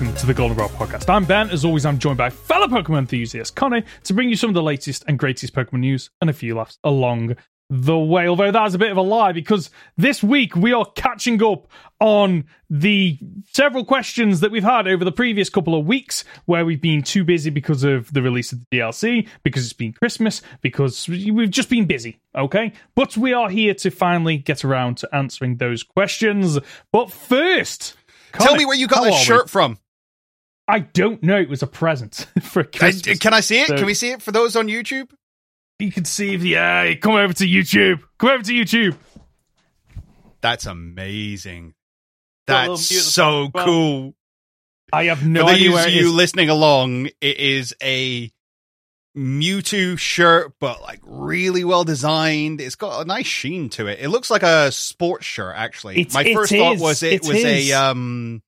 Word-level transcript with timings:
welcome 0.00 0.16
to 0.18 0.26
the 0.26 0.32
Goldenrod 0.32 0.70
Podcast. 0.70 1.10
I'm 1.10 1.26
Ben. 1.26 1.50
As 1.50 1.62
always, 1.62 1.84
I'm 1.84 1.98
joined 1.98 2.16
by 2.16 2.30
fellow 2.30 2.66
Pokemon 2.68 3.00
enthusiast 3.00 3.54
Conor 3.54 3.82
to 4.04 4.14
bring 4.14 4.30
you 4.30 4.36
some 4.36 4.48
of 4.48 4.54
the 4.54 4.62
latest 4.62 5.04
and 5.06 5.18
greatest 5.18 5.54
Pokemon 5.54 5.80
news 5.80 6.08
and 6.22 6.30
a 6.30 6.32
few 6.32 6.54
laughs 6.54 6.78
along 6.84 7.36
the 7.68 7.98
way. 7.98 8.26
Although 8.26 8.50
that's 8.50 8.72
a 8.72 8.78
bit 8.78 8.90
of 8.90 8.96
a 8.96 9.02
lie 9.02 9.32
because 9.32 9.68
this 9.98 10.22
week 10.22 10.56
we 10.56 10.72
are 10.72 10.86
catching 10.96 11.42
up 11.42 11.68
on 12.00 12.44
the 12.70 13.18
several 13.52 13.84
questions 13.84 14.40
that 14.40 14.50
we've 14.50 14.64
had 14.64 14.88
over 14.88 15.04
the 15.04 15.12
previous 15.12 15.50
couple 15.50 15.78
of 15.78 15.84
weeks 15.84 16.24
where 16.46 16.64
we've 16.64 16.80
been 16.80 17.02
too 17.02 17.22
busy 17.22 17.50
because 17.50 17.84
of 17.84 18.10
the 18.14 18.22
release 18.22 18.52
of 18.52 18.60
the 18.60 18.78
DLC, 18.78 19.28
because 19.42 19.64
it's 19.64 19.74
been 19.74 19.92
Christmas, 19.92 20.40
because 20.62 21.10
we've 21.10 21.50
just 21.50 21.68
been 21.68 21.84
busy, 21.84 22.18
okay? 22.34 22.72
But 22.94 23.18
we 23.18 23.34
are 23.34 23.50
here 23.50 23.74
to 23.74 23.90
finally 23.90 24.38
get 24.38 24.64
around 24.64 24.96
to 24.98 25.14
answering 25.14 25.58
those 25.58 25.82
questions. 25.82 26.58
But 26.90 27.12
first, 27.12 27.96
Tell 28.32 28.54
me 28.54 28.64
where 28.64 28.76
you 28.76 28.86
got 28.86 29.02
that 29.02 29.12
are 29.12 29.18
we? 29.18 29.24
shirt 29.24 29.50
from. 29.50 29.78
I 30.70 30.80
don't 30.80 31.22
know. 31.22 31.38
It 31.40 31.48
was 31.48 31.62
a 31.62 31.66
present 31.66 32.26
for 32.42 32.60
I- 32.60 32.78
Christmas. 32.78 33.18
can 33.18 33.34
I 33.34 33.40
see 33.40 33.60
it? 33.60 33.68
So- 33.68 33.76
Can 33.76 33.86
we 33.86 33.94
see 33.94 34.10
it 34.12 34.22
for 34.22 34.32
those 34.32 34.56
on 34.56 34.68
YouTube? 34.68 35.10
You 35.78 35.90
can 35.90 36.04
see 36.04 36.36
the 36.36 36.58
eye. 36.58 36.98
Come 37.00 37.14
over 37.14 37.32
to 37.32 37.44
YouTube. 37.46 38.02
Come 38.18 38.30
over 38.30 38.42
to 38.44 38.52
YouTube. 38.52 38.96
That's 40.42 40.66
amazing. 40.66 41.74
Got 42.46 42.56
a 42.56 42.60
little 42.72 42.76
That's 42.76 42.90
mute 42.90 42.98
at 43.00 43.04
the 43.04 43.10
so 43.10 43.50
well. 43.54 43.64
cool. 43.64 44.14
I 44.92 45.04
have 45.04 45.26
no 45.26 45.46
for 45.46 45.52
idea 45.52 45.68
those 45.70 45.74
where 45.74 45.88
it 45.88 45.94
you 45.94 46.06
is. 46.08 46.12
listening 46.14 46.48
along, 46.50 47.06
it 47.20 47.36
is 47.38 47.74
a 47.82 48.30
Mewtwo 49.16 49.98
shirt, 49.98 50.52
but 50.60 50.80
like 50.82 51.00
really 51.04 51.64
well 51.64 51.84
designed. 51.84 52.60
It's 52.60 52.74
got 52.76 53.00
a 53.02 53.04
nice 53.04 53.26
sheen 53.26 53.68
to 53.70 53.86
it. 53.86 54.00
It 54.00 54.08
looks 54.08 54.30
like 54.30 54.42
a 54.42 54.70
sports 54.72 55.24
shirt, 55.26 55.54
actually. 55.56 56.00
It- 56.00 56.14
My 56.14 56.24
it 56.24 56.34
first 56.34 56.52
thought 56.52 56.78
was 56.78 57.02
it, 57.02 57.12
It 57.14 57.20
was 57.22 57.36
is. 57.38 57.70
a 57.70 57.72
um. 57.72 58.42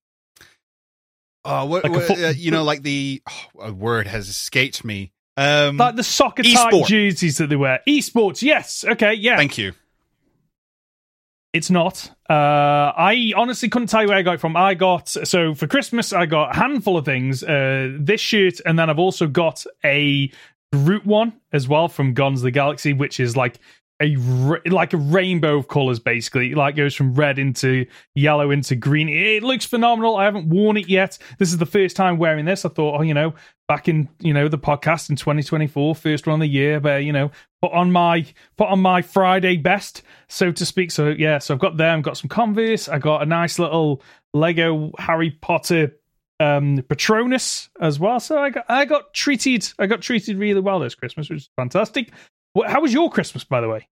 Oh, 1.44 1.64
what, 1.66 1.84
Like 1.84 1.92
what, 1.92 2.04
foot- 2.04 2.18
uh, 2.18 2.28
you 2.28 2.50
know, 2.50 2.62
like 2.62 2.82
the 2.82 3.22
oh, 3.28 3.60
a 3.60 3.72
word 3.72 4.06
has 4.06 4.28
escaped 4.28 4.84
me. 4.84 5.12
Um, 5.36 5.76
like 5.76 5.96
the 5.96 6.04
soccer 6.04 6.42
type 6.42 6.86
jerseys 6.86 7.38
that 7.38 7.48
they 7.48 7.56
wear. 7.56 7.80
Esports, 7.88 8.42
yes. 8.42 8.84
Okay, 8.86 9.14
yeah. 9.14 9.36
thank 9.36 9.58
you. 9.58 9.72
It's 11.52 11.70
not. 11.70 12.10
Uh, 12.30 12.32
I 12.96 13.32
honestly 13.36 13.68
couldn't 13.68 13.88
tell 13.88 14.02
you 14.02 14.08
where 14.08 14.16
I 14.16 14.22
got 14.22 14.34
it 14.34 14.40
from. 14.40 14.56
I 14.56 14.74
got 14.74 15.08
so 15.08 15.54
for 15.54 15.66
Christmas 15.66 16.12
I 16.12 16.24
got 16.26 16.54
a 16.54 16.58
handful 16.58 16.96
of 16.96 17.04
things. 17.04 17.42
Uh, 17.42 17.94
this 17.98 18.20
shirt, 18.20 18.60
and 18.64 18.78
then 18.78 18.88
I've 18.88 18.98
also 18.98 19.26
got 19.26 19.64
a 19.84 20.30
Groot 20.72 21.04
one 21.04 21.34
as 21.52 21.68
well 21.68 21.88
from 21.88 22.14
Guardians 22.14 22.40
of 22.40 22.44
the 22.44 22.50
Galaxy, 22.50 22.94
which 22.94 23.20
is 23.20 23.36
like 23.36 23.58
a 24.02 24.16
like 24.68 24.92
a 24.92 24.96
rainbow 24.96 25.56
of 25.58 25.68
colors, 25.68 25.98
basically. 25.98 26.52
It, 26.52 26.56
like 26.56 26.76
goes 26.76 26.94
from 26.94 27.14
red 27.14 27.38
into 27.38 27.86
yellow 28.14 28.50
into 28.50 28.74
green. 28.74 29.08
It 29.08 29.42
looks 29.42 29.64
phenomenal. 29.64 30.16
I 30.16 30.24
haven't 30.24 30.48
worn 30.48 30.76
it 30.76 30.88
yet. 30.88 31.18
This 31.38 31.52
is 31.52 31.58
the 31.58 31.66
first 31.66 31.96
time 31.96 32.18
wearing 32.18 32.44
this. 32.44 32.64
I 32.64 32.68
thought, 32.68 32.98
oh, 32.98 33.02
you 33.02 33.14
know, 33.14 33.34
back 33.68 33.88
in 33.88 34.08
you 34.18 34.34
know 34.34 34.48
the 34.48 34.58
podcast 34.58 35.08
in 35.08 35.16
2024, 35.16 35.94
first 35.94 36.26
one 36.26 36.34
of 36.34 36.40
the 36.40 36.46
year, 36.46 36.80
but 36.80 37.04
you 37.04 37.12
know, 37.12 37.30
put 37.60 37.72
on 37.72 37.92
my 37.92 38.26
put 38.56 38.68
on 38.68 38.80
my 38.80 39.02
Friday 39.02 39.56
best, 39.56 40.02
so 40.28 40.50
to 40.52 40.66
speak. 40.66 40.90
So 40.90 41.08
yeah, 41.08 41.38
so 41.38 41.54
I've 41.54 41.60
got 41.60 41.76
them. 41.76 41.98
I've 41.98 42.04
got 42.04 42.16
some 42.16 42.28
Converse. 42.28 42.88
I 42.88 42.98
got 42.98 43.22
a 43.22 43.26
nice 43.26 43.58
little 43.58 44.02
Lego 44.34 44.90
Harry 44.98 45.30
Potter 45.30 45.96
um 46.40 46.82
Patronus 46.88 47.68
as 47.80 48.00
well. 48.00 48.18
So 48.18 48.38
I 48.38 48.50
got 48.50 48.64
I 48.68 48.84
got 48.84 49.14
treated. 49.14 49.72
I 49.78 49.86
got 49.86 50.02
treated 50.02 50.38
really 50.38 50.60
well 50.60 50.80
this 50.80 50.94
Christmas, 50.94 51.28
which 51.30 51.38
is 51.38 51.50
fantastic. 51.56 52.10
Wh- 52.56 52.66
How 52.70 52.80
was 52.80 52.92
your 52.92 53.10
Christmas, 53.10 53.44
by 53.44 53.60
the 53.60 53.68
way? 53.68 53.88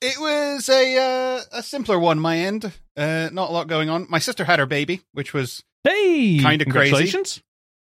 It 0.00 0.18
was 0.18 0.68
a 0.68 0.96
uh, 0.98 1.40
a 1.52 1.62
simpler 1.62 1.98
one, 1.98 2.18
my 2.18 2.38
end. 2.38 2.70
Uh, 2.96 3.30
not 3.32 3.50
a 3.50 3.52
lot 3.52 3.66
going 3.68 3.88
on. 3.88 4.06
My 4.10 4.18
sister 4.18 4.44
had 4.44 4.58
her 4.58 4.66
baby, 4.66 5.00
which 5.12 5.32
was 5.32 5.62
Hey, 5.84 6.38
Kinda 6.40 6.42
crazy. 6.42 6.64
congratulations. 6.64 7.42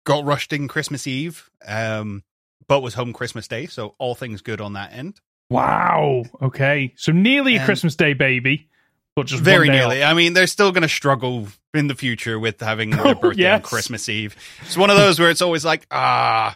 got 0.05 0.23
rushed 0.23 0.53
in 0.53 0.67
Christmas 0.67 1.07
Eve, 1.07 1.49
um, 1.67 2.23
but 2.67 2.81
was 2.81 2.93
home 2.93 3.11
Christmas 3.13 3.47
Day, 3.47 3.65
so 3.65 3.95
all 3.97 4.13
things 4.15 4.41
good 4.41 4.61
on 4.61 4.73
that 4.73 4.93
end. 4.93 5.19
Wow. 5.49 6.23
Okay, 6.41 6.93
so 6.95 7.11
nearly 7.11 7.55
a 7.55 7.57
And- 7.59 7.65
Christmas 7.65 7.95
Day 7.95 8.13
baby, 8.13 8.69
but 9.15 9.25
just 9.25 9.41
Very 9.43 9.67
nearly. 9.69 10.03
off. 10.03 10.11
I 10.11 10.13
mean, 10.13 10.33
they're 10.33 10.45
still 10.47 10.71
going 10.71 10.83
to 10.83 10.87
struggle 10.89 11.47
in 11.73 11.87
the 11.87 11.95
future 11.95 12.37
with 12.39 12.59
having 12.61 12.89
their 12.91 13.15
birthday 13.15 13.45
on 13.51 13.59
yes. 13.61 13.65
Christmas 13.65 14.07
Eve. 14.07 14.35
It's 14.61 14.77
one 14.77 14.89
of 14.91 14.97
those 14.97 15.19
where 15.19 15.29
it's 15.29 15.41
always 15.41 15.65
like, 15.65 15.87
ah. 15.91 16.55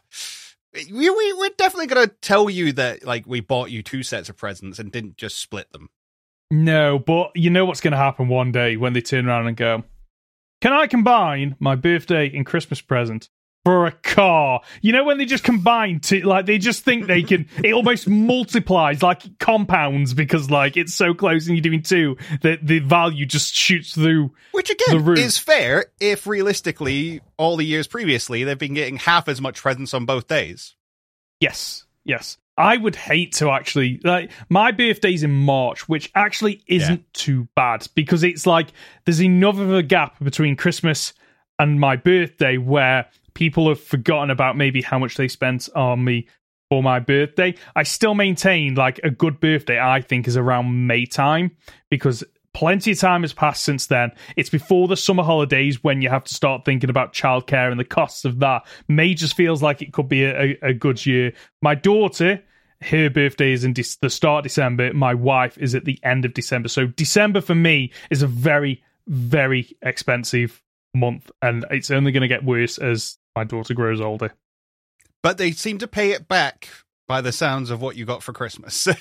We, 0.74 1.10
we, 1.10 1.34
we're 1.34 1.50
definitely 1.58 1.88
to 2.08 2.16
tell 2.22 2.50
you 2.50 2.72
that, 2.74 3.04
like, 3.04 3.26
we 3.28 3.42
bought 3.42 3.72
you 3.72 3.84
two 3.84 4.04
sets 4.04 4.30
of 4.30 4.38
presents 4.38 4.80
and 4.80 4.92
didn't 4.92 5.18
just 5.18 5.38
split 5.38 5.72
them. 5.72 5.90
No, 6.50 7.00
but 7.00 7.32
you 7.36 7.50
know 7.50 7.66
what's 7.66 7.82
to 7.92 7.98
happen 7.98 8.28
one 8.28 8.52
day 8.52 8.78
when 8.78 8.94
they 8.94 9.02
turn 9.02 9.28
around 9.28 9.48
and 9.48 9.56
go, 9.56 9.84
"Can 10.62 10.74
I 10.74 10.88
combine 10.88 11.56
my 11.60 11.76
birthday 11.76 12.30
and 12.36 12.46
Christmas 12.46 12.82
present 12.82 13.30
for 13.64 13.86
a 13.86 13.92
car?" 13.92 14.62
You 14.82 14.94
know 14.94 15.04
when 15.04 15.18
they 15.18 15.26
just 15.26 15.44
combine 15.44 16.00
to 16.02 16.26
like 16.26 16.46
they 16.46 16.58
just 16.58 16.84
think 16.84 17.08
they 17.08 17.24
can. 17.24 17.48
it 17.64 17.74
almost 17.74 18.08
multiplies 18.08 19.02
like 19.02 19.40
compounds 19.40 20.14
because 20.14 20.50
like 20.50 20.78
it's 20.78 20.94
so 20.94 21.14
close 21.14 21.48
and 21.48 21.56
you're 21.56 21.62
doing 21.62 21.84
two 21.84 22.18
that 22.42 22.66
the 22.66 22.80
value 22.80 23.26
just 23.26 23.54
shoots 23.54 23.94
through. 23.94 24.32
Which, 24.52 24.70
again, 24.70 25.18
is 25.18 25.38
fair 25.38 25.86
if 26.00 26.28
realistically, 26.28 27.22
all 27.38 27.58
the 27.58 27.66
years 27.66 27.88
previously, 27.88 28.44
they've 28.44 28.58
been 28.58 28.74
getting 28.74 28.98
half 28.98 29.28
as 29.28 29.42
much 29.42 29.62
presents 29.62 29.94
on 29.94 30.06
both 30.06 30.28
days. 30.28 30.76
Yes, 31.40 31.86
yes. 32.04 32.38
I 32.58 32.78
would 32.78 32.96
hate 32.96 33.34
to 33.36 33.50
actually 33.50 34.00
like 34.04 34.32
my 34.50 34.72
birthday's 34.72 35.24
in 35.24 35.32
March, 35.32 35.88
which 35.88 36.12
actually 36.14 36.62
isn't 36.68 37.12
too 37.14 37.48
bad 37.56 37.88
because 37.96 38.24
it's 38.24 38.46
like 38.46 38.68
there's 39.06 39.22
enough 39.22 39.58
of 39.58 39.74
a 39.74 39.82
gap 39.82 40.24
between 40.24 40.56
Christmas 40.56 41.14
and 41.58 41.80
my 41.80 41.96
birthday 41.96 42.58
where 42.58 43.08
people 43.34 43.70
have 43.70 43.80
forgotten 43.80 44.30
about 44.30 44.58
maybe 44.58 44.82
how 44.82 45.00
much 45.00 45.16
they 45.18 45.28
spent 45.28 45.70
on 45.76 46.04
me 46.04 46.28
for 46.70 46.82
my 46.82 47.00
birthday. 47.00 47.54
I 47.76 47.84
still 47.84 48.16
maintain 48.16 48.76
like 48.76 49.00
a 49.04 49.10
good 49.10 49.40
birthday, 49.42 49.80
I 49.80 50.00
think, 50.00 50.28
is 50.28 50.38
around 50.38 50.88
May 50.88 51.06
time 51.06 51.52
because 51.90 52.24
plenty 52.54 52.92
of 52.92 53.00
time 53.00 53.22
has 53.22 53.34
passed 53.34 53.64
since 53.64 53.88
then. 53.88 54.12
It's 54.36 54.50
before 54.50 54.88
the 54.88 54.98
summer 54.98 55.24
holidays 55.24 55.84
when 55.84 56.02
you 56.02 56.10
have 56.10 56.24
to 56.24 56.34
start 56.34 56.64
thinking 56.66 56.90
about 56.90 57.14
childcare 57.14 57.72
and 57.72 57.80
the 57.80 57.86
costs 57.86 58.26
of 58.26 58.40
that. 58.40 58.66
May 58.88 59.14
just 59.14 59.36
feels 59.36 59.62
like 59.62 59.82
it 59.82 59.94
could 59.94 60.08
be 60.08 60.24
a, 60.24 60.58
a, 60.62 60.74
good 60.74 61.06
year. 61.06 61.34
My 61.62 61.76
daughter, 61.76 62.42
her 62.84 63.10
birthday 63.10 63.52
is 63.52 63.64
in 63.64 63.74
de- 63.74 63.84
the 64.02 64.10
start 64.10 64.40
of 64.40 64.44
December. 64.44 64.94
My 64.94 65.14
wife 65.14 65.58
is 65.58 65.76
at 65.76 65.86
the 65.86 66.00
end 66.04 66.26
of 66.26 66.34
December. 66.34 66.70
So 66.70 66.88
December 66.88 67.42
for 67.42 67.56
me 67.56 67.92
is 68.10 68.22
a 68.22 68.28
very, 68.28 68.84
very 69.08 69.76
expensive 69.82 70.62
month, 70.94 71.32
and 71.42 71.66
it's 71.70 71.92
only 71.92 72.12
going 72.12 72.22
to 72.22 72.28
get 72.28 72.44
worse 72.44 72.78
as 72.78 73.18
my 73.36 73.44
daughter 73.44 73.74
grows 73.74 74.02
older. 74.02 74.34
But 75.24 75.38
they 75.38 75.52
seem 75.52 75.78
to 75.80 75.88
pay 75.88 76.12
it 76.12 76.28
back 76.28 76.70
by 77.08 77.22
the 77.22 77.32
sounds 77.32 77.70
of 77.70 77.82
what 77.82 77.96
you 77.96 78.06
got 78.06 78.24
for 78.24 78.34
Christmas. 78.34 78.88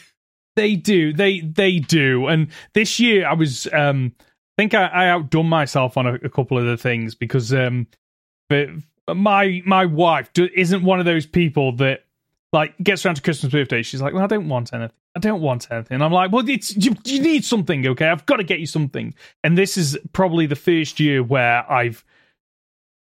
They 0.57 0.77
do. 0.77 1.13
They 1.13 1.41
they 1.41 1.79
do. 1.79 2.27
And 2.27 2.49
this 2.75 2.99
year 2.99 3.27
I 3.27 3.35
was 3.35 3.69
um 3.73 4.13
I 4.19 4.63
think 4.63 4.75
I, 4.75 4.87
I 4.87 5.09
outdone 5.09 5.49
myself 5.49 5.97
on 5.97 6.07
a, 6.07 6.15
a 6.15 6.29
couple 6.29 6.59
of 6.59 6.67
the 6.67 6.77
things 6.77 7.15
because 7.15 7.55
um 7.55 7.87
but 8.49 8.69
my 9.15 9.63
my 9.65 9.87
wife 9.87 10.33
do, 10.33 10.49
isn't 10.55 10.83
one 10.83 10.99
of 10.99 11.07
those 11.07 11.25
people 11.25 11.77
that 11.77 12.05
like 12.53 12.77
gets 12.83 13.07
around 13.07 13.15
to 13.15 13.23
Christmas 13.23 13.53
birthday. 13.53 13.83
She's 13.83 14.03
like, 14.03 14.13
well, 14.13 14.25
I 14.25 14.27
don't 14.27 14.49
want 14.49 14.73
anything. 14.73 14.95
I 15.17 15.21
don't 15.21 15.41
want 15.41 15.69
anything. 15.71 16.03
I'm 16.03 16.13
like, 16.13 16.33
well, 16.33 16.49
it's 16.49 16.77
you, 16.77 16.97
you 17.05 17.21
need 17.21 17.45
something, 17.45 17.87
okay? 17.87 18.09
I've 18.09 18.27
got 18.27 18.37
to 18.37 18.45
get 18.45 18.61
you 18.61 18.67
something. 18.67 19.15
And 19.45 19.57
this 19.57 19.77
is 19.77 19.97
probably 20.13 20.47
the 20.47 20.57
first 20.57 21.01
year 21.01 21.23
where 21.23 21.71
I've 21.71 22.05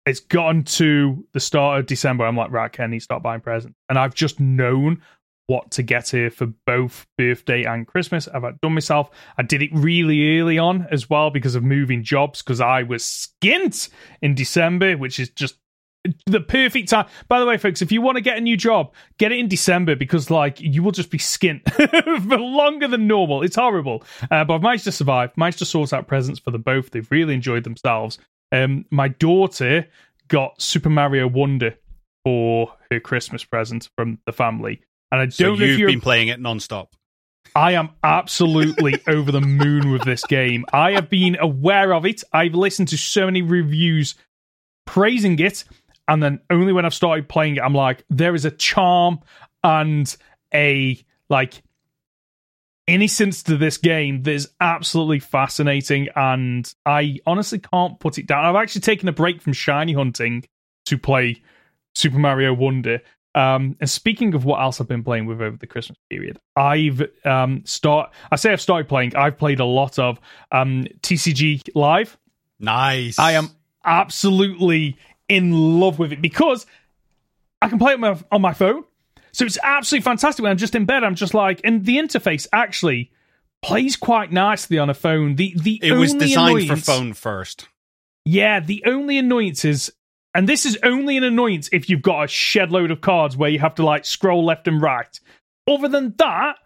it's 0.08 0.20
gotten 0.20 0.64
to 0.64 1.24
the 1.32 1.40
start 1.40 1.80
of 1.80 1.86
December. 1.86 2.24
I'm 2.24 2.36
like, 2.36 2.50
right, 2.50 2.72
Kenny, 2.72 2.98
start 2.98 3.22
buying 3.22 3.40
presents. 3.40 3.76
And 3.88 3.98
I've 3.98 4.14
just 4.14 4.40
known 4.40 5.02
what 5.46 5.70
to 5.72 5.82
get 5.82 6.08
here 6.10 6.30
for 6.30 6.46
both 6.66 7.06
birthday 7.16 7.64
and 7.64 7.86
Christmas. 7.86 8.28
I've 8.28 8.44
outdone 8.44 8.74
myself. 8.74 9.10
I 9.36 9.42
did 9.42 9.62
it 9.62 9.70
really 9.72 10.38
early 10.38 10.58
on 10.58 10.86
as 10.90 11.08
well 11.08 11.30
because 11.30 11.54
of 11.54 11.64
moving 11.64 12.04
jobs 12.04 12.42
because 12.42 12.60
I 12.60 12.82
was 12.82 13.02
skint 13.02 13.88
in 14.20 14.34
December, 14.34 14.96
which 14.96 15.18
is 15.18 15.30
just 15.30 15.56
the 16.26 16.40
perfect 16.40 16.88
time. 16.88 17.06
By 17.28 17.40
the 17.40 17.46
way, 17.46 17.56
folks, 17.56 17.82
if 17.82 17.92
you 17.92 18.00
want 18.02 18.16
to 18.16 18.22
get 18.22 18.38
a 18.38 18.40
new 18.40 18.56
job, 18.56 18.94
get 19.18 19.32
it 19.32 19.38
in 19.38 19.48
December 19.48 19.96
because, 19.96 20.30
like, 20.30 20.60
you 20.60 20.82
will 20.82 20.92
just 20.92 21.10
be 21.10 21.18
skint 21.18 21.62
for 22.28 22.38
longer 22.38 22.88
than 22.88 23.06
normal. 23.06 23.42
It's 23.42 23.56
horrible. 23.56 24.04
Uh, 24.30 24.44
but 24.44 24.54
I've 24.54 24.62
managed 24.62 24.84
to 24.84 24.92
survive, 24.92 25.36
managed 25.36 25.58
to 25.58 25.66
sort 25.66 25.92
out 25.92 26.06
presents 26.06 26.40
for 26.40 26.50
them 26.50 26.62
both. 26.62 26.90
They've 26.90 27.10
really 27.10 27.34
enjoyed 27.34 27.64
themselves. 27.64 28.18
Um, 28.52 28.84
my 28.90 29.08
daughter 29.08 29.86
got 30.28 30.60
Super 30.60 30.90
Mario 30.90 31.26
Wonder 31.26 31.76
for 32.24 32.74
her 32.90 33.00
Christmas 33.00 33.44
present 33.44 33.88
from 33.96 34.18
the 34.26 34.32
family. 34.32 34.82
And 35.10 35.20
I 35.20 35.24
don't 35.24 35.32
so 35.32 35.54
you've 35.54 35.86
been 35.86 36.00
playing 36.00 36.28
it 36.28 36.40
nonstop. 36.40 36.88
I 37.54 37.72
am 37.72 37.90
absolutely 38.04 39.00
over 39.08 39.32
the 39.32 39.40
moon 39.40 39.90
with 39.90 40.04
this 40.04 40.24
game. 40.24 40.64
I 40.72 40.92
have 40.92 41.08
been 41.08 41.36
aware 41.40 41.94
of 41.94 42.04
it. 42.04 42.22
I've 42.32 42.54
listened 42.54 42.88
to 42.88 42.98
so 42.98 43.24
many 43.26 43.42
reviews 43.42 44.14
praising 44.86 45.38
it, 45.38 45.64
and 46.06 46.22
then 46.22 46.40
only 46.50 46.72
when 46.72 46.84
I've 46.84 46.94
started 46.94 47.28
playing 47.28 47.56
it, 47.56 47.62
I'm 47.62 47.74
like, 47.74 48.04
there 48.10 48.34
is 48.34 48.44
a 48.44 48.50
charm 48.50 49.20
and 49.64 50.14
a 50.54 51.02
like 51.30 51.62
innocence 52.88 53.44
to 53.44 53.56
this 53.56 53.76
game 53.76 54.22
that 54.22 54.32
is 54.32 54.48
absolutely 54.60 55.20
fascinating, 55.20 56.08
and 56.16 56.72
I 56.84 57.18
honestly 57.26 57.60
can't 57.60 58.00
put 58.00 58.18
it 58.18 58.26
down. 58.26 58.44
I've 58.44 58.60
actually 58.60 58.80
taken 58.80 59.08
a 59.08 59.12
break 59.12 59.40
from 59.42 59.52
shiny 59.52 59.92
hunting 59.92 60.44
to 60.86 60.98
play 60.98 61.42
Super 61.94 62.18
Mario 62.18 62.52
Wonder. 62.54 63.00
Um, 63.34 63.76
and 63.78 63.88
speaking 63.88 64.34
of 64.34 64.44
what 64.44 64.60
else 64.60 64.80
I've 64.80 64.88
been 64.88 65.04
playing 65.04 65.26
with 65.26 65.40
over 65.40 65.56
the 65.56 65.66
Christmas 65.66 65.98
period, 66.10 66.40
I've 66.56 67.02
um, 67.24 67.62
start. 67.64 68.10
I 68.32 68.36
say 68.36 68.50
I've 68.50 68.60
started 68.60 68.88
playing. 68.88 69.14
I've 69.14 69.38
played 69.38 69.60
a 69.60 69.64
lot 69.64 69.98
of 69.98 70.18
um, 70.50 70.86
TCG 71.02 71.68
Live. 71.74 72.18
Nice. 72.58 73.18
I 73.18 73.32
am 73.32 73.50
absolutely 73.84 74.96
in 75.28 75.52
love 75.78 75.98
with 75.98 76.12
it 76.12 76.22
because 76.22 76.66
I 77.60 77.68
can 77.68 77.78
play 77.78 77.92
it 77.92 77.94
on 77.96 78.00
my, 78.00 78.18
on 78.32 78.40
my 78.40 78.54
phone. 78.54 78.84
So 79.38 79.44
it's 79.44 79.58
absolutely 79.62 80.02
fantastic 80.02 80.42
when 80.42 80.50
I'm 80.50 80.58
just 80.58 80.74
in 80.74 80.84
bed. 80.84 81.04
I'm 81.04 81.14
just 81.14 81.32
like, 81.32 81.60
and 81.62 81.84
the 81.84 81.98
interface 81.98 82.48
actually 82.52 83.12
plays 83.62 83.94
quite 83.94 84.32
nicely 84.32 84.80
on 84.80 84.90
a 84.90 84.94
phone. 84.94 85.36
The 85.36 85.54
the 85.56 85.78
it 85.80 85.92
was 85.92 86.12
designed 86.12 86.58
annoyance, 86.58 86.84
for 86.84 86.92
phone 86.92 87.12
first. 87.12 87.68
Yeah, 88.24 88.58
the 88.58 88.82
only 88.84 89.16
annoyance 89.16 89.64
is, 89.64 89.92
and 90.34 90.48
this 90.48 90.66
is 90.66 90.76
only 90.82 91.16
an 91.16 91.22
annoyance 91.22 91.68
if 91.70 91.88
you've 91.88 92.02
got 92.02 92.24
a 92.24 92.26
shed 92.26 92.72
load 92.72 92.90
of 92.90 93.00
cards 93.00 93.36
where 93.36 93.48
you 93.48 93.60
have 93.60 93.76
to 93.76 93.84
like 93.84 94.04
scroll 94.04 94.44
left 94.44 94.66
and 94.66 94.82
right. 94.82 95.20
Other 95.68 95.86
than 95.86 96.16
that, 96.18 96.56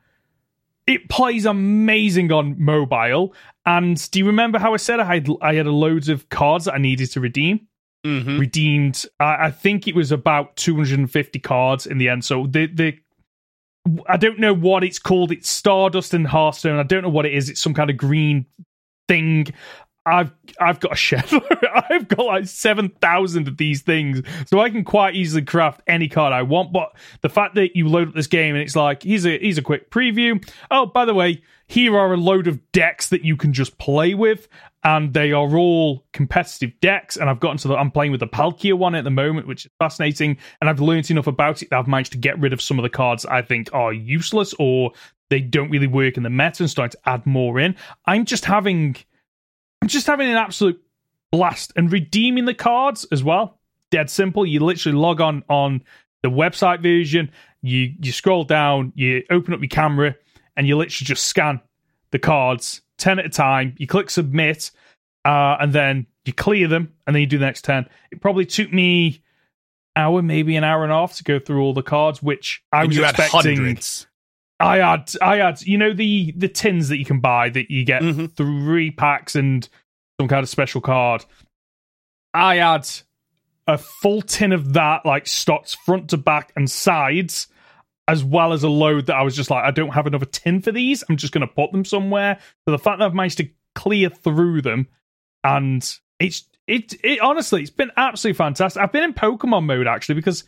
it 0.86 1.10
plays 1.10 1.44
amazing 1.44 2.32
on 2.32 2.56
mobile. 2.58 3.34
And 3.66 4.10
do 4.10 4.18
you 4.18 4.24
remember 4.28 4.58
how 4.58 4.72
I 4.72 4.78
said 4.78 4.98
I 4.98 5.04
had 5.04 5.28
I 5.42 5.56
had 5.56 5.66
loads 5.66 6.08
of 6.08 6.30
cards 6.30 6.64
that 6.64 6.72
I 6.72 6.78
needed 6.78 7.10
to 7.10 7.20
redeem? 7.20 7.68
Mm-hmm. 8.04 8.38
redeemed. 8.38 9.06
I, 9.20 9.46
I 9.46 9.50
think 9.50 9.86
it 9.86 9.94
was 9.94 10.10
about 10.10 10.56
250 10.56 11.38
cards 11.38 11.86
in 11.86 11.98
the 11.98 12.08
end. 12.08 12.24
So 12.24 12.46
the 12.48 12.66
the 12.66 12.98
I 14.08 14.16
don't 14.16 14.38
know 14.38 14.54
what 14.54 14.84
it's 14.84 14.98
called. 14.98 15.32
It's 15.32 15.48
Stardust 15.48 16.14
and 16.14 16.26
Hearthstone. 16.26 16.78
I 16.78 16.84
don't 16.84 17.02
know 17.02 17.08
what 17.08 17.26
it 17.26 17.34
is. 17.34 17.48
It's 17.48 17.60
some 17.60 17.74
kind 17.74 17.90
of 17.90 17.96
green 17.96 18.46
thing. 19.08 19.46
I've 20.04 20.32
I've 20.60 20.80
got 20.80 20.92
a 20.92 20.96
shed. 20.96 21.24
I've 21.90 22.08
got 22.08 22.26
like 22.26 22.46
seven 22.46 22.88
thousand 23.00 23.46
of 23.46 23.56
these 23.56 23.82
things, 23.82 24.22
so 24.46 24.60
I 24.60 24.68
can 24.70 24.84
quite 24.84 25.14
easily 25.14 25.42
craft 25.42 25.80
any 25.86 26.08
card 26.08 26.32
I 26.32 26.42
want. 26.42 26.72
But 26.72 26.92
the 27.20 27.28
fact 27.28 27.54
that 27.54 27.76
you 27.76 27.88
load 27.88 28.08
up 28.08 28.14
this 28.14 28.26
game 28.26 28.54
and 28.54 28.62
it's 28.62 28.74
like 28.74 29.04
here's 29.04 29.24
a 29.24 29.38
here's 29.38 29.58
a 29.58 29.62
quick 29.62 29.90
preview. 29.90 30.44
Oh, 30.70 30.86
by 30.86 31.04
the 31.04 31.14
way, 31.14 31.42
here 31.68 31.96
are 31.96 32.12
a 32.12 32.16
load 32.16 32.48
of 32.48 32.60
decks 32.72 33.08
that 33.10 33.24
you 33.24 33.36
can 33.36 33.52
just 33.52 33.78
play 33.78 34.14
with, 34.14 34.48
and 34.82 35.14
they 35.14 35.30
are 35.30 35.56
all 35.56 36.04
competitive 36.12 36.72
decks. 36.80 37.16
And 37.16 37.30
I've 37.30 37.40
gotten 37.40 37.58
to 37.58 37.68
the 37.68 37.76
I'm 37.76 37.92
playing 37.92 38.10
with 38.10 38.20
the 38.20 38.26
Palkia 38.26 38.74
one 38.74 38.96
at 38.96 39.04
the 39.04 39.10
moment, 39.10 39.46
which 39.46 39.66
is 39.66 39.72
fascinating. 39.78 40.36
And 40.60 40.68
I've 40.68 40.80
learned 40.80 41.10
enough 41.12 41.28
about 41.28 41.62
it 41.62 41.70
that 41.70 41.78
I've 41.78 41.86
managed 41.86 42.12
to 42.12 42.18
get 42.18 42.38
rid 42.40 42.52
of 42.52 42.60
some 42.60 42.78
of 42.78 42.82
the 42.82 42.90
cards 42.90 43.24
I 43.24 43.42
think 43.42 43.70
are 43.72 43.92
useless 43.92 44.52
or 44.58 44.92
they 45.30 45.40
don't 45.40 45.70
really 45.70 45.86
work 45.86 46.16
in 46.16 46.24
the 46.24 46.30
meta 46.30 46.64
and 46.64 46.70
starting 46.70 47.00
to 47.00 47.08
add 47.08 47.24
more 47.24 47.58
in. 47.58 47.76
I'm 48.06 48.24
just 48.24 48.44
having 48.44 48.96
just 49.88 50.06
having 50.06 50.28
an 50.28 50.36
absolute 50.36 50.82
blast 51.30 51.72
and 51.76 51.90
redeeming 51.92 52.44
the 52.44 52.54
cards 52.54 53.06
as 53.10 53.22
well. 53.24 53.58
Dead 53.90 54.08
simple. 54.10 54.46
You 54.46 54.60
literally 54.60 54.96
log 54.96 55.20
on 55.20 55.44
on 55.48 55.82
the 56.22 56.30
website 56.30 56.82
version. 56.82 57.30
You 57.62 57.92
you 58.00 58.12
scroll 58.12 58.44
down. 58.44 58.92
You 58.94 59.22
open 59.30 59.54
up 59.54 59.60
your 59.60 59.68
camera 59.68 60.16
and 60.56 60.66
you 60.66 60.76
literally 60.76 61.06
just 61.06 61.24
scan 61.24 61.60
the 62.10 62.18
cards 62.18 62.82
ten 62.98 63.18
at 63.18 63.26
a 63.26 63.30
time. 63.30 63.74
You 63.78 63.86
click 63.86 64.10
submit, 64.10 64.70
uh, 65.24 65.56
and 65.60 65.72
then 65.72 66.06
you 66.24 66.32
clear 66.32 66.68
them, 66.68 66.92
and 67.06 67.14
then 67.14 67.20
you 67.20 67.26
do 67.26 67.38
the 67.38 67.44
next 67.46 67.64
ten. 67.64 67.86
It 68.10 68.20
probably 68.20 68.46
took 68.46 68.72
me 68.72 69.22
hour, 69.96 70.22
maybe 70.22 70.56
an 70.56 70.64
hour 70.64 70.84
and 70.84 70.92
a 70.92 70.94
half 70.94 71.16
to 71.16 71.24
go 71.24 71.38
through 71.38 71.62
all 71.62 71.74
the 71.74 71.82
cards, 71.82 72.22
which 72.22 72.62
I 72.72 72.82
And 72.82 72.88
was 72.88 72.98
expecting. 72.98 73.56
hundreds. 73.56 74.06
I 74.62 74.76
had, 74.78 75.10
I 75.20 75.36
had, 75.38 75.60
you 75.62 75.76
know, 75.76 75.92
the 75.92 76.32
the 76.36 76.48
tins 76.48 76.88
that 76.88 76.98
you 76.98 77.04
can 77.04 77.20
buy 77.20 77.48
that 77.50 77.70
you 77.70 77.84
get 77.84 78.02
Mhm. 78.02 78.34
three 78.36 78.90
packs 78.90 79.34
and 79.34 79.68
some 80.20 80.28
kind 80.28 80.42
of 80.42 80.48
special 80.48 80.80
card. 80.80 81.24
I 82.32 82.56
had 82.56 82.88
a 83.66 83.78
full 83.78 84.22
tin 84.22 84.52
of 84.52 84.72
that, 84.74 85.04
like 85.04 85.26
stocks 85.26 85.74
front 85.74 86.10
to 86.10 86.16
back 86.16 86.52
and 86.56 86.70
sides, 86.70 87.48
as 88.08 88.24
well 88.24 88.52
as 88.52 88.62
a 88.62 88.68
load 88.68 89.06
that 89.06 89.16
I 89.16 89.22
was 89.22 89.36
just 89.36 89.50
like, 89.50 89.64
I 89.64 89.70
don't 89.70 89.94
have 89.94 90.06
another 90.06 90.26
tin 90.26 90.60
for 90.62 90.72
these. 90.72 91.04
I'm 91.08 91.16
just 91.16 91.32
going 91.32 91.46
to 91.46 91.52
put 91.52 91.72
them 91.72 91.84
somewhere. 91.84 92.38
So 92.64 92.72
the 92.72 92.78
fact 92.78 92.98
that 92.98 93.06
I've 93.06 93.14
managed 93.14 93.38
to 93.38 93.48
clear 93.74 94.08
through 94.10 94.62
them, 94.62 94.88
and 95.44 95.82
it's 96.18 96.44
it 96.68 96.94
it 97.02 97.20
honestly, 97.20 97.62
it's 97.62 97.70
been 97.70 97.90
absolutely 97.96 98.36
fantastic. 98.38 98.80
I've 98.82 98.92
been 98.92 99.04
in 99.04 99.14
Pokemon 99.14 99.64
mode 99.64 99.86
actually 99.88 100.14
because 100.14 100.44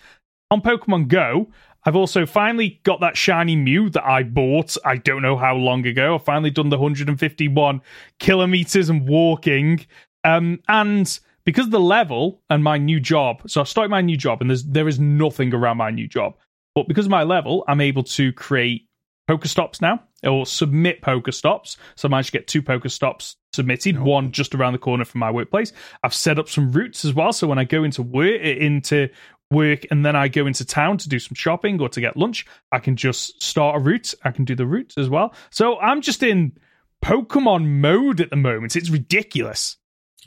on 0.50 0.60
Pokemon 0.60 1.08
Go, 1.08 1.50
I've 1.84 1.96
also 1.96 2.24
finally 2.24 2.80
got 2.84 3.00
that 3.00 3.16
shiny 3.16 3.56
Mew 3.56 3.90
that 3.90 4.04
I 4.04 4.22
bought. 4.22 4.76
I 4.84 4.96
don't 4.96 5.22
know 5.22 5.36
how 5.36 5.54
long 5.54 5.86
ago. 5.86 6.14
I've 6.14 6.24
finally 6.24 6.50
done 6.50 6.70
the 6.70 6.78
151 6.78 7.80
kilometers 8.18 8.88
and 8.88 9.06
walking. 9.06 9.84
Um, 10.24 10.60
and 10.68 11.18
because 11.44 11.66
of 11.66 11.72
the 11.72 11.80
level 11.80 12.42
and 12.48 12.64
my 12.64 12.78
new 12.78 13.00
job, 13.00 13.42
so 13.46 13.60
I 13.60 13.64
started 13.64 13.90
my 13.90 14.00
new 14.00 14.16
job, 14.16 14.40
and 14.40 14.48
there's 14.48 14.64
there 14.64 14.88
is 14.88 14.98
nothing 14.98 15.52
around 15.52 15.76
my 15.76 15.90
new 15.90 16.08
job. 16.08 16.34
But 16.74 16.88
because 16.88 17.06
of 17.06 17.10
my 17.10 17.22
level, 17.22 17.64
I'm 17.68 17.80
able 17.80 18.02
to 18.04 18.32
create 18.32 18.88
Pokestops 19.28 19.80
now, 19.80 20.02
or 20.22 20.46
submit 20.46 21.02
Pokestops. 21.02 21.76
So 21.96 22.08
I 22.08 22.10
managed 22.10 22.28
to 22.28 22.38
get 22.38 22.46
two 22.46 22.62
Pokestops 22.62 23.36
submitted, 23.52 24.00
one 24.00 24.32
just 24.32 24.54
around 24.54 24.72
the 24.72 24.78
corner 24.78 25.04
from 25.04 25.20
my 25.20 25.30
workplace. 25.30 25.72
I've 26.02 26.14
set 26.14 26.38
up 26.38 26.48
some 26.48 26.72
routes 26.72 27.04
as 27.04 27.14
well, 27.14 27.32
so 27.32 27.46
when 27.46 27.58
I 27.58 27.64
go 27.64 27.84
into 27.84 28.02
work, 28.02 28.40
into 28.40 29.08
work, 29.54 29.86
and 29.90 30.04
then 30.04 30.16
I 30.16 30.28
go 30.28 30.46
into 30.46 30.64
town 30.64 30.98
to 30.98 31.08
do 31.08 31.18
some 31.18 31.34
shopping 31.34 31.80
or 31.80 31.88
to 31.88 32.00
get 32.00 32.16
lunch, 32.16 32.44
I 32.72 32.78
can 32.78 32.96
just 32.96 33.42
start 33.42 33.76
a 33.76 33.78
route. 33.78 34.14
I 34.24 34.30
can 34.30 34.44
do 34.44 34.54
the 34.54 34.66
route 34.66 34.94
as 34.98 35.08
well. 35.08 35.34
So 35.50 35.78
I'm 35.78 36.02
just 36.02 36.22
in 36.22 36.58
Pokemon 37.02 37.66
mode 37.80 38.20
at 38.20 38.30
the 38.30 38.36
moment. 38.36 38.76
It's 38.76 38.90
ridiculous. 38.90 39.76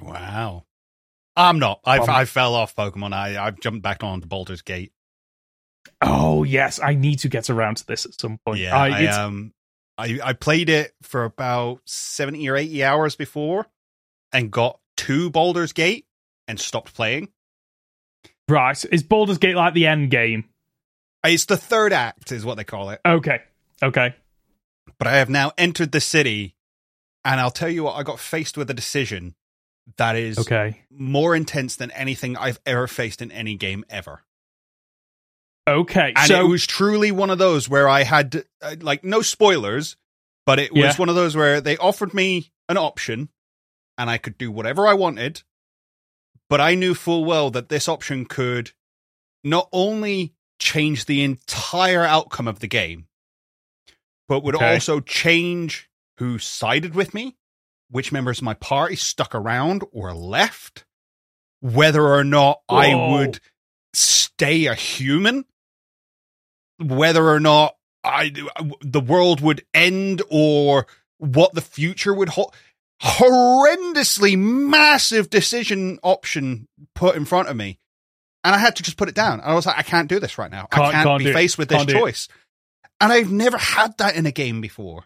Wow. 0.02 0.66
I'm 1.36 1.60
not. 1.60 1.82
I 1.86 2.00
Um, 2.00 2.10
I 2.10 2.26
fell 2.26 2.56
off 2.56 2.76
Pokemon. 2.76 3.14
I 3.14 3.38
I 3.38 3.52
jumped 3.52 3.84
back 3.84 4.04
on 4.04 4.22
to 4.22 4.28
Baldur's 4.28 4.64
Gate. 4.64 4.92
Oh 6.02 6.44
yes, 6.44 6.80
I 6.82 6.96
need 6.96 7.20
to 7.20 7.30
get 7.30 7.50
around 7.50 7.78
to 7.78 7.86
this 7.86 8.06
at 8.06 8.20
some 8.20 8.40
point. 8.46 8.60
Yeah, 8.60 8.76
I, 8.76 8.88
I, 8.88 9.06
um, 9.08 9.54
I 9.98 10.20
I 10.24 10.34
played 10.34 10.70
it 10.70 10.94
for 11.04 11.24
about 11.24 11.82
seventy 11.86 12.50
or 12.50 12.58
eighty 12.58 12.84
hours 12.84 13.16
before, 13.16 13.68
and 14.34 14.52
got 14.52 14.80
to 14.98 15.30
Baldur's 15.30 15.74
Gate 15.74 16.06
and 16.48 16.60
stopped 16.60 16.94
playing. 16.94 17.30
Right. 18.50 18.86
Is 18.92 19.04
Baldur's 19.04 19.38
Gate 19.38 19.56
like 19.56 19.74
the 19.74 19.88
end 19.88 20.12
game? 20.12 20.46
It's 21.24 21.46
the 21.46 21.58
third 21.58 21.94
act, 21.94 22.32
is 22.32 22.46
what 22.46 22.56
they 22.58 22.64
call 22.64 22.90
it. 22.92 23.02
Okay, 23.06 23.42
okay. 23.84 24.16
But 24.98 25.08
I 25.08 25.18
have 25.18 25.30
now 25.30 25.52
entered 25.58 25.92
the 25.92 26.00
city, 26.02 26.56
and 27.26 27.40
I'll 27.40 27.52
tell 27.52 27.70
you 27.70 27.84
what, 27.84 27.96
I 27.96 28.04
got 28.04 28.20
faced 28.20 28.58
with 28.58 28.70
a 28.70 28.74
decision 28.74 29.36
that 29.98 30.16
is 30.16 30.38
Okay. 30.40 30.82
more 30.90 31.36
intense 31.36 31.76
than 31.76 31.92
anything 31.92 32.36
I've 32.38 32.60
ever 32.66 32.88
faced 32.88 33.22
in 33.22 33.32
any 33.32 33.56
game 33.56 33.84
ever. 33.90 34.24
Okay. 35.68 36.14
And 36.16 36.28
so 36.28 36.46
it 36.46 36.48
was 36.50 36.66
truly 36.66 37.12
one 37.12 37.30
of 37.30 37.38
those 37.40 37.68
where 37.68 37.90
I 37.90 38.04
had 38.04 38.46
uh, 38.62 38.76
like 38.80 39.04
no 39.04 39.22
spoilers, 39.22 39.98
but 40.46 40.60
it 40.60 40.72
was 40.72 40.82
Yeah. 40.82 40.96
one 40.96 41.10
of 41.10 41.16
those 41.16 41.36
where 41.36 41.60
they 41.60 41.76
offered 41.78 42.14
me 42.14 42.52
an 42.70 42.78
option 42.78 43.30
and 43.98 44.10
I 44.10 44.18
could 44.18 44.38
do 44.38 44.50
whatever 44.52 44.88
I 44.88 44.94
wanted, 44.94 45.42
but 46.50 46.62
I 46.62 46.76
knew 46.76 46.94
full 46.94 47.26
well 47.26 47.50
that 47.52 47.70
this 47.70 47.88
option 47.88 48.26
could 48.26 48.72
not 49.44 49.70
only 49.72 50.34
change 50.60 51.06
the 51.06 51.24
entire 51.24 52.04
outcome 52.04 52.48
of 52.48 52.60
the 52.60 52.68
game, 52.68 53.08
but 54.28 54.44
would 54.44 54.56
Okay. 54.56 54.74
also 54.74 55.00
change 55.00 55.90
who 56.18 56.40
sided 56.40 56.96
with 56.96 57.14
me, 57.14 57.38
which 57.90 58.12
members 58.12 58.40
of 58.40 58.44
my 58.44 58.56
party 58.56 58.96
stuck 58.96 59.34
around 59.36 59.84
or 59.92 60.14
left, 60.14 60.86
whether 61.60 62.06
or 62.06 62.24
not 62.24 62.62
I 62.68 62.94
would 63.12 63.40
stay 63.94 64.66
a 64.66 64.74
human, 64.76 65.46
whether 66.80 67.30
or 67.30 67.40
not 67.40 67.76
I 68.04 68.32
the 68.82 69.00
world 69.00 69.42
would 69.42 69.66
end 69.74 70.22
or 70.30 70.88
what 71.18 71.54
the 71.54 71.62
future 71.62 72.14
would 72.14 72.30
hold. 72.30 72.54
Horrendously 73.02 74.38
massive 74.38 75.30
decision 75.30 76.00
option 76.04 76.68
put 76.96 77.16
in 77.16 77.26
front 77.26 77.48
of 77.50 77.56
me, 77.56 77.80
and 78.44 78.56
I 78.56 78.58
had 78.58 78.76
to 78.78 78.84
just 78.84 78.98
put 78.98 79.10
it 79.10 79.16
down. 79.16 79.42
I 79.42 79.54
was 79.54 79.66
like, 79.66 79.78
I 79.78 79.84
can't 79.84 80.10
do 80.10 80.20
this 80.20 80.38
right 80.38 80.50
now. 80.52 80.68
I 80.72 80.76
Can't- 80.76 80.92
can't, 80.94 81.06
can't 81.08 81.24
be 81.24 81.30
it. 81.30 81.34
faced 81.34 81.58
with 81.58 81.70
this 81.70 81.78
Can't 81.78 81.90
it. 81.90 81.94
choice. 81.94 82.28
And 83.00 83.14
I've 83.14 83.32
never 83.32 83.58
had 83.58 83.98
that 84.00 84.16
in 84.16 84.26
a 84.26 84.32
game 84.32 84.62
before. 84.62 85.06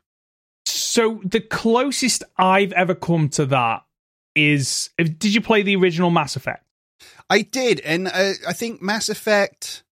so 0.65 1.19
the 1.25 1.41
closest 1.41 2.24
I've 2.38 2.71
ever 2.74 2.95
come 2.95 3.27
to 3.29 3.45
that 3.48 3.83
is 4.36 4.89
did 4.98 5.33
you 5.33 5.41
play 5.41 5.62
the 5.63 5.75
original 5.75 6.10
Mass 6.12 6.36
Effect? 6.36 6.63
I 7.29 7.41
did, 7.41 7.79
and 7.81 8.07
uh, 8.07 8.33
I 8.48 8.53
think 8.53 8.81
Mass 8.81 9.10
Effect 9.10 9.83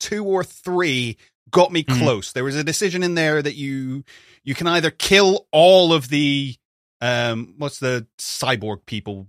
two 0.00 0.24
or 0.24 0.44
three 0.44 1.16
got 1.50 1.72
me 1.72 1.84
Mhm. 1.84 1.98
close. 1.98 2.32
There 2.32 2.44
was 2.44 2.56
a 2.56 2.64
decision 2.64 3.02
in 3.02 3.14
there 3.14 3.40
that 3.40 3.54
you 3.54 4.04
you 4.44 4.54
can 4.54 4.66
either 4.66 4.90
kill 4.90 5.46
all 5.52 5.92
of 5.94 6.08
the 6.08 6.56
um 7.00 7.54
what's 7.58 7.78
the 7.78 8.06
cyborg 8.18 8.86
people 8.86 9.26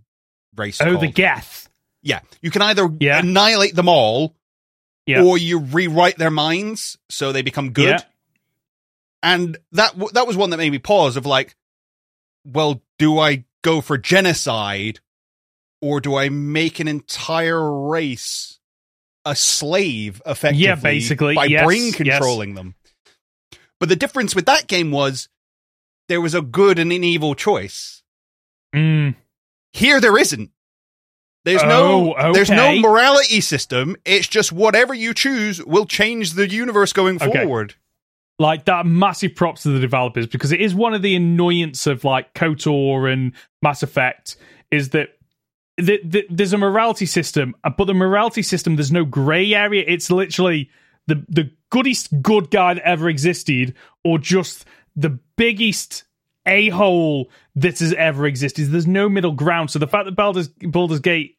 race 0.55 0.79
Oh, 0.81 0.85
called? 0.85 1.01
the 1.01 1.07
Geth. 1.07 1.69
yeah, 2.01 2.19
you 2.41 2.51
can 2.51 2.61
either 2.61 2.87
Yeah. 2.99 3.19
annihilate 3.19 3.75
them 3.75 3.89
all, 3.89 4.35
Yeah. 5.05 5.23
or 5.23 5.37
you 5.37 5.59
rewrite 5.59 6.17
their 6.17 6.31
minds 6.31 6.97
so 7.09 7.31
they 7.31 7.41
become 7.41 7.71
good. 7.71 7.99
Yeah. 7.99 8.01
and 9.23 9.57
that 9.71 9.93
w- 9.93 10.11
that 10.13 10.27
was 10.27 10.37
one 10.37 10.51
that 10.51 10.57
made 10.57 10.71
me 10.71 10.77
pause. 10.79 11.17
Of 11.17 11.25
like, 11.25 11.55
well, 12.45 12.81
do 12.99 13.17
I 13.19 13.45
go 13.63 13.81
for 13.81 13.97
genocide, 13.97 14.99
or 15.81 15.99
do 15.99 16.15
I 16.15 16.29
make 16.29 16.79
an 16.79 16.87
entire 16.87 17.71
race 17.87 18.59
a 19.25 19.35
slave 19.35 20.21
effectively? 20.25 20.65
Yeah, 20.65 20.75
basically, 20.75 21.33
by 21.35 21.45
yes, 21.45 21.65
brain 21.65 21.87
yes. 21.87 21.95
controlling 21.95 22.53
them. 22.53 22.75
But 23.79 23.89
the 23.89 23.95
difference 23.95 24.35
with 24.35 24.45
that 24.45 24.67
game 24.67 24.91
was 24.91 25.29
there 26.09 26.21
was 26.21 26.33
a 26.33 26.41
good 26.41 26.79
and 26.79 26.91
an 26.91 27.03
evil 27.03 27.35
choice. 27.35 28.03
Mm. 28.75 29.15
Here 29.73 29.99
there 30.01 30.17
isn't. 30.17 30.51
There's 31.45 31.63
Oh, 31.63 32.13
no 32.17 32.33
there's 32.33 32.49
no 32.49 32.77
morality 32.79 33.39
system. 33.41 33.95
It's 34.05 34.27
just 34.27 34.51
whatever 34.51 34.93
you 34.93 35.13
choose 35.13 35.63
will 35.63 35.85
change 35.85 36.33
the 36.33 36.49
universe 36.49 36.91
going 36.93 37.21
Okay. 37.21 37.43
forward. 37.43 37.75
like 38.39 38.65
that 38.65 38.85
massive 38.85 39.33
props 39.35 39.63
to 39.63 39.69
the 39.69 39.79
developers 39.79 40.27
because 40.27 40.51
it 40.51 40.61
is 40.61 40.75
one 40.75 40.93
of 40.93 41.01
the 41.01 41.15
annoyance 41.15 41.87
of 41.87 42.03
like 42.03 42.33
kotor 42.35 43.11
and 43.11 43.31
mass 43.63 43.81
effect 43.81 44.35
is 44.69 44.89
that 44.89 45.09
th- 45.83 46.01
th- 46.11 46.27
there's 46.29 46.53
a 46.53 46.57
morality 46.57 47.07
system 47.07 47.55
uh, 47.63 47.69
but 47.75 47.85
the 47.85 47.95
morality 47.95 48.43
system 48.43 48.75
there's 48.75 48.91
no 48.91 49.05
gray 49.05 49.55
area 49.55 49.83
it's 49.87 50.11
literally 50.11 50.69
the 51.07 51.25
the 51.29 51.49
goodest 51.71 52.21
good 52.21 52.51
guy 52.51 52.75
that 52.75 52.83
ever 52.83 53.09
existed 53.09 53.73
or 54.03 54.19
just 54.19 54.65
the 54.97 55.17
biggest 55.37 56.03
a-hole 56.45 57.29
that 57.55 57.79
has 57.79 57.93
ever 57.93 58.25
existed. 58.25 58.69
There's 58.69 58.87
no 58.87 59.07
middle 59.07 59.31
ground. 59.31 59.71
So 59.71 59.79
the 59.79 59.87
fact 59.87 60.05
that 60.05 60.15
Baldur's, 60.15 60.49
Baldur's 60.49 60.99
Gate 60.99 61.37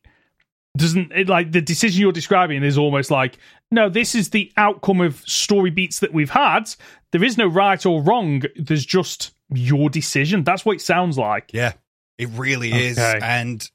doesn't 0.76 1.12
it, 1.12 1.28
like 1.28 1.50
the 1.50 1.60
decision 1.60 2.00
you're 2.00 2.12
describing 2.12 2.62
is 2.62 2.78
almost 2.78 3.10
like 3.10 3.38
no 3.70 3.88
this 3.88 4.14
is 4.14 4.30
the 4.30 4.52
outcome 4.56 5.00
of 5.00 5.16
story 5.28 5.70
beats 5.70 6.00
that 6.00 6.12
we've 6.12 6.30
had. 6.30 6.70
There 7.10 7.24
is 7.24 7.36
no 7.36 7.46
right 7.46 7.84
or 7.84 8.02
wrong. 8.02 8.42
There's 8.54 8.86
just 8.86 9.32
your 9.52 9.90
decision. 9.90 10.44
That's 10.44 10.64
what 10.64 10.76
it 10.76 10.80
sounds 10.80 11.18
like. 11.18 11.50
Yeah, 11.52 11.72
it 12.16 12.28
really 12.34 12.72
is, 12.72 12.98
and 12.98 13.68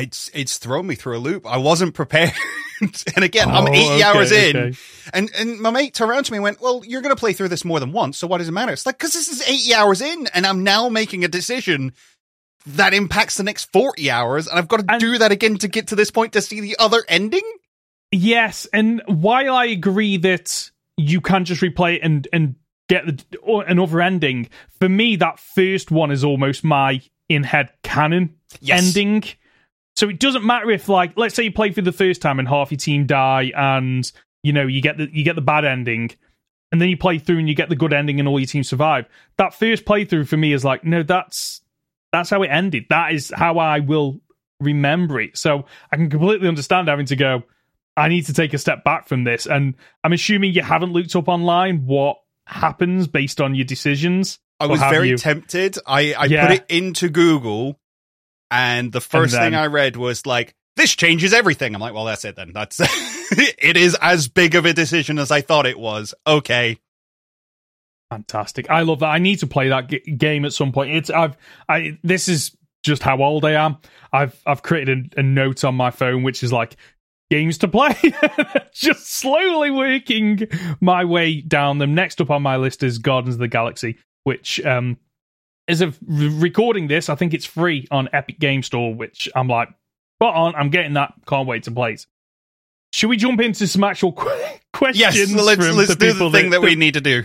it's 0.00 0.30
it's 0.34 0.58
thrown 0.58 0.86
me 0.86 0.94
through 0.94 1.16
a 1.16 1.20
loop. 1.20 1.46
I 1.46 1.56
wasn't 1.58 1.94
prepared, 1.94 2.32
and 2.80 3.24
again, 3.24 3.48
I'm 3.50 3.64
Oh, 3.64 3.72
80 3.72 3.78
okay, 3.78 4.02
hours 4.02 4.32
in, 4.32 4.56
okay. 4.56 4.78
and 5.14 5.30
and 5.36 5.60
my 5.60 5.70
mate 5.70 5.94
turned 5.94 6.10
around 6.10 6.24
to 6.24 6.32
me 6.32 6.36
and 6.38 6.42
went, 6.42 6.60
"Well, 6.60 6.82
you're 6.86 7.02
going 7.02 7.14
to 7.14 7.18
play 7.20 7.32
through 7.32 7.48
this 7.48 7.64
more 7.64 7.80
than 7.80 7.92
once, 7.92 8.18
so 8.18 8.26
what 8.26 8.38
does 8.38 8.48
it 8.48 8.52
matter?" 8.52 8.72
It's 8.72 8.86
like 8.86 8.98
because 8.98 9.12
this 9.12 9.28
is 9.28 9.42
80 9.48 9.74
hours 9.74 10.00
in, 10.00 10.26
and 10.34 10.46
I'm 10.46 10.62
now 10.64 10.88
making 10.88 11.24
a 11.24 11.28
decision 11.28 11.92
that 12.66 12.94
impacts 12.94 13.36
the 13.36 13.42
next 13.44 13.70
40 13.72 14.10
hours, 14.10 14.46
and 14.48 14.58
I've 14.58 14.68
got 14.68 14.80
to 14.80 14.86
And- 14.88 15.00
do 15.00 15.18
that 15.18 15.32
again 15.32 15.56
to 15.58 15.68
get 15.68 15.88
to 15.88 15.94
this 15.96 16.10
point 16.10 16.32
to 16.34 16.42
see 16.42 16.60
the 16.60 16.76
other 16.78 17.04
ending. 17.08 17.42
yes 18.12 18.66
and 18.72 19.02
while 19.06 19.54
i 19.56 19.64
agree 19.66 20.16
that 20.16 20.70
you 20.96 21.20
can't 21.20 21.44
just 21.46 21.60
replay 21.60 21.96
it 21.96 22.02
and 22.04 22.28
and 22.32 22.54
get 22.88 23.04
the, 23.04 23.64
another 23.66 24.00
ending 24.00 24.48
for 24.78 24.88
me 24.88 25.16
that 25.16 25.40
first 25.40 25.90
one 25.90 26.12
is 26.12 26.22
almost 26.22 26.62
my 26.62 27.00
in-head 27.28 27.70
canon 27.82 28.36
Yes. 28.60 28.86
ending. 28.96 29.24
So 29.96 30.08
it 30.08 30.18
doesn't 30.20 30.44
matter 30.44 30.70
if, 30.70 30.88
like, 30.88 31.12
let's 31.16 31.34
say 31.34 31.44
you 31.44 31.52
play 31.52 31.72
through 31.72 31.84
the 31.84 31.92
first 31.92 32.20
time 32.20 32.38
and 32.38 32.46
half 32.46 32.70
your 32.70 32.78
team 32.78 33.06
die, 33.06 33.50
and 33.56 34.10
you 34.42 34.52
know 34.52 34.66
you 34.66 34.82
get 34.82 34.98
the 34.98 35.08
you 35.12 35.24
get 35.24 35.36
the 35.36 35.42
bad 35.42 35.64
ending, 35.64 36.10
and 36.70 36.80
then 36.80 36.88
you 36.88 36.96
play 36.96 37.18
through 37.18 37.38
and 37.38 37.48
you 37.48 37.54
get 37.54 37.68
the 37.68 37.76
good 37.76 37.92
ending, 37.92 38.20
and 38.20 38.28
all 38.28 38.38
your 38.38 38.46
team 38.46 38.62
survive. 38.62 39.06
That 39.38 39.54
first 39.54 39.84
playthrough 39.84 40.28
for 40.28 40.36
me 40.36 40.52
is 40.52 40.64
like, 40.64 40.84
no, 40.84 41.02
that's 41.02 41.62
that's 42.12 42.30
how 42.30 42.42
it 42.42 42.48
ended. 42.48 42.84
That 42.90 43.12
is 43.12 43.32
how 43.34 43.58
I 43.58 43.80
will 43.80 44.20
remember 44.60 45.20
it. 45.20 45.36
So 45.36 45.64
I 45.90 45.96
can 45.96 46.10
completely 46.10 46.48
understand 46.48 46.88
having 46.88 47.06
to 47.06 47.16
go. 47.16 47.42
I 47.96 48.08
need 48.08 48.26
to 48.26 48.34
take 48.34 48.52
a 48.52 48.58
step 48.58 48.84
back 48.84 49.08
from 49.08 49.24
this, 49.24 49.46
and 49.46 49.74
I'm 50.04 50.12
assuming 50.12 50.52
you 50.52 50.62
haven't 50.62 50.92
looked 50.92 51.16
up 51.16 51.28
online 51.28 51.86
what 51.86 52.18
happens 52.44 53.08
based 53.08 53.40
on 53.40 53.54
your 53.54 53.64
decisions. 53.64 54.38
I 54.60 54.66
was 54.66 54.80
very 54.80 55.08
you? 55.10 55.16
tempted. 55.16 55.78
I, 55.86 56.12
I 56.12 56.24
Yeah. 56.26 56.46
put 56.46 56.56
it 56.56 56.66
into 56.68 57.08
Google, 57.08 57.78
and 58.50 58.92
the 58.92 59.00
first 59.00 59.32
then- 59.32 59.52
thing 59.52 59.54
I 59.54 59.66
read 59.66 59.96
was 59.96 60.26
like, 60.26 60.54
"This 60.76 60.94
changes 60.94 61.32
everything." 61.32 61.74
I'm 61.74 61.80
like, 61.80 61.94
"Well, 61.94 62.04
that's 62.04 62.24
it 62.24 62.36
then. 62.36 62.52
That's 62.52 62.78
it 63.32 63.76
is 63.76 63.96
as 64.00 64.28
big 64.28 64.54
of 64.54 64.64
a 64.66 64.72
decision 64.72 65.18
as 65.18 65.30
I 65.30 65.40
thought 65.40 65.66
it 65.66 65.78
was." 65.78 66.14
Okay, 66.26 66.78
Fantastic. 68.10 68.70
I 68.70 68.82
love 68.82 69.00
that. 69.00 69.06
I 69.08 69.18
need 69.18 69.40
to 69.40 69.46
play 69.48 69.68
that 69.68 69.88
g- 69.88 69.98
game 69.98 70.44
at 70.44 70.52
some 70.52 70.70
point. 70.72 70.92
It's 70.94 71.10
I've 71.10 71.36
I 71.68 71.98
this 72.04 72.28
is 72.28 72.56
just 72.84 73.02
how 73.02 73.20
old 73.20 73.44
I 73.44 73.52
am. 73.52 73.78
I've 74.12 74.40
I've 74.46 74.62
created 74.62 75.14
a, 75.16 75.20
a 75.20 75.22
note 75.24 75.64
on 75.64 75.74
my 75.74 75.90
phone 75.90 76.22
which 76.22 76.44
is 76.44 76.52
like 76.52 76.76
games 77.30 77.58
to 77.58 77.68
play. 77.68 77.96
just 78.72 79.12
slowly 79.12 79.72
working 79.72 80.46
my 80.80 81.04
way 81.04 81.40
down 81.40 81.78
them. 81.78 81.96
Next 81.96 82.20
up 82.20 82.30
on 82.30 82.42
my 82.42 82.58
list 82.58 82.84
is 82.84 82.98
Guardians 82.98 83.34
of 83.34 83.40
the 83.40 83.48
Galaxy, 83.48 83.98
which 84.22 84.64
um 84.64 84.98
as 85.68 85.80
of 85.80 85.98
recording 86.06 86.88
this, 86.88 87.08
I 87.08 87.14
think 87.14 87.34
it's 87.34 87.44
free 87.44 87.86
on 87.90 88.08
Epic 88.12 88.38
Game 88.38 88.62
Store, 88.62 88.94
which 88.94 89.28
I'm 89.34 89.48
like, 89.48 89.68
but 90.18 90.34
on, 90.34 90.54
I'm 90.54 90.70
getting 90.70 90.94
that. 90.94 91.14
Can't 91.26 91.46
wait 91.46 91.64
to 91.64 91.70
play 91.70 91.92
it. 91.94 92.06
Should 92.92 93.08
we 93.08 93.16
jump 93.16 93.40
into 93.40 93.66
some 93.66 93.84
actual 93.84 94.12
qu- 94.12 94.30
questions? 94.72 95.18
yes. 95.18 95.32
Let's 95.34 95.66
from 95.66 95.76
let's 95.76 95.88
the 95.90 95.96
do 95.96 96.12
the 96.12 96.30
thing 96.30 96.50
that, 96.50 96.62
we 96.62 96.74
need 96.76 96.94
to 96.94 97.00
do. 97.00 97.24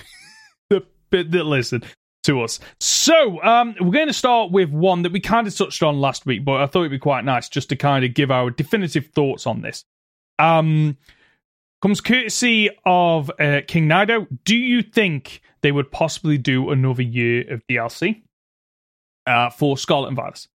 the 0.69 0.83
bit 1.09 1.31
that 1.31 1.45
listen 1.45 1.83
to 2.23 2.41
us. 2.41 2.59
So, 2.79 3.41
um, 3.43 3.75
we're 3.79 3.91
going 3.91 4.07
to 4.07 4.13
start 4.13 4.51
with 4.51 4.69
one 4.69 5.03
that 5.03 5.11
we 5.11 5.19
kind 5.19 5.47
of 5.47 5.55
touched 5.55 5.81
on 5.83 5.99
last 5.99 6.25
week, 6.25 6.43
but 6.43 6.61
I 6.61 6.67
thought 6.67 6.81
it'd 6.81 6.91
be 6.91 6.99
quite 6.99 7.23
nice 7.25 7.47
just 7.47 7.69
to 7.69 7.75
kind 7.75 8.03
of 8.03 8.13
give 8.13 8.31
our 8.31 8.49
definitive 8.49 9.07
thoughts 9.07 9.47
on 9.47 9.61
this. 9.61 9.85
Um, 10.39 10.97
comes 11.81 12.01
courtesy 12.01 12.69
of 12.85 13.31
uh, 13.39 13.61
King 13.67 13.87
Nido. 13.87 14.27
Do 14.45 14.55
you 14.55 14.81
think 14.81 15.41
they 15.61 15.71
would 15.71 15.91
possibly 15.91 16.37
do 16.37 16.69
another 16.71 17.01
year 17.03 17.51
of 17.53 17.65
DLC 17.67 18.21
uh, 19.31 19.49
for 19.49 19.77
Scarlet 19.77 20.07
and 20.09 20.17
Violet? 20.17 20.47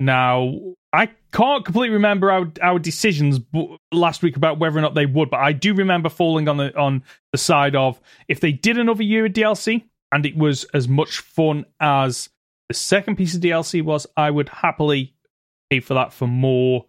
Now, 0.00 0.58
I 0.92 1.10
can't 1.32 1.64
completely 1.64 1.94
remember 1.94 2.30
our 2.30 2.50
our 2.60 2.78
decisions 2.78 3.38
bu- 3.38 3.76
last 3.92 4.22
week 4.22 4.36
about 4.36 4.58
whether 4.58 4.78
or 4.78 4.82
not 4.82 4.94
they 4.94 5.06
would, 5.06 5.30
but 5.30 5.40
I 5.40 5.52
do 5.52 5.74
remember 5.74 6.08
falling 6.08 6.48
on 6.48 6.56
the 6.56 6.76
on 6.76 7.04
the 7.30 7.38
side 7.38 7.76
of 7.76 8.00
if 8.28 8.40
they 8.40 8.52
did 8.52 8.78
another 8.78 9.02
year 9.02 9.26
of 9.26 9.32
DLC 9.32 9.84
and 10.12 10.26
it 10.26 10.36
was 10.36 10.64
as 10.74 10.88
much 10.88 11.18
fun 11.18 11.64
as 11.80 12.28
the 12.68 12.74
second 12.74 13.16
piece 13.16 13.34
of 13.34 13.40
DLC 13.40 13.82
was, 13.82 14.06
I 14.16 14.30
would 14.30 14.48
happily 14.48 15.14
pay 15.70 15.80
for 15.80 15.94
that 15.94 16.12
for 16.12 16.26
more 16.26 16.86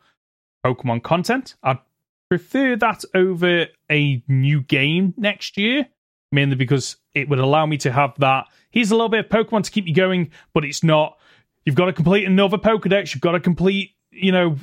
Pokemon 0.65 1.03
content. 1.03 1.55
I'd 1.63 1.79
prefer 2.29 2.75
that 2.77 3.03
over 3.13 3.67
a 3.91 4.23
new 4.27 4.61
game 4.61 5.13
next 5.17 5.57
year, 5.57 5.87
mainly 6.31 6.55
because 6.55 6.97
it 7.13 7.29
would 7.29 7.39
allow 7.39 7.65
me 7.65 7.77
to 7.77 7.91
have 7.91 8.13
that. 8.19 8.47
Here's 8.73 8.91
a 8.91 8.95
little 8.95 9.09
bit 9.09 9.25
of 9.25 9.29
Pokemon 9.29 9.63
to 9.63 9.71
keep 9.71 9.87
you 9.87 9.93
going, 9.93 10.31
but 10.53 10.65
it's 10.65 10.83
not. 10.83 11.17
You've 11.63 11.75
got 11.75 11.85
to 11.85 11.93
complete 11.93 12.25
another 12.25 12.57
Pokedex. 12.57 13.13
You've 13.13 13.21
got 13.21 13.33
to 13.33 13.39
complete, 13.39 13.91
you 14.11 14.31
know, 14.31 14.57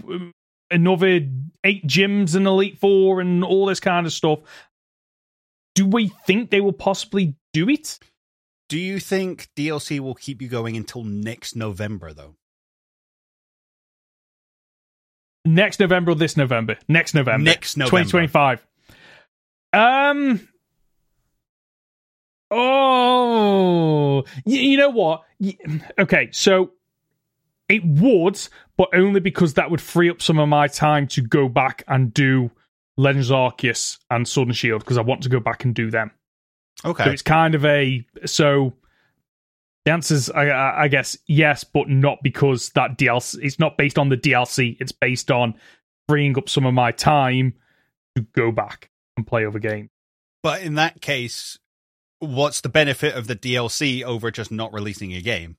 another 0.71 1.21
eight 1.64 1.87
gyms 1.87 2.35
and 2.35 2.47
Elite 2.47 2.79
Four 2.79 3.21
and 3.21 3.45
all 3.45 3.67
this 3.67 3.81
kind 3.81 4.07
of 4.07 4.12
stuff. 4.12 4.40
Do 5.76 5.87
we 5.87 6.09
think 6.26 6.50
they 6.50 6.61
will 6.61 6.73
possibly 6.73 7.37
do 7.52 7.69
it? 7.69 8.00
Do 8.69 8.79
you 8.79 8.99
think 8.99 9.49
DLC 9.57 10.00
will 10.00 10.14
keep 10.14 10.43
you 10.43 10.49
going 10.49 10.76
until 10.76 11.05
next 11.05 11.57
November 11.57 12.12
though? 12.12 12.35
Next 15.45 15.81
November 15.81 16.12
or 16.12 16.14
this 16.17 16.37
November? 16.37 16.76
Next 16.87 17.14
November. 17.14 17.45
Next 17.45 17.76
November. 17.76 18.05
2025. 18.05 18.67
Um. 19.73 20.49
Oh, 22.50 24.25
you, 24.45 24.61
you 24.61 24.76
know 24.76 24.90
what? 24.90 25.23
Y- 25.38 25.57
Okay, 25.99 26.28
so 26.33 26.73
it 27.69 27.85
would, 27.85 28.40
but 28.76 28.88
only 28.95 29.21
because 29.21 29.54
that 29.54 29.71
would 29.71 29.80
free 29.80 30.11
up 30.11 30.21
some 30.21 30.38
of 30.38 30.49
my 30.49 30.66
time 30.66 31.07
to 31.09 31.21
go 31.23 31.49
back 31.49 31.85
and 31.88 32.12
do 32.12 32.50
Legends 32.97 33.30
of 33.30 33.37
Arceus 33.37 33.99
and 34.11 34.26
Sword 34.26 34.49
and 34.49 34.57
Shield 34.57 34.80
because 34.83 34.99
I 34.99 35.02
want 35.02 35.23
to 35.23 35.28
go 35.28 35.40
back 35.40 35.64
and 35.64 35.75
do 35.75 35.90
them. 35.90 36.11
Okay. 36.85 37.04
So 37.04 37.11
it's 37.11 37.23
kind 37.23 37.54
of 37.54 37.64
a 37.64 38.04
so. 38.26 38.75
The 39.87 39.92
answer's, 39.92 40.28
I, 40.28 40.49
I 40.49 40.83
I 40.83 40.88
guess, 40.88 41.16
yes, 41.26 41.64
but 41.64 41.88
not 41.88 42.19
because 42.23 42.69
that 42.71 42.99
DLC. 42.99 43.38
It's 43.42 43.59
not 43.59 43.78
based 43.78 43.99
on 43.99 44.11
the 44.11 44.16
DLC. 44.16 44.76
It's 44.78 44.92
based 44.92 45.30
on 45.30 45.54
freeing 46.07 46.37
up 46.37 46.50
some 46.50 46.66
of 46.66 46.75
my 46.75 46.92
time 46.92 47.54
to 48.16 48.23
go 48.35 48.52
back 48.52 48.90
and 49.16 49.26
play 49.26 49.47
other 49.47 49.59
games. 49.59 49.88
But 50.42 50.62
in 50.62 50.75
that 50.75 51.00
case, 51.00 51.59
what's 52.21 52.61
the 52.61 52.69
benefit 52.69 53.15
of 53.15 53.27
the 53.27 53.35
DLC 53.35 54.05
over 54.05 54.31
just 54.31 54.53
not 54.53 54.73
releasing 54.73 55.12
a 55.15 55.21
game? 55.21 55.57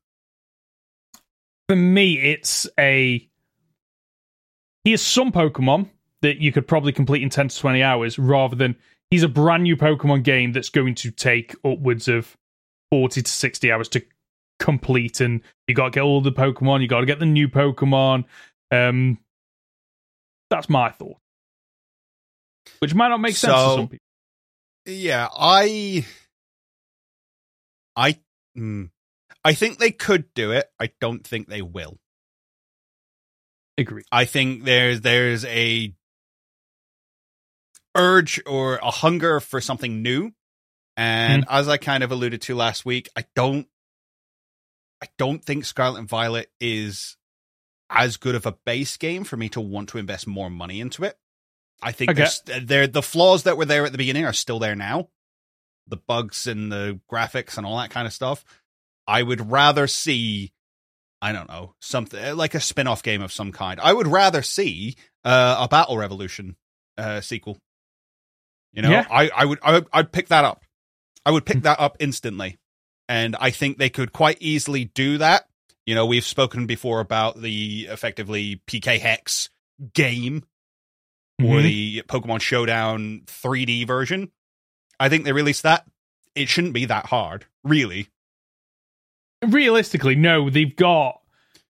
For 1.67 1.75
me, 1.75 2.17
it's 2.19 2.67
a 2.79 3.27
here's 4.83 5.01
some 5.01 5.31
Pokemon 5.31 5.89
that 6.21 6.37
you 6.37 6.51
could 6.51 6.67
probably 6.67 6.91
complete 6.91 7.23
in 7.23 7.29
ten 7.29 7.49
to 7.49 7.57
twenty 7.57 7.83
hours, 7.83 8.17
rather 8.17 8.55
than 8.55 8.75
he's 9.09 9.23
a 9.23 9.29
brand 9.29 9.63
new 9.63 9.75
Pokemon 9.75 10.23
game 10.23 10.53
that's 10.53 10.69
going 10.69 10.95
to 10.95 11.11
take 11.11 11.55
upwards 11.65 12.07
of 12.07 12.37
forty 12.91 13.21
to 13.21 13.29
sixty 13.29 13.71
hours 13.71 13.89
to 13.89 14.01
complete, 14.59 15.21
and 15.21 15.41
you 15.67 15.75
got 15.75 15.85
to 15.85 15.91
get 15.91 16.03
all 16.03 16.21
the 16.21 16.31
Pokemon, 16.31 16.81
you 16.81 16.87
got 16.87 17.01
to 17.01 17.05
get 17.05 17.19
the 17.19 17.25
new 17.25 17.49
Pokemon. 17.49 18.25
Um, 18.71 19.17
that's 20.49 20.69
my 20.69 20.89
thought, 20.89 21.17
which 22.79 22.93
might 22.93 23.09
not 23.09 23.21
make 23.21 23.35
sense 23.35 23.53
to 23.53 23.75
some 23.75 23.87
people. 23.87 24.05
Yeah, 24.85 25.27
I 25.31 26.05
I 27.95 28.17
mm, 28.57 28.89
I 29.43 29.53
think 29.53 29.77
they 29.79 29.91
could 29.91 30.33
do 30.33 30.51
it. 30.51 30.69
I 30.79 30.91
don't 30.99 31.25
think 31.25 31.47
they 31.47 31.61
will. 31.61 31.99
Agree. 33.77 34.03
I 34.11 34.25
think 34.25 34.63
there's 34.63 35.01
there's 35.01 35.45
a 35.45 35.93
urge 37.95 38.41
or 38.45 38.75
a 38.77 38.91
hunger 38.91 39.39
for 39.39 39.59
something 39.61 40.01
new. 40.01 40.31
And 40.97 41.45
as 41.49 41.67
I 41.67 41.77
kind 41.77 42.03
of 42.03 42.11
alluded 42.11 42.41
to 42.43 42.55
last 42.55 42.85
week, 42.85 43.09
I 43.15 43.25
don't 43.35 43.67
I 45.01 45.07
don't 45.17 45.43
think 45.43 45.65
Scarlet 45.65 45.99
and 45.99 46.07
Violet 46.09 46.51
is 46.59 47.17
as 47.89 48.17
good 48.17 48.35
of 48.35 48.45
a 48.45 48.51
base 48.65 48.97
game 48.97 49.23
for 49.23 49.35
me 49.35 49.49
to 49.49 49.59
want 49.61 49.89
to 49.89 49.97
invest 49.97 50.27
more 50.27 50.49
money 50.49 50.79
into 50.79 51.03
it. 51.03 51.17
I 51.81 51.91
think 51.91 52.11
Okay. 52.11 52.17
there's- 52.19 52.41
there 52.67 52.87
the 52.87 53.01
flaws 53.01 53.43
that 53.43 53.57
were 53.57 53.65
there 53.65 53.85
at 53.85 53.91
the 53.91 53.97
beginning 53.97 54.25
are 54.25 54.33
still 54.33 54.59
there 54.59 54.75
now. 54.75 55.09
The 55.87 55.97
bugs 55.97 56.47
and 56.47 56.71
the 56.71 56.99
graphics 57.11 57.57
and 57.57 57.65
all 57.65 57.77
that 57.77 57.89
kind 57.89 58.07
of 58.07 58.13
stuff. 58.13 58.43
I 59.07 59.21
would 59.23 59.51
rather 59.51 59.87
see 59.87 60.51
I 61.23 61.33
don't 61.33 61.47
know, 61.49 61.75
something 61.81 62.35
like 62.35 62.55
a 62.55 62.59
spin-off 62.59 63.03
game 63.03 63.21
of 63.21 63.31
some 63.31 63.51
kind. 63.51 63.79
I 63.79 63.93
would 63.93 64.07
rather 64.07 64.41
see 64.41 64.95
uh, 65.23 65.57
a 65.59 65.67
Battle 65.67 65.95
Revolution 65.97 66.55
uh, 66.97 67.21
sequel. 67.21 67.59
You 68.73 68.81
know, 68.81 68.89
Yeah. 68.89 69.05
I, 69.09 69.29
I 69.35 69.45
would 69.45 69.59
I 69.61 69.71
would 69.73 69.87
I'd 69.93 70.11
pick 70.11 70.29
that 70.29 70.45
up. 70.45 70.63
I 71.25 71.29
would 71.31 71.45
pick 71.45 71.61
that 71.63 71.79
up 71.79 71.97
instantly. 71.99 72.57
And 73.07 73.35
I 73.39 73.51
think 73.51 73.77
they 73.77 73.89
could 73.89 74.13
quite 74.13 74.37
easily 74.39 74.85
do 74.85 75.17
that. 75.19 75.43
You 75.85 75.93
know, 75.93 76.05
we've 76.05 76.25
spoken 76.25 76.65
before 76.65 77.01
about 77.01 77.39
the 77.41 77.87
effectively 77.89 78.61
PKHeX 78.67 79.49
game 79.93 80.43
or 81.39 81.57
Mhm. 81.57 81.63
the 81.63 82.01
Pokemon 82.03 82.41
Showdown 82.41 83.23
3D 83.27 83.85
version. 83.85 84.31
I 85.01 85.09
think 85.09 85.25
they 85.25 85.31
released 85.33 85.63
that. 85.63 85.85
It 86.35 86.47
shouldn't 86.49 86.73
be 86.73 86.85
that 86.85 87.07
hard, 87.07 87.45
really. 87.63 88.07
realistically, 89.45 90.15
no, 90.15 90.49
they've 90.49 90.75
got 90.75 91.19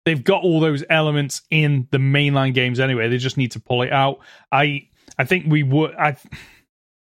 they've 0.06 0.24
got 0.24 0.44
all 0.44 0.60
those 0.60 0.84
elements 0.90 1.42
in 1.50 1.88
the 1.92 1.98
mainline 1.98 2.54
games 2.54 2.80
anyway. 2.80 3.10
They 3.10 3.18
just 3.18 3.38
need 3.38 3.52
to 3.52 3.60
pull 3.60 3.82
it 3.82 3.92
out. 3.92 4.20
I 4.52 4.88
I 5.18 5.26
think 5.26 5.46
we 5.48 5.64
would 5.64 5.96
I 5.96 6.16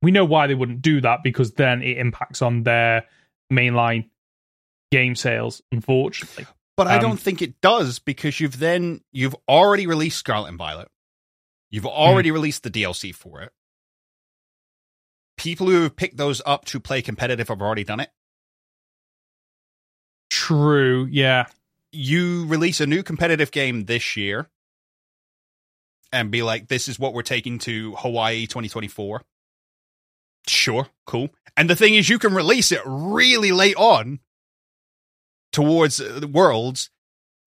we 0.02 0.12
know 0.12 0.26
why 0.26 0.48
they 0.48 0.56
wouldn't 0.56 0.82
do 0.82 1.02
that 1.02 1.24
because 1.24 1.52
then 1.54 1.82
it 1.82 1.98
impacts 1.98 2.42
on 2.42 2.64
their 2.64 3.06
mainline 3.52 4.10
game 4.92 5.16
sales, 5.16 5.62
unfortunately. 5.72 6.46
But 6.78 6.88
I 6.88 6.96
Um, 6.96 7.02
don't 7.02 7.20
think 7.20 7.42
it 7.42 7.60
does 7.62 8.00
because 8.00 8.40
you've 8.40 8.60
then 8.60 9.02
you've 9.12 9.36
already 9.48 9.88
released 9.88 10.18
Scarlet 10.18 10.50
and 10.50 10.58
Violet. 10.58 10.88
You've 11.72 11.86
already 11.86 12.32
released 12.32 12.64
the 12.64 12.70
DLC 12.72 13.14
for 13.14 13.42
it. 13.42 13.52
People 15.38 15.68
who 15.68 15.84
have 15.84 15.96
picked 15.96 16.18
those 16.18 16.42
up 16.46 16.66
to 16.66 16.80
play 16.80 17.02
competitive 17.02 17.48
have 17.50 17.62
already 17.62 17.84
done 17.84 18.00
it. 18.00 18.10
True, 20.30 21.08
yeah. 21.10 21.46
You 21.92 22.46
release 22.48 22.82
a 22.82 22.88
new 22.88 23.04
competitive 23.04 23.52
game 23.52 23.86
this 23.86 24.16
year 24.18 24.48
and 26.12 26.32
be 26.32 26.44
like, 26.44 26.68
this 26.68 26.88
is 26.88 27.00
what 27.00 27.14
we're 27.14 27.22
taking 27.22 27.60
to 27.60 27.96
Hawaii 27.96 28.48
2024. 28.48 29.22
Sure, 30.48 30.88
cool. 31.06 31.30
And 31.58 31.70
the 31.70 31.76
thing 31.76 31.96
is, 31.96 32.10
you 32.10 32.20
can 32.20 32.34
release 32.34 32.72
it 32.72 32.82
really 32.86 33.52
late 33.52 33.76
on 33.76 34.20
towards 35.52 36.00
uh, 36.00 36.20
the 36.20 36.28
worlds, 36.28 36.90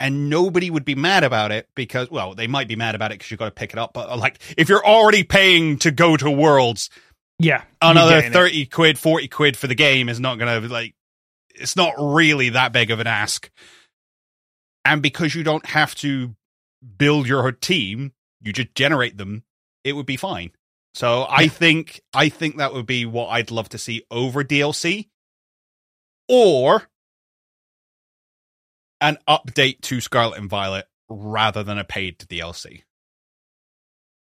and 0.01 0.31
nobody 0.31 0.71
would 0.71 0.85
be 0.85 0.95
mad 0.95 1.25
about 1.25 1.53
it 1.53 1.69
because, 1.75 2.11
well, 2.11 2.35
they 2.35 2.47
might 2.47 2.69
be 2.69 2.77
mad 2.77 2.95
about 2.95 3.11
it 3.11 3.19
because 3.19 3.31
you've 3.31 3.39
got 3.39 3.47
to 3.47 3.51
pick 3.51 3.73
it 3.73 3.79
up. 3.79 3.93
But 3.93 4.19
like, 4.19 4.39
if 4.57 4.69
you're 4.69 4.85
already 4.85 5.25
paying 5.25 5.79
to 5.79 5.91
go 5.91 6.17
to 6.17 6.31
worlds, 6.31 6.91
Yeah. 7.39 7.63
another 7.81 8.17
getting 8.17 8.31
it. 8.31 8.35
30 8.35 8.67
quid, 8.67 8.99
40 8.99 9.29
quid 9.29 9.57
for 9.57 9.67
the 9.67 9.75
game 9.75 10.09
is 10.09 10.21
not 10.21 10.39
going 10.39 10.63
to, 10.63 10.69
like, 10.69 10.95
it's 11.55 11.77
not 11.77 11.95
really 11.99 12.51
that 12.51 12.73
big 12.73 12.91
of 12.91 13.01
an 13.01 13.07
ask. 13.07 13.51
And 14.85 15.03
because 15.03 15.35
you 15.35 15.43
don't 15.43 15.67
have 15.67 15.95
to 15.97 16.35
build 16.97 17.27
your 17.27 17.51
team, 17.53 18.13
you 18.41 18.53
just 18.53 18.75
generate 18.75 19.17
them, 19.17 19.43
it 19.85 19.93
would 19.93 20.07
be 20.07 20.17
fine. 20.17 20.53
So 20.95 21.27
I 21.29 21.49
think 21.49 22.01
I 22.13 22.29
think 22.29 22.57
that 22.57 22.73
would 22.73 22.87
be 22.87 23.05
what 23.07 23.29
I'd 23.29 23.51
love 23.51 23.69
to 23.71 23.79
see 23.79 24.03
over 24.11 24.43
DLC 24.43 25.09
or 26.29 26.89
an 29.01 29.19
update 29.29 29.81
to 29.83 30.01
Scarlet 30.01 30.39
and 30.39 30.51
Violet 30.51 30.87
rather 31.09 31.63
than 31.63 31.79
a 31.79 31.85
paid 31.85 32.19
DLC. 32.19 32.83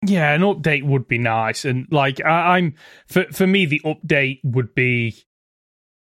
Yeah, 0.06 0.32
an 0.32 0.40
update 0.42 0.82
would 0.84 1.08
be 1.08 1.18
nice, 1.18 1.64
and 1.64 1.86
like 1.90 2.24
I, 2.24 2.56
I'm 2.56 2.74
for 3.06 3.24
for 3.32 3.46
me, 3.46 3.66
the 3.66 3.80
update 3.84 4.40
would 4.42 4.74
be 4.74 5.14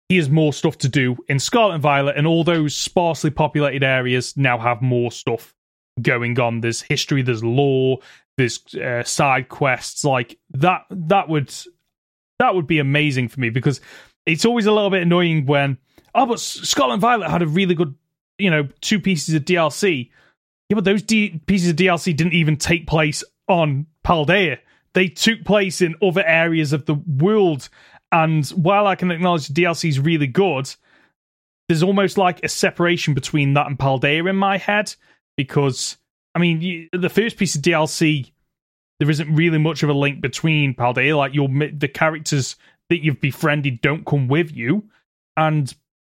here's 0.10 0.30
more 0.30 0.54
stuff 0.54 0.78
to 0.80 0.90
do 0.90 1.18
in 1.28 1.40
Scarlet 1.40 1.76
and 1.76 1.84
Violet, 1.84 2.18
and 2.18 2.28
all 2.28 2.44
those 2.44 2.76
sparsely 2.76 3.32
populated 3.32 3.84
areas 3.84 4.38
now 4.38 4.58
have 4.58 4.82
more 4.82 5.12
stuff 5.12 5.56
going 6.02 6.40
on. 6.40 6.62
There's 6.62 6.82
history, 6.82 7.22
there's 7.22 7.44
lore, 7.44 8.00
there's 8.38 8.60
uh, 8.76 9.04
side 9.04 9.50
quests. 9.50 10.04
Like 10.04 10.38
that, 10.52 10.86
that 10.90 11.30
would 11.30 11.54
that 12.40 12.56
would 12.56 12.68
be 12.68 12.80
amazing 12.80 13.30
for 13.30 13.40
me 13.40 13.50
because 13.50 13.82
it's 14.26 14.46
always 14.46 14.66
a 14.66 14.72
little 14.72 14.90
bit 14.90 15.02
annoying 15.02 15.46
when 15.46 15.78
oh, 16.16 16.26
but 16.26 16.40
Scarlet 16.40 16.94
and 16.94 17.02
Violet 17.02 17.30
had 17.30 17.42
a 17.42 17.48
really 17.48 17.76
good, 17.76 17.96
you 18.38 18.50
know, 18.50 18.68
two 18.82 19.00
pieces 19.00 19.36
of 19.36 19.46
DLC. 19.46 20.10
Yeah, 20.70 20.76
but 20.76 20.84
those 20.84 21.02
D- 21.02 21.42
pieces 21.48 21.70
of 21.70 21.76
DLC 21.76 22.16
didn't 22.16 22.34
even 22.34 22.56
take 22.56 22.86
place 22.86 23.24
on 23.50 23.88
Paldea. 24.06 24.60
They 24.94 25.08
took 25.08 25.44
place 25.44 25.82
in 25.82 25.96
other 26.02 26.26
areas 26.26 26.74
of 26.74 26.86
the 26.86 26.96
world. 26.96 27.70
And 28.12 28.48
while 28.50 28.88
I 28.88 28.96
can 28.96 29.12
acknowledge 29.12 29.48
the 29.48 29.64
DLC 29.64 29.90
is 29.90 30.00
really 30.00 30.28
good, 30.28 30.74
there's 31.68 31.84
almost 31.84 32.18
like 32.18 32.44
a 32.44 32.50
separation 32.50 33.14
between 33.14 33.54
that 33.54 33.68
and 33.68 33.78
Paldea 33.78 34.30
in 34.30 34.36
my 34.36 34.58
head. 34.58 34.94
Because, 35.38 35.98
I 36.36 36.40
mean, 36.40 36.90
the 36.92 37.10
first 37.10 37.38
piece 37.38 37.56
of 37.56 37.62
DLC, 37.62 38.32
there 39.00 39.10
isn't 39.10 39.34
really 39.34 39.58
much 39.58 39.84
of 39.84 39.90
a 39.90 39.94
link 39.94 40.22
between 40.22 40.74
Paldea. 40.74 41.18
Like, 41.18 41.34
your 41.34 41.48
the 41.48 41.88
characters 41.88 42.56
that 42.90 43.04
you've 43.04 43.22
befriended 43.22 43.82
don't 43.82 44.06
come 44.06 44.28
with 44.28 44.52
you. 44.52 44.90
And 45.38 45.74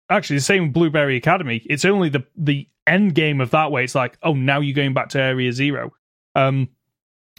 actually, 0.10 0.38
the 0.38 0.44
same 0.44 0.64
with 0.64 0.74
Blueberry 0.74 1.18
Academy. 1.18 1.62
It's 1.70 1.86
only 1.86 2.10
the 2.10 2.26
the 2.36 2.68
end 2.88 3.14
game 3.14 3.42
of 3.42 3.52
that 3.52 3.72
way. 3.72 3.84
It's 3.84 3.96
like, 3.96 4.18
oh, 4.24 4.34
now 4.34 4.60
you're 4.60 4.76
going 4.76 4.94
back 4.94 5.10
to 5.10 5.20
Area 5.20 5.52
Zero. 5.52 5.94
Um, 6.36 6.70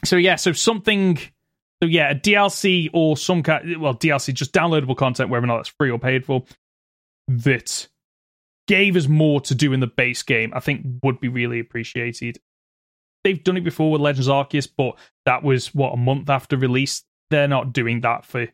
so 0.04 0.16
yeah, 0.16 0.36
so 0.36 0.52
something, 0.52 1.16
so 1.16 1.86
yeah, 1.88 2.10
a 2.10 2.14
DLC 2.14 2.90
or 2.92 3.16
some 3.16 3.42
kind, 3.42 3.80
well, 3.80 3.94
DLC, 3.94 4.34
just 4.34 4.52
downloadable 4.52 4.96
content, 4.96 5.30
whether 5.30 5.44
or 5.44 5.48
not 5.48 5.60
it's 5.60 5.68
free 5.68 5.90
or 5.90 5.98
paid 5.98 6.24
for, 6.24 6.44
that 7.28 7.88
gave 8.66 8.96
us 8.96 9.08
more 9.08 9.40
to 9.42 9.54
do 9.54 9.72
in 9.72 9.80
the 9.80 9.86
base 9.86 10.22
game. 10.22 10.52
I 10.54 10.60
think 10.60 10.86
would 11.02 11.20
be 11.20 11.28
really 11.28 11.60
appreciated. 11.60 12.40
They've 13.24 13.42
done 13.42 13.56
it 13.56 13.64
before 13.64 13.92
with 13.92 14.00
Legends 14.00 14.28
Arceus, 14.28 14.68
but 14.76 14.96
that 15.26 15.42
was 15.42 15.74
what 15.74 15.94
a 15.94 15.96
month 15.96 16.28
after 16.28 16.56
release. 16.56 17.04
They're 17.30 17.48
not 17.48 17.72
doing 17.72 18.00
that 18.00 18.26
for 18.26 18.48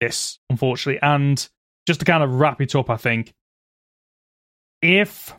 this, 0.00 0.38
unfortunately. 0.50 1.00
And 1.02 1.48
just 1.86 2.00
to 2.00 2.06
kind 2.06 2.22
of 2.22 2.34
wrap 2.34 2.60
it 2.60 2.74
up, 2.74 2.90
I 2.90 2.96
think 2.96 3.32
if 4.82 5.34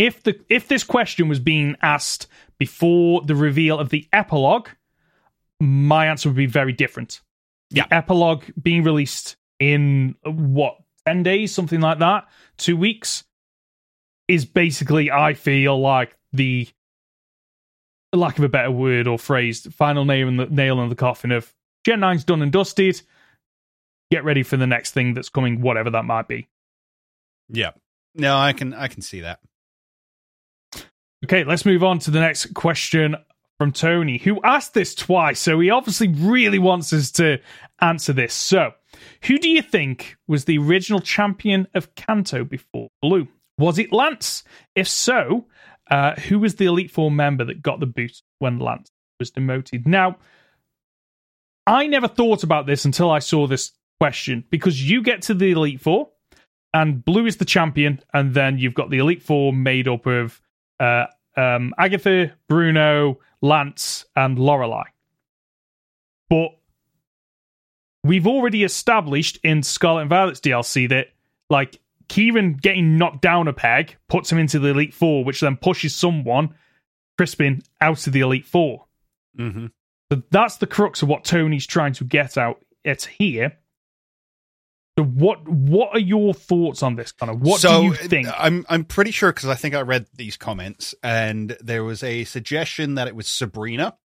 if 0.00 0.22
the 0.22 0.40
if 0.48 0.66
this 0.66 0.82
question 0.82 1.28
was 1.28 1.38
being 1.38 1.76
asked 1.82 2.26
before 2.58 3.20
the 3.20 3.34
reveal 3.34 3.78
of 3.78 3.90
the 3.90 4.08
epilogue, 4.14 4.68
my 5.60 6.06
answer 6.06 6.30
would 6.30 6.36
be 6.36 6.46
very 6.46 6.72
different. 6.72 7.20
Yeah. 7.68 7.86
The 7.86 7.96
epilogue 7.96 8.44
being 8.60 8.82
released 8.82 9.36
in 9.58 10.16
what 10.24 10.76
ten 11.06 11.22
days, 11.22 11.52
something 11.52 11.82
like 11.82 11.98
that, 11.98 12.26
two 12.56 12.78
weeks, 12.78 13.24
is 14.26 14.46
basically 14.46 15.10
I 15.10 15.34
feel 15.34 15.78
like 15.78 16.16
the 16.32 16.66
lack 18.14 18.38
of 18.38 18.44
a 18.44 18.48
better 18.48 18.70
word 18.70 19.06
or 19.06 19.18
phrase, 19.18 19.66
final 19.70 20.06
nail 20.06 20.28
in 20.28 20.38
the 20.38 20.46
nail 20.46 20.80
in 20.80 20.88
the 20.88 20.94
coffin 20.94 21.30
of 21.30 21.54
Gen 21.84 22.00
9's 22.00 22.24
done 22.24 22.40
and 22.40 22.50
dusted. 22.50 23.02
Get 24.10 24.24
ready 24.24 24.42
for 24.44 24.56
the 24.56 24.66
next 24.66 24.92
thing 24.92 25.12
that's 25.12 25.28
coming, 25.28 25.60
whatever 25.60 25.90
that 25.90 26.04
might 26.04 26.26
be. 26.26 26.48
Yeah. 27.50 27.72
No, 28.14 28.36
I 28.36 28.54
can 28.54 28.72
I 28.72 28.88
can 28.88 29.02
see 29.02 29.20
that. 29.20 29.40
Okay, 31.24 31.44
let's 31.44 31.66
move 31.66 31.84
on 31.84 31.98
to 32.00 32.10
the 32.10 32.20
next 32.20 32.54
question 32.54 33.16
from 33.58 33.72
Tony, 33.72 34.18
who 34.18 34.40
asked 34.42 34.72
this 34.72 34.94
twice. 34.94 35.38
So 35.38 35.60
he 35.60 35.68
obviously 35.68 36.08
really 36.08 36.58
wants 36.58 36.92
us 36.94 37.10
to 37.12 37.38
answer 37.80 38.12
this. 38.14 38.32
So, 38.32 38.72
who 39.24 39.38
do 39.38 39.48
you 39.50 39.60
think 39.60 40.16
was 40.26 40.46
the 40.46 40.58
original 40.58 41.00
champion 41.00 41.68
of 41.74 41.94
Kanto 41.94 42.44
before 42.44 42.88
Blue? 43.02 43.28
Was 43.58 43.78
it 43.78 43.92
Lance? 43.92 44.44
If 44.74 44.88
so, 44.88 45.46
uh, 45.90 46.14
who 46.14 46.38
was 46.38 46.54
the 46.54 46.66
Elite 46.66 46.90
Four 46.90 47.10
member 47.10 47.44
that 47.44 47.62
got 47.62 47.80
the 47.80 47.86
boot 47.86 48.22
when 48.38 48.58
Lance 48.58 48.90
was 49.18 49.30
demoted? 49.30 49.86
Now, 49.86 50.16
I 51.66 51.86
never 51.86 52.08
thought 52.08 52.42
about 52.42 52.66
this 52.66 52.86
until 52.86 53.10
I 53.10 53.18
saw 53.18 53.46
this 53.46 53.72
question 54.00 54.44
because 54.50 54.88
you 54.88 55.02
get 55.02 55.22
to 55.22 55.34
the 55.34 55.50
Elite 55.50 55.82
Four 55.82 56.08
and 56.72 57.04
Blue 57.04 57.26
is 57.26 57.36
the 57.36 57.44
champion, 57.44 58.00
and 58.14 58.32
then 58.32 58.58
you've 58.58 58.74
got 58.74 58.90
the 58.90 58.98
Elite 58.98 59.22
Four 59.22 59.52
made 59.52 59.88
up 59.88 60.06
of 60.06 60.40
uh, 60.80 61.06
um, 61.36 61.74
Agatha, 61.78 62.32
Bruno, 62.48 63.20
Lance, 63.42 64.06
and 64.16 64.38
Lorelei. 64.38 64.84
But 66.28 66.50
we've 68.02 68.26
already 68.26 68.64
established 68.64 69.38
in 69.44 69.62
Scarlet 69.62 70.02
and 70.02 70.10
Violet's 70.10 70.40
DLC 70.40 70.88
that, 70.88 71.08
like, 71.48 71.78
Kieran 72.08 72.54
getting 72.54 72.98
knocked 72.98 73.22
down 73.22 73.46
a 73.46 73.52
peg 73.52 73.96
puts 74.08 74.32
him 74.32 74.38
into 74.38 74.58
the 74.58 74.68
Elite 74.68 74.94
Four, 74.94 75.24
which 75.24 75.40
then 75.40 75.56
pushes 75.56 75.94
someone, 75.94 76.54
Crispin, 77.16 77.62
out 77.80 78.06
of 78.06 78.12
the 78.12 78.20
Elite 78.20 78.46
4 78.46 78.84
Mm-hmm. 79.38 79.66
So 80.12 80.22
that's 80.30 80.56
the 80.56 80.66
crux 80.66 81.02
of 81.02 81.08
what 81.08 81.24
Tony's 81.24 81.66
trying 81.66 81.92
to 81.94 82.04
get 82.04 82.36
out 82.36 82.64
at 82.84 83.02
here. 83.02 83.56
So 84.98 85.04
what 85.04 85.48
what 85.48 85.90
are 85.94 85.98
your 86.00 86.34
thoughts 86.34 86.82
on 86.82 86.96
this, 86.96 87.12
kind 87.12 87.30
of 87.30 87.40
What 87.40 87.60
so, 87.60 87.80
do 87.80 87.86
you 87.86 87.94
think? 87.94 88.28
I'm 88.36 88.66
I'm 88.68 88.84
pretty 88.84 89.12
sure 89.12 89.32
because 89.32 89.48
I 89.48 89.54
think 89.54 89.74
I 89.74 89.80
read 89.82 90.06
these 90.14 90.36
comments 90.36 90.94
and 91.02 91.56
there 91.60 91.84
was 91.84 92.02
a 92.02 92.24
suggestion 92.24 92.96
that 92.96 93.08
it 93.08 93.14
was 93.14 93.26
Sabrina, 93.26 93.96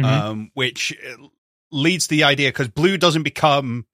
Mhm. 0.00 0.04
um, 0.04 0.50
which 0.54 0.96
leads 1.70 2.06
to 2.06 2.10
the 2.16 2.24
idea 2.24 2.48
because 2.48 2.68
Blue 2.68 2.96
doesn't 2.96 3.22
become 3.22 3.86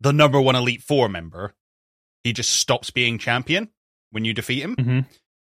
the 0.00 0.12
number 0.12 0.40
one 0.40 0.56
Elite 0.56 0.82
Four 0.82 1.08
member; 1.08 1.54
he 2.24 2.32
just 2.32 2.50
stops 2.50 2.90
being 2.90 3.18
champion 3.18 3.68
when 4.10 4.24
you 4.24 4.34
defeat 4.34 4.60
him. 4.62 4.76
Mhm. 4.76 5.06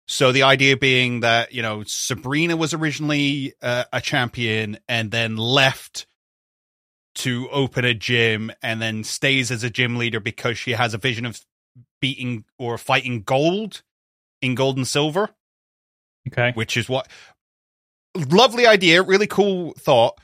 So 0.09 0.33
the 0.33 0.43
idea 0.43 0.77
being 0.77 1.21
that 1.21 1.53
you 1.55 1.63
know 1.63 1.85
Sabrina 1.87 2.57
was 2.57 2.75
originally 2.75 3.55
uh, 3.63 3.85
a 3.93 4.01
champion 4.01 4.79
and 4.89 5.11
then 5.13 5.37
left 5.37 6.07
to 7.17 7.49
open 7.51 7.85
a 7.85 7.95
gym 7.95 8.51
and 8.63 8.81
then 8.81 9.03
stays 9.05 9.51
as 9.51 9.65
a 9.65 9.71
gym 9.71 9.97
leader 9.97 10.21
because 10.21 10.57
she 10.59 10.73
has 10.73 10.95
a 10.95 10.99
vision 10.99 11.27
of 11.27 11.41
beating 12.01 12.45
or 12.59 12.79
fighting 12.79 13.23
gold 13.23 13.83
in 14.41 14.55
gold 14.55 14.77
and 14.77 14.87
silver, 14.89 15.31
Okay. 16.29 16.53
which 16.55 16.77
is 16.77 16.89
what 16.89 17.09
lovely 18.29 18.67
idea, 18.67 19.03
really 19.03 19.27
cool 19.27 19.73
thought. 19.79 20.19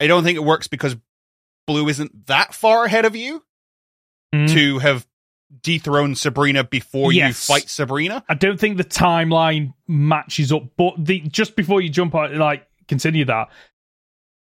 I 0.00 0.06
don't 0.06 0.24
think 0.24 0.36
it 0.36 0.44
works 0.44 0.68
because 0.68 0.96
Blue 1.66 1.88
isn't 1.88 2.26
that 2.26 2.54
far 2.54 2.84
ahead 2.84 3.04
of 3.04 3.14
you 3.16 3.44
Mm. 4.34 4.48
to 4.54 4.78
have 4.78 5.06
dethroned 5.62 6.16
Sabrina 6.16 6.62
before 6.62 7.12
you 7.12 7.32
fight 7.32 7.68
Sabrina. 7.68 8.24
I 8.28 8.34
don't 8.34 8.58
think 8.60 8.76
the 8.76 8.84
timeline 8.84 9.74
matches 9.88 10.52
up, 10.52 10.62
but 10.76 10.94
the 11.04 11.18
just 11.20 11.56
before 11.56 11.80
you 11.80 11.88
jump 11.90 12.14
out, 12.14 12.32
like 12.34 12.64
continue 12.86 13.24
that, 13.24 13.48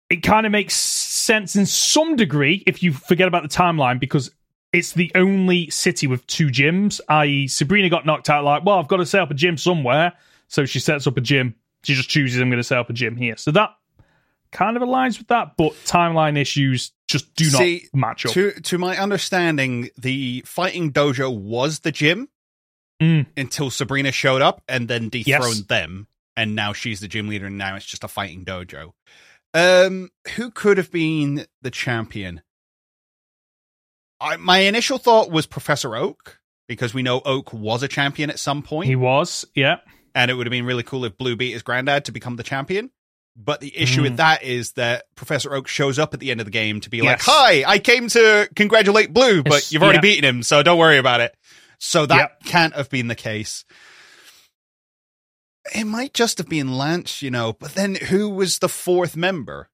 it 0.09 0.17
kind 0.23 0.45
of 0.45 0.51
makes 0.51 0.73
sense 0.75 1.55
in 1.55 1.65
some 1.65 2.15
degree 2.15 2.63
if 2.65 2.81
you 2.81 2.93
forget 2.93 3.27
about 3.27 3.43
the 3.43 3.49
timeline 3.49 3.99
because 3.99 4.31
it's 4.73 4.93
the 4.93 5.11
only 5.15 5.69
city 5.69 6.07
with 6.07 6.25
two 6.27 6.47
gyms. 6.47 6.99
I.e., 7.09 7.47
Sabrina 7.47 7.89
got 7.89 8.05
knocked 8.05 8.29
out. 8.29 8.43
Like, 8.43 8.65
well, 8.65 8.79
I've 8.79 8.87
got 8.87 8.97
to 8.97 9.05
set 9.05 9.21
up 9.21 9.31
a 9.31 9.33
gym 9.33 9.57
somewhere, 9.57 10.13
so 10.47 10.65
she 10.65 10.79
sets 10.79 11.07
up 11.07 11.17
a 11.17 11.21
gym. 11.21 11.55
She 11.83 11.93
just 11.95 12.09
chooses 12.09 12.39
I'm 12.41 12.49
going 12.49 12.57
to 12.59 12.63
set 12.63 12.77
up 12.77 12.89
a 12.89 12.93
gym 12.93 13.15
here. 13.15 13.37
So 13.37 13.51
that 13.51 13.69
kind 14.51 14.75
of 14.77 14.83
aligns 14.83 15.17
with 15.17 15.27
that, 15.27 15.55
but 15.57 15.73
timeline 15.85 16.37
issues 16.37 16.91
just 17.07 17.33
do 17.35 17.45
not 17.51 17.59
See, 17.59 17.87
match 17.93 18.25
up. 18.25 18.33
To 18.33 18.51
to 18.51 18.77
my 18.77 18.97
understanding, 18.97 19.89
the 19.97 20.43
fighting 20.45 20.91
dojo 20.91 21.35
was 21.35 21.79
the 21.79 21.91
gym 21.91 22.29
Mm. 23.01 23.27
until 23.37 23.69
Sabrina 23.69 24.11
showed 24.11 24.41
up 24.41 24.61
and 24.67 24.87
then 24.89 25.07
dethroned 25.07 25.55
Yes. 25.59 25.61
them, 25.67 26.07
and 26.35 26.53
now 26.53 26.73
she's 26.73 26.99
the 26.99 27.07
gym 27.07 27.29
leader, 27.29 27.45
and 27.45 27.57
now 27.57 27.75
it's 27.77 27.85
just 27.85 28.03
a 28.03 28.09
fighting 28.09 28.43
dojo. 28.43 28.91
Um, 29.53 30.09
who 30.35 30.51
could 30.51 30.77
have 30.77 30.91
been 30.91 31.45
the 31.61 31.71
champion? 31.71 32.41
I, 34.21 34.37
my 34.37 34.59
initial 34.59 34.97
thought 34.97 35.31
was 35.31 35.45
Professor 35.45 35.95
Oak 35.95 36.39
because 36.67 36.93
we 36.93 37.01
know 37.03 37.21
Oak 37.25 37.53
was 37.53 37.81
a 37.83 37.87
champion 37.87 38.29
at 38.29 38.37
some 38.37 38.61
point, 38.61 38.87
He 38.87 38.95
was, 38.95 39.45
yeah. 39.55 39.77
and 40.13 40.29
it 40.29 40.35
would 40.35 40.45
have 40.45 40.51
been 40.51 40.65
really 40.65 40.83
cool 40.83 41.05
if 41.05 41.17
Blue 41.17 41.35
beat 41.35 41.53
his 41.53 41.63
granddad 41.63 42.05
to 42.05 42.11
become 42.11 42.35
the 42.35 42.43
champion. 42.43 42.91
But 43.35 43.61
the 43.61 43.75
issue 43.77 44.01
Mm. 44.01 44.03
with 44.03 44.17
that 44.17 44.43
is 44.43 44.73
that 44.73 45.05
Professor 45.15 45.53
Oak 45.55 45.67
shows 45.69 45.97
up 45.97 46.13
at 46.13 46.19
the 46.19 46.29
end 46.31 46.41
of 46.41 46.45
the 46.45 46.51
game 46.51 46.81
to 46.81 46.89
be 46.89 47.01
like, 47.01 47.21
"Hi, 47.21 47.63
I 47.65 47.79
came 47.79 48.09
to 48.09 48.49
congratulate 48.55 49.13
Blue, 49.13 49.41
but 49.43 49.53
Yes, 49.53 49.71
you've 49.71 49.81
already 49.81 49.97
yeah. 49.97 50.01
beaten 50.01 50.25
him, 50.25 50.43
so 50.43 50.61
don't 50.61 50.77
worry 50.77 50.97
about 50.97 51.21
it." 51.21 51.33
So 51.79 52.05
that 52.05 52.17
Yep. 52.17 52.43
can't 52.45 52.75
have 52.75 52.89
been 52.89 53.07
the 53.07 53.15
case. 53.15 53.63
It 55.75 55.85
might 55.85 56.13
just 56.13 56.37
have 56.37 56.49
been 56.49 56.77
Lance, 56.77 57.21
you 57.21 57.31
know. 57.31 57.53
But 57.53 57.75
then, 57.75 57.95
who 57.95 58.29
was 58.29 58.59
the 58.59 58.69
fourth 58.69 59.15
member? 59.15 59.69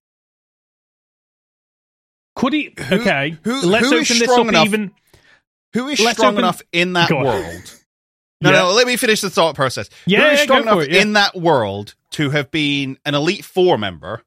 Could 2.36 2.54
he? 2.54 2.74
Who- 2.78 2.96
okay, 3.02 3.38
who- 3.44 3.62
let's 3.62 3.90
who 3.90 3.96
is 3.98 4.10
open 4.12 4.20
this 4.20 4.30
strong 4.32 4.48
up 4.48 4.50
enough- 4.50 4.66
even. 4.66 4.92
Who 5.74 5.88
is 5.90 6.00
strong 6.00 6.34
open- 6.34 6.38
enough 6.40 6.62
in 6.72 6.94
that 6.94 7.12
world? 7.12 7.80
No, 8.42 8.52
Yeah. 8.52 8.58
no. 8.64 8.72
Let 8.74 8.86
me 8.86 8.98
finish 8.98 9.22
the 9.22 9.30
thought 9.30 9.56
process. 9.56 9.90
Yeah, 10.06 10.20
who 10.20 10.26
is 10.34 10.40
yeah, 10.40 10.44
strong 10.44 10.62
enough 10.64 10.82
it, 10.84 10.92
yeah. 10.92 11.02
in 11.02 11.14
that 11.14 11.36
world 11.36 11.96
to 12.12 12.32
have 12.32 12.52
been 12.52 12.98
an 13.06 13.16
elite 13.16 13.46
four 13.46 13.78
member, 13.78 14.24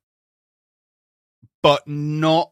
but 1.62 1.86
not 1.86 2.50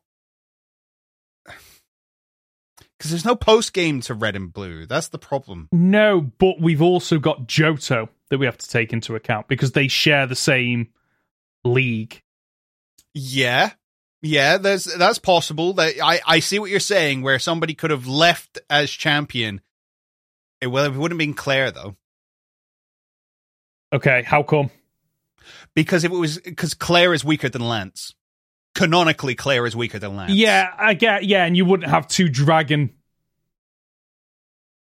because 2.99 3.11
there's 3.11 3.25
no 3.25 3.35
post 3.35 3.73
game 3.73 4.01
to 4.03 4.15
red 4.15 4.37
and 4.37 4.53
blue. 4.53 4.85
That's 4.85 5.09
the 5.09 5.19
problem. 5.19 5.69
No, 5.73 6.21
but 6.39 6.61
we've 6.61 6.83
also 6.83 7.19
got 7.19 7.47
Johto 7.47 8.11
that 8.31 8.39
we 8.39 8.47
have 8.47 8.59
to 8.59 8.69
take 8.69 8.93
into 8.93 9.15
account 9.15 9.49
because 9.49 9.73
they 9.73 9.89
share 9.89 10.27
the 10.27 10.35
same 10.37 10.89
league. 11.65 12.23
Yeah, 13.15 13.71
yeah. 14.23 14.59
There's 14.59 14.85
that's 14.85 15.19
possible. 15.19 15.75
That 15.75 15.95
I 16.03 16.21
I 16.27 16.39
see 16.41 16.59
what 16.59 16.71
you're 16.71 16.81
saying. 16.81 17.23
Where 17.23 17.39
somebody 17.39 17.75
could 17.75 17.91
have 17.91 18.07
left 18.07 18.59
as 18.69 18.91
champion. 18.91 19.61
It, 20.61 20.69
well, 20.69 20.85
it 20.85 20.93
wouldn't 20.95 21.21
have 21.21 21.27
been 21.27 21.35
Claire 21.35 21.71
though, 21.71 21.97
Okay, 23.93 24.23
how 24.23 24.43
come? 24.43 24.71
because 25.75 26.05
if 26.05 26.11
it 26.13 26.17
was 26.17 26.39
because 26.39 26.75
Claire 26.75 27.15
is 27.15 27.25
weaker 27.25 27.49
than 27.49 27.67
Lance. 27.67 28.15
Canonically, 28.75 29.35
Claire 29.35 29.65
is 29.65 29.75
weaker 29.75 29.99
than 29.99 30.17
Lance. 30.17 30.33
Yeah, 30.33 30.71
I 30.77 30.93
get. 30.95 31.25
Yeah, 31.25 31.45
and 31.47 31.57
you 31.57 31.65
wouldn't 31.65 31.89
have 31.89 32.07
two 32.09 32.29
dragon. 32.29 32.93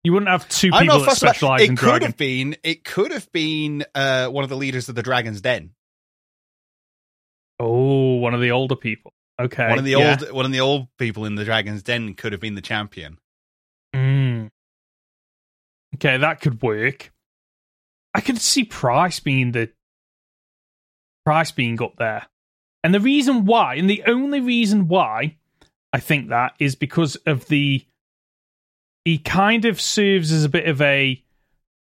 You 0.03 0.13
wouldn't 0.13 0.31
have 0.31 0.49
two 0.49 0.71
people 0.71 0.99
that 0.99 1.05
fussed 1.05 1.21
about 1.21 1.35
specialize 1.35 1.61
it. 1.61 1.77
Could 1.77 2.01
have 2.01 2.17
been. 2.17 2.55
It 2.63 2.83
could 2.83 3.11
have 3.11 3.31
been 3.31 3.85
uh, 3.93 4.27
one 4.27 4.43
of 4.43 4.49
the 4.49 4.57
leaders 4.57 4.89
of 4.89 4.95
the 4.95 5.03
Dragon's 5.03 5.41
Den. 5.41 5.71
Oh, 7.59 8.15
one 8.15 8.33
of 8.33 8.41
the 8.41 8.51
older 8.51 8.75
people. 8.75 9.13
Okay, 9.39 9.69
one 9.69 9.77
of 9.77 9.85
the 9.85 9.91
yeah. 9.91 10.17
old. 10.19 10.31
One 10.31 10.45
of 10.45 10.51
the 10.51 10.61
old 10.61 10.87
people 10.97 11.25
in 11.25 11.35
the 11.35 11.45
Dragon's 11.45 11.83
Den 11.83 12.15
could 12.15 12.31
have 12.31 12.41
been 12.41 12.55
the 12.55 12.61
champion. 12.61 13.19
Mm. 13.95 14.49
Okay, 15.95 16.17
that 16.17 16.41
could 16.41 16.61
work. 16.63 17.11
I 18.13 18.21
could 18.21 18.39
see 18.39 18.63
Pryce 18.63 19.19
being 19.19 19.51
the 19.51 19.71
Pryce 21.25 21.51
being 21.51 21.81
up 21.81 21.97
there. 21.97 22.27
And 22.83 22.93
the 22.93 22.99
reason 22.99 23.45
why, 23.45 23.75
and 23.75 23.87
the 23.87 24.03
only 24.07 24.41
reason 24.41 24.87
why 24.87 25.37
I 25.93 25.99
think 25.99 26.29
that 26.29 26.53
is 26.57 26.75
because 26.75 27.15
of 27.27 27.47
the 27.47 27.85
he 29.05 29.17
kind 29.17 29.65
of 29.65 29.79
serves 29.79 30.31
as 30.31 30.43
a 30.43 30.49
bit 30.49 30.67
of 30.67 30.81
a 30.81 31.21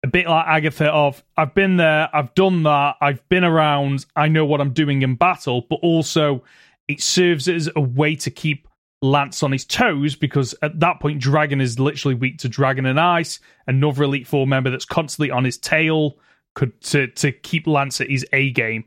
a 0.04 0.08
bit 0.08 0.28
like 0.28 0.47
Agatha 0.47 0.88
of 0.88 1.24
I've 1.38 1.54
been 1.54 1.78
there, 1.78 2.10
I've 2.13 2.34
done 2.34 2.63
that, 2.63 2.95
I've 3.02 3.28
been 3.30 3.43
around, 3.43 4.06
I 4.15 4.28
know 4.30 4.45
what 4.45 4.60
I'm 4.62 4.74
doing 4.74 5.04
in 5.04 5.15
battle, 5.15 5.65
but 5.69 5.80
also 5.84 6.43
it 6.88 7.02
serves 7.02 7.47
as 7.47 7.69
a 7.76 7.82
way 7.82 8.15
to 8.17 8.32
keep 8.32 8.67
Lance 9.04 9.43
on 9.43 9.52
his 9.52 9.65
toes 9.65 10.15
because 10.15 10.56
at 10.62 10.80
that 10.80 11.00
point 11.00 11.19
Dragon 11.19 11.62
is 11.62 11.80
literally 11.80 12.15
weak 12.15 12.39
to 12.39 12.50
Dragon 12.50 12.86
and 12.86 13.00
Ice. 13.00 13.39
Another 13.67 14.04
Elite 14.04 14.28
Four 14.28 14.47
member 14.47 14.69
that's 14.69 14.86
constantly 14.86 15.32
on 15.32 15.43
his 15.43 15.58
tail 15.58 16.17
could 16.54 16.80
to 16.82 17.08
to 17.08 17.32
keep 17.32 17.67
Lance 17.67 18.02
at 18.02 18.10
his 18.10 18.26
A 18.34 18.52
game. 18.52 18.86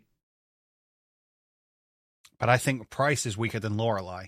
But 2.39 2.49
I 2.49 2.59
think 2.59 2.91
Pryce 2.91 3.27
is 3.27 3.37
weaker 3.37 3.59
than 3.61 3.77
Lorelei. 3.77 4.27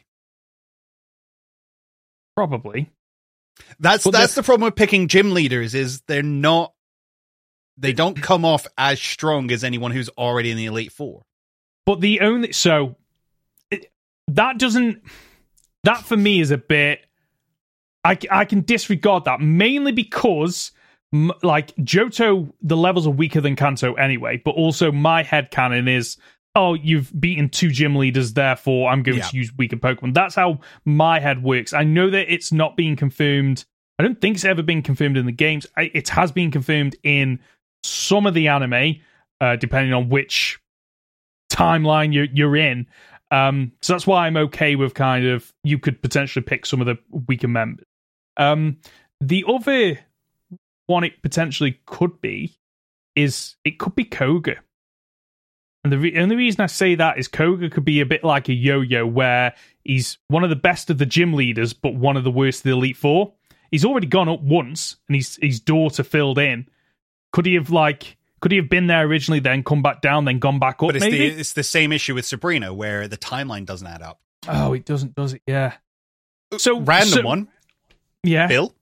Probably. 2.37 2.91
That's 3.79 4.05
But 4.05 4.13
that's 4.13 4.35
the- 4.35 4.43
the 4.43 4.47
problem 4.47 4.67
with 4.67 4.77
picking 4.77 5.09
gym 5.09 5.33
leaders 5.33 5.75
is 5.75 6.01
they're 6.03 6.23
not. 6.23 6.73
They 7.79 7.93
don't 7.93 8.21
come 8.21 8.45
off 8.45 8.67
as 8.79 9.01
strong 9.01 9.51
as 9.51 9.63
anyone 9.63 9.91
who's 9.91 10.09
already 10.11 10.51
in 10.51 10.57
the 10.57 10.65
Elite 10.67 10.93
Four. 10.93 11.25
But 11.85 12.01
the 12.01 12.21
only 12.21 12.53
so 12.53 12.97
it, 13.71 13.93
that 14.29 14.59
doesn't 14.59 15.03
that 15.85 16.05
for 16.05 16.17
me 16.17 16.41
is 16.41 16.51
a 16.51 16.59
bit. 16.59 17.01
I 18.03 18.19
I 18.31 18.45
can 18.45 18.63
disregard 18.63 19.25
that 19.27 19.41
mainly 19.41 19.93
because 19.93 20.73
like 21.43 21.75
Johto 21.77 22.53
the 22.63 22.77
levels 22.77 23.07
are 23.07 23.11
weaker 23.11 23.41
than 23.41 23.57
Kanto 23.57 23.95
anyway, 23.95 24.41
but 24.43 24.53
also 24.53 24.91
my 24.91 25.23
head 25.23 25.51
canon 25.51 25.87
is 25.87 26.17
oh 26.57 26.75
you've 26.75 27.13
beaten 27.21 27.49
two 27.49 27.71
gym 27.71 27.95
leaders 27.95 28.33
therefore 28.33 28.91
I'm 28.91 29.03
going 29.05 29.19
Yeah. 29.19 29.25
to 29.29 29.37
use 29.37 29.53
weaker 29.57 29.77
Pokemon. 29.77 30.15
That's 30.15 30.35
how 30.35 30.59
my 30.85 31.21
head 31.21 31.43
works. 31.45 31.73
I 31.73 31.85
know 31.85 32.11
that 32.11 32.33
it's 32.33 32.51
not 32.51 32.77
being 32.77 32.97
confirmed. 32.97 33.65
I 33.99 34.03
don't 34.03 34.21
think 34.21 34.35
it's 34.37 34.45
ever 34.45 34.63
been 34.63 34.83
confirmed 34.83 35.17
in 35.17 35.27
the 35.27 35.33
games. 35.33 35.67
I, 35.77 35.91
it 35.95 36.09
has 36.09 36.33
been 36.33 36.51
confirmed 36.51 36.97
in 37.05 37.39
some 37.85 38.27
of 38.27 38.35
the 38.35 38.49
anime, 38.49 38.97
uh, 39.41 39.57
depending 39.57 39.93
on 39.93 40.09
which 40.09 40.59
timeline 41.51 42.13
you're 42.13 42.27
you're 42.33 42.57
in. 42.57 42.87
Um, 43.31 43.73
so 43.83 43.93
that's 43.93 44.07
why 44.07 44.27
I'm 44.27 44.37
okay 44.37 44.77
with 44.77 44.95
kind 44.95 45.27
of 45.27 45.53
you 45.65 45.79
could 45.79 46.01
potentially 46.03 46.43
pick 46.43 46.67
some 46.67 46.81
of 46.81 46.87
the 46.87 46.99
weaker 47.29 47.49
members. 47.49 47.87
Um, 48.37 48.79
the 49.21 49.45
other 49.49 49.99
one 50.87 51.05
it 51.05 51.21
potentially 51.23 51.81
could 51.87 52.21
be 52.21 52.57
is 53.15 53.57
it 53.65 53.79
could 53.79 53.95
be 53.95 54.05
Koga. 54.05 54.57
And 55.87 55.93
the 55.93 55.99
re- 55.99 56.19
only 56.19 56.35
reason 56.35 56.63
I 56.63 56.67
say 56.67 56.97
that 56.97 57.17
is 57.17 57.29
Koga 57.29 57.71
could 57.71 57.85
be 57.85 58.01
a 58.01 58.07
bit 58.07 58.25
like 58.25 58.49
a 58.49 58.53
yo-yo, 58.53 59.07
where 59.07 59.55
he's 59.85 60.19
one 60.27 60.43
of 60.43 60.51
the 60.51 60.57
best 60.57 60.91
of 60.91 60.99
the 60.99 61.07
gym 61.07 61.33
leaders, 61.35 61.73
but 61.73 61.95
one 61.95 62.17
of 62.17 62.25
the 62.25 62.31
worst 62.31 62.61
of 62.61 62.65
the 62.65 62.71
Elite 62.71 62.97
Four. 62.97 63.35
he's 63.71 63.85
already 63.85 64.09
gone 64.09 64.29
up 64.29 64.41
once, 64.41 64.97
and 65.09 65.15
his 65.15 65.39
his 65.41 65.61
daughter 65.61 66.03
filled 66.03 66.39
in. 66.41 66.67
Could 67.33 67.47
he 67.47 67.55
have 67.55 67.71
like? 67.71 68.17
Could 68.41 68.51
he 68.51 68.59
have 68.59 68.69
been 68.69 68.89
there 68.89 69.07
originally, 69.07 69.39
then 69.39 69.63
come 69.63 69.81
back 69.83 70.01
down, 70.01 70.25
then 70.25 70.41
gone 70.41 70.59
back 70.59 70.83
up? 70.83 70.89
But 70.89 70.97
it's 70.97 71.05
maybe. 71.05 71.19
the 71.31 71.39
it's 71.41 71.53
the 71.53 71.63
same 71.63 71.93
issue 71.93 72.15
with 72.15 72.27
Sabrina 72.27 72.75
where 72.75 73.07
the 73.07 73.17
timeline 73.17 73.65
doesn't 73.65 73.87
add 73.87 74.03
up. 74.03 74.21
oh, 74.49 74.73
it 74.73 74.85
doesn't, 74.85 75.15
does 75.15 75.35
it? 75.35 75.43
Yeah. 75.47 75.75
Uh, 76.53 76.59
so 76.59 76.81
Random 76.81 77.09
so- 77.13 77.23
one, 77.23 77.49
Yeah. 78.25 78.49
Bill. 78.49 78.75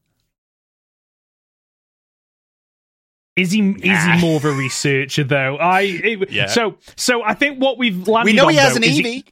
Is 3.36 3.50
he 3.50 3.60
is 3.70 4.04
he 4.04 4.20
more 4.20 4.36
of 4.36 4.44
a 4.44 4.52
researcher 4.52 5.24
though? 5.24 5.56
I 5.56 5.80
it- 5.82 6.30
Yeah. 6.30 6.46
so 6.46 6.78
so 6.96 7.22
I 7.24 7.34
think 7.34 7.58
what 7.60 7.78
we've 7.78 8.06
landed 8.06 8.30
We 8.30 8.36
know 8.36 8.44
on, 8.46 8.50
he 8.52 8.56
has 8.58 8.72
though, 8.74 8.76
an 8.78 8.84
is 8.84 8.98
Eevee. 9.00 9.24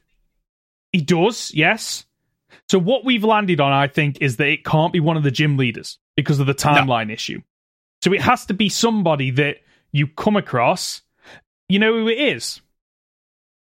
He 0.91 1.01
does, 1.01 1.51
yes. 1.53 2.05
So 2.69 2.77
what 2.79 3.03
we've 3.05 3.23
landed 3.23 3.59
on, 3.61 3.71
I 3.71 3.87
think, 3.87 4.17
is 4.21 4.37
that 4.37 4.47
it 4.47 4.63
can't 4.65 4.91
be 4.93 4.99
one 4.99 5.17
of 5.17 5.23
the 5.23 5.31
gym 5.31 5.57
leaders 5.57 5.97
because 6.15 6.39
of 6.39 6.47
the 6.47 6.53
timeline 6.53 7.11
issue. 7.11 7.41
So 8.03 8.13
it 8.13 8.21
has 8.21 8.45
to 8.47 8.53
be 8.53 8.69
somebody 8.69 9.31
that 9.31 9.57
you 9.91 10.07
come 10.07 10.35
across. 10.35 11.01
You 11.69 11.79
know 11.79 11.93
who 11.93 12.07
it 12.09 12.19
is? 12.19 12.61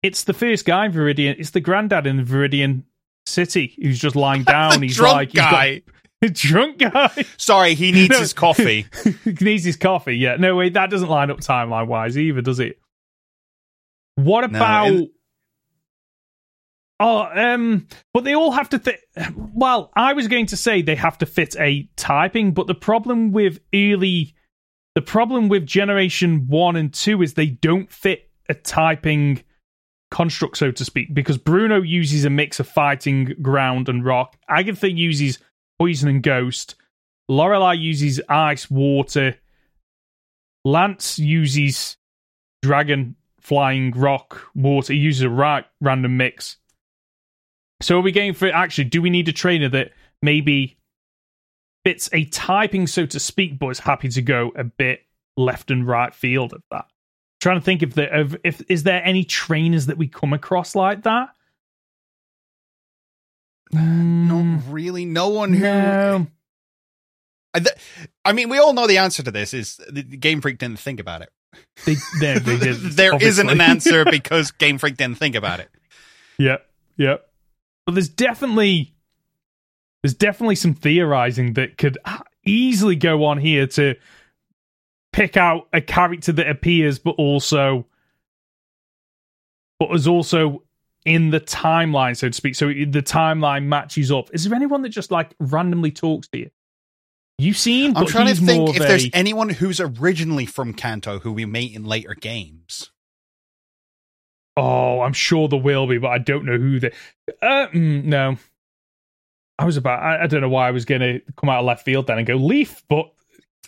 It's 0.04 0.24
the 0.26 0.34
first 0.34 0.66
guy 0.66 0.86
in 0.86 0.92
Viridian. 0.94 1.36
It's 1.40 1.50
the 1.52 1.62
granddad 1.62 2.06
in 2.06 2.18
the 2.18 2.24
Viridian 2.24 2.84
City 3.26 3.76
who's 3.82 4.00
just 4.00 4.16
lying 4.16 4.44
down. 4.56 4.82
He's 4.82 4.98
Drunk 4.98 5.14
like 5.16 5.30
he's 5.32 5.40
got- 5.40 5.52
guy. 5.52 5.82
drunk 6.34 6.78
guy. 6.80 7.26
Sorry, 7.38 7.76
he 7.76 7.92
needs 7.92 8.10
No. 8.12 8.20
his 8.20 8.34
coffee. 8.34 8.86
he 9.24 9.32
needs 9.42 9.64
his 9.64 9.76
coffee. 9.78 10.18
Yeah, 10.18 10.36
no 10.38 10.56
wait, 10.56 10.74
that 10.74 10.90
doesn't 10.90 11.10
line 11.10 11.30
up 11.32 11.40
timeline 11.40 11.88
wise 11.88 12.18
either, 12.18 12.42
does 12.42 12.60
it? 12.60 12.80
What 14.16 14.50
No, 14.52 14.58
about? 14.58 14.88
it- 14.92 15.12
Oh, 16.98 17.24
um, 17.34 17.88
but 18.14 18.24
they 18.24 18.34
all 18.36 18.52
have 18.52 18.70
to. 18.70 18.80
Th- 18.80 19.02
well, 19.36 19.92
I 19.98 20.14
was 20.14 20.30
going 20.30 20.46
to 20.48 20.56
say 20.58 20.82
they 20.82 20.96
have 20.96 21.18
to 21.18 21.26
fit 21.26 21.54
a 21.60 21.90
typing, 21.98 22.54
but 22.54 22.68
the 22.68 22.74
problem 22.76 23.34
with 23.34 23.60
early, 23.74 24.34
the 24.96 25.02
problem 25.02 25.50
with 25.50 25.66
generation 25.66 26.48
one 26.48 26.78
and 26.78 26.94
two 26.94 27.22
is 27.22 27.34
they 27.34 27.48
don't 27.48 27.92
fit 27.92 28.30
a 28.48 28.54
typing 28.54 29.44
construct, 30.10 30.56
so 30.56 30.72
to 30.72 30.86
speak, 30.86 31.14
because 31.14 31.38
Bruno 31.38 31.82
uses 31.82 32.24
a 32.24 32.30
mix 32.30 32.62
of 32.62 32.68
fighting, 32.70 33.34
ground, 33.42 33.90
and 33.90 34.06
rock. 34.06 34.38
Agatha 34.48 34.90
uses 34.90 35.38
poison 35.80 36.10
and 36.10 36.24
ghost. 36.24 36.76
Lorelei 37.28 37.74
uses 37.74 38.22
ice, 38.30 38.70
water. 38.70 39.36
Lance 40.64 41.20
uses 41.20 41.98
dragon, 42.62 43.16
flying, 43.40 43.92
rock, 43.92 44.42
water. 44.56 44.94
He 44.94 45.00
uses 45.00 45.24
a 45.24 45.30
right 45.30 45.66
random 45.82 46.18
mix. 46.18 46.58
So 47.82 48.00
are 48.00 48.02
we 48.02 48.12
going 48.12 48.34
for 48.34 48.48
actually? 48.48 48.86
Do 48.86 49.02
we 49.02 49.10
need 49.10 49.28
a 49.28 49.34
trainer 49.34 49.70
that 49.70 49.92
maybe 50.22 50.78
fits 51.84 52.10
a 52.14 52.26
typing, 52.26 52.88
so 52.88 53.06
to 53.06 53.20
speak, 53.20 53.60
but 53.60 53.70
is 53.70 53.80
happy 53.80 54.10
to 54.10 54.22
go 54.22 54.52
a 54.56 54.64
bit 54.64 55.02
left 55.38 55.70
and 55.72 55.86
right 55.86 56.14
field 56.16 56.54
of 56.54 56.64
that? 56.72 56.86
trying 57.46 57.60
to 57.60 57.64
think 57.64 57.84
if 57.84 57.94
there 57.94 58.28
if 58.44 58.60
is 58.70 58.82
there 58.82 59.06
any 59.06 59.24
trainers 59.24 59.86
that 59.86 60.00
we 60.00 60.08
come 60.08 60.34
across 60.34 60.74
like 60.74 61.04
that? 61.04 61.30
Not 63.72 64.44
mm. 64.44 64.62
really. 64.70 65.06
No 65.06 65.30
one 65.30 65.54
who. 65.54 65.64
No. 65.64 66.28
I, 67.54 67.60
th- 67.60 67.76
I 68.26 68.34
mean, 68.34 68.50
we 68.50 68.58
all 68.58 68.74
know 68.74 68.88
the 68.88 68.98
answer 68.98 69.24
to 69.24 69.32
this. 69.32 69.54
Is 69.54 69.80
Game 70.20 70.42
Freak 70.42 70.58
didn't 70.58 70.80
think 70.80 71.00
about 71.00 71.22
it. 71.22 71.30
They, 71.86 71.96
they, 72.20 72.40
they 72.40 72.58
did, 72.60 72.76
there 72.78 73.12
not 73.12 73.52
an 73.52 73.62
answer 73.62 74.06
because 74.12 74.52
Game 74.52 74.78
Freak 74.78 74.98
didn't 74.98 75.18
think 75.18 75.36
about 75.36 75.60
it. 75.60 75.70
Yeah, 76.38 76.58
yeah. 76.98 77.18
But 77.86 77.96
there's 77.96 78.10
definitely 78.10 78.94
there's 80.04 80.16
definitely 80.16 80.56
some 80.56 80.74
theorizing 80.74 81.54
that 81.54 81.78
could 81.78 81.98
easily 82.44 82.96
go 82.96 83.26
on 83.26 83.38
here 83.38 83.68
to 83.68 83.96
pick 85.14 85.38
out 85.38 85.68
a 85.72 85.82
character 85.82 86.32
that 86.34 86.50
appears, 86.50 87.00
but 87.00 87.16
also 87.18 87.86
but 89.80 89.92
is 89.92 90.08
also 90.08 90.64
in 91.06 91.30
the 91.30 91.40
timeline, 91.40 92.18
so 92.18 92.28
to 92.28 92.34
speak. 92.34 92.56
So 92.56 92.68
the 92.68 93.04
timeline 93.04 93.66
matches 93.66 94.12
up. 94.12 94.30
Is 94.34 94.44
there 94.44 94.56
anyone 94.56 94.82
that 94.82 94.90
just 94.90 95.12
like 95.12 95.34
randomly 95.40 95.92
talks 95.92 96.28
to 96.30 96.40
you? 96.40 96.50
You've 97.38 97.58
seen. 97.58 97.96
I'm 97.96 98.08
trying 98.08 98.34
to 98.34 98.42
think 98.42 98.70
if 98.70 98.80
there's 98.80 99.10
anyone 99.14 99.50
who's 99.50 99.80
originally 99.80 100.46
from 100.46 100.74
Kanto 100.74 101.20
who 101.20 101.32
we 101.32 101.46
meet 101.46 101.76
in 101.76 101.84
later 101.84 102.16
games. 102.16 102.92
Oh, 104.58 105.02
I'm 105.02 105.14
sure 105.14 105.50
there 105.50 105.60
will 105.60 105.86
be, 105.86 105.98
but 105.98 106.10
I 106.10 106.18
don't 106.18 106.46
know 106.46 106.58
who 106.58 106.80
they. 106.80 106.92
Uh, 107.42 107.68
mm, 107.68 108.06
no, 108.06 108.38
I 109.60 109.66
was 109.66 109.76
about. 109.76 110.02
I, 110.02 110.24
I 110.24 110.28
don't 110.28 110.40
know 110.40 110.50
why 110.50 110.70
I 110.70 110.72
was 110.72 110.86
going 110.86 111.02
to 111.02 111.22
come 111.36 111.50
out 111.50 111.60
of 111.60 111.66
left 111.66 111.84
field 111.84 112.08
then 112.08 112.18
and 112.18 112.26
go 112.26 112.36
Leaf, 112.36 112.84
but 112.88 113.12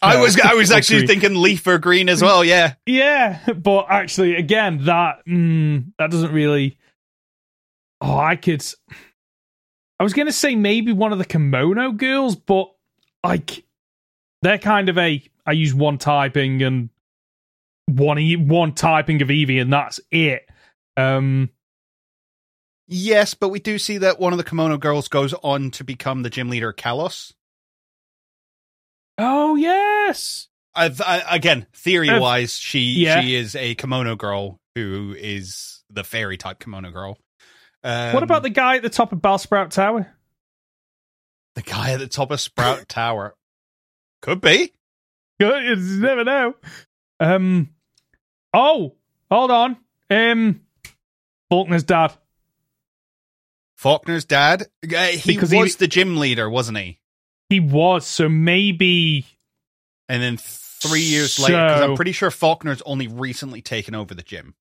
I 0.01 0.21
was 0.21 0.39
I 0.39 0.53
was 0.53 0.71
actually 0.71 1.05
thinking 1.05 1.35
Leaf 1.35 1.67
or 1.67 1.77
Green 1.77 2.07
as 2.07 2.21
well. 2.21 2.45
Yeah, 2.45 2.75
yeah, 2.85 3.39
but 3.53 3.87
actually, 3.89 4.35
again, 4.35 4.85
that 4.85 5.25
mm, 5.27 5.91
that 5.97 6.09
doesn't 6.09 6.31
really. 6.31 6.77
Oh, 8.01 8.17
I 8.17 8.35
could. 8.35 8.63
I 9.99 10.03
was 10.03 10.13
going 10.13 10.27
to 10.27 10.33
say 10.33 10.55
maybe 10.55 10.93
one 10.93 11.11
of 11.11 11.17
the 11.17 11.25
kimono 11.25 11.91
girls, 11.91 12.35
but 12.35 12.71
like 13.25 13.63
they're 14.41 14.59
kind 14.59 14.89
of 14.89 14.97
a. 14.97 15.23
I 15.45 15.51
use 15.53 15.73
one 15.73 15.97
typing 15.97 16.61
and 16.61 16.89
one 17.87 18.19
one 18.47 18.73
typing 18.73 19.21
of 19.21 19.29
Eevee, 19.29 19.61
and 19.61 19.71
that's 19.71 19.99
it. 20.11 20.47
Um, 20.97 21.49
yes, 22.87 23.33
but 23.33 23.49
we 23.49 23.59
do 23.59 23.79
see 23.79 23.99
that 23.99 24.19
one 24.19 24.33
of 24.33 24.37
the 24.37 24.43
Kimono 24.43 24.77
girls 24.77 25.07
goes 25.07 25.33
on 25.35 25.71
to 25.71 25.83
become 25.83 26.23
the 26.23 26.29
gym 26.29 26.49
leader, 26.49 26.73
Kalos. 26.73 27.33
oh 29.17 29.55
yes, 29.55 30.47
I, 30.75 30.91
I, 31.05 31.35
again, 31.35 31.65
theory 31.73 32.09
Uh, 32.09 32.19
wise, 32.19 32.57
she 32.57 32.79
yeah. 32.79 33.21
she 33.21 33.35
is 33.35 33.55
a 33.55 33.73
kimono 33.75 34.15
girl 34.15 34.59
who 34.75 35.15
is 35.17 35.83
the 35.89 36.03
fairy 36.03 36.37
type 36.37 36.59
kimono 36.59 36.91
girl. 36.91 37.17
Um, 37.83 38.13
what 38.13 38.23
about 38.23 38.43
the 38.43 38.49
guy 38.49 38.75
at 38.77 38.81
the 38.81 38.89
top 38.89 39.11
of 39.13 39.19
Bellsprout 39.19 39.69
Tower? 39.71 40.13
the 41.55 41.61
guy 41.63 41.91
at 41.93 41.99
the 41.99 42.07
top 42.07 42.29
of 42.31 42.39
Sprout 42.39 42.87
Tower? 42.89 43.35
Could 44.21 44.41
be. 44.41 44.73
You 45.39 45.75
never 45.75 46.23
know. 46.23 46.55
Um. 47.19 47.69
Oh, 48.53 48.95
hold 49.31 49.51
on. 49.51 49.77
Um, 50.09 50.61
Falkner's 51.51 51.83
dad. 51.83 52.13
Falkner's 53.81 54.25
dad. 54.25 54.63
Uh, 54.83 55.05
he 55.07 55.33
Because 55.33 55.51
he- 55.51 55.59
was 55.59 55.75
the 55.75 55.87
gym 55.87 56.17
leader, 56.17 56.49
wasn't 56.49 56.77
he? 56.79 56.99
He 57.49 57.59
was 57.59 58.05
so 58.05 58.27
maybe. 58.27 59.25
And 60.09 60.21
then 60.23 60.37
three 60.37 61.01
years 61.01 61.37
later, 61.39 61.53
because 61.65 61.81
I'm 61.81 61.95
pretty 61.95 62.11
sure 62.13 62.29
Falkner's 62.29 62.81
only 62.85 63.07
recently 63.07 63.61
taken 63.61 63.93
over 63.95 64.13
the 64.13 64.23
gym 64.23 64.55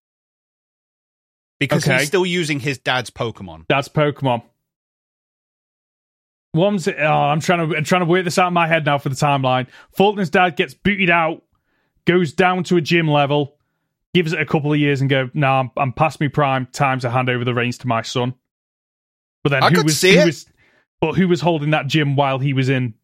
because 1.58 1.84
Okay. 1.86 1.98
he's 1.98 2.06
still 2.08 2.26
using 2.26 2.60
his 2.60 2.78
dad's 2.78 3.10
Pokemon. 3.10 3.64
That's 3.68 3.88
Pokemon. 3.88 4.42
One's 6.54 6.88
oh, 6.88 6.92
I'm 7.04 7.40
trying 7.40 7.68
to 7.68 7.76
I'm 7.76 7.84
trying 7.84 8.00
to 8.02 8.06
work 8.06 8.24
this 8.24 8.38
out 8.38 8.48
in 8.48 8.54
my 8.54 8.66
head 8.66 8.86
now 8.86 8.98
for 8.98 9.08
the 9.10 9.14
timeline. 9.14 9.66
Falkner's 9.96 10.30
dad 10.30 10.56
gets 10.56 10.72
booted 10.72 11.10
out, 11.10 11.42
goes 12.06 12.32
down 12.32 12.64
to 12.64 12.76
a 12.78 12.80
gym 12.80 13.08
level, 13.08 13.56
gives 14.14 14.32
it 14.32 14.40
a 14.40 14.46
couple 14.46 14.72
of 14.72 14.78
years, 14.78 15.02
and 15.02 15.10
go, 15.10 15.28
"No, 15.34 15.48
I'm, 15.52 15.70
I'm 15.76 15.92
past 15.92 16.18
my 16.18 16.28
prime. 16.28 16.66
Time 16.72 16.98
to 17.00 17.10
hand 17.10 17.28
over 17.28 17.44
the 17.44 17.52
reins 17.52 17.76
to 17.78 17.86
my 17.86 18.00
son." 18.02 18.34
But 19.44 19.50
then 19.50 19.62
I 19.64 19.68
who 19.68 19.76
could 19.76 19.84
was 19.84 20.00
who 20.00 20.24
was, 20.24 20.46
but 21.00 21.12
who 21.14 21.28
was 21.28 21.42
holding 21.42 21.70
that 21.70 21.88
gym 21.88 22.16
while 22.16 22.38
he 22.38 22.54
was 22.54 22.70
in? 22.70 22.94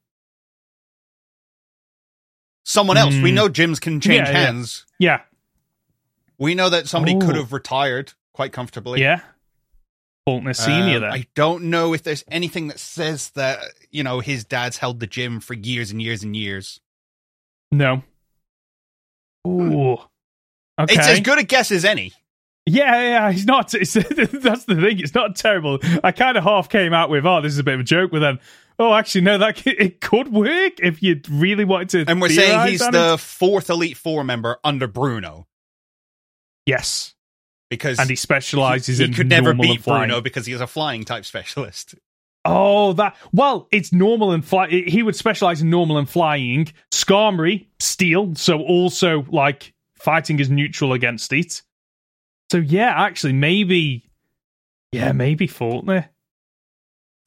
Someone 2.64 2.96
else. 2.96 3.14
We 3.14 3.30
Hmm. 3.30 3.34
know 3.36 3.48
gyms 3.48 3.80
can 3.80 4.00
change 4.00 4.28
Yeah, 4.28 4.32
yeah. 4.32 4.46
hands. 4.46 4.86
Yeah, 4.98 5.20
We 6.38 6.54
know 6.54 6.70
that 6.70 6.88
somebody 6.88 7.18
could 7.18 7.36
Oh. 7.36 7.40
have 7.40 7.52
retired 7.52 8.14
quite 8.35 8.53
comfortably. 8.53 9.01
yeah. 9.01 9.21
Falkner 10.25 10.55
senior 10.55 10.97
Um, 10.97 11.03
then. 11.03 11.12
I 11.12 11.27
don't 11.35 11.64
know 11.64 11.95
if 11.95 12.05
there's 12.05 12.23
anything 12.31 12.68
that 12.68 12.79
says 12.79 13.31
that 13.31 13.59
you 13.90 14.05
know 14.05 14.21
his 14.21 14.45
dad's 14.45 14.77
held 14.77 15.01
the 15.01 15.07
gym 15.09 15.40
for 15.40 15.55
years 15.55 15.90
and 15.90 16.01
years 16.01 16.23
and 16.23 16.37
years. 16.37 16.81
No. 17.73 18.03
Ooh. 19.47 19.92
Okay. 20.79 20.95
It's 20.95 21.09
as 21.09 21.21
good 21.21 21.38
a 21.38 21.42
guess 21.42 21.73
as 21.73 21.85
any. 21.85 22.12
Yeah, 22.64 23.01
yeah, 23.03 23.33
he's 23.33 23.45
not. 23.47 23.75
It's, 23.83 23.95
that's 23.95 24.64
the 24.66 24.77
thing. 24.81 25.01
It's 25.01 25.14
not 25.14 25.35
terrible. 25.35 25.81
I 26.05 26.12
kind 26.12 26.37
of 26.38 26.45
half 26.45 26.68
came 26.68 26.92
out 26.95 27.11
with, 27.11 27.27
"Oh, 27.27 27.40
this 27.40 27.53
is 27.53 27.59
a 27.59 27.64
bit 27.64 27.75
of 27.75 27.81
a 27.81 27.85
joke," 27.85 28.12
but 28.12 28.21
then, 28.21 28.38
oh, 28.79 28.95
actually, 28.95 29.23
no, 29.23 29.38
that 29.38 29.66
it 29.66 30.01
could 30.01 30.33
work 30.33 30.75
if 30.79 31.03
you 31.03 31.21
really 31.29 31.64
wanted 31.64 31.88
to. 31.90 32.05
And 32.09 32.21
we're 32.21 32.29
saying 32.29 32.68
he's 32.68 32.79
the 32.79 33.14
it. 33.14 33.21
fourth 33.21 33.68
Elite 33.68 33.97
Four 33.97 34.23
member 34.23 34.59
under 34.62 34.87
Bruno 34.87 35.49
yes, 36.64 37.14
because 37.72 37.98
and 37.98 38.11
he 38.11 38.16
specializes 38.16 38.98
he, 38.98 39.04
in 39.04 39.12
he 39.12 39.16
could 39.16 39.30
never 39.30 39.54
beat. 39.54 39.82
Bruno 39.82 40.20
because 40.20 40.44
he 40.44 40.52
is 40.52 40.61
a 40.61 40.66
flying 40.66 41.06
type 41.06 41.24
specialist. 41.24 41.94
Oh, 42.44 42.92
that 42.94 43.16
well, 43.32 43.66
it's 43.72 43.94
normal 43.94 44.32
and 44.32 44.44
fly. 44.44 44.68
He 44.68 45.02
would 45.02 45.16
specialize 45.16 45.62
in 45.62 45.70
normal 45.70 45.96
and 45.96 46.06
flying. 46.06 46.70
Skarmory, 46.90 47.68
steel, 47.80 48.35
so 48.35 48.61
also 48.61 49.24
like 49.30 49.72
fighting 49.94 50.38
is 50.38 50.50
neutral 50.50 50.92
against 50.92 51.32
it. 51.32 51.62
So 52.50 52.58
yeah, 52.58 52.92
actually, 52.94 53.32
maybe, 53.32 54.11
yeah, 54.92 55.12
maybe 55.12 55.46
Falkner. 55.46 56.11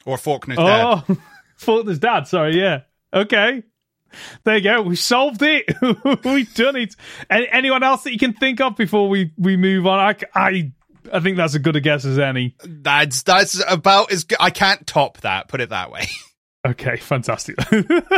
Or 0.05 0.17
Falkner's 0.17 0.59
oh, 0.59 0.65
dad. 0.67 1.03
Oh, 1.09 1.17
Falkner's 1.57 1.97
dad. 1.97 2.27
Sorry, 2.27 2.59
yeah. 2.59 2.81
okay. 3.11 3.63
There 4.43 4.57
you 4.57 4.63
go. 4.63 4.81
We 4.81 4.95
solved 4.95 5.41
it. 5.41 5.65
We've 6.25 6.53
done 6.53 6.75
it. 6.75 6.95
Any, 7.29 7.47
anyone 7.51 7.83
else 7.83 8.03
that 8.03 8.13
you 8.13 8.19
can 8.19 8.33
think 8.33 8.61
of 8.61 8.75
before 8.75 9.09
we, 9.09 9.31
we 9.37 9.57
move 9.57 9.87
on? 9.87 9.99
I, 9.99 10.15
I, 10.33 10.71
I 11.13 11.19
think 11.19 11.37
that's 11.37 11.55
as 11.55 11.61
good 11.61 11.75
a 11.75 11.81
guess 11.81 12.05
as 12.05 12.19
any. 12.19 12.55
That's 12.63 13.23
that's 13.23 13.61
about 13.67 14.11
as 14.11 14.23
good. 14.23 14.37
I 14.39 14.49
can't 14.49 14.85
top 14.87 15.19
that. 15.21 15.47
Put 15.47 15.61
it 15.61 15.69
that 15.69 15.91
way. 15.91 16.07
Okay, 16.65 16.97
fantastic. 16.97 17.57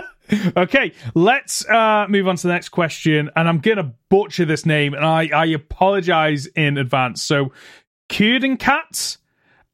okay, 0.58 0.94
let's 1.14 1.68
uh, 1.68 2.06
move 2.08 2.30
on 2.30 2.38
to 2.38 2.48
the 2.48 2.54
next 2.54 2.70
question. 2.70 3.30
And 3.36 3.48
I'm 3.48 3.60
going 3.60 3.78
to 3.78 3.92
butcher 4.10 4.46
this 4.46 4.66
name, 4.66 4.94
and 4.94 5.04
I, 5.04 5.30
I 5.36 5.48
apologize 5.48 6.46
in 6.46 6.78
advance. 6.78 7.22
So, 7.22 7.52
Kurden 8.10 8.58
Cats 8.58 9.18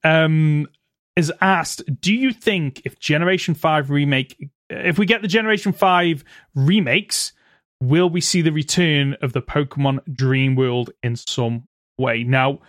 um, 0.04 0.68
is 1.16 1.32
asked 1.40 1.84
Do 2.02 2.14
you 2.14 2.34
think 2.34 2.82
if 2.84 3.00
Generation 3.00 3.54
5 3.54 3.92
remake, 3.92 4.50
if 4.74 4.98
we 4.98 5.06
get 5.06 5.22
the 5.22 5.28
Generation 5.28 5.74
5 5.74 6.24
remakes, 6.56 7.34
will 7.82 8.10
we 8.10 8.22
see 8.22 8.42
the 8.42 8.52
return 8.52 9.16
of 9.22 9.34
the 9.34 9.42
Pokemon 9.42 10.00
Dream 10.14 10.56
World 10.56 10.92
in 11.02 11.16
some 11.16 11.68
way? 11.98 12.24
Now, 12.24 12.60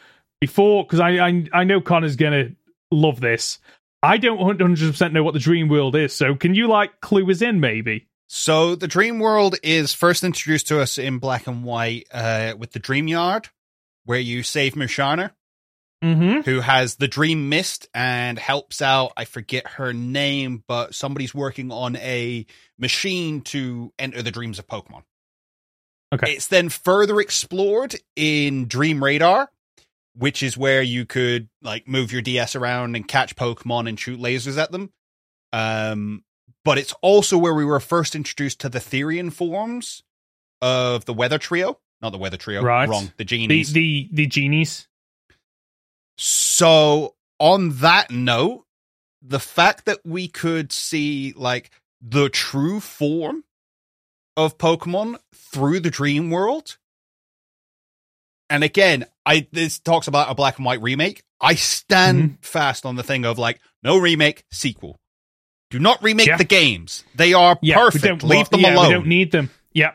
before, 0.40 0.85
because 0.85 1.01
I, 1.01 1.19
I, 1.19 1.47
I 1.53 1.64
know 1.64 1.81
Conor's 1.81 2.17
to 2.17 2.57
love 2.90 3.21
this. 3.21 3.59
I 4.03 4.19
don't 4.19 4.38
100% 4.38 5.12
know 5.12 5.23
what 5.23 5.33
the 5.33 5.40
dream 5.40 5.69
world 5.69 5.97
is. 5.97 6.12
So 6.12 6.35
can 6.35 6.55
you 6.55 6.69
like 6.69 7.01
clue 7.01 7.31
us 7.31 7.40
in 7.40 7.61
maybe? 7.61 8.07
So 8.29 8.75
the 8.75 8.88
dream 8.88 9.19
world 9.19 9.57
is 9.62 9.95
first 9.95 10.25
introduced 10.25 10.69
to 10.69 10.81
us 10.81 10.99
in 10.99 11.19
black 11.19 11.47
and 11.47 11.64
white 11.64 12.07
uh, 12.12 12.55
with 12.59 12.73
the 12.73 12.79
dream 12.79 13.09
yard 13.09 13.49
where 14.05 14.19
you 14.19 14.43
save 14.43 14.75
Musharna, 14.75 15.31
Mm-hmm. 16.05 16.40
who 16.43 16.61
has 16.61 16.97
the 16.97 17.09
dream 17.09 17.49
mist 17.49 17.88
and 17.95 18.38
helps 18.38 18.83
out. 18.83 19.12
I 19.17 19.25
forget 19.25 19.67
her 19.67 19.95
name, 19.95 20.62
but 20.69 20.95
somebody's 20.95 21.35
working 21.35 21.73
on 21.73 21.97
a 21.97 22.45
machine 22.79 23.40
to 23.43 23.90
enter 23.99 24.21
the 24.21 24.31
dreams 24.31 24.59
of 24.59 24.67
Pokemon. 24.67 25.03
Okay. 26.12 26.33
It's 26.33 26.47
then 26.49 26.69
further 26.69 27.21
explored 27.21 27.97
in 28.17 28.69
Dream 28.69 29.03
Radar, 29.03 29.51
which 30.14 30.43
is 30.43 30.57
where 30.59 30.83
you 30.83 31.07
could 31.07 31.49
like 31.62 31.88
move 31.88 32.12
your 32.12 32.23
DS 32.23 32.55
around 32.55 32.95
and 32.97 33.09
catch 33.09 33.35
Pokemon 33.35 33.88
and 33.88 33.99
shoot 33.99 34.21
lasers 34.21 34.59
at 34.59 34.71
them. 34.71 34.93
Um, 35.55 36.23
but 36.64 36.77
it's 36.79 36.95
also 37.01 37.38
where 37.38 37.55
we 37.55 37.64
were 37.64 37.81
first 37.81 38.14
introduced 38.14 38.61
to 38.61 38.69
the 38.69 38.79
Therian 38.79 39.33
forms 39.33 40.03
of 40.61 41.05
the 41.07 41.14
Weather 41.14 41.38
Trio. 41.38 41.79
Not 42.03 42.12
the 42.12 42.19
Weather 42.19 42.37
Trio. 42.37 42.62
Right. 42.62 42.88
Wrong. 42.88 43.07
The 43.17 43.25
The, 43.25 43.25
Genies. 43.25 43.73
the, 43.73 44.09
the 44.12 44.27
genies. 44.27 44.87
So, 46.57 47.17
on 47.40 47.71
that 47.79 48.12
note, 48.12 48.64
the 49.21 49.40
fact 49.40 49.87
that 49.87 49.99
we 50.05 50.29
could 50.29 50.71
see 50.71 51.33
like 51.37 51.73
the 52.01 52.29
true 52.29 52.79
form 52.79 53.43
of 54.37 54.57
Pokemon 54.57 55.19
through 55.35 55.81
the 55.81 55.90
dream 55.90 56.31
world. 56.31 56.77
And 58.49 58.62
again, 58.62 59.07
I 59.27 59.49
this 59.51 59.81
talks 59.81 60.07
about 60.07 60.31
a 60.31 60.35
black 60.37 60.59
and 60.59 60.64
white 60.64 60.81
remake. 60.81 61.25
I 61.40 61.57
stand 61.57 62.19
Mm-hmm. 62.23 62.35
fast 62.43 62.87
on 62.87 62.95
the 62.95 63.03
thing 63.03 63.25
of 63.25 63.37
like 63.37 63.59
no 63.83 63.99
remake, 63.99 64.45
sequel. 64.53 65.01
Do 65.71 65.81
not 65.81 66.01
remake 66.05 66.29
Yeah. 66.29 66.37
the 66.37 66.45
games. 66.45 67.03
They 67.17 67.35
are 67.35 67.59
Yeah, 67.62 67.79
perfect. 67.79 68.23
Leave 68.23 68.49
them 68.51 68.61
yeah, 68.61 68.75
alone. 68.77 68.87
We 68.88 68.95
don't 68.95 69.07
need 69.09 69.33
them. 69.33 69.51
Yeah. 69.73 69.95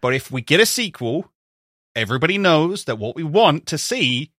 But 0.00 0.14
if 0.14 0.32
we 0.32 0.42
get 0.42 0.58
a 0.58 0.66
sequel, 0.66 1.30
everybody 1.94 2.36
knows 2.36 2.86
that 2.86 2.98
what 2.98 3.14
we 3.14 3.22
want 3.22 3.66
to 3.66 3.78
see 3.78 4.32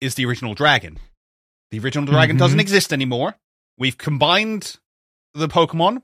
is 0.00 0.14
the 0.14 0.24
original 0.26 0.54
dragon. 0.54 0.98
The 1.70 1.78
original 1.78 2.06
dragon 2.06 2.36
Mhm. 2.36 2.40
doesn't 2.40 2.60
exist 2.60 2.92
anymore. 2.92 3.36
We've 3.76 3.98
combined 3.98 4.76
the 5.34 5.48
Pokemon, 5.48 6.02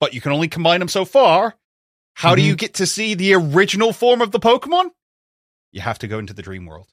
but 0.00 0.14
you 0.14 0.20
can 0.20 0.32
only 0.32 0.48
combine 0.48 0.80
them 0.80 0.88
so 0.88 1.04
far. 1.04 1.56
How 2.14 2.34
do 2.34 2.42
Mhm. 2.42 2.46
you 2.46 2.56
get 2.56 2.74
to 2.74 2.86
see 2.86 3.14
the 3.14 3.34
original 3.34 3.92
form 3.92 4.20
of 4.20 4.30
the 4.32 4.40
Pokemon? 4.40 4.90
You 5.72 5.80
have 5.80 5.98
to 6.00 6.08
go 6.08 6.18
into 6.18 6.32
the 6.34 6.42
dream 6.42 6.66
world. 6.66 6.88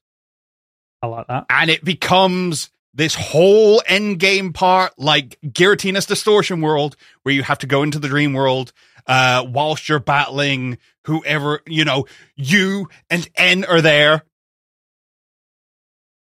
I 1.01 1.07
like 1.07 1.27
that. 1.27 1.45
And 1.49 1.69
it 1.69 1.83
becomes 1.83 2.69
this 2.93 3.15
whole 3.15 3.81
end 3.88 4.19
game 4.19 4.51
part 4.51 4.97
like 4.97 5.38
Giratina's 5.45 6.05
distortion 6.05 6.59
world 6.62 6.95
where 7.23 7.33
you 7.35 7.43
have 7.43 7.59
to 7.59 7.67
go 7.67 7.83
into 7.83 7.99
the 7.99 8.07
dream 8.07 8.33
world 8.33 8.73
uh 9.05 9.45
whilst 9.47 9.88
you're 9.88 9.99
battling 9.99 10.77
whoever 11.05 11.62
you 11.67 11.85
know 11.85 12.05
you 12.35 12.89
and 13.09 13.29
N 13.35 13.63
are 13.63 13.81
there 13.81 14.23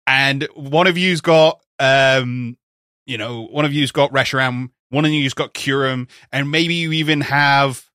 and 0.08 0.48
one 0.56 0.88
of 0.88 0.98
you's 0.98 1.22
got 1.22 1.60
um 1.80 2.58
you 3.06 3.18
know 3.18 3.44
one 3.44 3.65
of 3.65 3.74
you's 3.74 3.91
got 3.91 4.12
Reshiram 4.12 4.70
one 4.89 5.06
of 5.06 5.12
you's 5.12 5.34
got 5.34 5.54
Kyurem 5.54 6.08
and 6.32 6.52
maybe 6.52 6.76
you 6.76 6.91
even 6.94 7.22
have 7.22 7.86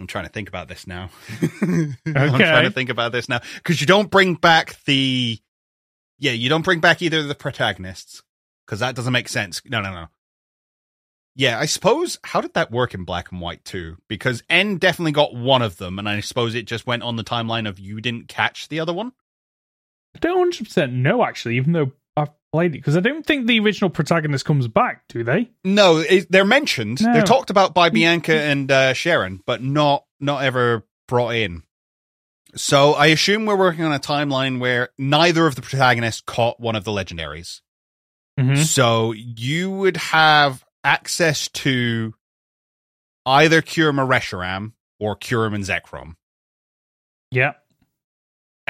I'm 0.00 0.06
trying 0.06 0.24
to 0.24 0.30
think 0.30 0.48
about 0.48 0.68
this 0.68 0.86
now. 0.86 1.10
okay. 1.42 1.92
I'm 2.06 2.38
trying 2.38 2.64
to 2.64 2.70
think 2.70 2.88
about 2.88 3.12
this 3.12 3.28
now 3.28 3.40
because 3.56 3.80
you 3.80 3.86
don't 3.86 4.10
bring 4.10 4.34
back 4.34 4.82
the, 4.86 5.38
yeah, 6.18 6.32
you 6.32 6.48
don't 6.48 6.64
bring 6.64 6.80
back 6.80 7.02
either 7.02 7.18
of 7.18 7.28
the 7.28 7.34
protagonists 7.34 8.22
because 8.66 8.80
that 8.80 8.94
doesn't 8.94 9.12
make 9.12 9.28
sense. 9.28 9.60
No, 9.66 9.82
no, 9.82 9.92
no. 9.92 10.06
Yeah, 11.36 11.58
I 11.58 11.66
suppose 11.66 12.18
how 12.24 12.40
did 12.40 12.54
that 12.54 12.70
work 12.70 12.94
in 12.94 13.04
black 13.04 13.30
and 13.30 13.40
white 13.40 13.64
too? 13.64 13.98
Because 14.08 14.42
N 14.50 14.78
definitely 14.78 15.12
got 15.12 15.34
one 15.34 15.62
of 15.62 15.76
them, 15.76 15.98
and 15.98 16.08
I 16.08 16.20
suppose 16.20 16.54
it 16.54 16.66
just 16.66 16.86
went 16.86 17.02
on 17.02 17.16
the 17.16 17.24
timeline 17.24 17.68
of 17.68 17.78
you 17.78 18.00
didn't 18.00 18.28
catch 18.28 18.68
the 18.68 18.80
other 18.80 18.92
one. 18.92 19.12
I 20.14 20.18
don't 20.18 20.52
100% 20.52 20.92
know, 20.92 21.24
actually, 21.24 21.56
even 21.56 21.72
though 21.72 21.92
I've 22.16 22.30
played 22.52 22.74
it, 22.74 22.78
because 22.78 22.96
I 22.96 23.00
don't 23.00 23.24
think 23.24 23.46
the 23.46 23.60
original 23.60 23.90
protagonist 23.90 24.44
comes 24.44 24.66
back, 24.68 25.04
do 25.08 25.22
they? 25.22 25.50
No, 25.64 25.98
it, 25.98 26.30
they're 26.30 26.44
mentioned. 26.44 27.02
No. 27.02 27.12
They're 27.12 27.22
talked 27.22 27.50
about 27.50 27.74
by 27.74 27.90
Bianca 27.90 28.34
and 28.34 28.70
uh, 28.70 28.92
Cheren, 28.94 29.40
but 29.46 29.62
not 29.62 30.04
not 30.18 30.42
ever 30.42 30.84
brought 31.08 31.34
in. 31.34 31.62
So 32.56 32.92
I 32.94 33.06
assume 33.06 33.46
we're 33.46 33.56
working 33.56 33.84
on 33.84 33.92
a 33.92 34.00
timeline 34.00 34.58
where 34.58 34.90
neither 34.98 35.46
of 35.46 35.54
the 35.54 35.62
protagonists 35.62 36.20
caught 36.20 36.58
one 36.58 36.74
of 36.74 36.84
the 36.84 36.90
legendaries. 36.90 37.60
Mm-hmm. 38.38 38.62
So 38.62 39.12
you 39.12 39.70
would 39.70 39.96
have 39.98 40.64
access 40.82 41.48
to 41.48 42.14
either 43.26 43.62
Kyurem 43.62 43.98
or 43.98 44.06
Reshiram 44.06 44.72
or 44.98 45.16
Kyurem 45.16 45.54
and 45.54 45.64
Zekrom. 45.64 46.16
Yeah. 47.30 47.52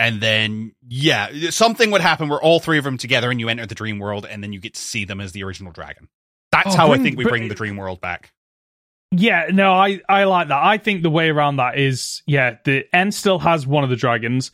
And 0.01 0.19
then, 0.19 0.73
yeah, 0.89 1.51
something 1.51 1.91
would 1.91 2.01
happen 2.01 2.31
where 2.31 2.41
all 2.41 2.59
three 2.59 2.79
of 2.79 2.85
them 2.85 2.97
together 2.97 3.31
and 3.31 3.39
you 3.39 3.51
enter 3.51 3.67
the 3.67 3.75
dream 3.75 3.99
world 3.99 4.25
and 4.25 4.43
then 4.43 4.51
you 4.55 4.59
get 4.59 4.73
to 4.75 4.81
see 4.81 5.05
them 5.05 5.21
as 5.21 5.33
the 5.33 5.45
original 5.45 5.73
dragon. 5.73 6.09
That's 6.51 6.75
Oh, 6.75 6.77
how 6.79 6.89
bring- 6.89 7.01
I 7.01 7.05
think 7.05 7.19
we 7.19 7.25
bring- 7.25 7.49
the 7.49 7.55
dream 7.55 7.77
world 7.77 8.01
back. 8.01 8.33
Yeah, 9.13 9.49
no, 9.53 9.73
I, 9.75 10.01
I 10.09 10.25
like 10.25 10.49
that. 10.49 10.65
I 10.65 10.79
think 10.79 11.03
the 11.03 11.11
way 11.11 11.29
around 11.29 11.57
that 11.57 11.79
is, 11.79 12.23
yeah, 12.27 12.57
the 12.65 12.85
end 12.95 13.13
still 13.13 13.39
has 13.41 13.67
one 13.67 13.85
of 13.85 13.91
the 13.91 13.97
dragons. 13.97 14.53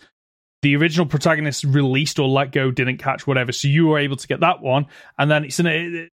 The 0.63 0.75
original 0.75 1.07
protagonist 1.07 1.63
released 1.63 2.19
or 2.19 2.27
let 2.27 2.51
go 2.51 2.71
didn't 2.73 2.97
catch 2.97 3.25
whatever, 3.27 3.53
so 3.53 3.69
you 3.69 3.87
were 3.87 3.99
able 3.99 4.17
to 4.17 4.27
get 4.27 4.41
that 4.41 4.63
one. 4.63 4.87
And 5.17 5.31
then 5.31 5.45
it's 5.45 5.61
an 5.61 5.67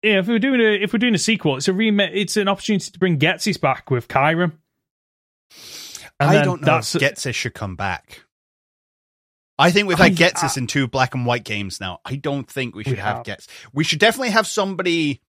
yeah, 0.03 0.19
if 0.21 0.27
we're 0.27 0.38
doing 0.40 0.61
a 0.61 0.83
if 0.83 0.93
we're 0.93 0.99
doing 0.99 1.14
a 1.14 1.19
sequel, 1.19 1.57
it's 1.57 1.69
a 1.69 1.73
remake. 1.73 2.11
It's 2.14 2.37
an 2.37 2.49
opportunity 2.49 2.90
to 2.90 2.99
bring 2.99 3.19
Ghetsis 3.19 3.61
back 3.61 3.90
with 3.90 4.09
Kyurem. 4.09 4.53
And 6.19 6.31
I 6.31 6.43
don't 6.43 6.62
know 6.62 6.79
if 6.79 6.85
Ghetsis 6.85 7.35
should 7.35 7.55
come 7.55 7.77
back. 7.77 8.23
I 9.61 9.70
think 9.70 9.88
we've 9.88 9.99
had 9.99 10.12
I- 10.12 10.14
Ghetsis 10.14 10.57
in 10.57 10.66
two 10.66 10.88
black 10.88 11.14
and 11.14 11.27
white 11.27 11.44
games 11.44 11.81
now. 11.81 12.01
I 12.05 12.16
don't 12.16 12.49
think 12.49 12.75
we 12.75 12.85
should 12.85 12.99
have 12.99 13.18
have. 13.18 13.25
Gets. 13.25 13.49
We 13.73 13.85
should 13.85 13.99
definitely 13.99 14.31
have 14.31 14.46
somebody 14.46 15.20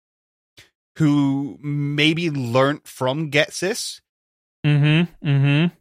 who 0.97 1.57
maybe 1.61 2.29
learnt 2.29 2.87
from 2.87 3.31
Ghetsis 3.31 4.01
mm-hmm, 4.65 5.27
mm-hmm. 5.27 5.73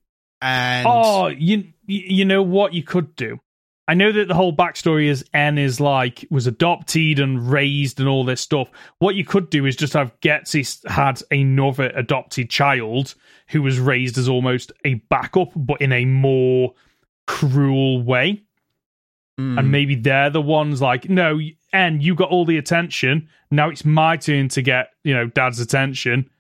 and 0.43 0.87
Oh, 0.89 1.29
you 1.29 1.73
you 1.87 2.25
know 2.25 2.43
what 2.43 2.75
you 2.75 2.83
could 2.83 3.15
do. 3.17 3.41
I 3.89 3.95
know 3.95 4.13
that 4.13 4.29
the 4.29 4.35
whole 4.35 4.55
backstory 4.55 5.07
is 5.07 5.25
N 5.35 5.59
is 5.59 5.81
like 5.81 6.25
was 6.31 6.47
adopted 6.47 7.19
and 7.19 7.51
raised 7.51 7.99
and 7.99 8.09
all 8.09 8.25
this 8.25 8.41
stuff. 8.41 8.69
What 9.01 9.17
you 9.17 9.25
could 9.25 9.51
do 9.51 9.67
is 9.67 9.75
just 9.75 9.95
have 9.95 10.19
Getsy 10.21 10.89
had 10.89 11.21
another 11.33 11.91
adopted 11.97 12.51
child 12.51 13.15
who 13.49 13.63
was 13.63 13.81
raised 13.81 14.17
as 14.17 14.29
almost 14.29 14.71
a 14.85 14.95
backup, 14.95 15.51
but 15.57 15.81
in 15.81 15.93
a 15.93 16.05
more 16.05 16.75
cruel 17.31 18.03
way. 18.03 18.43
Mm. 19.39 19.59
And 19.59 19.73
maybe 19.73 19.95
they're 19.95 20.31
the 20.31 20.43
ones 20.43 20.83
like, 20.83 21.09
no, 21.09 21.41
and 21.73 22.03
you 22.03 22.15
got 22.15 22.31
all 22.31 22.45
the 22.45 22.59
attention. 22.59 23.29
Now 23.51 23.71
it's 23.71 23.85
my 23.85 24.17
turn 24.17 24.49
to 24.51 24.63
get 24.63 24.91
you 25.05 25.15
know 25.15 25.27
Dad's 25.27 25.61
attention. 25.61 26.31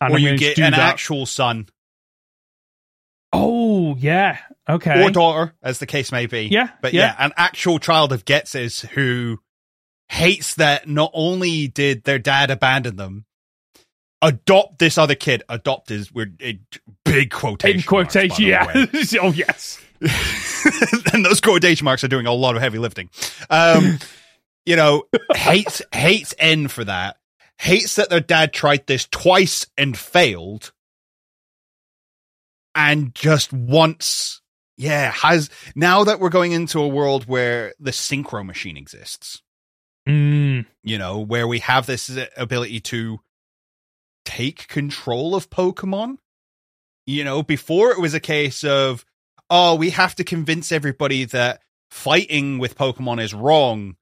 And 0.00 0.12
or 0.12 0.16
I'm 0.16 0.22
you 0.22 0.38
get 0.38 0.58
an 0.58 0.72
that. 0.72 0.80
actual 0.80 1.26
son 1.26 1.68
Oh 3.32 3.94
yeah, 3.96 4.38
okay. 4.68 5.04
or 5.04 5.10
daughter, 5.10 5.54
as 5.62 5.78
the 5.78 5.86
case 5.86 6.10
may 6.12 6.26
be. 6.26 6.48
Yeah, 6.50 6.70
But 6.80 6.94
yeah. 6.94 7.14
yeah, 7.18 7.26
an 7.26 7.32
actual 7.36 7.78
child 7.78 8.12
of 8.12 8.24
Ghetsis 8.24 8.86
who 8.86 9.38
hates 10.08 10.54
that 10.54 10.88
not 10.88 11.10
only 11.12 11.68
did 11.68 12.04
their 12.04 12.18
dad 12.18 12.50
abandon 12.50 12.96
them, 12.96 13.26
adopt 14.22 14.78
this 14.78 14.96
other 14.96 15.14
kid. 15.14 15.42
Adopt 15.48 15.90
is 15.90 16.10
we're 16.10 16.32
in 16.40 16.60
big 17.04 17.30
quotation. 17.30 17.80
in 17.80 17.82
quotation, 17.82 18.50
marks, 18.50 19.12
yeah. 19.12 19.20
oh 19.20 19.32
yes. 19.32 19.78
and 21.12 21.24
those 21.24 21.40
quotation 21.40 21.84
marks 21.84 22.04
are 22.04 22.08
doing 22.08 22.26
a 22.26 22.32
lot 22.32 22.56
of 22.56 22.62
heavy 22.62 22.78
lifting. 22.78 23.10
Um, 23.50 23.98
you 24.66 24.76
know, 24.76 25.04
hates 25.34 25.82
hates 25.92 26.34
N 26.38 26.68
for 26.68 26.84
that. 26.84 27.16
hates 27.58 27.96
that 27.96 28.10
their 28.10 28.20
dad 28.20 28.52
tried 28.52 28.86
this 28.86 29.06
twice 29.10 29.66
and 29.76 29.96
failed, 29.96 30.72
and 32.74 33.14
just 33.14 33.52
once, 33.52 34.40
yeah, 34.76 35.10
has 35.10 35.50
now 35.74 36.04
that 36.04 36.20
we're 36.20 36.28
going 36.28 36.52
into 36.52 36.80
a 36.80 36.88
world 36.88 37.24
where 37.26 37.74
the 37.80 37.90
synchro 37.90 38.44
machine 38.44 38.76
exists, 38.76 39.42
Mm, 40.08 40.64
you 40.82 40.96
know, 40.96 41.18
where 41.18 41.46
we 41.46 41.58
have 41.58 41.84
this 41.84 42.10
ability 42.36 42.80
to 42.80 43.20
take 44.24 44.66
control 44.68 45.34
of 45.34 45.50
Pokemon. 45.50 46.16
You 47.06 47.24
know, 47.24 47.42
before 47.42 47.90
it 47.90 48.00
was 48.00 48.14
a 48.14 48.20
case 48.20 48.64
of, 48.64 49.04
oh, 49.50 49.74
we 49.74 49.90
have 49.90 50.14
to 50.16 50.24
convince 50.24 50.72
everybody 50.72 51.24
that 51.24 51.60
fighting 51.90 52.58
with 52.58 52.76
Pokemon 52.76 53.22
is 53.22 53.34
wrong 53.34 53.96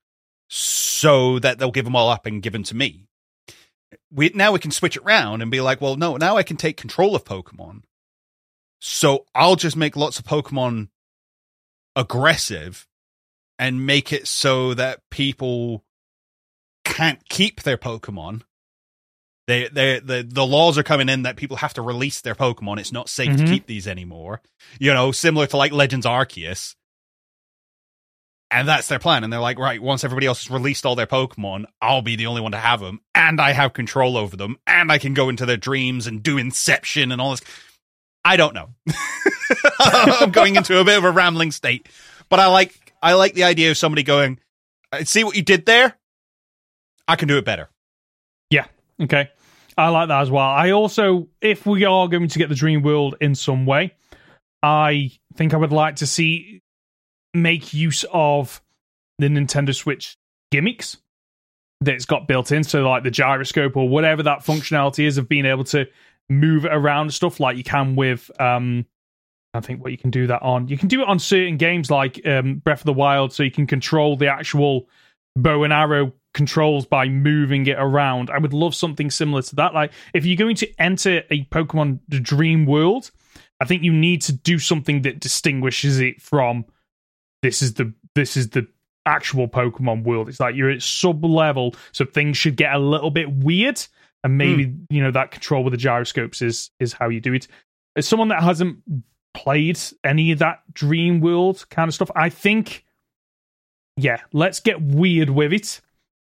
so 0.48 1.38
that 1.38 1.58
they'll 1.58 1.70
give 1.70 1.84
them 1.84 1.96
all 1.96 2.08
up 2.08 2.26
and 2.26 2.42
give 2.42 2.52
them 2.52 2.62
to 2.64 2.76
me. 2.76 3.06
We 4.10 4.30
now 4.34 4.52
we 4.52 4.58
can 4.58 4.70
switch 4.70 4.96
it 4.96 5.02
around 5.02 5.42
and 5.42 5.50
be 5.50 5.60
like, 5.60 5.80
well, 5.80 5.96
no, 5.96 6.16
now 6.16 6.36
I 6.36 6.42
can 6.42 6.56
take 6.56 6.76
control 6.76 7.14
of 7.14 7.24
Pokemon. 7.24 7.82
So 8.80 9.26
I'll 9.34 9.56
just 9.56 9.76
make 9.76 9.96
lots 9.96 10.18
of 10.18 10.24
Pokemon 10.24 10.88
aggressive 11.94 12.86
and 13.58 13.86
make 13.86 14.12
it 14.12 14.28
so 14.28 14.74
that 14.74 15.00
people 15.10 15.84
can't 16.84 17.26
keep 17.28 17.62
their 17.62 17.78
Pokemon. 17.78 18.42
They, 19.46 19.68
they, 19.68 20.00
the, 20.00 20.26
the 20.28 20.44
laws 20.46 20.76
are 20.76 20.82
coming 20.82 21.08
in 21.08 21.22
that 21.22 21.36
people 21.36 21.56
have 21.58 21.74
to 21.74 21.82
release 21.82 22.20
their 22.20 22.34
Pokemon. 22.34 22.78
It's 22.80 22.90
not 22.92 23.08
safe 23.08 23.30
Mhm. 23.30 23.38
to 23.38 23.44
keep 23.46 23.66
these 23.66 23.86
anymore. 23.86 24.40
You 24.80 24.92
know, 24.92 25.12
similar 25.12 25.46
to 25.46 25.56
like 25.56 25.70
Legends 25.72 26.04
Arceus. 26.06 26.74
And 28.50 28.68
that's 28.68 28.88
their 28.88 28.98
plan. 29.00 29.24
And 29.24 29.32
they're 29.32 29.40
like, 29.40 29.58
right, 29.58 29.82
once 29.82 30.04
everybody 30.04 30.26
else 30.26 30.44
has 30.44 30.50
released 30.50 30.86
all 30.86 30.94
their 30.94 31.06
Pokemon, 31.06 31.64
I'll 31.82 32.02
be 32.02 32.14
the 32.16 32.26
only 32.26 32.40
one 32.40 32.52
to 32.52 32.58
have 32.58 32.80
them. 32.80 33.00
And 33.14 33.40
I 33.40 33.52
have 33.52 33.72
control 33.72 34.16
over 34.16 34.36
them. 34.36 34.56
And 34.66 34.90
I 34.92 34.98
can 34.98 35.14
go 35.14 35.28
into 35.28 35.46
their 35.46 35.56
dreams 35.56 36.06
and 36.06 36.22
do 36.22 36.38
Inception 36.38 37.10
and 37.12 37.20
all 37.20 37.32
this. 37.32 37.40
I 38.24 38.36
don't 38.36 38.54
know. 38.54 38.70
I'm 39.80 40.30
going 40.30 40.56
into 40.56 40.78
a 40.78 40.84
bit 40.84 40.98
of 40.98 41.04
a 41.04 41.10
rambling 41.10 41.52
state. 41.52 41.88
But 42.28 42.40
I 42.40 42.46
like 42.46 42.92
I 43.02 43.12
like 43.14 43.34
the 43.34 43.44
idea 43.44 43.70
of 43.70 43.76
somebody 43.76 44.02
going, 44.02 44.40
see 45.04 45.22
what 45.22 45.36
you 45.36 45.42
did 45.42 45.66
there? 45.66 45.96
I 47.06 47.14
can 47.16 47.28
do 47.28 47.38
it 47.38 47.44
better. 47.44 47.68
Yeah. 48.50 48.66
Okay. 49.00 49.30
I 49.76 49.88
like 49.88 50.08
that 50.08 50.22
as 50.22 50.30
well. 50.30 50.46
I 50.46 50.70
also, 50.70 51.28
if 51.40 51.66
we 51.66 51.84
are 51.84 52.08
going 52.08 52.28
to 52.28 52.38
get 52.38 52.48
the 52.48 52.54
Dream 52.54 52.82
World 52.82 53.16
in 53.20 53.34
some 53.34 53.66
way, 53.66 53.94
I 54.62 55.12
think 55.34 55.52
I 55.52 55.58
would 55.58 55.72
like 55.72 55.96
to 55.96 56.06
see 56.06 56.62
make 57.34 57.74
use 57.74 58.04
of 58.12 58.62
the 59.18 59.28
Nintendo 59.28 59.74
Switch 59.74 60.16
gimmicks 60.50 60.96
that 61.82 61.94
it's 61.94 62.06
got 62.06 62.26
built 62.26 62.52
in. 62.52 62.64
So, 62.64 62.88
like 62.88 63.02
the 63.02 63.10
gyroscope 63.10 63.76
or 63.76 63.88
whatever 63.88 64.22
that 64.22 64.40
functionality 64.40 65.06
is 65.06 65.18
of 65.18 65.28
being 65.28 65.44
able 65.44 65.64
to 65.64 65.86
move 66.30 66.64
around 66.64 67.12
stuff 67.12 67.38
like 67.38 67.56
you 67.56 67.64
can 67.64 67.96
with. 67.96 68.30
um 68.40 68.86
I 69.54 69.60
think 69.60 69.82
what 69.82 69.90
you 69.90 69.98
can 69.98 70.10
do 70.10 70.26
that 70.26 70.42
on. 70.42 70.68
You 70.68 70.76
can 70.76 70.88
do 70.88 71.00
it 71.00 71.08
on 71.08 71.18
certain 71.18 71.56
games 71.56 71.90
like 71.90 72.20
um, 72.26 72.56
Breath 72.56 72.80
of 72.80 72.84
the 72.84 72.92
Wild, 72.92 73.32
so 73.32 73.42
you 73.42 73.50
can 73.50 73.66
control 73.66 74.16
the 74.16 74.28
actual 74.28 74.86
bow 75.34 75.64
and 75.64 75.72
arrow 75.72 76.12
controls 76.36 76.84
by 76.84 77.08
moving 77.08 77.66
it 77.66 77.78
around. 77.78 78.28
I 78.28 78.36
would 78.36 78.52
love 78.52 78.74
something 78.74 79.10
similar 79.10 79.40
to 79.40 79.56
that. 79.56 79.72
Like 79.72 79.90
if 80.12 80.26
you're 80.26 80.36
going 80.36 80.56
to 80.56 80.70
enter 80.78 81.22
a 81.30 81.46
Pokemon 81.46 82.00
Dream 82.10 82.66
World, 82.66 83.10
I 83.58 83.64
think 83.64 83.82
you 83.82 83.92
need 83.92 84.20
to 84.22 84.32
do 84.34 84.58
something 84.58 85.02
that 85.02 85.18
distinguishes 85.18 85.98
it 85.98 86.20
from 86.20 86.66
this 87.42 87.62
is 87.62 87.74
the 87.74 87.94
this 88.14 88.36
is 88.36 88.50
the 88.50 88.68
actual 89.06 89.48
Pokemon 89.48 90.04
world. 90.04 90.28
It's 90.28 90.38
like 90.38 90.54
you're 90.54 90.70
at 90.70 90.82
sub 90.82 91.24
level, 91.24 91.74
so 91.92 92.04
things 92.04 92.36
should 92.36 92.56
get 92.56 92.74
a 92.74 92.78
little 92.78 93.10
bit 93.10 93.32
weird. 93.32 93.82
And 94.22 94.34
hmm. 94.34 94.36
maybe 94.36 94.74
you 94.90 95.02
know 95.02 95.12
that 95.12 95.30
control 95.30 95.64
with 95.64 95.72
the 95.72 95.78
gyroscopes 95.78 96.42
is 96.42 96.70
is 96.78 96.92
how 96.92 97.08
you 97.08 97.20
do 97.20 97.32
it. 97.32 97.48
As 97.96 98.06
someone 98.06 98.28
that 98.28 98.42
hasn't 98.42 98.80
played 99.32 99.80
any 100.04 100.32
of 100.32 100.40
that 100.40 100.60
Dream 100.74 101.20
World 101.20 101.64
kind 101.70 101.88
of 101.88 101.94
stuff, 101.94 102.10
I 102.14 102.28
think, 102.28 102.84
yeah, 103.96 104.20
let's 104.34 104.60
get 104.60 104.82
weird 104.82 105.30
with 105.30 105.54
it 105.54 105.80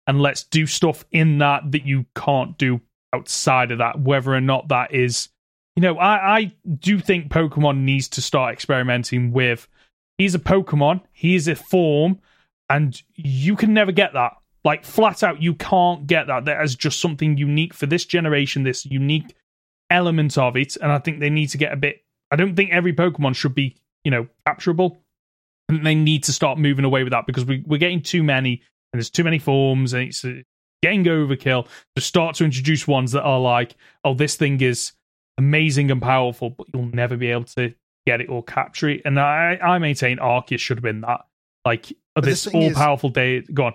and 0.08 0.22
let's 0.22 0.44
do 0.44 0.66
stuff 0.66 1.06
in 1.12 1.38
that 1.40 1.72
that 1.72 1.86
you 1.86 2.06
can't 2.16 2.58
do 2.58 2.82
outside 3.14 3.72
of 3.72 3.80
that, 3.80 4.00
whether 4.00 4.34
or 4.34 4.42
not 4.42 4.70
that 4.70 4.94
is. 4.94 5.30
You 5.76 5.82
know, 5.82 5.98
I, 5.98 6.38
I 6.38 6.52
do 6.80 7.00
think 7.00 7.30
Pokemon 7.30 7.82
needs 7.82 8.08
to 8.10 8.22
start 8.22 8.54
experimenting 8.54 9.32
with. 9.32 9.68
He's 10.18 10.34
a 10.34 10.40
Pokemon, 10.40 11.02
he's 11.12 11.48
a 11.48 11.56
form, 11.56 12.20
and 12.70 13.00
you 13.16 13.56
can 13.56 13.74
never 13.74 13.92
get 13.92 14.14
that. 14.14 14.34
Like 14.64 14.84
flat 14.84 15.22
out, 15.22 15.42
you 15.42 15.54
can't 15.54 16.08
get 16.08 16.28
that. 16.28 16.46
That 16.46 16.64
is 16.64 16.76
just 16.76 17.00
something 17.00 17.38
unique 17.38 17.74
for 17.74 17.86
this 17.86 18.06
generation, 18.06 18.64
this 18.64 18.86
unique 18.86 19.36
element 19.90 20.38
of 20.38 20.58
it. 20.58 20.76
And 20.78 20.92
I 20.92 20.98
think 20.98 21.20
they 21.20 21.30
need 21.30 21.48
to 21.52 21.58
get 21.58 21.72
a 21.72 21.78
bit. 21.78 22.04
I 22.32 22.36
don't 22.36 22.56
think 22.56 22.72
every 22.72 22.94
Pokemon 22.94 23.36
should 23.36 23.54
be, 23.54 23.76
you 24.04 24.12
know, 24.12 24.28
capturable. 24.48 24.98
And 25.70 25.86
they 25.86 25.96
need 25.96 26.24
to 26.24 26.34
start 26.34 26.58
moving 26.58 26.86
away 26.86 27.04
with 27.04 27.12
that 27.12 27.28
because 27.28 27.46
we, 27.46 27.64
we're 27.68 27.78
getting 27.78 28.02
too 28.02 28.24
many 28.24 28.64
and 28.94 29.00
there's 29.00 29.10
too 29.10 29.24
many 29.24 29.40
forms 29.40 29.94
and 29.94 30.08
it's 30.08 30.26
getting 30.82 31.04
overkill 31.06 31.68
to 31.96 32.02
start 32.02 32.36
to 32.36 32.46
introduce 32.46 32.88
ones 32.88 33.12
that 33.12 33.24
are 33.24 33.40
like, 33.40 33.76
oh, 34.04 34.14
this 34.14 34.36
thing 34.36 34.62
is 34.62 34.94
amazing 35.38 35.92
and 35.92 36.02
powerful, 36.02 36.52
but 36.52 36.68
you'll 36.74 36.86
never 36.86 37.18
be 37.18 37.32
able 37.32 37.44
to 37.44 37.74
get 38.06 38.22
it 38.22 38.30
or 38.30 38.44
capture 38.44 38.90
it. 38.90 39.02
And 39.06 39.20
I, 39.20 39.58
I 39.62 39.78
maintain 39.80 40.18
Arceus 40.18 40.60
should 40.60 40.78
have 40.78 40.84
been 40.84 41.02
that. 41.02 41.22
Like 41.66 41.92
oh, 42.16 42.22
the 42.22 42.30
this 42.30 42.46
thing 42.46 42.56
all 42.56 42.70
is- 42.70 42.78
powerful 42.78 43.10
day. 43.10 43.42
gone. 43.42 43.74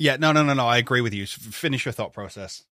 Yeah, 0.00 0.16
no, 0.16 0.30
no, 0.30 0.44
no, 0.44 0.54
no. 0.54 0.66
I 0.66 0.78
agree 0.78 1.00
with 1.00 1.12
you. 1.12 1.26
Finish 1.26 1.84
your 1.84 1.92
thought 1.92 2.12
process. 2.12 2.64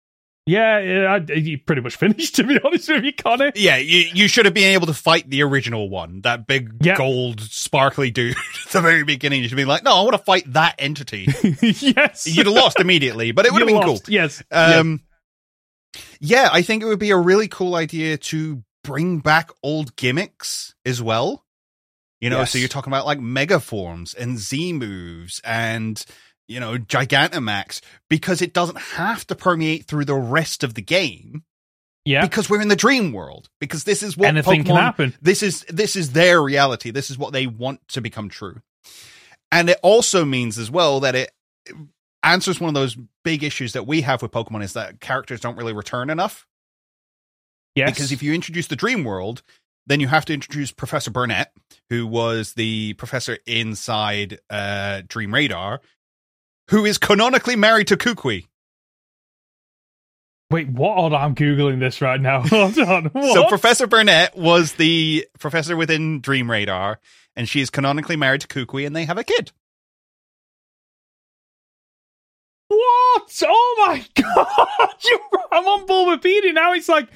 Yeah, 0.47 0.79
yeah 0.79 1.13
I, 1.13 1.33
you 1.33 1.57
pretty 1.57 1.81
much 1.81 1.95
finished, 1.97 2.35
to 2.35 2.43
be 2.43 2.59
honest 2.63 2.87
with 2.89 3.03
you, 3.03 3.13
Conor. 3.13 3.51
Yeah, 3.55 3.77
you, 3.77 4.09
you 4.13 4.27
should 4.27 4.45
have 4.45 4.53
been 4.53 4.73
able 4.73 4.87
to 4.87 4.93
fight 4.93 5.29
the 5.29 5.41
original 5.43 5.89
one, 5.89 6.21
that 6.21 6.45
big 6.45 6.73
Yeah. 6.81 6.97
gold 6.97 7.41
sparkly 7.41 8.11
dude 8.11 8.35
at 8.65 8.71
the 8.71 8.81
very 8.81 9.03
beginning. 9.03 9.41
You 9.41 9.49
should 9.49 9.55
be 9.57 9.65
like, 9.65 9.83
no, 9.83 9.93
I 9.95 10.01
want 10.01 10.13
to 10.13 10.19
fight 10.19 10.51
that 10.53 10.75
entity. 10.77 11.27
yes. 11.61 12.27
You'd 12.27 12.45
have 12.45 12.55
lost 12.55 12.79
immediately, 12.79 13.31
but 13.31 13.45
it 13.45 13.53
would 13.53 13.61
have 13.61 13.67
been 13.67 13.75
lost, 13.87 14.07
Yes. 14.09 14.43
Um, 14.51 15.01
yeah, 16.19 16.49
I 16.51 16.61
think 16.61 16.83
it 16.83 16.85
would 16.85 16.99
be 16.99 17.11
a 17.11 17.17
really 17.17 17.47
cool 17.47 17.75
idea 17.75 18.17
to 18.17 18.63
bring 18.83 19.19
back 19.19 19.49
old 19.63 19.95
gimmicks 19.95 20.75
as 20.85 21.01
well. 21.01 21.43
You 22.21 22.29
know, 22.29 22.43
so 22.45 22.57
you're 22.57 22.69
talking 22.69 22.91
about 22.91 23.05
like 23.05 23.19
mega 23.19 23.59
forms 23.59 24.13
and 24.13 24.37
Z 24.39 24.73
moves 24.73 25.41
and 25.43 26.03
you 26.47 26.59
know 26.59 26.77
Gigantamax 26.77 27.81
because 28.09 28.41
it 28.41 28.53
doesn't 28.53 28.77
have 28.79 29.25
to 29.27 29.35
permeate 29.35 29.85
through 29.85 30.05
the 30.05 30.15
rest 30.15 30.63
of 30.63 30.73
the 30.75 30.81
game 30.81 31.43
yeah. 32.05 32.21
because 32.25 32.49
we're 32.49 32.61
in 32.61 32.67
the 32.67 32.75
dream 32.75 33.11
world 33.11 33.49
because 33.59 33.83
this 33.83 34.03
is 34.03 34.15
what 34.15 34.27
Anything 34.29 34.63
Pokemon, 34.63 34.65
can 34.67 34.75
happen. 34.75 35.13
this 35.21 35.41
is 35.43 35.65
this 35.69 35.95
is 35.95 36.11
their 36.11 36.41
reality 36.41 36.91
this 36.91 37.09
is 37.09 37.17
what 37.17 37.33
they 37.33 37.47
want 37.47 37.85
to 37.89 38.01
become 38.01 38.29
true 38.29 38.61
and 39.51 39.69
it 39.69 39.79
also 39.81 40.25
means 40.25 40.57
as 40.57 40.69
well 40.69 40.99
that 41.01 41.15
it 41.15 41.31
answers 42.23 42.59
one 42.59 42.69
of 42.69 42.73
those 42.75 42.97
big 43.23 43.43
issues 43.43 43.73
that 43.73 43.87
we 43.87 44.01
have 44.01 44.21
with 44.21 44.31
pokemon 44.31 44.63
is 44.63 44.73
that 44.73 44.99
characters 44.99 45.39
don't 45.39 45.57
really 45.57 45.73
return 45.73 46.09
enough 46.09 46.45
Yes. 47.75 47.89
because 47.91 48.11
if 48.13 48.23
you 48.23 48.33
introduce 48.33 48.67
the 48.67 48.75
dream 48.77 49.03
world 49.03 49.41
then 49.87 49.99
you 49.99 50.07
have 50.07 50.25
to 50.25 50.33
introduce 50.33 50.71
professor 50.71 51.11
burnett 51.11 51.51
who 51.89 52.07
was 52.07 52.53
the 52.53 52.93
professor 52.93 53.37
inside 53.45 54.39
uh 54.49 55.01
dream 55.07 55.33
radar 55.33 55.81
who 56.69 56.85
is 56.85 56.97
canonically 56.97 57.55
married 57.55 57.87
to 57.87 57.97
kukui 57.97 58.47
Wait, 60.51 60.69
what? 60.69 60.95
Hold 60.95 61.13
on, 61.13 61.21
I'm 61.21 61.35
Googling 61.35 61.79
this 61.79 62.01
right 62.01 62.21
now. 62.21 62.41
Hold 62.47 62.77
on. 62.77 63.05
What? 63.05 63.33
So 63.33 63.47
Professor 63.47 63.87
Burnett 63.87 64.37
was 64.37 64.73
the 64.73 65.27
professor 65.39 65.75
within 65.75 66.21
Dream 66.21 66.49
Radar, 66.51 66.99
and 67.35 67.49
she 67.49 67.61
is 67.61 67.71
canonically 67.71 68.15
married 68.15 68.41
to 68.41 68.47
Kukui, 68.47 68.85
and 68.85 68.95
they 68.95 69.05
have 69.05 69.17
a 69.17 69.23
kid. 69.23 69.51
What? 72.67 73.43
Oh 73.47 73.85
my 73.87 74.05
god! 74.15 74.89
I'm 75.51 75.65
on 75.65 76.19
Petey 76.19 76.51
now. 76.51 76.73
It's 76.73 76.89
like, 76.89 77.09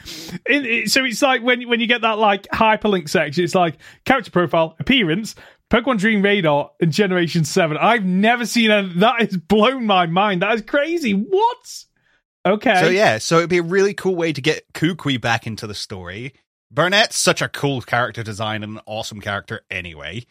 it, 0.45 0.65
it- 0.65 0.91
so 0.91 1.05
it's 1.05 1.21
like 1.21 1.41
when 1.43 1.67
when 1.69 1.79
you 1.79 1.87
get 1.87 2.01
that 2.01 2.17
like 2.17 2.43
hyperlink 2.47 3.09
section. 3.09 3.43
It's 3.43 3.55
like 3.55 3.77
character 4.05 4.31
profile, 4.31 4.75
appearance, 4.79 5.35
Pokemon 5.69 5.99
Dream 5.99 6.21
Radar, 6.21 6.71
in 6.79 6.91
Generation 6.91 7.45
Seven. 7.45 7.77
I've 7.77 8.03
never 8.03 8.45
seen 8.45 8.71
a, 8.71 8.83
that. 8.97 9.21
Has 9.21 9.37
blown 9.37 9.85
my 9.85 10.07
mind. 10.07 10.41
That 10.41 10.55
is 10.55 10.61
crazy. 10.63 11.13
What? 11.13 11.85
Okay. 12.45 12.79
So 12.81 12.89
yeah, 12.89 13.19
so 13.19 13.37
it'd 13.37 13.49
be 13.49 13.59
a 13.59 13.63
really 13.63 13.93
cool 13.93 14.15
way 14.15 14.33
to 14.33 14.41
get 14.41 14.71
Kukui 14.73 15.21
back 15.21 15.45
into 15.45 15.67
the 15.67 15.75
story. 15.75 16.33
Burnett's 16.71 17.17
such 17.17 17.41
a 17.41 17.49
cool 17.49 17.81
character 17.81 18.23
design 18.23 18.63
and 18.63 18.77
an 18.77 18.81
awesome 18.85 19.21
character 19.21 19.61
anyway. 19.69 20.25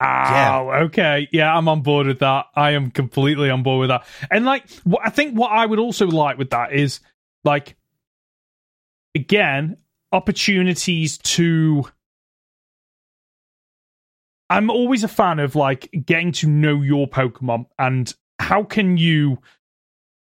Oh, 0.00 0.70
okay. 0.84 1.28
Yeah, 1.30 1.54
I'm 1.54 1.68
on 1.68 1.82
board 1.82 2.06
with 2.06 2.20
that. 2.20 2.46
I 2.56 2.72
am 2.72 2.90
completely 2.90 3.50
on 3.50 3.62
board 3.62 3.80
with 3.80 3.88
that. 3.90 4.06
And 4.30 4.44
like, 4.44 4.68
what 4.84 5.02
I 5.04 5.10
think 5.10 5.34
what 5.34 5.52
I 5.52 5.64
would 5.64 5.78
also 5.78 6.06
like 6.06 6.38
with 6.38 6.50
that 6.50 6.72
is 6.72 7.00
like, 7.44 7.76
again, 9.14 9.76
opportunities 10.10 11.18
to. 11.18 11.84
I'm 14.52 14.68
always 14.68 15.02
a 15.02 15.08
fan 15.08 15.38
of 15.38 15.56
like 15.56 15.88
getting 16.04 16.30
to 16.32 16.46
know 16.46 16.82
your 16.82 17.08
Pokemon 17.08 17.64
and 17.78 18.14
how 18.38 18.62
can 18.62 18.98
you 18.98 19.38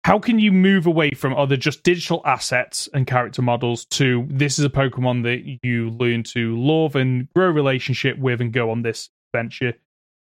how 0.05 0.19
can 0.19 0.39
you 0.39 0.53
move 0.53 0.87
away 0.87 1.13
from 1.13 1.35
other 1.35 1.57
just 1.57 1.83
digital 1.83 2.21
assets 2.27 2.91
and 2.93 3.07
character 3.07 3.41
models 3.41 3.87
to 3.87 4.27
this 4.29 4.59
is 4.59 4.67
a 4.67 4.69
Pokemon 4.69 5.23
that 5.23 5.59
you 5.67 5.89
learn 5.91 6.25
to 6.25 6.55
love 6.59 6.95
and 6.95 7.33
grow 7.33 7.49
a 7.49 7.53
relationship 7.53 8.19
with 8.19 8.43
and 8.43 8.53
go 8.53 8.71
on 8.71 8.83
this 8.83 9.09
adventure 9.33 9.73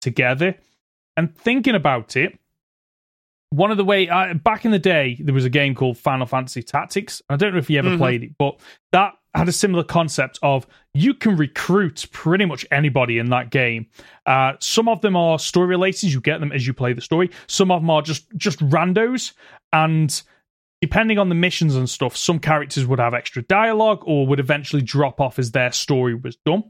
together? 0.01 0.55
And 1.15 1.33
thinking 1.33 1.75
about 1.75 2.17
it, 2.17 2.37
one 3.53 3.69
of 3.69 3.77
the 3.77 3.85
way 3.85 4.09
uh, 4.09 4.33
back 4.33 4.65
in 4.65 4.71
the 4.71 4.79
day 4.79 5.15
there 5.19 5.33
was 5.33 5.45
a 5.45 5.49
game 5.49 5.75
called 5.75 5.97
Final 5.97 6.25
Fantasy 6.25 6.63
Tactics. 6.63 7.21
I 7.29 7.35
don't 7.35 7.53
know 7.53 7.59
if 7.59 7.69
you 7.69 7.77
ever 7.77 7.89
mm-hmm. 7.89 7.97
played 7.97 8.23
it, 8.23 8.31
but 8.37 8.59
that 8.91 9.13
had 9.35 9.47
a 9.47 9.51
similar 9.51 9.83
concept 9.83 10.39
of 10.41 10.65
you 10.95 11.13
can 11.13 11.37
recruit 11.37 12.07
pretty 12.11 12.45
much 12.45 12.65
anybody 12.71 13.19
in 13.19 13.29
that 13.29 13.51
game. 13.51 13.87
Uh, 14.25 14.53
some 14.59 14.87
of 14.87 15.01
them 15.01 15.15
are 15.15 15.37
story 15.37 15.67
related; 15.67 16.11
you 16.11 16.19
get 16.19 16.39
them 16.39 16.51
as 16.51 16.65
you 16.65 16.73
play 16.73 16.93
the 16.93 17.01
story. 17.01 17.29
Some 17.47 17.69
of 17.69 17.81
them 17.81 17.91
are 17.91 18.01
just 18.01 18.25
just 18.35 18.59
randos, 18.59 19.33
and 19.71 20.21
depending 20.81 21.19
on 21.19 21.29
the 21.29 21.35
missions 21.35 21.75
and 21.75 21.87
stuff, 21.87 22.17
some 22.17 22.39
characters 22.39 22.87
would 22.87 22.99
have 22.99 23.13
extra 23.13 23.43
dialogue 23.43 24.01
or 24.05 24.25
would 24.25 24.39
eventually 24.39 24.81
drop 24.81 25.21
off 25.21 25.37
as 25.37 25.51
their 25.51 25.71
story 25.71 26.15
was 26.15 26.37
done. 26.37 26.63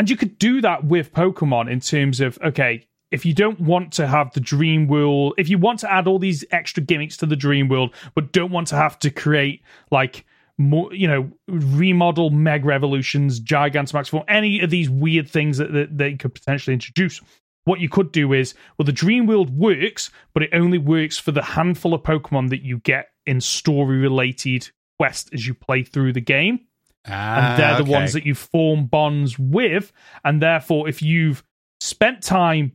And 0.00 0.10
you 0.10 0.16
could 0.16 0.36
do 0.38 0.60
that 0.62 0.84
with 0.84 1.12
Pokemon 1.12 1.70
in 1.70 1.78
terms 1.78 2.20
of 2.20 2.38
okay, 2.42 2.87
if 3.10 3.24
you 3.24 3.32
don't 3.32 3.60
want 3.60 3.92
to 3.94 4.06
have 4.06 4.32
the 4.32 4.40
dream 4.40 4.86
world, 4.86 5.34
if 5.38 5.48
you 5.48 5.58
want 5.58 5.80
to 5.80 5.92
add 5.92 6.06
all 6.06 6.18
these 6.18 6.44
extra 6.50 6.82
gimmicks 6.82 7.16
to 7.18 7.26
the 7.26 7.36
dream 7.36 7.68
world, 7.68 7.94
but 8.14 8.32
don't 8.32 8.52
want 8.52 8.68
to 8.68 8.76
have 8.76 8.98
to 9.00 9.10
create 9.10 9.62
like 9.90 10.24
more, 10.58 10.92
you 10.92 11.08
know, 11.08 11.30
remodel 11.46 12.30
Mega 12.30 12.70
Evolutions, 12.72 13.40
Gigantamax 13.40 14.08
Form, 14.08 14.24
any 14.28 14.60
of 14.60 14.70
these 14.70 14.90
weird 14.90 15.28
things 15.28 15.58
that, 15.58 15.72
that 15.72 15.96
they 15.96 16.14
could 16.14 16.34
potentially 16.34 16.74
introduce. 16.74 17.20
What 17.64 17.80
you 17.80 17.88
could 17.88 18.12
do 18.12 18.32
is, 18.32 18.54
well, 18.76 18.86
the 18.86 18.92
dream 18.92 19.26
world 19.26 19.56
works, 19.56 20.10
but 20.32 20.42
it 20.42 20.50
only 20.52 20.78
works 20.78 21.18
for 21.18 21.32
the 21.32 21.42
handful 21.42 21.94
of 21.94 22.02
Pokemon 22.02 22.48
that 22.50 22.62
you 22.62 22.78
get 22.78 23.08
in 23.26 23.40
story 23.40 23.98
related 23.98 24.70
quests 24.98 25.30
as 25.32 25.46
you 25.46 25.54
play 25.54 25.82
through 25.82 26.14
the 26.14 26.20
game. 26.20 26.60
Ah, 27.06 27.36
and 27.36 27.60
they're 27.60 27.76
the 27.76 27.82
okay. 27.82 27.92
ones 27.92 28.12
that 28.14 28.26
you 28.26 28.34
form 28.34 28.86
bonds 28.86 29.38
with. 29.38 29.92
And 30.24 30.42
therefore, 30.42 30.88
if 30.88 31.02
you've 31.02 31.42
spent 31.80 32.22
time 32.22 32.72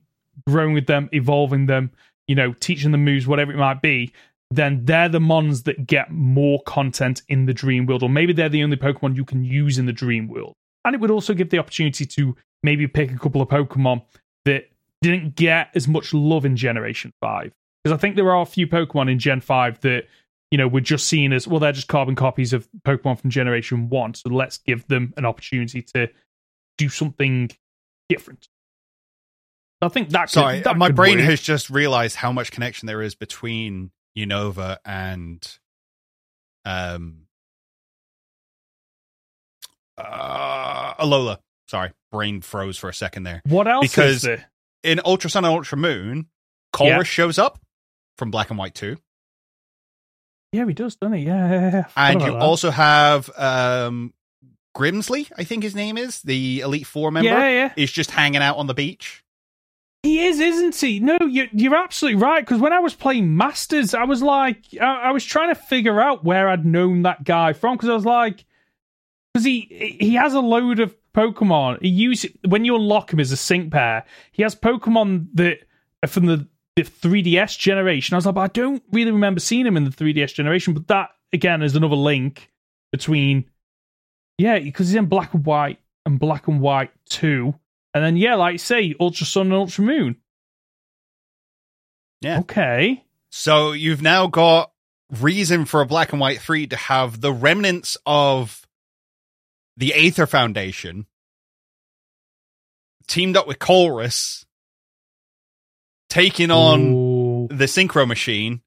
growing 0.47 0.73
with 0.73 0.87
them, 0.87 1.09
evolving 1.13 1.65
them, 1.65 1.91
you 2.27 2.35
know, 2.35 2.53
teaching 2.53 2.91
them 2.91 3.03
moves, 3.03 3.27
whatever 3.27 3.51
it 3.51 3.57
might 3.57 3.81
be, 3.81 4.13
then 4.51 4.85
they're 4.85 5.09
the 5.09 5.19
mons 5.19 5.63
that 5.63 5.87
get 5.87 6.11
more 6.11 6.61
content 6.63 7.23
in 7.27 7.45
the 7.45 7.53
dream 7.53 7.85
world, 7.85 8.03
or 8.03 8.09
maybe 8.09 8.33
they're 8.33 8.49
the 8.49 8.63
only 8.63 8.77
Pokemon 8.77 9.15
you 9.15 9.25
can 9.25 9.43
use 9.43 9.77
in 9.77 9.85
the 9.85 9.93
dream 9.93 10.27
world. 10.27 10.53
And 10.85 10.93
it 10.93 11.01
would 11.01 11.11
also 11.11 11.33
give 11.33 11.49
the 11.49 11.57
opportunity 11.57 12.05
to 12.05 12.35
maybe 12.61 12.87
pick 12.87 13.11
a 13.11 13.17
couple 13.17 13.41
of 13.41 13.49
Pokemon 13.49 14.03
that 14.45 14.69
didn't 15.01 15.35
get 15.35 15.69
as 15.75 15.87
much 15.87 16.13
love 16.13 16.45
in 16.45 16.55
Generation 16.55 17.11
5. 17.21 17.51
Because 17.83 17.97
I 17.97 17.99
think 17.99 18.15
there 18.15 18.31
are 18.31 18.41
a 18.41 18.45
few 18.45 18.67
Pokemon 18.67 19.11
in 19.11 19.19
Gen 19.19 19.41
5 19.41 19.81
that, 19.81 20.07
you 20.51 20.57
know, 20.57 20.67
were 20.67 20.81
just 20.81 21.07
seen 21.07 21.33
as, 21.33 21.47
well, 21.47 21.59
they're 21.59 21.71
just 21.71 21.87
carbon 21.87 22.15
copies 22.15 22.53
of 22.53 22.67
Pokemon 22.85 23.19
from 23.19 23.29
Generation 23.29 23.89
1. 23.89 24.13
So 24.13 24.29
let's 24.29 24.57
give 24.57 24.87
them 24.87 25.13
an 25.17 25.25
opportunity 25.25 25.81
to 25.93 26.09
do 26.77 26.89
something 26.89 27.49
different. 28.07 28.47
I 29.83 29.89
think 29.89 30.09
that. 30.09 30.23
Could, 30.23 30.29
Sorry, 30.31 30.59
that 30.61 30.77
my 30.77 30.91
brain 30.91 31.17
work. 31.19 31.25
has 31.29 31.41
just 31.41 31.69
realized 31.69 32.15
how 32.15 32.31
much 32.31 32.51
connection 32.51 32.85
there 32.87 33.01
is 33.01 33.15
between 33.15 33.91
Unova 34.17 34.77
and 34.85 35.45
um 36.65 37.27
uh 39.97 40.93
Alola. 40.95 41.37
Sorry, 41.67 41.91
brain 42.11 42.41
froze 42.41 42.77
for 42.77 42.89
a 42.89 42.93
second 42.93 43.23
there. 43.23 43.41
What 43.45 43.67
else 43.67 43.89
because? 43.89 44.27
In 44.83 44.99
Ultra 45.05 45.29
Sun 45.29 45.45
and 45.45 45.53
Ultra 45.53 45.77
Moon, 45.77 46.27
Colress 46.73 46.87
Yeah. 46.97 47.03
shows 47.03 47.39
up 47.39 47.59
from 48.17 48.31
Black 48.31 48.49
and 48.49 48.59
White 48.59 48.75
2. 48.75 48.97
Yeah, 50.51 50.65
he 50.67 50.73
does, 50.73 50.97
doesn't 50.97 51.17
he? 51.17 51.25
Yeah, 51.25 51.49
yeah, 51.49 51.71
yeah. 51.71 51.83
And 51.95 52.21
you 52.21 52.31
that. 52.31 52.41
also 52.41 52.69
have 52.69 53.29
um 53.37 54.13
Grimsley, 54.75 55.31
I 55.37 55.43
think 55.45 55.63
his 55.63 55.73
name 55.75 55.97
is, 55.97 56.21
the 56.21 56.59
Elite 56.61 56.85
Four 56.87 57.11
member, 57.11 57.29
Yeah, 57.29 57.47
yeah. 57.49 57.73
is 57.77 57.91
just 57.91 58.11
hanging 58.11 58.41
out 58.41 58.57
on 58.57 58.67
the 58.67 58.73
beach. 58.73 59.22
He 60.03 60.25
is, 60.25 60.41
isn't 60.41 60.75
he? 60.75 60.99
No, 60.99 61.17
you're, 61.21 61.47
you're 61.53 61.75
absolutely 61.75 62.21
right. 62.21 62.45
Because 62.45 62.59
when 62.59 62.73
I 62.73 62.79
was 62.79 62.93
playing 62.93 63.37
Masters, 63.37 63.93
I 63.93 64.03
was 64.03 64.21
like, 64.21 64.57
I, 64.79 65.03
I 65.05 65.11
was 65.11 65.23
trying 65.23 65.47
to 65.47 65.59
figure 65.59 66.01
out 66.01 66.25
where 66.25 66.49
I'd 66.49 66.65
known 66.65 67.03
that 67.03 67.23
guy 67.23 67.53
from. 67.53 67.77
Because 67.77 67.89
I 67.89 67.93
was 67.93 68.05
like, 68.05 68.43
because 69.33 69.45
he 69.45 69.95
he 69.99 70.15
has 70.15 70.33
a 70.33 70.41
load 70.41 70.81
of 70.81 70.93
Pokemon. 71.13 71.81
He 71.81 71.87
use 71.87 72.25
when 72.45 72.65
you 72.65 72.75
unlock 72.75 73.13
him 73.13 73.21
as 73.21 73.31
a 73.31 73.37
sync 73.37 73.71
pair. 73.71 74.05
He 74.33 74.43
has 74.43 74.55
Pokemon 74.55 75.27
that 75.35 75.59
from 76.07 76.25
the 76.25 76.47
the 76.75 76.83
3DS 76.83 77.57
generation. 77.57 78.13
I 78.13 78.17
was 78.17 78.25
like, 78.25 78.35
I 78.35 78.47
don't 78.47 78.83
really 78.91 79.11
remember 79.11 79.39
seeing 79.39 79.65
him 79.65 79.77
in 79.77 79.85
the 79.85 79.91
3DS 79.91 80.33
generation. 80.33 80.73
But 80.73 80.87
that 80.87 81.11
again 81.31 81.61
is 81.61 81.75
another 81.75 81.95
link 81.95 82.51
between, 82.91 83.45
yeah, 84.37 84.59
because 84.59 84.87
he's 84.87 84.95
in 84.95 85.05
Black 85.05 85.33
and 85.33 85.45
White 85.45 85.79
and 86.05 86.19
Black 86.19 86.47
and 86.47 86.59
White 86.59 86.91
Two. 87.05 87.55
And 87.93 88.03
then, 88.03 88.17
yeah, 88.17 88.35
like 88.35 88.53
you 88.53 88.57
say, 88.57 88.95
Ultra 88.99 89.25
Sun 89.25 89.47
and 89.47 89.55
Ultra 89.55 89.83
Moon. 89.83 90.17
Yeah. 92.21 92.39
Okay. 92.39 93.03
So 93.29 93.71
you've 93.71 94.01
now 94.01 94.27
got 94.27 94.71
reason 95.19 95.65
for 95.65 95.81
a 95.81 95.85
Black 95.85 96.11
and 96.11 96.21
White 96.21 96.39
3 96.39 96.67
to 96.67 96.75
have 96.75 97.21
the 97.21 97.33
remnants 97.33 97.97
of 98.05 98.65
the 99.77 99.93
Aether 99.93 100.25
Foundation 100.25 101.05
teamed 103.07 103.35
up 103.35 103.47
with 103.47 103.59
Colress 103.59 104.45
taking 106.09 106.51
on 106.51 106.93
Ooh. 106.93 107.47
the 107.49 107.65
Synchro 107.65 108.07
Machine. 108.07 108.61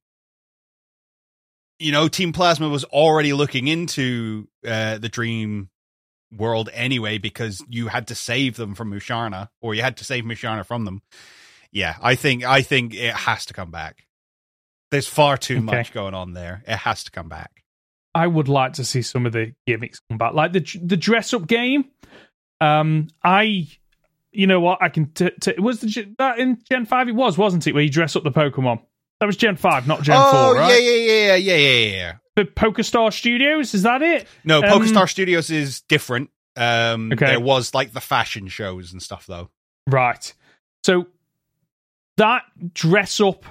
You 1.79 1.93
know, 1.93 2.09
Team 2.09 2.33
Plasma 2.33 2.69
was 2.69 2.85
already 2.85 3.33
looking 3.33 3.69
into 3.69 4.49
uh, 4.67 4.99
the 4.99 5.09
Dream 5.09 5.69
world 6.35 6.69
anyway 6.73 7.19
because 7.19 7.63
you 7.69 7.89
had 7.89 8.09
to 8.09 8.15
save 8.15 8.57
them 8.57 8.75
from 8.75 8.91
Musharna, 8.93 9.49
or 9.61 9.75
you 9.75 9.83
had 9.83 9.97
to 9.99 10.05
save 10.05 10.25
Musharna 10.25 10.65
from 10.67 10.85
them. 10.85 11.03
Yeah, 11.73 11.97
I 12.01 12.15
think 12.15 12.45
I 12.45 12.63
think 12.63 12.95
it 12.95 13.15
has 13.15 13.47
to 13.47 13.55
come 13.55 13.71
back. 13.71 14.07
There's 14.91 15.09
far 15.09 15.37
too 15.37 15.57
Okay. 15.57 15.65
much 15.65 15.93
going 15.93 16.15
on 16.15 16.33
there. 16.33 16.63
It 16.67 16.77
has 16.77 17.05
to 17.05 17.11
come 17.11 17.29
back. 17.29 17.63
I 18.15 18.27
would 18.27 18.49
like 18.49 18.75
to 18.75 18.85
see 18.85 19.03
some 19.03 19.27
of 19.27 19.33
the 19.33 19.53
gimmicks 19.67 20.01
come 20.09 20.17
back, 20.19 20.33
like 20.33 20.53
the 20.53 20.61
the 20.83 20.97
dress 20.97 21.35
up 21.35 21.47
game. 21.47 21.87
Um, 22.61 23.09
I, 23.23 23.69
you 24.33 24.47
know 24.47 24.61
what, 24.61 24.83
I 24.83 24.89
can. 24.89 25.11
T- 25.13 25.31
t- 25.41 25.55
was 25.59 25.81
the 25.81 26.15
that 26.19 26.39
in 26.39 26.59
Gen 26.71 26.87
Five? 26.87 27.09
It 27.09 27.15
was, 27.15 27.37
wasn't 27.37 27.67
it? 27.67 27.75
Where 27.75 27.83
you 27.83 27.91
dress 27.91 28.17
up 28.17 28.23
the 28.25 28.31
Pokemon. 28.31 28.81
That 29.21 29.27
was 29.27 29.37
Gen 29.37 29.57
Five, 29.57 29.87
not 29.87 30.03
Gen 30.03 30.17
oh 30.19 30.31
Four, 30.31 30.55
right? 30.55 30.71
yeah, 30.83 30.91
yeah, 30.91 31.35
yeah, 31.35 31.35
yeah, 31.37 31.57
yeah, 31.57 31.97
yeah, 31.97 32.13
The 32.37 32.45
Pokéstar 32.45 33.13
Studios 33.13 33.75
is 33.75 33.83
that 33.83 34.03
it? 34.03 34.29
No, 34.45 34.59
Um, 34.59 34.65
Pokéstar 34.65 35.09
Studios 35.09 35.51
is 35.51 35.81
different. 35.83 36.31
Um, 36.55 37.11
Okay. 37.13 37.27
there 37.27 37.41
was 37.41 37.75
like 37.75 37.93
the 37.93 38.01
fashion 38.01 38.49
shows 38.49 38.93
and 38.93 39.03
stuff 39.03 39.27
though. 39.27 39.51
Right. 39.87 40.33
So 40.85 41.07
that 42.19 42.43
dress 42.75 43.21
up 43.21 43.45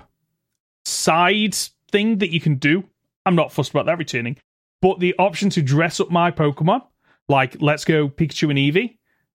side 0.85 1.55
thing 1.91 2.19
that 2.19 2.31
you 2.31 2.39
can 2.39 2.55
do, 2.55 2.83
I'm 3.25 3.35
not 3.35 3.51
fussed 3.51 3.71
about 3.71 3.85
that 3.87 3.97
returning. 3.97 4.37
But 4.81 4.99
the 4.99 5.15
option 5.17 5.49
to 5.51 5.61
dress 5.61 5.99
up 5.99 6.11
my 6.11 6.31
Pokemon, 6.31 6.81
like 7.27 7.57
let's 7.61 7.85
go 7.85 8.07
Pikachu 8.07 8.49
and 8.49 8.59
Eevee, 8.59 8.97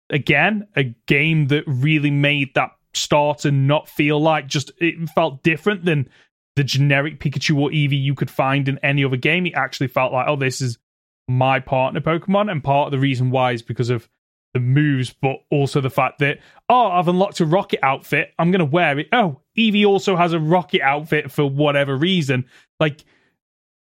again, 0.10 0.68
a 0.76 0.84
game 1.08 1.48
that 1.48 1.64
really 1.68 2.12
made 2.12 2.54
that 2.56 2.72
start 2.94 3.46
and 3.46 3.68
not 3.68 3.88
feel 3.88 4.20
like 4.20 4.48
just 4.48 4.72
it 4.80 4.96
felt 5.12 5.44
different 5.44 5.86
than 5.86 6.10
the 6.58 6.64
generic 6.64 7.20
Pikachu 7.20 7.56
or 7.56 7.70
Eevee 7.70 8.02
you 8.02 8.16
could 8.16 8.32
find 8.32 8.68
in 8.68 8.80
any 8.80 9.06
other 9.06 9.16
game. 9.16 9.46
It 9.46 9.54
actually 9.54 9.88
felt 9.90 10.12
like, 10.12 10.28
oh, 10.28 10.36
this 10.36 10.60
is 10.60 10.80
my 11.28 11.60
partner 11.60 12.02
Pokemon, 12.02 12.52
and 12.52 12.64
part 12.64 12.88
of 12.88 12.92
the 12.92 13.00
reason 13.00 13.30
why 13.30 13.52
is 13.52 13.62
because 13.62 13.92
of 13.92 14.10
the 14.56 14.60
moves, 14.60 15.14
but 15.22 15.38
also 15.52 15.82
the 15.82 15.92
fact 15.92 16.18
that 16.20 16.40
oh, 16.68 16.88
I've 16.88 17.08
unlocked 17.08 17.40
a 17.42 17.46
rocket 17.46 17.80
outfit. 17.84 18.34
I'm 18.40 18.50
gonna 18.50 18.66
wear 18.66 18.98
it. 18.98 19.08
Oh, 19.12 19.42
Eevee 19.56 19.86
also 19.86 20.16
has 20.16 20.34
a 20.34 20.40
rocket 20.40 20.82
outfit 20.82 21.32
for 21.32 21.48
whatever 21.48 21.96
reason. 21.96 22.46
Like, 22.80 23.06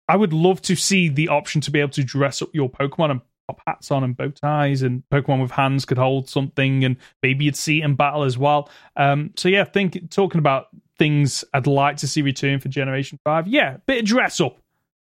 I 0.07 0.15
would 0.15 0.31
love 0.31 0.61
to 0.63 0.75
see 0.75 1.09
the 1.09 1.29
option 1.29 1.61
to 1.61 1.71
be 1.71 1.79
able 1.79 1.91
to 1.93 2.03
dress 2.03 2.43
up 2.43 2.53
your 2.53 2.69
Pokemon 2.69 3.09
and 3.11 3.21
pop 3.47 3.61
hats 3.65 3.91
on 3.91 4.03
and 4.03 4.15
bow 4.15 4.29
ties, 4.29 4.81
and 4.81 5.03
Pokemon 5.11 5.41
with 5.41 5.51
hands 5.51 5.85
could 5.85 5.97
hold 5.97 6.29
something, 6.29 6.83
and 6.83 6.97
maybe 7.23 7.45
you'd 7.45 7.55
see 7.55 7.81
it 7.81 7.85
in 7.85 7.95
battle 7.95 8.23
as 8.23 8.37
well. 8.37 8.69
Um, 8.95 9.31
so 9.35 9.49
yeah, 9.49 9.63
think 9.63 10.09
talking 10.11 10.39
about 10.39 10.67
things 10.99 11.43
I'd 11.53 11.67
like 11.67 11.97
to 11.97 12.07
see 12.07 12.21
return 12.21 12.59
for 12.59 12.69
Generation 12.69 13.19
Five. 13.23 13.47
Yeah, 13.47 13.77
bit 13.85 13.99
of 13.99 14.05
dress 14.05 14.39
up, 14.41 14.57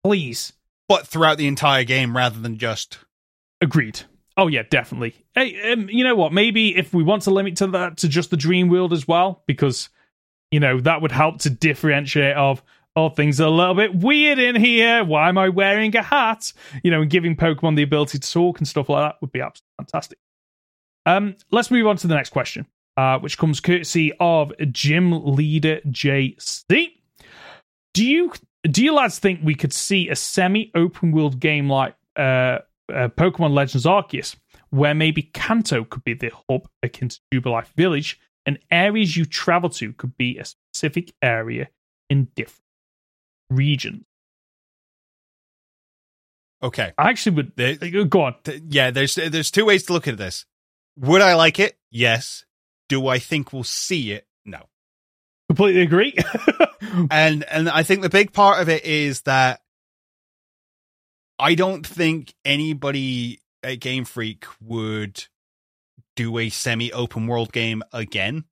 please. 0.04 0.54
But 0.90 1.08
throughout 1.08 1.38
the 1.38 1.48
entire 1.48 1.84
game 1.84 2.16
rather 2.16 2.40
than 2.40 2.58
just 2.58 3.00
Agreed. 3.64 4.02
Oh 4.36 4.48
yeah, 4.48 4.64
definitely. 4.70 5.16
Hey, 5.36 5.72
um, 5.72 5.88
you 5.90 6.04
know 6.04 6.16
what? 6.16 6.34
Maybe 6.34 6.76
if 6.76 6.94
we 6.94 7.02
want 7.02 7.22
to 7.24 7.32
limit 7.32 7.56
to 7.58 7.68
that 7.68 7.98
to 7.98 8.10
just 8.10 8.30
the 8.30 8.36
dream 8.36 8.68
world 8.68 8.92
as 8.92 9.08
well, 9.08 9.42
because 9.48 9.88
you 10.52 10.60
know 10.60 10.82
that 10.82 11.02
would 11.02 11.14
help 11.14 11.40
to 11.40 11.50
differentiate 11.50 12.36
of 12.36 12.62
oh 12.96 13.10
things 13.10 13.42
are 13.42 13.48
a 13.48 13.50
little 13.50 13.76
bit 13.76 13.96
weird 13.96 14.40
in 14.40 14.56
here. 14.56 15.04
Why 15.04 15.30
am 15.30 15.38
I 15.38 15.50
wearing 15.50 15.96
a 15.96 16.02
hat? 16.02 16.54
You 16.84 16.92
know, 16.92 17.02
and 17.02 17.10
giving 17.10 17.36
Pokemon 17.36 17.76
the 17.76 17.84
ability 17.84 18.20
to 18.20 18.32
talk 18.32 18.60
and 18.60 18.68
stuff 18.68 18.90
like 18.90 19.04
that 19.12 19.22
would 19.22 19.32
be 19.32 19.42
absolutely 19.42 19.74
fantastic. 19.78 20.20
Um, 21.06 21.36
let's 21.52 21.72
move 21.72 21.88
on 21.88 21.98
to 21.98 22.08
the 22.08 22.16
next 22.16 22.30
question, 22.30 22.66
uh, 22.96 23.20
which 23.20 23.38
comes 23.38 23.60
courtesy 23.60 24.14
of 24.20 24.54
Gym 24.72 25.12
Leader 25.12 25.82
JC. 25.88 26.92
do 27.94 28.06
you 28.06 28.32
do 28.64 28.84
you 28.84 28.94
lads 28.94 29.20
think 29.20 29.42
we 29.44 29.56
could 29.56 29.74
see 29.74 30.10
a 30.10 30.16
semi 30.16 30.72
open 30.76 31.12
world 31.12 31.40
game 31.40 31.70
like 31.70 31.96
uh, 32.16 32.60
uh, 32.90 33.10
Pokemon 33.10 33.54
Legends 33.54 33.86
Arceus, 33.86 34.36
where 34.70 34.94
maybe 34.94 35.24
Kanto 35.24 35.84
could 35.84 36.04
be 36.04 36.14
the 36.14 36.32
hub 36.50 36.68
akin 36.82 37.10
to 37.10 37.20
Jubilife 37.34 37.74
Village, 37.76 38.20
and 38.46 38.60
areas 38.72 39.18
you 39.18 39.26
travel 39.26 39.70
to 39.72 39.92
could 39.94 40.16
be 40.18 40.38
a 40.38 40.46
specific 40.46 41.14
area 41.22 41.70
in 42.10 42.30
different 42.36 42.63
regions? 43.56 44.04
Okay. 46.62 46.94
I 46.98 47.10
actually 47.10 47.36
would 47.38 47.52
There- 47.56 47.78
uh, 47.82 48.04
go 48.06 48.22
on. 48.24 48.36
Th- 48.44 48.62
yeah, 48.68 48.92
there's 48.92 49.16
there's 49.16 49.52
two 49.52 49.66
ways 49.66 49.84
to 49.84 49.94
look 49.94 50.08
at 50.08 50.18
this. 50.18 50.46
Would 50.98 51.22
I 51.22 51.36
like 51.36 51.60
it? 51.60 51.78
Yes. 51.92 52.46
Do 52.90 53.08
I 53.08 53.20
think 53.20 53.52
we'll 53.52 53.64
see 53.64 54.12
it? 54.12 54.28
No. 54.46 54.68
Completely 55.50 55.82
agree. 55.82 56.16
And 57.10 57.44
and 57.46 57.70
I 57.70 57.82
think 57.84 58.02
the 58.02 58.10
big 58.10 58.34
part 58.34 58.62
of 58.62 58.68
it 58.70 58.84
is 58.86 59.22
that 59.22 59.62
I 61.40 61.56
don't 61.56 61.88
think 61.88 62.34
anybody 62.46 63.42
at 63.64 63.80
Game 63.80 64.04
Freak 64.06 64.46
would 64.62 65.26
do 66.16 66.38
a 66.38 66.50
semi-open 66.50 67.26
world 67.26 67.52
game 67.54 67.82
again. 67.94 68.44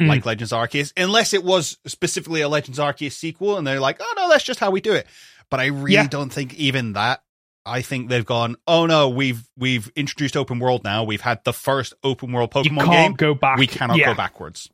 Mm. 0.00 0.08
Like 0.08 0.24
Legends 0.26 0.52
Arceus, 0.52 0.92
unless 0.96 1.34
it 1.34 1.44
was 1.44 1.76
specifically 1.86 2.40
a 2.40 2.48
Legends 2.48 2.78
Arceus 2.78 3.12
sequel, 3.12 3.58
and 3.58 3.66
they're 3.66 3.80
like, 3.80 3.98
"Oh 4.00 4.14
no, 4.16 4.28
that's 4.30 4.44
just 4.44 4.58
how 4.60 4.70
we 4.70 4.80
do 4.80 4.94
it." 4.94 5.06
But 5.50 5.60
I 5.60 5.66
really 5.66 5.94
Yeah. 5.94 6.06
don't 6.08 6.30
think 6.32 6.54
even 6.54 6.94
that. 6.94 7.22
I 7.66 7.82
think 7.82 8.08
they've 8.08 8.24
gone, 8.24 8.56
"Oh 8.66 8.86
no, 8.86 9.10
we've 9.10 9.42
we've 9.58 9.90
introduced 9.94 10.36
open 10.36 10.58
world 10.58 10.82
now. 10.84 11.04
We've 11.04 11.20
had 11.20 11.44
the 11.44 11.52
first 11.52 11.92
open 12.02 12.32
world 12.32 12.50
you 12.54 12.62
Pokemon 12.62 12.76
can't 12.86 12.90
game 12.90 13.12
go 13.14 13.34
back. 13.34 13.58
we 13.58 13.66
cannot 13.66 13.98
yeah. 13.98 14.06
go 14.06 14.14
backwards. 14.14 14.70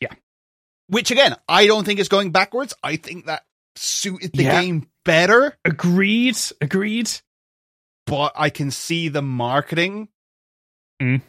Yeah. 0.00 0.08
Which 0.88 1.10
again, 1.12 1.36
I 1.48 1.66
don't 1.66 1.84
think 1.84 2.00
is 2.00 2.08
going 2.08 2.32
backwards. 2.32 2.74
I 2.82 2.96
think 2.96 3.26
that 3.26 3.44
suited 3.76 4.32
the 4.34 4.42
Yeah. 4.44 4.60
game 4.60 4.88
better, 5.04 5.56
Agreed. 5.64 6.36
Agreed. 6.60 7.10
but 8.06 8.32
I 8.36 8.50
can 8.50 8.70
see 8.72 9.08
the 9.08 9.22
marketing 9.22 10.08
Mm. 11.00 11.22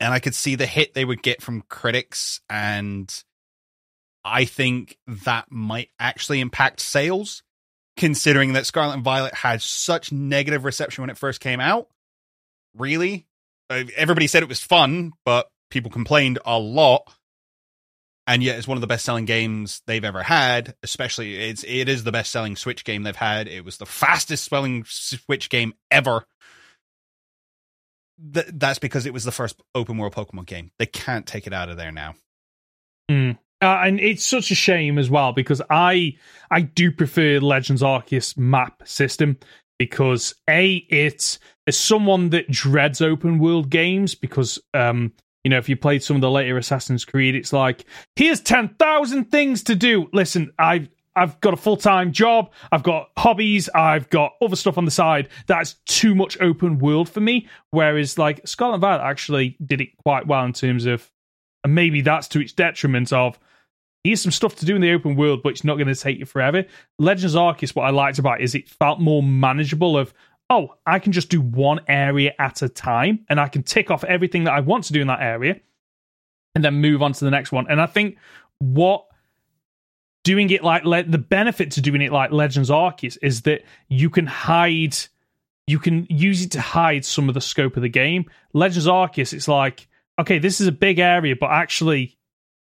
And 0.00 0.12
I 0.12 0.18
could 0.18 0.34
see 0.34 0.54
the 0.54 0.66
hit 0.66 0.94
they 0.94 1.04
would 1.04 1.22
get 1.22 1.42
from 1.42 1.62
critics 1.62 2.40
and 2.50 3.12
I 4.24 4.44
think 4.44 4.98
that 5.24 5.46
might 5.50 5.90
actually 6.00 6.40
impact 6.40 6.80
sales 6.80 7.42
considering 7.96 8.52
that 8.52 8.66
Scarlet 8.66 8.94
and 8.94 9.04
Violet 9.04 9.34
had 9.34 9.62
such 9.62 10.12
negative 10.12 10.64
reception 10.64 11.02
when 11.02 11.10
it 11.10 11.18
first 11.18 11.40
came 11.40 11.60
out. 11.60 11.88
Really? 12.76 13.26
Uh, 13.70 13.84
Everybody 13.96 14.26
said 14.26 14.42
it 14.42 14.48
was 14.48 14.62
fun, 14.62 15.12
but 15.24 15.48
people 15.70 15.90
complained 15.90 16.38
a 16.44 16.58
lot. 16.58 17.10
And 18.28 18.42
yet 18.42 18.58
it's 18.58 18.66
one 18.66 18.76
of 18.76 18.80
the 18.80 18.88
best 18.88 19.04
selling 19.04 19.24
games 19.24 19.82
they've 19.86 20.04
ever 20.04 20.24
had, 20.24 20.74
especially 20.82 21.36
it's 21.36 21.62
it 21.62 21.88
is 21.88 22.02
the 22.02 22.10
best 22.10 22.32
selling 22.32 22.56
Switch 22.56 22.84
game 22.84 23.04
they've 23.04 23.14
had. 23.14 23.46
It 23.46 23.64
was 23.64 23.76
the 23.76 23.86
fastest 23.86 24.50
selling 24.50 24.82
Switch 24.84 25.48
game 25.48 25.74
ever. 25.92 26.26
Th- 28.32 28.46
that's 28.52 28.78
because 28.78 29.06
it 29.06 29.12
was 29.12 29.24
the 29.24 29.32
first 29.32 29.60
open 29.74 29.98
world 29.98 30.14
Pokemon 30.14 30.46
game. 30.46 30.70
They 30.78 30.86
can't 30.86 31.26
take 31.26 31.46
it 31.46 31.52
out 31.52 31.68
of 31.68 31.76
there 31.76 31.92
now. 31.92 32.14
Mm. 33.10 33.38
Uh, 33.62 33.82
and 33.84 34.00
it's 34.00 34.24
such 34.24 34.50
a 34.50 34.54
shame 34.54 34.98
as 34.98 35.08
well 35.08 35.32
because 35.32 35.62
I 35.70 36.16
I 36.50 36.60
do 36.60 36.92
prefer 36.92 37.40
Legends 37.40 37.82
Arceus 37.82 38.36
map 38.36 38.82
system 38.86 39.38
because 39.78 40.34
a 40.48 40.76
it's 40.90 41.38
as 41.66 41.78
someone 41.78 42.30
that 42.30 42.50
dreads 42.50 43.00
open 43.00 43.38
world 43.38 43.70
games 43.70 44.14
because 44.14 44.58
um 44.74 45.12
you 45.42 45.50
know 45.50 45.56
if 45.58 45.68
you 45.68 45.76
played 45.76 46.02
some 46.02 46.16
of 46.16 46.20
the 46.22 46.30
later 46.30 46.58
Assassin's 46.58 47.06
Creed 47.06 47.34
it's 47.34 47.52
like 47.52 47.86
here's 48.14 48.40
ten 48.40 48.74
thousand 48.78 49.30
things 49.30 49.62
to 49.64 49.74
do. 49.74 50.08
Listen, 50.12 50.52
I've 50.58 50.88
I've 51.16 51.40
got 51.40 51.54
a 51.54 51.56
full 51.56 51.76
time 51.76 52.12
job. 52.12 52.52
I've 52.70 52.82
got 52.82 53.10
hobbies. 53.16 53.68
I've 53.74 54.08
got 54.10 54.34
other 54.42 54.56
stuff 54.56 54.78
on 54.78 54.84
the 54.84 54.90
side. 54.90 55.28
That's 55.46 55.74
too 55.86 56.14
much 56.14 56.38
open 56.40 56.78
world 56.78 57.08
for 57.08 57.20
me. 57.20 57.48
Whereas, 57.70 58.18
like, 58.18 58.46
Scarlet 58.46 58.78
Violet 58.78 59.02
actually 59.02 59.56
did 59.64 59.80
it 59.80 59.96
quite 60.04 60.26
well 60.26 60.44
in 60.44 60.52
terms 60.52 60.84
of, 60.86 61.10
and 61.64 61.74
maybe 61.74 62.02
that's 62.02 62.28
to 62.28 62.40
its 62.40 62.52
detriment 62.52 63.12
of, 63.12 63.38
here's 64.04 64.22
some 64.22 64.30
stuff 64.30 64.54
to 64.56 64.66
do 64.66 64.76
in 64.76 64.82
the 64.82 64.92
open 64.92 65.16
world, 65.16 65.42
but 65.42 65.48
it's 65.48 65.64
not 65.64 65.76
going 65.76 65.88
to 65.88 65.94
take 65.94 66.18
you 66.18 66.26
forever. 66.26 66.64
Legends 66.98 67.34
Arceus, 67.34 67.74
what 67.74 67.86
I 67.86 67.90
liked 67.90 68.18
about 68.18 68.40
it 68.40 68.44
is 68.44 68.54
it 68.54 68.68
felt 68.68 69.00
more 69.00 69.22
manageable 69.22 69.98
of, 69.98 70.14
oh, 70.48 70.74
I 70.86 71.00
can 71.00 71.12
just 71.12 71.28
do 71.28 71.40
one 71.40 71.80
area 71.88 72.32
at 72.38 72.62
a 72.62 72.68
time 72.68 73.24
and 73.28 73.40
I 73.40 73.48
can 73.48 73.64
tick 73.64 73.90
off 73.90 74.04
everything 74.04 74.44
that 74.44 74.52
I 74.52 74.60
want 74.60 74.84
to 74.84 74.92
do 74.92 75.00
in 75.00 75.08
that 75.08 75.20
area 75.20 75.60
and 76.54 76.64
then 76.64 76.74
move 76.74 77.02
on 77.02 77.14
to 77.14 77.24
the 77.24 77.30
next 77.30 77.50
one. 77.50 77.66
And 77.68 77.80
I 77.80 77.86
think 77.86 78.16
what 78.60 79.06
doing 80.26 80.50
it 80.50 80.64
like 80.64 80.84
le- 80.84 81.04
the 81.04 81.18
benefit 81.18 81.70
to 81.70 81.80
doing 81.80 82.02
it 82.02 82.10
like 82.10 82.32
Legends 82.32 82.68
Arceus 82.68 83.16
is 83.22 83.42
that 83.42 83.62
you 83.88 84.10
can 84.10 84.26
hide 84.26 84.96
you 85.68 85.78
can 85.78 86.04
use 86.10 86.44
it 86.44 86.50
to 86.52 86.60
hide 86.60 87.04
some 87.04 87.28
of 87.28 87.34
the 87.34 87.40
scope 87.40 87.76
of 87.76 87.82
the 87.82 87.88
game. 87.88 88.28
Legends 88.52 88.88
Arceus, 88.88 89.32
it's 89.32 89.46
like, 89.46 89.86
okay, 90.18 90.40
this 90.40 90.60
is 90.60 90.66
a 90.66 90.72
big 90.72 90.98
area, 90.98 91.36
but 91.38 91.50
actually 91.50 92.16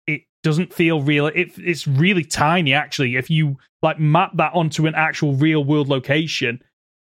it 0.09 0.23
doesn't 0.43 0.75
feel 0.75 1.01
real. 1.01 1.27
It, 1.27 1.57
it's 1.57 1.87
really 1.87 2.25
tiny, 2.25 2.75
actually. 2.75 3.15
If 3.15 3.31
you 3.31 3.59
like 3.83 4.01
map 4.01 4.33
that 4.37 4.53
onto 4.53 4.87
an 4.89 4.97
actual 4.97 5.35
real 5.35 5.63
world 5.63 5.89
location, 5.89 6.61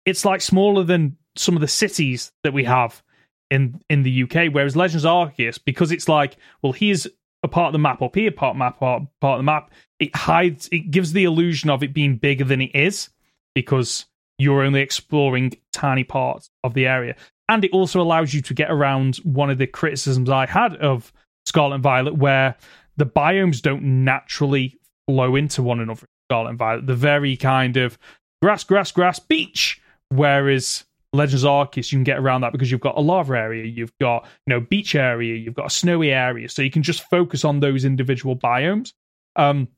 it's 0.06 0.24
like 0.24 0.40
smaller 0.40 0.84
than 0.84 1.18
some 1.36 1.54
of 1.54 1.60
the 1.60 1.68
cities 1.68 2.32
that 2.44 2.54
we 2.54 2.64
have 2.64 3.02
in 3.50 3.78
in 3.90 4.04
the 4.04 4.22
UK. 4.22 4.52
Whereas 4.52 4.74
Legends 4.74 5.04
Arceus, 5.04 5.58
because 5.62 5.92
it's 5.92 6.08
like, 6.08 6.38
well, 6.62 6.72
here's 6.72 7.06
a 7.42 7.48
part 7.48 7.68
of 7.68 7.72
the 7.72 7.78
map 7.78 8.02
up 8.02 8.14
here, 8.14 8.30
part 8.30 8.56
map, 8.56 8.78
part, 8.78 9.02
part 9.20 9.38
of 9.38 9.38
the 9.38 9.44
map. 9.44 9.70
It 9.98 10.14
hides, 10.14 10.68
it 10.72 10.90
gives 10.90 11.12
the 11.12 11.24
illusion 11.24 11.70
of 11.70 11.82
it 11.82 11.94
being 11.94 12.16
bigger 12.16 12.44
than 12.44 12.60
it 12.60 12.74
is 12.74 13.10
because 13.54 14.06
you're 14.38 14.62
only 14.62 14.80
exploring 14.80 15.56
tiny 15.72 16.04
parts 16.04 16.50
of 16.64 16.74
the 16.74 16.86
area. 16.86 17.16
And 17.48 17.64
it 17.64 17.72
also 17.72 18.00
allows 18.00 18.32
you 18.32 18.40
to 18.42 18.54
get 18.54 18.70
around 18.70 19.16
one 19.16 19.50
of 19.50 19.58
the 19.58 19.66
criticisms 19.66 20.30
I 20.30 20.46
had 20.46 20.76
of 20.76 21.12
Scarlet 21.46 21.76
and 21.76 21.82
Violet, 21.82 22.16
where 22.16 22.56
the 22.96 23.06
biomes 23.06 23.60
don't 23.60 24.04
naturally 24.04 24.78
flow 25.08 25.34
into 25.34 25.62
one 25.62 25.80
another. 25.80 26.06
Scarlet 26.28 26.50
and 26.50 26.58
Violet, 26.58 26.86
the 26.86 26.94
very 26.94 27.36
kind 27.36 27.76
of 27.76 27.98
grass, 28.40 28.62
grass, 28.64 28.92
grass, 28.92 29.18
beach. 29.18 29.80
Whereas 30.10 30.84
Legends 31.12 31.44
Arceus, 31.44 31.90
you 31.90 31.98
can 31.98 32.04
get 32.04 32.18
around 32.18 32.42
that 32.42 32.52
because 32.52 32.70
you've 32.70 32.80
got 32.80 32.96
a 32.96 33.00
lava 33.00 33.36
area, 33.36 33.64
you've 33.64 33.96
got 33.98 34.24
you 34.46 34.54
know 34.54 34.60
beach 34.60 34.94
area, 34.94 35.34
you've 35.34 35.54
got 35.54 35.66
a 35.66 35.70
snowy 35.70 36.12
area, 36.12 36.48
so 36.48 36.62
you 36.62 36.70
can 36.70 36.82
just 36.82 37.02
focus 37.10 37.44
on 37.44 37.60
those 37.60 37.84
individual 37.84 38.36
biomes. 38.36 38.92
Um, 39.36 39.68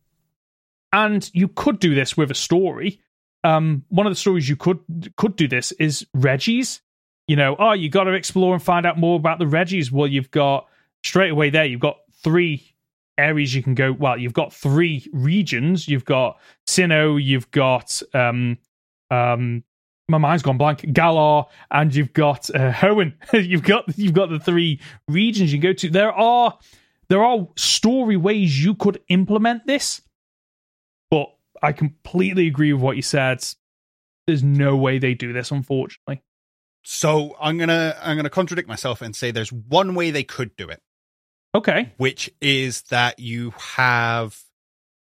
and 0.92 1.30
you 1.32 1.48
could 1.48 1.78
do 1.78 1.94
this 1.94 2.16
with 2.16 2.30
a 2.30 2.34
story. 2.34 3.00
Um, 3.44 3.84
one 3.88 4.06
of 4.06 4.10
the 4.10 4.18
stories 4.18 4.48
you 4.48 4.56
could 4.56 4.80
could 5.16 5.36
do 5.36 5.48
this 5.48 5.72
is 5.72 6.06
Regi's. 6.14 6.82
You 7.28 7.36
know, 7.36 7.56
oh, 7.58 7.72
you 7.72 7.88
got 7.88 8.04
to 8.04 8.12
explore 8.12 8.52
and 8.52 8.62
find 8.62 8.84
out 8.84 8.98
more 8.98 9.16
about 9.16 9.38
the 9.38 9.46
Regis. 9.46 9.90
Well, 9.90 10.08
you've 10.08 10.30
got 10.30 10.68
straight 11.02 11.30
away 11.30 11.50
there. 11.50 11.64
You've 11.64 11.80
got 11.80 11.98
three 12.22 12.74
areas 13.16 13.54
you 13.54 13.62
can 13.62 13.74
go. 13.74 13.92
Well, 13.92 14.18
you've 14.18 14.32
got 14.32 14.52
three 14.52 15.06
regions. 15.12 15.88
You've 15.88 16.04
got 16.04 16.38
Sinnoh. 16.66 17.22
You've 17.22 17.50
got 17.50 18.02
um, 18.12 18.58
um, 19.10 19.64
my 20.08 20.18
mind's 20.18 20.42
gone 20.42 20.58
blank. 20.58 20.92
Galar, 20.92 21.44
and 21.70 21.94
you've 21.94 22.12
got 22.12 22.50
uh, 22.50 22.72
Hoenn. 22.72 23.14
you've 23.32 23.62
got 23.62 23.96
you've 23.98 24.12
got 24.14 24.30
the 24.30 24.38
three 24.40 24.80
regions 25.08 25.52
you 25.52 25.60
can 25.60 25.70
go 25.70 25.72
to. 25.74 25.90
There 25.90 26.12
are 26.12 26.58
there 27.08 27.22
are 27.22 27.48
story 27.56 28.16
ways 28.16 28.62
you 28.64 28.74
could 28.74 29.00
implement 29.08 29.66
this, 29.66 30.02
but 31.10 31.28
I 31.62 31.72
completely 31.72 32.46
agree 32.46 32.72
with 32.72 32.82
what 32.82 32.96
you 32.96 33.02
said. 33.02 33.44
There's 34.26 34.42
no 34.42 34.76
way 34.76 34.98
they 34.98 35.14
do 35.14 35.32
this, 35.32 35.50
unfortunately. 35.50 36.22
So 36.84 37.36
I'm 37.40 37.58
gonna 37.58 37.96
I'm 38.02 38.16
gonna 38.16 38.30
contradict 38.30 38.68
myself 38.68 39.02
and 39.02 39.14
say 39.14 39.30
there's 39.30 39.52
one 39.52 39.94
way 39.94 40.10
they 40.10 40.24
could 40.24 40.56
do 40.56 40.68
it, 40.68 40.80
Okay. 41.54 41.92
which 41.96 42.30
is 42.40 42.82
that 42.82 43.18
you 43.18 43.52
have 43.76 44.38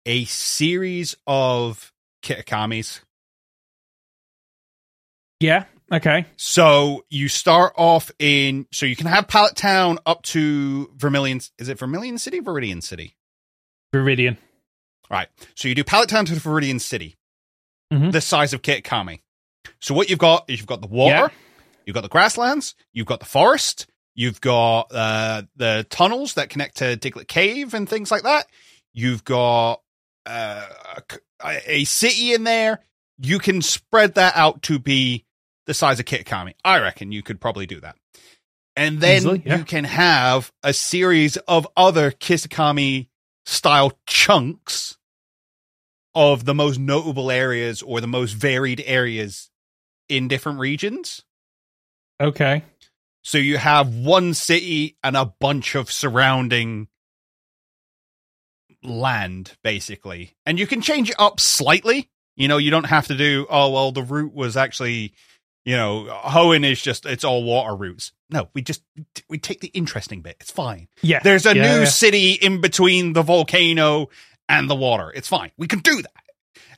a 0.05 0.25
series 0.27 1.17
of 1.27 1.93
Kitakamis. 2.23 3.01
Yeah. 5.41 5.65
Okay. 5.93 6.27
So 6.37 7.05
you 7.11 7.29
start 7.29 7.73
off 7.77 8.11
in 8.19 8.67
so 8.73 8.87
you 8.87 8.97
can 8.97 9.07
have 9.07 9.29
Pallet 9.29 9.55
Town 9.55 9.99
up 10.05 10.23
to 10.25 10.91
Vermilion. 10.97 11.41
Is 11.59 11.69
it 11.69 11.79
Vermilion 11.79 12.19
City? 12.19 12.41
Viridian 12.41 12.83
City. 12.83 13.15
Viridian. 13.95 14.37
Right. 15.11 15.29
So 15.55 15.69
you 15.69 15.75
do 15.75 15.85
Pallet 15.85 16.09
Town 16.09 16.25
to 16.27 16.33
Viridian 16.35 16.81
City, 16.81 17.17
Mhm. 17.93 18.11
the 18.11 18.21
size 18.21 18.53
of 18.53 18.63
Kitakami. 18.63 19.21
So 19.81 19.95
what 19.95 20.11
you've 20.11 20.19
got 20.19 20.45
is 20.49 20.59
you've 20.59 20.67
got 20.67 20.81
the 20.81 20.89
water, 20.89 21.15
Yeah. 21.15 21.29
you've 21.85 21.95
got 21.95 22.01
the 22.03 22.09
grasslands, 22.09 22.75
you've 22.93 23.07
got 23.07 23.21
the 23.21 23.27
forest, 23.27 23.87
you've 24.17 24.41
got 24.41 24.93
uh, 24.93 25.43
the 25.55 25.87
tunnels 25.91 26.35
that 26.35 26.51
connect 26.51 26.79
to 26.79 26.97
Diglett 26.97 27.29
Cave 27.29 27.75
and 27.75 27.89
things 27.89 28.11
like 28.11 28.23
that. 28.25 28.49
You've 28.93 29.23
got 29.23 29.83
uh, 30.25 30.67
a, 31.45 31.61
a 31.71 31.85
city 31.85 32.33
in 32.35 32.43
there. 32.43 32.81
You 33.19 33.39
can 33.39 33.63
spread 33.63 34.15
that 34.15 34.37
out 34.37 34.63
to 34.63 34.79
be 34.79 35.25
the 35.67 35.75
size 35.75 36.01
of 36.01 36.07
Kitakami. 36.07 36.55
I 36.65 36.81
reckon 36.81 37.13
you 37.13 37.23
could 37.23 37.41
probably 37.41 37.67
do 37.67 37.81
that. 37.81 37.97
And 38.77 39.01
then 39.01 39.17
Easily, 39.17 39.43
yeah. 39.45 39.59
you 39.59 39.65
can 39.65 39.85
have 39.85 40.53
a 40.63 40.73
series 40.73 41.37
of 41.39 41.67
other 41.77 42.11
Kitakami 42.11 43.09
style 43.47 43.93
chunks 44.07 44.99
of 46.15 46.45
the 46.45 46.55
most 46.55 46.79
notable 46.79 47.31
areas 47.31 47.83
or 47.83 48.01
the 48.01 48.07
most 48.07 48.33
varied 48.33 48.83
areas 48.85 49.51
in 50.09 50.29
different 50.29 50.59
regions. 50.59 51.23
Okay. 52.21 52.63
So 53.23 53.39
you 53.39 53.59
have 53.59 53.95
one 53.95 54.35
city 54.35 54.97
and 55.03 55.17
a 55.17 55.27
bunch 55.27 55.75
of 55.75 55.91
surrounding 55.91 56.89
land, 58.83 59.57
basically. 59.63 60.37
And 60.47 60.59
you 60.59 60.67
can 60.67 60.81
change 60.81 61.11
it 61.11 61.17
up 61.19 61.41
slightly. 61.41 62.09
You 62.37 62.49
know, 62.49 62.59
you 62.59 62.71
don't 62.71 62.85
have 62.85 63.07
to 63.09 63.17
do, 63.17 63.47
oh, 63.49 63.71
well, 63.71 63.93
the 63.93 64.03
route 64.03 64.35
was 64.35 64.57
actually, 64.57 65.15
you 65.65 65.75
know, 65.77 66.07
Hoenn 66.25 66.71
is 66.71 66.81
just, 66.83 67.07
it's 67.07 67.25
all 67.25 67.43
water 67.45 67.75
routes. 67.75 68.13
No, 68.31 68.49
we 68.55 68.61
just, 68.63 68.83
we 69.29 69.39
take 69.39 69.61
the 69.61 69.69
interesting 69.69 70.21
bit. 70.21 70.37
It's 70.41 70.51
fine. 70.51 70.89
Yeah. 71.03 71.21
There's 71.21 71.47
a 71.47 71.57
Yeah, 71.57 71.63
new 71.75 71.79
yeah. 71.81 71.85
city 71.87 72.33
in 72.33 72.61
between 72.61 73.15
the 73.15 73.23
volcano 73.23 74.09
and 74.49 74.69
the 74.69 74.75
water. 74.75 75.11
It's 75.15 75.29
fine. 75.29 75.51
We 75.57 75.67
can 75.67 75.79
do 75.79 76.03
that. 76.03 76.13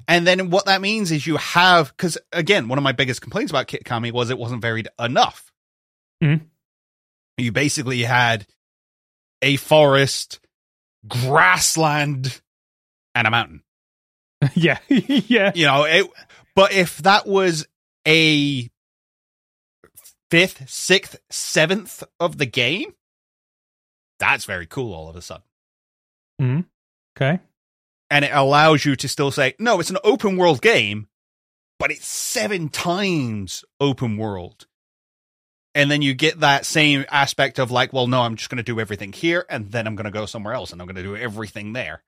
And 0.06 0.26
then 0.26 0.48
what 0.50 0.66
that 0.66 0.80
means 0.80 1.10
is 1.10 1.26
you 1.26 1.36
have, 1.38 1.88
because 1.96 2.16
again, 2.32 2.68
one 2.68 2.78
of 2.78 2.84
my 2.84 2.92
biggest 2.92 3.20
complaints 3.20 3.50
about 3.50 3.66
Kitakami 3.66 4.12
was 4.12 4.30
it 4.30 4.38
wasn't 4.38 4.62
varied 4.62 4.88
enough. 4.98 5.52
Mhm. 6.22 6.46
You 7.36 7.52
basically 7.52 8.02
had 8.04 8.46
a 9.42 9.56
forest, 9.56 10.40
grassland, 11.06 12.40
and 13.14 13.26
a 13.26 13.30
mountain. 13.30 13.62
yeah. 14.54 14.78
yeah. 14.88 15.52
You 15.54 15.66
know, 15.66 15.84
it, 15.84 16.06
but 16.54 16.72
if 16.72 16.98
that 16.98 17.26
was 17.26 17.66
a 18.06 18.68
fifth, 20.30 20.68
sixth, 20.68 21.18
seventh 21.30 22.02
of 22.20 22.38
the 22.38 22.46
game, 22.46 22.94
that's 24.18 24.44
very 24.44 24.66
cool 24.66 24.92
all 24.94 25.08
of 25.08 25.16
a 25.16 25.22
sudden. 25.22 25.44
Mm-hmm. 26.40 26.60
Okay. 27.16 27.40
and 28.10 28.24
it 28.24 28.30
allows 28.32 28.84
you 28.84 28.96
to 28.96 29.08
still 29.08 29.30
say, 29.30 29.54
no, 29.58 29.80
it's 29.80 29.90
an 29.90 29.98
open 30.04 30.36
world 30.36 30.62
game, 30.62 31.08
but 31.78 31.90
it's 31.90 32.06
seven 32.06 32.68
times 32.68 33.64
open 33.80 34.16
world. 34.16 34.66
And 35.74 35.90
then 35.90 36.02
you 36.02 36.14
get 36.14 36.40
that 36.40 36.64
same 36.64 37.04
aspect 37.10 37.58
of 37.58 37.70
like, 37.70 37.92
well, 37.92 38.06
no, 38.06 38.22
I'm 38.22 38.36
just 38.36 38.50
going 38.50 38.56
to 38.56 38.62
do 38.62 38.80
everything 38.80 39.12
here, 39.12 39.44
and 39.48 39.70
then 39.70 39.86
I'm 39.86 39.94
going 39.96 40.06
to 40.06 40.10
go 40.10 40.26
somewhere 40.26 40.54
else, 40.54 40.72
and 40.72 40.80
I'm 40.80 40.86
going 40.86 40.96
to 40.96 41.02
do 41.02 41.16
everything 41.16 41.72
there. 41.72 42.02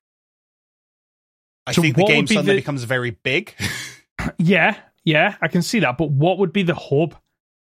I 1.67 1.73
So 1.73 1.83
think 1.83 1.97
the 1.97 2.05
game 2.05 2.25
be 2.25 2.35
suddenly 2.35 2.55
the- 2.55 2.61
becomes 2.61 2.85
very 2.85 3.11
big. 3.11 3.55
Yeah, 4.37 4.77
yeah, 5.03 5.37
I 5.41 5.49
can 5.49 5.63
see 5.63 5.79
that. 5.81 5.97
But 5.97 6.11
what 6.11 6.37
would 6.39 6.53
be 6.53 6.63
the 6.63 6.75
hub? 6.75 7.15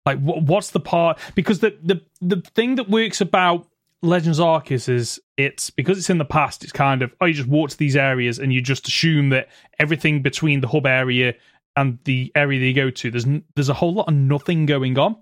Like, 0.05 0.19
what, 0.19 0.41
what's 0.41 0.71
the 0.71 0.79
part? 0.79 1.19
Because 1.35 1.59
the 1.59 1.77
the 1.83 2.01
the 2.21 2.41
thing 2.55 2.75
that 2.75 2.89
works 2.89 3.21
about 3.21 3.67
Legends 4.01 4.39
Arceus 4.39 4.89
is 4.89 5.19
it's 5.37 5.69
because 5.69 5.99
it's 5.99 6.09
in 6.09 6.17
the 6.17 6.25
past. 6.25 6.63
It's 6.63 6.71
kind 6.73 7.03
of 7.03 7.13
oh, 7.21 7.25
you 7.27 7.33
just 7.35 7.47
walk 7.47 7.69
to 7.69 7.77
these 7.77 7.95
areas 7.95 8.39
and 8.39 8.51
you 8.51 8.61
just 8.61 8.87
assume 8.87 9.29
that 9.29 9.49
everything 9.77 10.23
between 10.23 10.61
the 10.61 10.67
hub 10.67 10.87
area 10.87 11.35
and 11.75 11.99
the 12.05 12.31
area 12.33 12.59
that 12.59 12.65
you 12.65 12.73
go 12.73 12.89
to, 12.89 13.11
there's 13.11 13.25
n- 13.25 13.43
there's 13.53 13.69
a 13.69 13.75
whole 13.75 13.93
lot 13.93 14.07
of 14.07 14.15
nothing 14.15 14.65
going 14.65 14.97
on. 14.97 15.15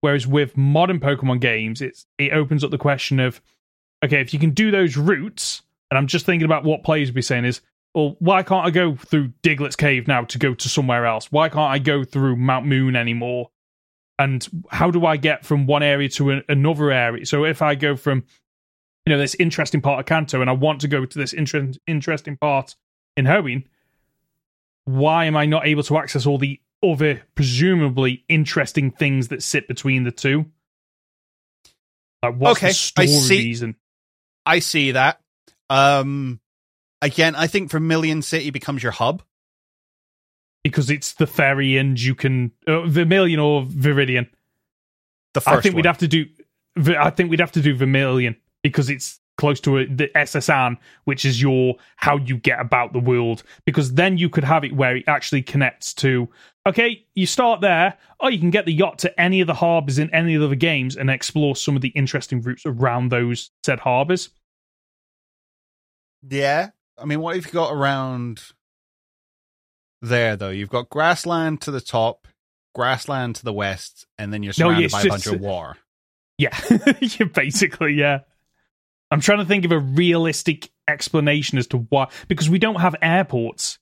Whereas 0.00 0.28
with 0.28 0.56
modern 0.56 1.00
Pokemon 1.00 1.40
games, 1.40 1.80
it's 1.82 2.06
it 2.18 2.32
opens 2.32 2.62
up 2.62 2.70
the 2.70 2.78
question 2.78 3.18
of 3.18 3.40
okay, 4.04 4.20
if 4.20 4.32
you 4.32 4.38
can 4.38 4.50
do 4.50 4.70
those 4.70 4.96
routes, 4.96 5.62
and 5.90 5.98
I'm 5.98 6.06
just 6.06 6.24
thinking 6.24 6.44
about 6.46 6.62
what 6.62 6.84
players 6.84 7.08
would 7.08 7.16
be 7.16 7.22
saying 7.22 7.46
is, 7.46 7.60
well, 7.94 8.16
why 8.18 8.42
can't 8.42 8.66
I 8.66 8.70
go 8.70 8.96
through 8.96 9.32
Diglett's 9.42 9.76
Cave 9.76 10.06
now 10.06 10.24
to 10.24 10.38
go 10.38 10.54
to 10.54 10.68
somewhere 10.68 11.06
else? 11.06 11.32
Why 11.32 11.48
can't 11.48 11.70
I 11.72 11.78
go 11.78 12.04
through 12.04 12.36
Mount 12.36 12.66
Moon 12.66 12.96
anymore? 12.96 13.50
And 14.18 14.46
how 14.70 14.90
do 14.90 15.06
I 15.06 15.16
get 15.16 15.44
from 15.46 15.66
one 15.66 15.82
area 15.82 16.08
to 16.10 16.32
a, 16.32 16.42
another 16.48 16.90
area? 16.90 17.24
So 17.24 17.44
if 17.44 17.62
I 17.62 17.74
go 17.74 17.96
from, 17.96 18.24
you 19.06 19.12
know, 19.12 19.18
this 19.18 19.36
interesting 19.36 19.80
part 19.80 20.00
of 20.00 20.06
Kanto 20.06 20.40
and 20.40 20.50
I 20.50 20.54
want 20.54 20.80
to 20.82 20.88
go 20.88 21.06
to 21.06 21.18
this 21.18 21.32
inter- 21.32 21.72
interesting 21.86 22.36
part 22.36 22.74
in 23.16 23.26
Hoenn, 23.26 23.64
why 24.84 25.26
am 25.26 25.36
I 25.36 25.46
not 25.46 25.66
able 25.66 25.82
to 25.84 25.98
access 25.98 26.26
all 26.26 26.38
the 26.38 26.60
other 26.82 27.22
presumably 27.34 28.24
interesting 28.28 28.90
things 28.90 29.28
that 29.28 29.42
sit 29.42 29.68
between 29.68 30.04
the 30.04 30.12
two? 30.12 30.46
Like, 32.22 32.34
what's 32.36 32.58
Okay, 32.58 32.72
the 32.96 33.02
I 33.02 33.06
see. 33.06 33.38
reason? 33.38 33.76
I 34.44 34.58
see 34.58 34.92
that. 34.92 35.20
Um, 35.70 36.40
again, 37.02 37.34
I 37.34 37.46
think 37.46 37.70
Vermilion 37.70 38.22
City 38.22 38.50
becomes 38.50 38.82
your 38.82 38.92
hub. 38.92 39.22
because 40.64 40.90
it's 40.90 41.14
the 41.14 41.26
ferry 41.26 41.76
and 41.76 42.00
you 42.00 42.14
can 42.14 42.52
uh, 42.66 42.82
Vermilion 42.82 43.40
or 43.40 43.62
Viridian. 43.64 44.28
The 45.34 45.40
first 45.40 45.58
I 45.58 45.60
think 45.60 45.76
we'd 45.76 45.86
have 45.86 45.98
to 45.98 46.08
do. 46.08 46.26
I 46.98 47.10
think 47.10 47.30
we'd 47.30 47.40
have 47.40 47.52
to 47.52 47.60
do 47.60 47.74
Vermilion 47.74 48.36
because 48.62 48.90
it's 48.90 49.20
close 49.36 49.60
to 49.60 49.78
a, 49.78 49.86
the 49.86 50.16
S.S. 50.16 50.48
Anne, 50.48 50.76
which 51.04 51.24
is 51.24 51.40
your 51.40 51.76
how 51.96 52.18
you 52.18 52.36
get 52.36 52.60
about 52.60 52.92
the 52.92 52.98
world. 52.98 53.42
Because 53.64 53.94
then 53.94 54.18
you 54.18 54.28
could 54.28 54.44
have 54.44 54.64
it 54.64 54.74
where 54.74 54.96
it 54.96 55.04
actually 55.06 55.42
connects 55.42 55.94
to. 55.94 56.28
Okay, 56.66 57.06
you 57.14 57.26
start 57.26 57.60
there, 57.60 57.96
or 58.20 58.30
you 58.30 58.38
can 58.38 58.50
get 58.50 58.66
the 58.66 58.72
yacht 58.72 58.98
to 58.98 59.20
any 59.20 59.40
of 59.40 59.46
the 59.46 59.54
harbors 59.54 59.98
in 59.98 60.12
any 60.14 60.34
of 60.34 60.50
the 60.50 60.56
games 60.56 60.96
and 60.96 61.08
explore 61.08 61.56
some 61.56 61.76
of 61.76 61.82
the 61.82 61.88
interesting 61.88 62.42
routes 62.42 62.64
around 62.66 63.10
those 63.10 63.50
said 63.64 63.78
harbors. 63.78 64.28
Yeah. 66.28 66.70
I 67.00 67.04
mean, 67.04 67.20
what 67.20 67.36
have 67.36 67.46
you 67.46 67.52
got 67.52 67.72
around 67.72 68.42
there, 70.02 70.36
though? 70.36 70.50
You've 70.50 70.68
got 70.68 70.88
grassland 70.88 71.60
to 71.62 71.70
the 71.70 71.80
top, 71.80 72.26
grassland 72.74 73.36
to 73.36 73.44
the 73.44 73.52
west, 73.52 74.06
and 74.18 74.32
then 74.32 74.42
you're 74.42 74.54
No, 74.58 74.68
surrounded 74.70 74.84
it's 74.84 74.94
by 74.94 75.02
a 75.02 75.08
bunch 75.08 75.26
of 75.26 75.40
war. 75.40 75.76
Yeah, 76.38 76.56
yeah, 77.00 77.26
basically, 77.26 77.94
yeah. 77.94 78.20
I'm 79.10 79.20
trying 79.20 79.38
to 79.38 79.44
think 79.44 79.64
of 79.64 79.72
a 79.72 79.78
realistic 79.78 80.70
explanation 80.86 81.58
as 81.58 81.66
to 81.68 81.78
why, 81.78 82.08
because 82.28 82.48
we 82.50 82.58
don't 82.58 82.80
have 82.80 82.94
airports 83.00 83.78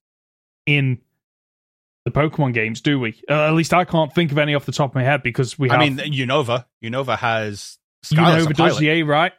in 0.66 1.00
the 2.04 2.10
Pokemon 2.12 2.54
games, 2.54 2.80
do 2.80 3.00
we? 3.00 3.20
Uh, 3.28 3.48
at 3.48 3.54
least 3.54 3.74
I 3.74 3.84
can't 3.84 4.14
think 4.14 4.30
of 4.32 4.38
any 4.38 4.54
off 4.54 4.64
the 4.64 4.72
top 4.72 4.92
of 4.92 4.94
my 4.94 5.02
head 5.02 5.22
because 5.22 5.58
we 5.58 5.68
have. 5.68 5.80
I 5.80 5.88
mean, 5.88 5.98
Unova. 5.98 6.64
Unova 6.82 7.18
has 7.18 7.78
Skyla's 8.04 8.46
Unova 8.46 8.54
does 8.54 8.82
A, 8.82 9.02
right? 9.02 9.32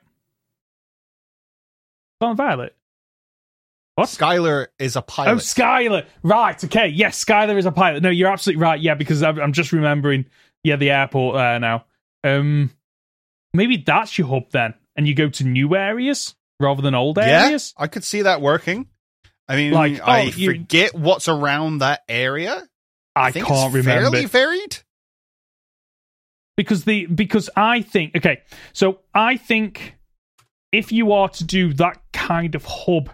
Scarlet 2.19 2.35
Violet. 2.35 2.75
What? 3.97 4.09
Skyla 4.09 4.67
is 4.77 4.95
a 4.95 5.01
pilot. 5.01 5.31
Oh, 5.31 5.35
Skyla. 5.37 6.05
Right. 6.21 6.63
Okay. 6.63 6.87
Yes, 6.89 7.25
Skyla 7.25 7.57
is 7.57 7.65
a 7.65 7.71
pilot. 7.71 8.03
No, 8.03 8.09
you're 8.11 8.31
absolutely 8.31 8.61
right. 8.61 8.79
Yeah, 8.79 8.93
because 8.93 9.23
I'm, 9.23 9.39
I'm 9.39 9.53
just 9.53 9.71
remembering. 9.71 10.25
Yeah, 10.63 10.75
the 10.75 10.91
airport 10.91 11.35
there 11.35 11.59
now. 11.59 11.85
Um, 12.23 12.69
maybe 13.55 13.77
that's 13.77 14.15
your 14.19 14.27
hub 14.27 14.51
then, 14.51 14.75
and 14.95 15.07
you 15.07 15.15
go 15.15 15.29
to 15.29 15.43
new 15.43 15.75
areas 15.75 16.35
rather 16.59 16.83
than 16.83 16.93
old 16.93 17.17
areas. 17.17 17.73
yeah. 17.75 17.83
I 17.83 17.87
could 17.87 18.03
see 18.03 18.21
that 18.21 18.39
working. 18.39 18.85
I 19.47 19.55
mean, 19.55 19.71
Like, 19.73 19.99
I 20.07 20.21
oh, 20.21 20.25
you- 20.25 20.51
forget 20.51 20.93
what's 20.93 21.27
around 21.27 21.79
that 21.79 22.03
area. 22.07 22.61
I, 23.15 23.31
think 23.31 23.47
can't 23.47 23.65
it's 23.73 23.75
remember 23.85 24.11
Fairly 24.11 24.25
varied. 24.27 24.77
because 26.55 26.83
the 26.83 27.07
because 27.07 27.49
I 27.55 27.81
think 27.81 28.15
okay. 28.15 28.41
So 28.73 28.99
I 29.13 29.37
think 29.37 29.95
if 30.71 30.91
you 30.91 31.13
are 31.13 31.29
to 31.29 31.43
do 31.43 31.73
that 31.73 31.99
kind 32.13 32.53
of 32.53 32.63
hub 32.65 33.09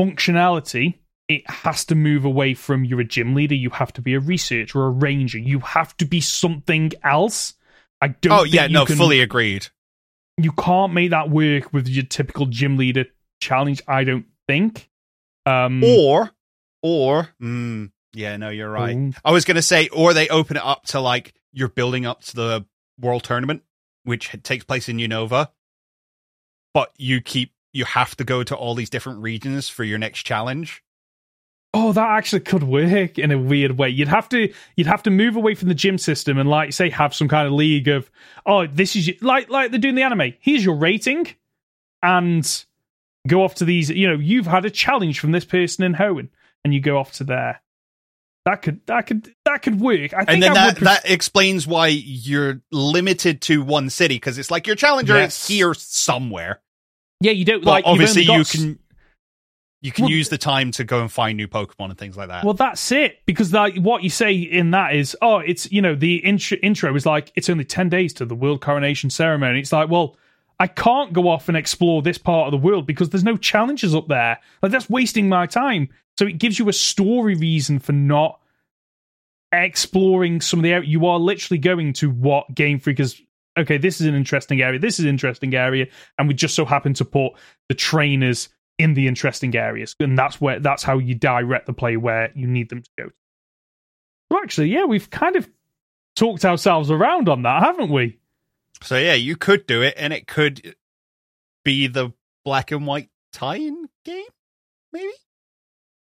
functionality, 0.00 0.94
it 1.28 1.48
has 1.48 1.84
to 1.86 1.94
move 1.94 2.24
away 2.24 2.54
from 2.54 2.84
you're 2.84 3.00
a 3.00 3.04
gym 3.04 3.34
leader. 3.34 3.54
You 3.54 3.70
have 3.70 3.92
to 3.94 4.02
be 4.02 4.14
a 4.14 4.20
researcher 4.20 4.80
or 4.80 4.86
a 4.86 4.90
ranger. 4.90 5.38
You 5.38 5.60
have 5.60 5.96
to 5.98 6.04
be 6.04 6.20
something 6.20 6.92
else. 7.04 7.54
I 8.00 8.08
don't. 8.08 8.32
Oh 8.40 8.44
yeah, 8.44 8.66
no, 8.66 8.84
can- 8.84 8.96
fully 8.96 9.20
agreed. 9.20 9.68
you 10.38 10.52
can't 10.52 10.92
make 10.92 11.10
that 11.10 11.30
work 11.30 11.72
with 11.72 11.88
your 11.88 12.04
typical 12.04 12.46
gym 12.46 12.76
leader 12.76 13.04
challenge. 13.40 13.80
I 13.86 14.04
don't 14.04 14.26
think. 14.48 14.88
Um, 15.46 15.82
Or, 15.84 16.30
or, 16.82 17.28
mm, 17.40 17.90
yeah, 18.12 18.36
no, 18.36 18.48
you're 18.50 18.70
right. 18.70 18.94
ooh, 18.96 19.12
I 19.24 19.32
was 19.32 19.44
gonna 19.44 19.62
say, 19.62 19.88
or 19.88 20.14
they 20.14 20.28
open 20.28 20.56
it 20.56 20.62
up 20.64 20.84
to 20.86 21.00
like 21.00 21.34
you're 21.52 21.68
building 21.68 22.06
up 22.06 22.22
to 22.24 22.36
the 22.36 22.66
world 23.00 23.24
tournament, 23.24 23.62
which 24.04 24.30
takes 24.42 24.64
place 24.64 24.88
in 24.88 24.98
Unova, 24.98 25.48
but 26.74 26.92
you 26.96 27.20
keep 27.20 27.52
you 27.72 27.84
have 27.84 28.14
to 28.16 28.24
go 28.24 28.42
to 28.42 28.54
all 28.56 28.74
these 28.74 28.90
different 28.90 29.20
regions 29.20 29.68
for 29.68 29.84
your 29.84 29.98
next 29.98 30.22
challenge. 30.24 30.82
Oh, 31.74 31.92
that 31.92 32.06
actually 32.18 32.40
could 32.40 32.64
work 32.64 33.18
in 33.18 33.30
a 33.30 33.38
weird 33.38 33.78
way. 33.78 33.88
You'd 33.88 34.08
have 34.08 34.28
to 34.30 34.52
you'd 34.76 34.86
have 34.86 35.02
to 35.04 35.10
move 35.10 35.36
away 35.36 35.54
from 35.54 35.68
the 35.68 35.74
gym 35.74 35.96
system 35.96 36.36
and 36.36 36.48
like 36.48 36.72
say 36.74 36.90
have 36.90 37.14
some 37.14 37.28
kind 37.28 37.46
of 37.46 37.54
league 37.54 37.88
of 37.88 38.10
oh 38.44 38.66
this 38.66 38.94
is 38.94 39.06
your, 39.08 39.16
like 39.22 39.48
like 39.48 39.70
they're 39.70 39.80
doing 39.80 39.94
the 39.94 40.02
anime. 40.02 40.34
Here's 40.40 40.62
your 40.64 40.76
rating, 40.76 41.28
and 42.02 42.64
go 43.26 43.42
off 43.42 43.54
to 43.56 43.64
these. 43.64 43.88
You 43.88 44.08
know 44.08 44.18
you've 44.18 44.46
had 44.46 44.66
a 44.66 44.70
challenge 44.70 45.18
from 45.18 45.32
this 45.32 45.46
person 45.46 45.82
in 45.84 45.94
Hoenn, 45.94 46.28
and 46.62 46.74
you 46.74 46.80
go 46.80 46.98
off 46.98 47.12
to 47.14 47.24
there. 47.24 47.62
That 48.44 48.60
could 48.60 48.80
that 48.86 49.06
could 49.06 49.32
that 49.46 49.62
could 49.62 49.80
work. 49.80 50.12
I 50.12 50.24
think 50.26 50.28
And 50.30 50.42
then 50.42 50.50
I 50.50 50.54
that 50.54 50.76
pref- 50.76 51.02
that 51.04 51.10
explains 51.10 51.66
why 51.66 51.86
you're 51.86 52.60
limited 52.70 53.40
to 53.42 53.62
one 53.62 53.88
city 53.88 54.16
because 54.16 54.36
it's 54.36 54.50
like 54.50 54.66
your 54.66 54.76
challenger 54.76 55.14
Yes. 55.14 55.40
is 55.40 55.48
here 55.48 55.72
somewhere. 55.74 56.60
Yeah 57.22 57.32
you 57.32 57.44
don't 57.44 57.64
But 57.64 57.70
like 57.70 57.84
obviously 57.86 58.28
only 58.28 58.38
you 58.38 58.44
can 58.44 58.78
you 59.80 59.90
can 59.90 60.04
Well- 60.04 60.12
use 60.12 60.28
the 60.28 60.38
time 60.38 60.70
to 60.72 60.84
go 60.84 61.00
and 61.00 61.10
find 61.10 61.36
new 61.36 61.48
Pokemon 61.48 61.90
and 61.90 61.98
things 61.98 62.16
like 62.16 62.28
that. 62.28 62.44
Well, 62.44 62.54
that's 62.54 62.92
it. 62.92 63.18
Because 63.26 63.52
like 63.52 63.76
what 63.76 64.04
you 64.04 64.10
say 64.10 64.32
in 64.34 64.70
that 64.70 64.94
is, 64.94 65.16
oh, 65.20 65.38
it's 65.38 65.70
you 65.72 65.82
know 65.82 65.96
the 65.96 66.16
intro, 66.16 66.56
intro 66.62 66.94
is 66.94 67.04
like 67.04 67.32
it's 67.34 67.50
only 67.50 67.64
ten 67.64 67.88
days 67.88 68.14
to 68.14 68.24
the 68.24 68.36
world 68.36 68.60
coronation 68.60 69.10
ceremony. 69.10 69.58
It's 69.58 69.72
like, 69.72 69.90
well, 69.90 70.16
I 70.60 70.68
can't 70.68 71.12
go 71.12 71.28
off 71.28 71.48
and 71.48 71.56
explore 71.56 72.00
this 72.02 72.18
part 72.18 72.46
of 72.46 72.52
the 72.52 72.64
world 72.64 72.86
because 72.86 73.10
there's 73.10 73.24
no 73.24 73.36
challenges 73.36 73.94
up 73.94 74.06
there. 74.06 74.38
Like 74.62 74.70
that's 74.70 74.88
wasting 74.88 75.28
my 75.28 75.46
time. 75.46 75.88
So 76.16 76.26
it 76.26 76.38
gives 76.38 76.58
you 76.60 76.68
a 76.68 76.72
story 76.72 77.34
reason 77.34 77.80
for 77.80 77.92
not 77.92 78.38
exploring 79.52 80.40
some 80.40 80.60
of 80.60 80.62
the 80.62 80.72
area. 80.72 80.88
You 80.88 81.06
are 81.06 81.18
literally 81.18 81.58
going 81.58 81.92
to 81.94 82.10
what 82.10 82.54
Game 82.54 82.78
Freak 82.78 82.98
has. 82.98 83.20
Okay, 83.58 83.76
this 83.76 84.00
is 84.00 84.06
an 84.06 84.14
interesting 84.14 84.62
area. 84.62 84.78
This 84.78 84.98
is 84.98 85.04
an 85.04 85.10
interesting 85.10 85.54
area, 85.54 85.86
and 86.18 86.26
we 86.26 86.34
just 86.34 86.54
so 86.54 86.64
happen 86.64 86.94
to 86.94 87.04
put 87.04 87.32
the 87.68 87.74
trainers 87.74 88.48
in 88.78 88.94
the 88.94 89.06
interesting 89.06 89.54
areas, 89.54 89.94
and 90.00 90.16
that's 90.16 90.40
where 90.40 90.58
that's 90.58 90.82
how 90.82 90.98
you 90.98 91.14
direct 91.14 91.66
the 91.66 91.72
play 91.72 91.96
where 91.96 92.32
you 92.34 92.46
need 92.46 92.70
them 92.70 92.82
to 92.82 92.90
go. 92.98 93.10
Well, 94.30 94.40
actually, 94.42 94.68
yeah, 94.68 94.86
we've 94.86 95.10
kind 95.10 95.36
of 95.36 95.48
talked 96.16 96.44
ourselves 96.44 96.90
around 96.90 97.28
on 97.28 97.42
that, 97.42 97.62
haven't 97.62 97.90
we? 97.90 98.18
So 98.82 98.96
yeah, 98.96 99.14
you 99.14 99.36
could 99.36 99.66
do 99.66 99.82
it, 99.82 99.94
and 99.96 100.12
it 100.12 100.26
could 100.26 100.74
be 101.64 101.86
the 101.86 102.12
black 102.44 102.72
and 102.72 102.86
white 102.86 103.10
tie-in 103.32 103.88
game, 104.04 104.24
maybe. 104.92 105.12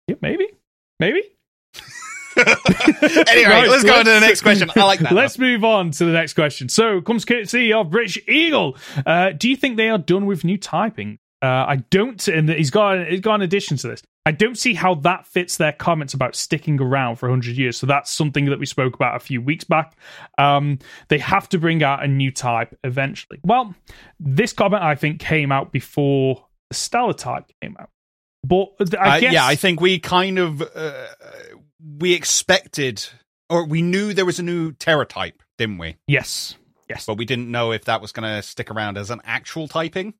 Yeah, 0.08 0.16
maybe, 0.20 0.48
maybe. 0.98 1.22
anyway, 2.36 3.50
right, 3.50 3.68
let's 3.68 3.84
go 3.84 3.94
on 3.94 4.04
to 4.04 4.10
the 4.10 4.20
next 4.20 4.42
question. 4.42 4.70
I 4.76 4.84
like 4.84 5.00
that. 5.00 5.12
let's 5.14 5.38
move 5.38 5.64
on 5.64 5.90
to 5.92 6.04
the 6.04 6.12
next 6.12 6.34
question. 6.34 6.68
So, 6.68 7.00
comes 7.00 7.24
courtesy 7.24 7.72
of 7.72 7.90
British 7.90 8.18
Eagle. 8.28 8.76
Uh, 9.04 9.30
do 9.30 9.48
you 9.48 9.56
think 9.56 9.76
they 9.76 9.88
are 9.88 9.98
done 9.98 10.26
with 10.26 10.44
new 10.44 10.58
typing? 10.58 11.18
Uh, 11.42 11.66
I 11.68 11.76
don't, 11.90 12.26
and 12.28 12.48
he's 12.48 12.70
got 12.70 13.06
he's 13.06 13.20
got 13.20 13.36
an 13.36 13.42
addition 13.42 13.76
to 13.78 13.88
this. 13.88 14.02
I 14.24 14.32
don't 14.32 14.58
see 14.58 14.74
how 14.74 14.94
that 14.96 15.24
fits 15.26 15.56
their 15.56 15.72
comments 15.72 16.12
about 16.12 16.34
sticking 16.34 16.80
around 16.80 17.16
for 17.16 17.28
100 17.28 17.56
years. 17.56 17.76
So 17.76 17.86
that's 17.86 18.10
something 18.10 18.46
that 18.46 18.58
we 18.58 18.66
spoke 18.66 18.96
about 18.96 19.14
a 19.14 19.20
few 19.20 19.40
weeks 19.40 19.62
back. 19.62 19.96
Um, 20.36 20.80
they 21.08 21.18
have 21.18 21.48
to 21.50 21.58
bring 21.58 21.84
out 21.84 22.02
a 22.02 22.08
new 22.08 22.32
type 22.32 22.76
eventually. 22.82 23.38
Well, 23.44 23.74
this 24.18 24.52
comment 24.52 24.82
I 24.82 24.96
think 24.96 25.20
came 25.20 25.52
out 25.52 25.70
before 25.70 26.44
the 26.70 26.74
Stellar 26.74 27.12
type 27.12 27.44
came 27.62 27.76
out. 27.78 27.90
But 28.42 28.98
I 28.98 29.18
uh, 29.18 29.30
yeah, 29.30 29.46
I 29.46 29.54
think 29.54 29.80
we 29.80 30.00
kind 30.00 30.38
of 30.38 30.62
uh, 30.62 31.06
we 31.98 32.14
expected 32.14 33.06
or 33.48 33.64
we 33.64 33.82
knew 33.82 34.12
there 34.12 34.24
was 34.24 34.38
a 34.38 34.42
new 34.42 34.72
Tera 34.72 35.06
type, 35.06 35.42
didn't 35.58 35.78
we? 35.78 35.96
Yes, 36.06 36.56
yes, 36.88 37.06
but 37.06 37.16
we 37.16 37.24
didn't 37.24 37.50
know 37.50 37.72
if 37.72 37.84
that 37.84 38.00
was 38.00 38.12
going 38.12 38.28
to 38.28 38.42
stick 38.42 38.70
around 38.70 38.98
as 38.98 39.10
an 39.10 39.20
actual 39.24 39.68
typing. 39.68 40.14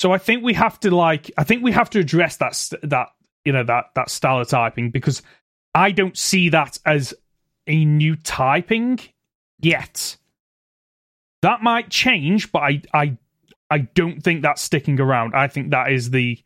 So 0.00 0.12
I 0.12 0.18
think 0.18 0.42
we 0.42 0.54
have 0.54 0.78
to 0.80 0.94
like 0.94 1.30
I 1.38 1.44
think 1.44 1.62
we 1.62 1.72
have 1.72 1.90
to 1.90 2.00
address 2.00 2.36
that 2.38 2.70
that 2.82 3.08
you 3.44 3.52
know 3.52 3.64
that 3.64 3.86
that 3.94 4.10
style 4.10 4.40
of 4.40 4.48
typing 4.48 4.90
because 4.90 5.22
I 5.74 5.92
don't 5.92 6.16
see 6.16 6.50
that 6.50 6.78
as 6.84 7.14
a 7.66 7.84
new 7.84 8.16
typing 8.16 9.00
yet. 9.60 10.16
That 11.42 11.62
might 11.62 11.90
change, 11.90 12.52
but 12.52 12.62
I 12.62 12.82
I 12.92 13.16
I 13.70 13.78
don't 13.78 14.22
think 14.22 14.42
that's 14.42 14.62
sticking 14.62 15.00
around. 15.00 15.34
I 15.34 15.48
think 15.48 15.70
that 15.70 15.92
is 15.92 16.10
the 16.10 16.38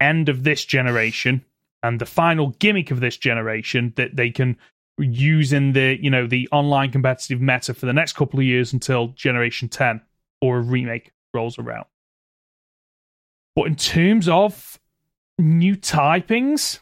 end 0.00 0.28
of 0.28 0.42
this 0.42 0.64
generation 0.64 1.44
and 1.84 2.00
the 2.00 2.06
final 2.06 2.48
gimmick 2.58 2.90
of 2.90 3.00
this 3.00 3.16
generation 3.16 3.92
that 3.96 4.16
they 4.16 4.30
can 4.30 4.56
use 4.98 5.52
in 5.52 5.72
the 5.72 5.98
you 6.00 6.10
know 6.10 6.26
the 6.26 6.48
online 6.50 6.90
competitive 6.90 7.40
meta 7.40 7.74
for 7.74 7.86
the 7.86 7.92
next 7.92 8.14
couple 8.14 8.40
of 8.40 8.44
years 8.44 8.72
until 8.72 9.08
generation 9.08 9.68
10 9.68 10.00
or 10.40 10.58
a 10.58 10.62
remake 10.62 11.12
rolls 11.32 11.58
around 11.58 11.84
but 13.54 13.66
in 13.66 13.76
terms 13.76 14.28
of 14.28 14.78
new 15.38 15.76
typings, 15.76 16.80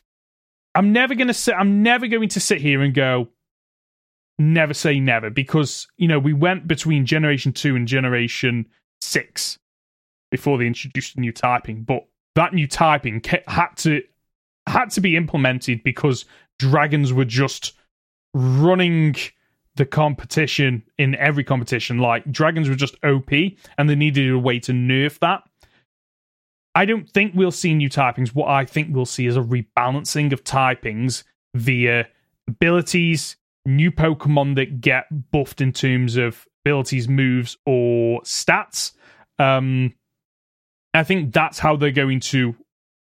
I'm 0.75 0.93
never 0.93 1.15
going 1.15 1.29
to 1.29 1.35
sit. 1.35 1.55
I'm 1.55 1.83
never 1.83 2.07
going 2.07 2.29
to 2.31 2.41
sit 2.41 2.61
here 2.61 2.83
and 2.83 2.95
go, 2.95 3.29
never 4.39 4.75
say 4.75 5.01
never, 5.01 5.31
because 5.31 5.87
you 5.97 6.09
know 6.09 6.19
we 6.19 6.33
went 6.33 6.67
between 6.67 7.05
generation 7.07 7.53
two 7.53 7.77
and 7.77 7.87
generation 7.87 8.67
six 9.01 9.59
before 10.31 10.57
they 10.57 10.67
introduced 10.67 11.15
the 11.15 11.21
new 11.21 11.33
typing, 11.33 11.83
but 11.83 12.07
that 12.35 12.55
new 12.55 12.67
typing 12.67 13.23
had 13.47 13.69
to 13.77 14.03
had 14.67 14.91
to 14.91 15.01
be 15.01 15.17
implemented 15.17 15.83
because 15.83 16.25
dragons 16.59 17.13
were 17.13 17.25
just 17.25 17.73
running 18.35 19.15
the 19.77 19.87
competition 19.87 20.83
in 20.99 21.15
every 21.17 21.45
competition. 21.45 21.99
Like 21.99 22.31
dragons 22.31 22.69
were 22.69 22.75
just 22.75 22.97
OP, 23.05 23.31
and 23.79 23.89
they 23.89 23.95
needed 23.95 24.31
a 24.31 24.39
way 24.39 24.61
to 24.61 24.73
nerf 24.73 25.19
that. 25.21 25.43
I 26.75 26.87
don't 26.87 27.09
think 27.09 27.35
we'll 27.35 27.51
see 27.51 27.75
new 27.75 27.91
typings. 27.91 28.35
What 28.35 28.49
I 28.49 28.65
think 28.65 28.95
we'll 28.95 29.05
see 29.05 29.27
is 29.27 29.37
a 29.37 29.41
rebalancing 29.41 30.33
of 30.33 30.43
typings 30.43 31.23
via 31.55 32.09
abilities, 32.49 33.37
new 33.67 33.91
Pokemon 33.91 34.55
that 34.57 34.81
get 34.81 35.05
buffed 35.31 35.61
in 35.61 35.73
terms 35.73 36.17
of 36.17 36.47
abilities, 36.65 37.09
moves, 37.09 37.59
or 37.67 38.23
stats. 38.23 38.93
Um, 39.39 39.93
I 40.95 41.05
think 41.05 41.33
that's 41.33 41.59
how 41.59 41.77
they're 41.77 41.91
going 41.91 42.21
to 42.21 42.55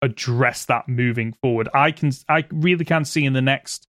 address 0.02 0.66
that 0.66 0.88
moving 0.88 1.34
forward. 1.41 1.70
I 1.74 1.91
can, 1.91 2.12
I 2.30 2.46
really 2.52 2.86
can 2.86 3.06
see 3.06 3.26
in 3.26 3.34
the 3.34 3.41
next 3.41 3.88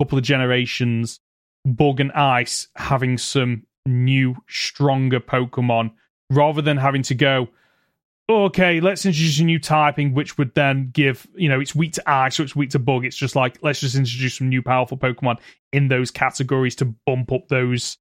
couple 0.00 0.18
of 0.18 0.24
generations, 0.24 1.20
Bug 1.64 2.00
and 2.00 2.12
Ice 2.12 2.68
having 2.76 3.18
some 3.18 3.64
new, 3.86 4.36
stronger 4.48 5.20
Pokemon 5.20 5.92
rather 6.30 6.62
than 6.62 6.76
having 6.76 7.02
to 7.02 7.14
go 7.14 7.48
okay, 8.28 8.80
let's 8.80 9.04
introduce 9.04 9.40
a 9.40 9.44
new 9.44 9.58
typing, 9.58 10.14
which 10.14 10.38
would 10.38 10.54
then 10.54 10.90
give, 10.92 11.26
you 11.34 11.48
know, 11.48 11.60
it's 11.60 11.74
weak 11.74 11.92
to 11.94 12.10
ice, 12.10 12.36
so 12.36 12.42
it's 12.42 12.56
weak 12.56 12.70
to 12.70 12.78
bug. 12.78 13.04
It's 13.04 13.16
just 13.16 13.36
like, 13.36 13.58
let's 13.62 13.80
just 13.80 13.96
introduce 13.96 14.38
some 14.38 14.48
new 14.48 14.62
powerful 14.62 14.96
Pokemon 14.96 15.38
in 15.72 15.88
those 15.88 16.10
categories 16.10 16.76
to 16.76 16.86
bump 17.06 17.32
up 17.32 17.48
those, 17.48 17.98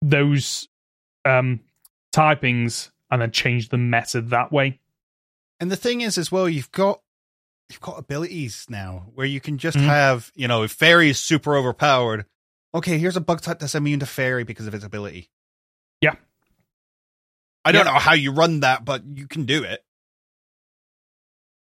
those, 0.00 0.68
um, 1.24 1.60
typings 2.14 2.90
and 3.10 3.22
then 3.22 3.30
change 3.30 3.68
the 3.68 3.78
meta 3.78 4.20
that 4.20 4.52
way. 4.52 4.80
And 5.62 5.70
the 5.70 5.76
thing 5.76 6.00
is, 6.00 6.18
as 6.18 6.32
well, 6.32 6.48
you've 6.48 6.72
got, 6.72 7.00
you've 7.70 7.80
got 7.80 7.96
abilities 7.96 8.66
now 8.68 9.06
where 9.14 9.28
you 9.28 9.40
can 9.40 9.58
just 9.58 9.76
mm-hmm. 9.76 9.86
have, 9.86 10.32
you 10.34 10.48
know, 10.48 10.64
if 10.64 10.72
Fairy 10.72 11.08
is 11.08 11.20
super 11.20 11.54
overpowered, 11.56 12.26
okay, 12.74 12.98
here's 12.98 13.16
a 13.16 13.20
bug 13.20 13.42
type 13.42 13.60
that's 13.60 13.76
immune 13.76 14.00
to 14.00 14.06
Fairy 14.06 14.42
because 14.42 14.66
of 14.66 14.74
its 14.74 14.84
ability. 14.84 15.30
Yeah. 16.00 16.16
I 17.64 17.70
don't 17.70 17.86
yeah. 17.86 17.92
know 17.92 17.98
how 18.00 18.14
you 18.14 18.32
run 18.32 18.58
that, 18.60 18.84
but 18.84 19.04
you 19.06 19.28
can 19.28 19.44
do 19.44 19.62
it. 19.62 19.84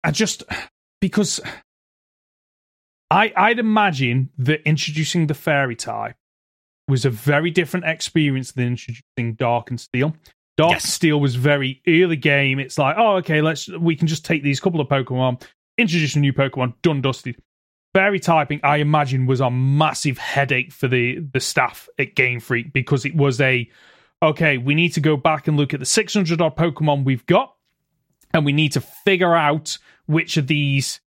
I 0.02 0.10
just 0.10 0.42
because 1.00 1.40
I 3.08 3.32
I'd 3.36 3.60
imagine 3.60 4.30
that 4.38 4.66
introducing 4.66 5.28
the 5.28 5.34
fairy 5.34 5.76
type 5.76 6.16
was 6.88 7.04
a 7.04 7.10
very 7.10 7.52
different 7.52 7.86
experience 7.86 8.50
than 8.50 8.66
introducing 8.66 9.34
Dark 9.36 9.70
and 9.70 9.80
Steel. 9.80 10.16
Dark 10.56 10.72
yes. 10.72 10.92
Steel 10.92 11.20
was 11.20 11.34
very 11.34 11.82
early 11.86 12.16
game. 12.16 12.58
It's 12.58 12.78
like, 12.78 12.96
oh, 12.98 13.16
okay, 13.16 13.42
let's 13.42 13.68
we 13.68 13.94
can 13.94 14.06
just 14.06 14.24
take 14.24 14.42
these 14.42 14.60
couple 14.60 14.80
of 14.80 14.88
Pokemon, 14.88 15.42
introduce 15.76 16.16
a 16.16 16.20
new 16.20 16.32
Pokemon, 16.32 16.74
done 16.82 17.02
dusted. 17.02 17.36
Fairy 17.94 18.20
typing, 18.20 18.60
I 18.62 18.78
imagine, 18.78 19.26
was 19.26 19.40
a 19.40 19.50
massive 19.50 20.18
headache 20.18 20.72
for 20.72 20.88
the 20.88 21.18
the 21.32 21.40
staff 21.40 21.88
at 21.98 22.14
Game 22.14 22.40
Freak 22.40 22.72
because 22.72 23.04
it 23.04 23.14
was 23.14 23.40
a 23.40 23.70
okay, 24.22 24.56
we 24.58 24.74
need 24.74 24.94
to 24.94 25.00
go 25.00 25.16
back 25.16 25.46
and 25.46 25.56
look 25.56 25.74
at 25.74 25.80
the 25.80 25.86
600 25.86 26.40
odd 26.40 26.56
Pokemon 26.56 27.04
we've 27.04 27.26
got, 27.26 27.54
and 28.32 28.44
we 28.44 28.52
need 28.52 28.72
to 28.72 28.80
figure 28.80 29.34
out 29.34 29.76
which 30.06 30.36
of 30.36 30.46
these, 30.46 31.00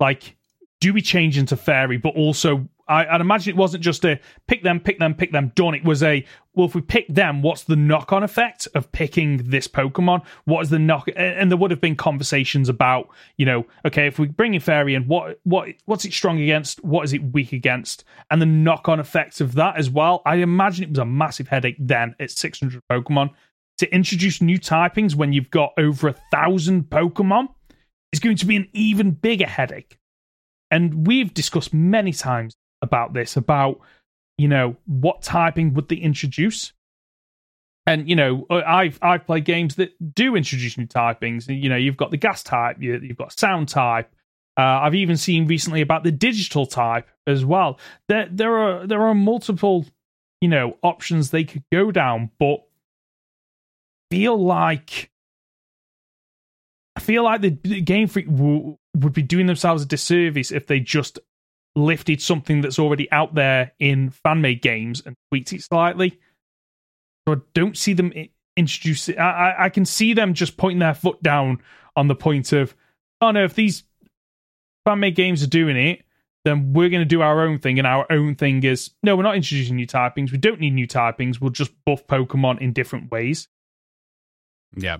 like, 0.00 0.36
do 0.80 0.92
we 0.92 1.00
change 1.00 1.38
into 1.38 1.56
fairy, 1.56 1.96
but 1.96 2.14
also 2.16 2.68
I, 2.86 3.12
would 3.12 3.20
imagine 3.20 3.54
it 3.54 3.56
wasn't 3.56 3.82
just 3.82 4.04
a 4.04 4.20
pick 4.46 4.62
them, 4.62 4.80
pick 4.80 4.98
them, 4.98 5.14
pick 5.14 5.32
them, 5.32 5.52
done. 5.54 5.74
It 5.74 5.84
was 5.84 6.02
a 6.02 6.24
well, 6.54 6.66
if 6.66 6.74
we 6.74 6.82
pick 6.82 7.08
them, 7.08 7.42
what's 7.42 7.64
the 7.64 7.76
knock 7.76 8.12
on 8.12 8.22
effect 8.22 8.68
of 8.74 8.92
picking 8.92 9.38
this 9.38 9.66
Pokemon? 9.66 10.24
What 10.44 10.62
is 10.62 10.70
the 10.70 10.78
knock? 10.78 11.08
And 11.16 11.50
there 11.50 11.58
would 11.58 11.70
have 11.70 11.80
been 11.80 11.96
conversations 11.96 12.68
about, 12.68 13.08
you 13.36 13.46
know, 13.46 13.66
okay, 13.84 14.06
if 14.06 14.18
we 14.18 14.26
bring 14.28 14.54
in 14.54 14.60
Fairy 14.60 14.94
and 14.94 15.08
what 15.08 15.40
what 15.44 15.68
what's 15.86 16.04
it 16.04 16.12
strong 16.12 16.40
against? 16.40 16.84
What 16.84 17.04
is 17.04 17.12
it 17.12 17.32
weak 17.32 17.52
against? 17.52 18.04
And 18.30 18.40
the 18.40 18.46
knock 18.46 18.88
on 18.88 19.00
effects 19.00 19.40
of 19.40 19.54
that 19.54 19.76
as 19.76 19.90
well. 19.90 20.22
I 20.26 20.36
imagine 20.36 20.84
it 20.84 20.90
was 20.90 20.98
a 20.98 21.04
massive 21.04 21.48
headache 21.48 21.76
then 21.78 22.14
at 22.20 22.30
600 22.30 22.82
Pokemon 22.90 23.30
to 23.78 23.92
introduce 23.92 24.40
new 24.40 24.58
typings 24.58 25.14
when 25.14 25.32
you've 25.32 25.50
got 25.50 25.72
over 25.78 26.08
a 26.08 26.16
thousand 26.30 26.84
Pokemon. 26.84 27.48
Is 28.12 28.20
going 28.20 28.36
to 28.36 28.46
be 28.46 28.54
an 28.54 28.68
even 28.72 29.10
bigger 29.10 29.46
headache. 29.46 29.98
And 30.70 31.04
we've 31.04 31.34
discussed 31.34 31.74
many 31.74 32.12
times 32.12 32.54
about 32.84 33.12
this 33.12 33.36
about 33.36 33.80
you 34.38 34.46
know 34.46 34.76
what 34.86 35.22
typing 35.22 35.74
would 35.74 35.88
they 35.88 35.96
introduce? 35.96 36.72
And 37.86 38.08
you 38.08 38.16
know 38.16 38.46
i've 38.50 38.98
i've 39.02 39.26
played 39.26 39.44
games 39.44 39.74
that 39.74 40.14
do 40.14 40.36
introduce 40.36 40.78
new 40.78 40.86
typings. 40.86 41.48
You 41.48 41.68
know 41.68 41.76
you've 41.76 41.96
got 41.96 42.10
the 42.12 42.16
gas 42.16 42.42
type 42.42 42.76
you, 42.80 42.92
have 42.92 43.16
got 43.16 43.38
sound 43.38 43.68
type. 43.68 44.10
Uh, 44.56 44.62
i've 44.82 44.94
even 44.94 45.16
seen 45.16 45.48
recently 45.48 45.80
about 45.80 46.04
the 46.04 46.12
digital 46.12 46.64
type 46.64 47.08
as 47.26 47.44
well. 47.44 47.78
There 48.08 48.28
there 48.30 48.56
are 48.56 48.86
there 48.86 49.02
are 49.02 49.14
multiple 49.14 49.84
you 50.40 50.48
know 50.48 50.76
options 50.82 51.30
they 51.30 51.44
could 51.44 51.64
go 51.72 51.90
down 51.90 52.30
but 52.38 52.64
feel 54.10 54.36
like 54.42 55.10
I 56.96 57.00
feel 57.00 57.24
like 57.24 57.40
the 57.40 57.50
Game 57.50 58.06
Freak 58.06 58.26
w- 58.26 58.76
would 58.96 59.12
be 59.12 59.22
doing 59.22 59.46
themselves 59.46 59.82
a 59.82 59.86
disservice 59.86 60.52
if 60.52 60.66
they 60.66 60.80
just 60.80 61.18
lifted 61.76 62.22
something 62.22 62.60
that's 62.60 62.78
already 62.78 63.10
out 63.10 63.34
there 63.34 63.72
in 63.78 64.10
fan 64.10 64.40
made 64.40 64.62
games 64.62 65.02
and 65.04 65.16
tweaked 65.30 65.52
it 65.52 65.62
slightly. 65.62 66.18
So 67.26 67.34
I 67.34 67.38
don't 67.54 67.76
see 67.76 67.94
them 67.94 68.12
introduce 68.56 69.08
it. 69.08 69.18
I, 69.18 69.64
I 69.64 69.68
can 69.68 69.84
see 69.84 70.14
them 70.14 70.34
just 70.34 70.56
pointing 70.56 70.78
their 70.78 70.94
foot 70.94 71.22
down 71.22 71.60
on 71.96 72.08
the 72.08 72.14
point 72.14 72.52
of, 72.52 72.74
oh 73.20 73.30
no, 73.30 73.44
if 73.44 73.54
these 73.54 73.84
fan 74.84 75.00
made 75.00 75.16
games 75.16 75.42
are 75.42 75.48
doing 75.48 75.76
it, 75.76 76.04
then 76.44 76.74
we're 76.74 76.90
going 76.90 77.00
to 77.00 77.06
do 77.06 77.22
our 77.22 77.42
own 77.42 77.58
thing. 77.58 77.78
And 77.78 77.86
our 77.86 78.06
own 78.10 78.34
thing 78.34 78.62
is 78.62 78.90
no, 79.02 79.16
we're 79.16 79.22
not 79.22 79.36
introducing 79.36 79.76
new 79.76 79.86
typings. 79.86 80.30
We 80.30 80.38
don't 80.38 80.60
need 80.60 80.74
new 80.74 80.86
typings. 80.86 81.40
We'll 81.40 81.50
just 81.50 81.72
buff 81.84 82.06
Pokemon 82.06 82.60
in 82.60 82.72
different 82.72 83.10
ways. 83.10 83.48
Yeah. 84.76 84.98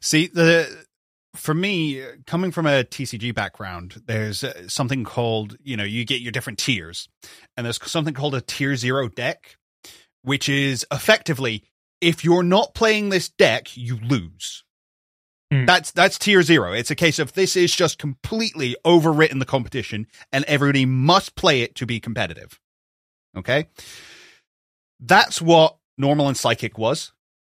See, 0.00 0.28
the 0.28 0.86
for 1.38 1.54
me, 1.54 2.02
coming 2.26 2.50
from 2.50 2.66
a 2.66 2.84
TCG 2.84 3.34
background, 3.34 4.02
there's 4.06 4.44
uh, 4.44 4.68
something 4.68 5.04
called, 5.04 5.56
you 5.62 5.76
know, 5.76 5.84
you 5.84 6.04
get 6.04 6.20
your 6.20 6.32
different 6.32 6.58
tiers. 6.58 7.08
And 7.56 7.64
there's 7.64 7.80
something 7.90 8.14
called 8.14 8.34
a 8.34 8.40
tier 8.40 8.76
zero 8.76 9.08
deck, 9.08 9.56
which 10.22 10.48
is 10.48 10.86
effectively 10.92 11.64
if 12.00 12.24
you're 12.24 12.42
not 12.42 12.74
playing 12.74 13.08
this 13.08 13.28
deck, 13.28 13.76
you 13.76 13.98
lose. 13.98 14.64
Mm. 15.52 15.66
That's 15.66 15.92
that's 15.92 16.18
tier 16.18 16.42
zero. 16.42 16.72
It's 16.72 16.90
a 16.90 16.94
case 16.94 17.18
of 17.18 17.32
this 17.32 17.56
is 17.56 17.74
just 17.74 17.98
completely 17.98 18.76
overwritten 18.84 19.38
the 19.38 19.46
competition, 19.46 20.06
and 20.30 20.44
everybody 20.44 20.84
must 20.84 21.36
play 21.36 21.62
it 21.62 21.74
to 21.76 21.86
be 21.86 22.00
competitive. 22.00 22.60
Okay, 23.36 23.68
that's 25.00 25.40
what 25.40 25.76
normal 25.96 26.28
and 26.28 26.36
psychic 26.36 26.76
was 26.76 27.12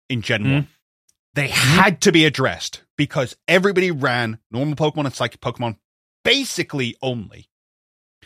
in 0.08 0.22
Gen 0.22 0.44
Mm. 0.44 0.68
They 1.36 1.48
mm-hmm. 1.48 1.80
had 1.80 2.02
to 2.02 2.12
be 2.12 2.26
addressed 2.26 2.84
because 2.98 3.36
everybody 3.48 3.92
ran 3.92 4.40
normal 4.52 4.76
Pokemon 4.76 5.06
and 5.06 5.14
psychic 5.14 5.42
Pokemon 5.42 5.78
basically 6.24 6.96
only. 7.02 7.50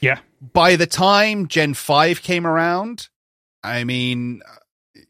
Yeah. 0.02 0.20
By 0.42 0.76
the 0.76 0.88
time 0.88 1.48
Gen 1.48 1.74
Five 1.74 2.22
came 2.22 2.48
around, 2.48 3.08
I 3.64 3.84
mean, 3.84 4.42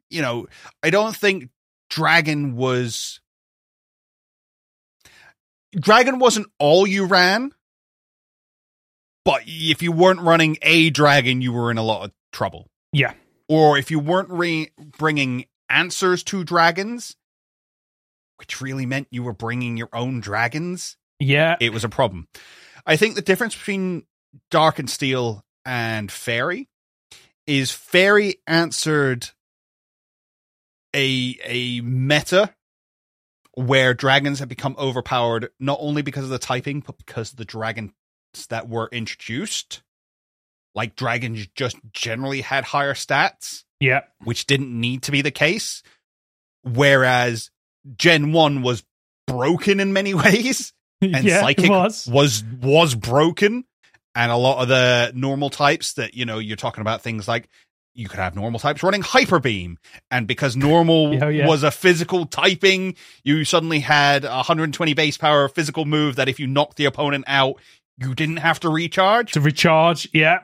you 0.10 0.22
know, 0.22 0.48
I 0.84 0.90
don't 0.90 1.16
think 1.16 1.50
Dragon 1.90 2.56
was 2.56 3.20
Dragon 5.76 6.20
wasn't 6.20 6.48
all 6.60 6.86
you 6.86 7.06
ran, 7.06 7.52
but 9.26 9.44
if 9.46 9.82
you 9.82 9.92
weren't 9.92 10.22
running 10.22 10.58
a 10.62 10.90
dragon, 10.90 11.42
you 11.42 11.52
were 11.52 11.72
in 11.72 11.78
a 11.78 11.84
lot 11.84 12.06
of 12.06 12.12
trouble. 12.32 12.70
Yeah. 12.92 13.14
Or 13.50 13.78
if 13.78 13.90
you 13.90 14.00
weren't 14.00 14.30
re- 14.30 14.72
bringing 14.98 15.46
answers 15.70 16.24
to 16.26 16.44
dragons, 16.44 17.16
which 18.44 18.60
really 18.60 18.86
meant 18.86 19.08
you 19.10 19.24
were 19.24 19.32
bringing 19.34 19.78
your 19.78 19.88
own 19.94 20.20
dragons, 20.20 20.98
Yeah. 21.18 21.56
it 21.62 21.72
was 21.72 21.86
a 21.86 21.90
problem. 21.90 22.28
I 22.86 22.98
think 22.98 23.16
the 23.16 23.22
difference 23.22 23.56
between 23.56 24.04
Dark 24.52 24.80
and 24.80 24.90
Steel 24.90 25.46
and 25.64 26.12
Fairy 26.12 26.68
is 27.48 27.72
Fairy 27.72 28.36
answered 28.46 29.30
a 30.94 31.38
a 31.46 31.80
meta 31.82 32.54
where 33.54 33.94
dragons 33.94 34.40
have 34.40 34.50
become 34.50 34.76
overpowered 34.78 35.50
not 35.58 35.78
only 35.80 36.02
because 36.02 36.26
of 36.26 36.30
the 36.30 36.38
typing 36.40 36.82
but 36.82 36.98
because 36.98 37.32
of 37.32 37.38
the 37.38 37.46
dragons 37.46 37.92
that 38.50 38.68
were 38.68 38.90
introduced. 38.92 39.84
Like 40.76 40.98
dragons 40.98 41.48
just 41.56 41.78
generally 41.94 42.42
had 42.42 42.66
higher 42.66 42.94
stats 42.94 43.64
yeah. 43.80 44.02
which 44.22 44.48
didn't 44.48 44.78
need 44.78 45.04
to 45.04 45.12
be 45.12 45.22
the 45.22 45.32
case. 45.32 45.82
Whereas 46.64 47.52
Gen 47.98 48.32
1 48.32 48.62
was 48.62 48.84
broken 49.28 49.80
in 49.80 49.94
many 49.94 50.14
ways 50.14 50.74
and 51.12 51.26
yeah, 51.26 51.42
Psychic 51.42 51.70
was. 51.70 52.08
was 52.08 52.44
was 52.62 52.96
broken. 52.96 53.66
And 54.16 54.32
a 54.32 54.36
lot 54.38 54.62
of 54.62 54.68
the 54.68 55.12
normal 55.16 55.50
types 55.50 55.94
that, 55.94 56.14
you 56.14 56.26
know, 56.26 56.38
you're 56.38 56.56
talking 56.56 56.82
about 56.82 57.02
things 57.02 57.28
like 57.28 57.50
you 57.96 58.08
could 58.08 58.20
have 58.20 58.36
normal 58.36 58.60
types 58.60 58.84
running 58.84 59.02
hyper 59.02 59.40
beam. 59.40 59.80
And 60.12 60.28
because 60.28 60.56
normal 60.56 61.14
Yeah, 61.16 61.30
yeah. 61.30 61.48
was 61.48 61.64
a 61.64 61.72
physical 61.72 62.28
typing, 62.28 62.96
you 63.24 63.44
suddenly 63.44 63.80
had 63.80 64.24
120 64.24 64.94
base 64.94 65.18
power 65.18 65.48
physical 65.48 65.86
move 65.86 66.18
that 66.18 66.30
if 66.30 66.40
you 66.40 66.46
knocked 66.46 66.78
the 66.78 66.86
opponent 66.86 67.26
out, 67.28 67.56
you 67.98 68.14
didn't 68.14 68.38
have 68.38 68.60
to 68.62 68.70
recharge. 68.70 69.32
To 69.32 69.42
recharge. 69.42 70.08
Yeah. 70.14 70.40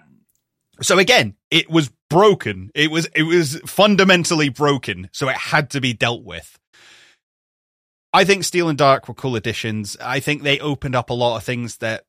So 0.81 0.97
again, 0.97 1.35
it 1.51 1.69
was 1.69 1.91
broken. 2.09 2.71
It 2.73 2.89
was 2.89 3.05
it 3.15 3.23
was 3.23 3.59
fundamentally 3.65 4.49
broken, 4.49 5.09
so 5.11 5.29
it 5.29 5.35
had 5.35 5.71
to 5.71 5.81
be 5.81 5.93
dealt 5.93 6.23
with. 6.23 6.58
I 8.13 8.23
think 8.25 8.43
Steel 8.43 8.69
and 8.69 8.77
Dark 8.77 9.07
were 9.07 9.13
cool 9.13 9.35
additions. 9.35 9.95
I 10.01 10.19
think 10.19 10.41
they 10.43 10.59
opened 10.59 10.95
up 10.95 11.09
a 11.09 11.13
lot 11.13 11.37
of 11.37 11.43
things 11.43 11.77
that 11.77 12.05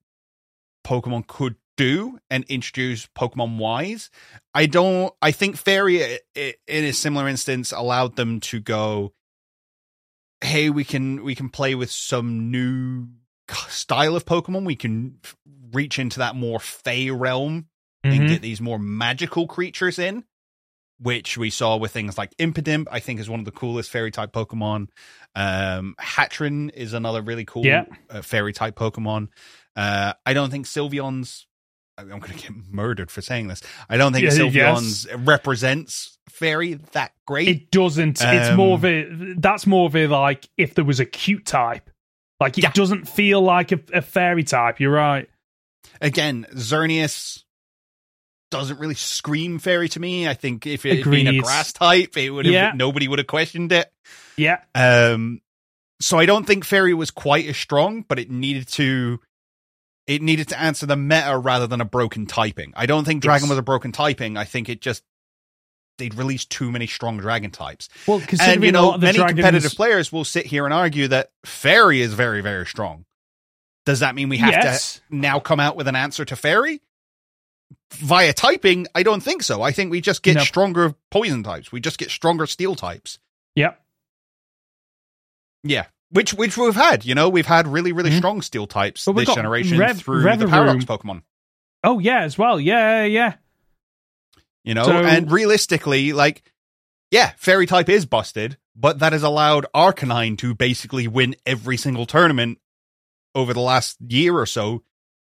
Pokemon 0.87 1.27
could 1.27 1.57
do 1.77 2.19
and 2.31 2.45
introduce 2.45 3.07
Pokemon 3.09 3.59
wise. 3.59 4.11
I 4.55 4.67
don't 4.67 5.15
I 5.23 5.31
think 5.33 5.57
Fairy 5.57 6.19
in 6.35 6.55
a 6.69 6.93
similar 6.93 7.29
instance 7.29 7.73
allowed 7.73 8.17
them 8.17 8.41
to 8.41 8.61
go 8.61 9.13
hey, 10.43 10.71
we 10.71 10.85
can 10.85 11.23
we 11.23 11.35
can 11.35 11.51
play 11.51 11.75
with 11.75 11.91
some 11.91 12.51
new 12.51 13.09
style 13.69 14.17
of 14.17 14.25
Pokemon. 14.25 14.65
We 14.65 14.77
can 14.77 15.19
reach 15.73 15.99
into 15.99 16.19
that 16.19 16.35
more 16.35 16.61
Fey 16.61 17.11
realm 17.11 17.69
and 18.03 18.15
Mhm. 18.23 18.29
get 18.29 18.43
these 18.43 18.61
more 18.61 18.79
magical 18.79 19.47
creatures 19.47 19.99
in, 19.99 20.25
which 21.01 21.39
we 21.39 21.51
saw 21.51 21.77
with 21.77 21.93
things 21.93 22.19
like 22.19 22.37
Impidimp, 22.37 22.87
I 22.91 23.01
think 23.01 23.21
is 23.21 23.29
one 23.31 23.41
of 23.41 23.47
the 23.47 23.51
coolest 23.53 23.91
fairy 23.91 24.11
type 24.11 24.33
Pokemon. 24.33 24.89
Um, 25.35 25.95
Hatterene 26.01 26.71
is 26.75 26.93
another 26.93 27.23
really 27.23 27.45
cool 27.45 27.65
Yeah. 27.65 27.85
uh, 28.11 28.23
fairy 28.23 28.53
type 28.53 28.77
Pokemon. 28.77 29.29
Uh, 29.77 30.13
I 30.27 30.35
don't 30.35 30.51
think 30.51 30.67
Sylveon's, 30.67 31.47
I'm 31.97 32.09
going 32.09 32.23
to 32.23 32.35
get 32.35 32.51
murdered 32.71 33.11
for 33.11 33.23
saying 33.23 33.49
this. 33.49 33.63
I 33.89 33.97
don't 33.97 34.13
think 34.13 34.25
Yeah, 34.25 34.31
Sylveon's 34.31 35.07
represents 35.15 36.19
fairy 36.29 36.75
that 36.93 37.13
great. 37.27 37.49
It 37.49 37.71
doesn't. 37.71 38.21
it's 38.21 38.57
more 38.57 38.75
of 38.75 38.85
Um, 38.85 38.91
a. 38.91 39.35
That's 39.39 39.67
more 39.67 39.87
of 39.87 39.95
a 39.97 40.07
like 40.07 40.49
if 40.57 40.75
there 40.75 40.85
was 40.85 41.01
a 41.01 41.05
cute 41.07 41.47
type. 41.47 41.89
Like 42.41 42.57
it 42.59 42.65
Yeah. 42.65 42.73
doesn't 42.73 43.07
feel 43.09 43.41
like 43.43 43.73
a, 43.73 43.81
a 43.93 44.03
fairy 44.03 44.45
type. 44.45 44.81
You're 44.81 44.93
right. 44.93 45.29
Again, 46.01 46.47
Xerneas 46.55 47.45
doesn't 48.51 48.79
really 48.81 48.95
scream 48.95 49.59
fairy 49.59 49.89
to 49.91 50.01
me. 50.01 50.29
I 50.29 50.35
think 50.35 50.67
if 50.67 50.85
it 50.85 50.99
had 51.05 51.11
been 51.11 51.27
a 51.29 51.39
grass 51.39 51.73
type, 51.73 52.17
it 52.17 52.31
would 52.31 52.47
have, 52.47 52.53
Yeah. 52.53 52.73
nobody 52.75 53.07
would 53.09 53.19
have 53.19 53.29
questioned 53.29 53.73
it. 53.73 53.93
Yeah. 54.37 54.59
Um, 54.75 55.41
so 56.01 56.19
I 56.19 56.27
don't 56.27 56.47
think 56.47 56.65
Fairy 56.65 56.95
was 56.95 57.11
quite 57.11 57.47
as 57.47 57.57
strong, 57.57 58.05
but 58.09 58.19
it 58.19 58.31
needed 58.31 58.69
to 58.69 59.21
it 60.07 60.23
needed 60.23 60.49
to 60.49 60.59
answer 60.61 60.87
the 60.87 60.97
meta 60.97 61.39
rather 61.39 61.69
than 61.69 61.81
a 61.81 61.85
broken 61.85 62.27
typing. 62.27 62.73
I 62.75 62.87
don't 62.87 63.05
think 63.05 63.23
Dragon 63.23 63.45
Yes. 63.45 63.51
was 63.51 63.59
a 63.59 63.63
broken 63.63 63.93
typing. 63.93 64.37
I 64.37 64.45
think 64.45 64.69
it 64.69 64.81
just 64.81 65.05
they'd 65.99 66.15
released 66.15 66.51
too 66.51 66.73
many 66.73 66.87
strong 66.89 67.19
dragon 67.19 67.51
types. 67.51 67.89
Well, 68.07 68.19
considering 68.21 68.55
And 68.55 68.63
you 68.65 68.69
a 68.71 68.73
know, 68.73 68.87
lot 68.89 68.95
of 68.97 69.03
many 69.03 69.19
dragons, 69.19 69.37
competitive 69.39 69.73
players 69.77 70.11
will 70.11 70.25
sit 70.25 70.47
here 70.47 70.65
and 70.65 70.73
argue 70.75 71.07
that 71.09 71.31
Fairy 71.45 72.01
is 72.01 72.15
very, 72.15 72.41
very 72.41 72.67
strong. 72.67 73.05
Does 73.87 74.01
that 74.01 74.15
mean 74.15 74.29
we 74.31 74.39
have 74.39 74.51
yes. 74.53 74.95
to 75.11 75.15
now 75.17 75.39
come 75.39 75.61
out 75.61 75.77
with 75.77 75.87
an 75.87 75.95
answer 75.97 76.25
to 76.25 76.35
Fairy? 76.35 76.81
Via 77.95 78.33
typing, 78.33 78.87
I 78.95 79.03
don't 79.03 79.21
think 79.23 79.43
so. 79.43 79.63
I 79.63 79.73
think 79.73 79.91
we 79.91 80.01
just 80.01 80.23
get 80.23 80.37
No. 80.37 80.45
stronger 80.45 80.95
poison 81.11 81.43
types. 81.43 81.73
We 81.73 81.81
just 81.81 81.99
get 81.99 82.11
stronger 82.11 82.47
steel 82.47 82.77
types. 82.77 83.19
Yep. 83.57 83.81
Yeah. 85.65 85.87
Which 86.11 86.35
which 86.35 86.57
we've 86.57 86.75
had, 86.75 87.05
you 87.05 87.15
know, 87.15 87.29
we've 87.29 87.47
had 87.47 87.69
really, 87.69 87.93
really 87.93 88.11
Mhm. 88.11 88.19
strong 88.19 88.43
steel 88.43 88.67
types 88.67 89.05
But 89.05 89.13
this 89.17 89.35
generation 89.35 89.79
Rev- 89.79 89.99
through 90.01 90.23
the 90.23 90.29
Revavroom. 90.29 90.51
Paradox 90.51 90.85
Pokemon. 90.85 91.23
Oh 91.85 91.99
yeah, 91.99 92.23
as 92.23 92.37
well. 92.37 92.61
Yeah, 92.61 93.05
yeah. 93.05 93.35
You 94.65 94.75
know, 94.75 94.85
So- 94.85 95.03
and 95.05 95.31
realistically, 95.31 96.13
like, 96.13 96.43
yeah, 97.11 97.33
fairy 97.37 97.67
type 97.67 97.89
is 97.89 98.07
busted, 98.07 98.57
but 98.75 98.99
that 98.99 99.13
has 99.13 99.23
allowed 99.23 99.67
Arcanine 99.75 100.37
to 100.39 100.55
basically 100.55 101.07
win 101.09 101.37
every 101.47 101.77
single 101.77 102.07
tournament 102.07 102.59
over 103.35 103.55
the 103.55 103.61
last 103.61 103.97
year 104.01 104.37
or 104.37 104.47
so 104.47 104.83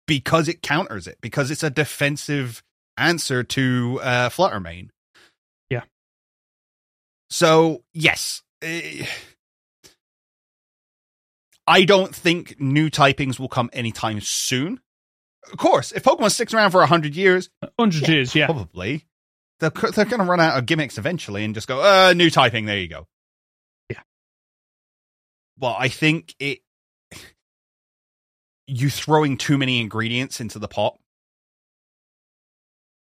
because 0.06 0.48
it 0.48 0.62
counters 0.62 1.06
it, 1.06 1.18
because 1.20 1.50
it's 1.50 1.62
a 1.62 1.70
defensive 1.70 2.62
answer 2.96 3.42
to 3.44 4.00
uh, 4.02 4.28
Flutter 4.28 4.60
Mane. 4.60 4.90
Yeah. 5.70 5.82
So, 7.30 7.82
yes. 7.92 8.42
eh, 8.62 9.06
I 11.66 11.84
don't 11.84 12.14
think 12.14 12.60
new 12.60 12.90
typings 12.90 13.38
will 13.40 13.48
come 13.48 13.68
anytime 13.72 14.20
soon. 14.20 14.80
Of 15.50 15.58
course, 15.58 15.92
if 15.92 16.02
Pokemon 16.04 16.30
sticks 16.32 16.54
around 16.54 16.70
for 16.70 16.80
100 16.80 17.14
years, 17.16 17.50
Hundred 17.78 18.02
Yeah, 18.02 18.14
years. 18.14 18.34
Yeah. 18.34 18.46
Probably. 18.46 19.04
They're, 19.60 19.70
they're 19.70 20.04
going 20.04 20.20
to 20.20 20.24
run 20.26 20.40
out 20.40 20.58
of 20.58 20.66
gimmicks 20.66 20.98
eventually 20.98 21.44
and 21.44 21.54
just 21.54 21.66
go, 21.68 21.80
uh, 21.80 22.12
new 22.14 22.30
typing. 22.30 22.66
There 22.66 22.78
you 22.78 22.88
go. 22.88 23.06
Yeah. 23.90 24.00
Well, 25.58 25.76
I 25.78 25.88
think 25.88 26.34
it. 26.38 26.60
You 28.66 28.90
throwing 28.90 29.36
too 29.38 29.56
many 29.58 29.80
ingredients 29.80 30.40
into 30.40 30.58
the 30.58 30.68
pot 30.68 30.98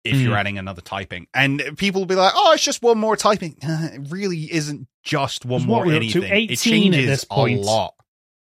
if 0.05 0.21
you're 0.21 0.35
Mm. 0.35 0.39
adding 0.39 0.59
another 0.59 0.81
typing. 0.83 1.27
And 1.35 1.63
people 1.77 2.03
will 2.03 2.07
be 2.07 2.15
like, 2.15 2.33
oh, 2.37 2.53
it's 2.53 2.63
just 2.63 2.83
one 2.83 2.99
more 2.99 3.17
typing. 3.17 3.57
It 3.63 4.11
really 4.11 4.53
isn't 4.53 4.87
just 5.03 5.45
one 5.45 5.63
It's 5.63 5.67
more 5.67 5.85
what 5.85 5.91
to, 5.91 5.97
anything. 5.97 6.23
It 6.23 6.33
18 6.33 6.53
at 6.53 6.59
changes 6.59 7.07
this 7.07 7.25
point. 7.25 7.61
a 7.61 7.63
lot. 7.63 7.95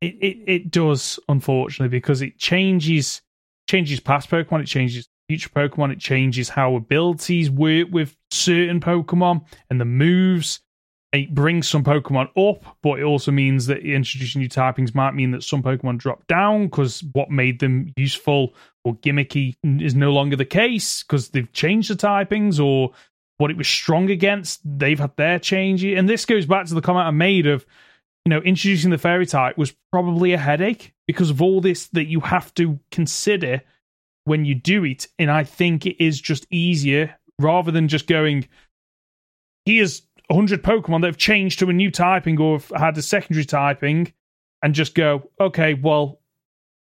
It, 0.00 0.14
it 0.22 0.38
it 0.46 0.70
does 0.70 1.18
unfortunately 1.28 1.90
because 1.94 2.22
it 2.22 2.38
changes 2.38 3.20
changes 3.68 4.00
past 4.00 4.30
Pokemon, 4.30 4.62
it 4.62 4.66
changes 4.66 5.06
future 5.28 5.50
Pokemon, 5.50 5.92
it 5.92 6.00
changes 6.00 6.48
how 6.48 6.74
abilities 6.74 7.50
work 7.50 7.88
with 7.90 8.16
certain 8.30 8.80
Pokemon 8.80 9.44
and 9.68 9.78
the 9.80 9.84
moves. 9.84 10.60
It 11.12 11.34
brings 11.34 11.68
some 11.68 11.82
Pokemon 11.82 12.28
up, 12.36 12.76
but 12.82 13.00
it 13.00 13.02
also 13.02 13.32
means 13.32 13.66
that 13.66 13.78
introducing 13.78 14.40
new 14.40 14.48
typings 14.48 14.94
might 14.94 15.14
mean 15.14 15.32
that 15.32 15.42
some 15.42 15.62
Pokemon 15.62 15.98
drop 15.98 16.26
down 16.28 16.66
because 16.66 17.02
what 17.12 17.30
made 17.30 17.58
them 17.58 17.92
useful 17.96 18.54
or 18.84 18.94
gimmicky 18.96 19.56
is 19.64 19.94
no 19.94 20.12
longer 20.12 20.36
the 20.36 20.44
case 20.44 21.02
because 21.02 21.30
they've 21.30 21.52
changed 21.52 21.90
the 21.90 21.96
typings 21.96 22.64
or 22.64 22.92
what 23.38 23.50
it 23.50 23.56
was 23.56 23.66
strong 23.66 24.10
against, 24.10 24.60
they've 24.64 25.00
had 25.00 25.16
their 25.16 25.38
change. 25.38 25.82
And 25.82 26.08
this 26.08 26.26
goes 26.26 26.46
back 26.46 26.66
to 26.66 26.74
the 26.74 26.82
comment 26.82 27.06
I 27.06 27.10
made 27.10 27.46
of, 27.46 27.66
you 28.24 28.30
know, 28.30 28.40
introducing 28.40 28.90
the 28.90 28.98
fairy 28.98 29.26
type 29.26 29.58
was 29.58 29.74
probably 29.90 30.32
a 30.32 30.38
headache 30.38 30.94
because 31.08 31.30
of 31.30 31.42
all 31.42 31.60
this 31.60 31.88
that 31.88 32.06
you 32.06 32.20
have 32.20 32.54
to 32.54 32.78
consider 32.92 33.62
when 34.24 34.44
you 34.44 34.54
do 34.54 34.84
it. 34.84 35.08
And 35.18 35.30
I 35.30 35.42
think 35.42 35.86
it 35.86 36.04
is 36.04 36.20
just 36.20 36.46
easier 36.50 37.18
rather 37.40 37.72
than 37.72 37.88
just 37.88 38.06
going, 38.06 38.46
here's 39.64 40.02
100 40.30 40.62
Pokemon 40.62 41.00
that 41.00 41.08
have 41.08 41.16
changed 41.16 41.58
to 41.58 41.68
a 41.68 41.72
new 41.72 41.90
typing 41.90 42.40
or 42.40 42.58
have 42.58 42.70
had 42.80 42.96
a 42.96 43.02
secondary 43.02 43.44
typing 43.44 44.12
and 44.62 44.74
just 44.74 44.94
go, 44.94 45.28
okay, 45.40 45.74
well, 45.74 46.20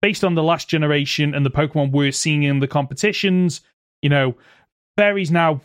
based 0.01 0.23
on 0.23 0.35
the 0.35 0.43
last 0.43 0.69
generation 0.69 1.33
and 1.33 1.45
the 1.45 1.49
Pokemon 1.49 1.91
we're 1.91 2.11
seeing 2.11 2.43
in 2.43 2.59
the 2.59 2.67
competitions, 2.67 3.61
you 4.03 4.09
know, 4.09 4.35
fairies 4.97 5.31
now, 5.31 5.61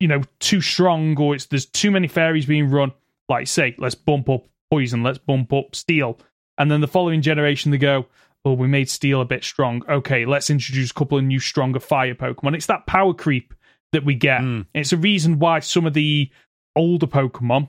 you 0.00 0.08
know, 0.08 0.22
too 0.40 0.62
strong 0.62 1.16
or 1.18 1.34
it's 1.34 1.46
there's 1.46 1.66
too 1.66 1.90
many 1.90 2.08
fairies 2.08 2.46
being 2.46 2.70
run. 2.70 2.92
Like, 3.28 3.46
say, 3.46 3.74
let's 3.78 3.94
bump 3.94 4.30
up 4.30 4.46
poison, 4.70 5.02
let's 5.02 5.18
bump 5.18 5.52
up 5.52 5.76
steel. 5.76 6.18
And 6.56 6.70
then 6.70 6.80
the 6.80 6.88
following 6.88 7.20
generation, 7.20 7.70
they 7.70 7.78
go, 7.78 8.06
oh, 8.44 8.54
we 8.54 8.68
made 8.68 8.88
steel 8.88 9.20
a 9.20 9.26
bit 9.26 9.44
strong. 9.44 9.82
Okay, 9.88 10.24
let's 10.24 10.48
introduce 10.48 10.90
a 10.90 10.94
couple 10.94 11.18
of 11.18 11.24
new, 11.24 11.40
stronger 11.40 11.80
fire 11.80 12.14
Pokemon. 12.14 12.54
It's 12.54 12.66
that 12.66 12.86
power 12.86 13.12
creep 13.12 13.54
that 13.92 14.04
we 14.04 14.14
get. 14.14 14.40
Mm. 14.40 14.66
It's 14.74 14.92
a 14.92 14.96
reason 14.96 15.38
why 15.38 15.60
some 15.60 15.86
of 15.86 15.92
the 15.92 16.30
older 16.76 17.06
Pokemon 17.06 17.68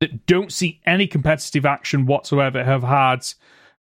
that 0.00 0.26
don't 0.26 0.52
see 0.52 0.80
any 0.84 1.06
competitive 1.06 1.64
action 1.64 2.06
whatsoever 2.06 2.64
have 2.64 2.82
had, 2.82 3.24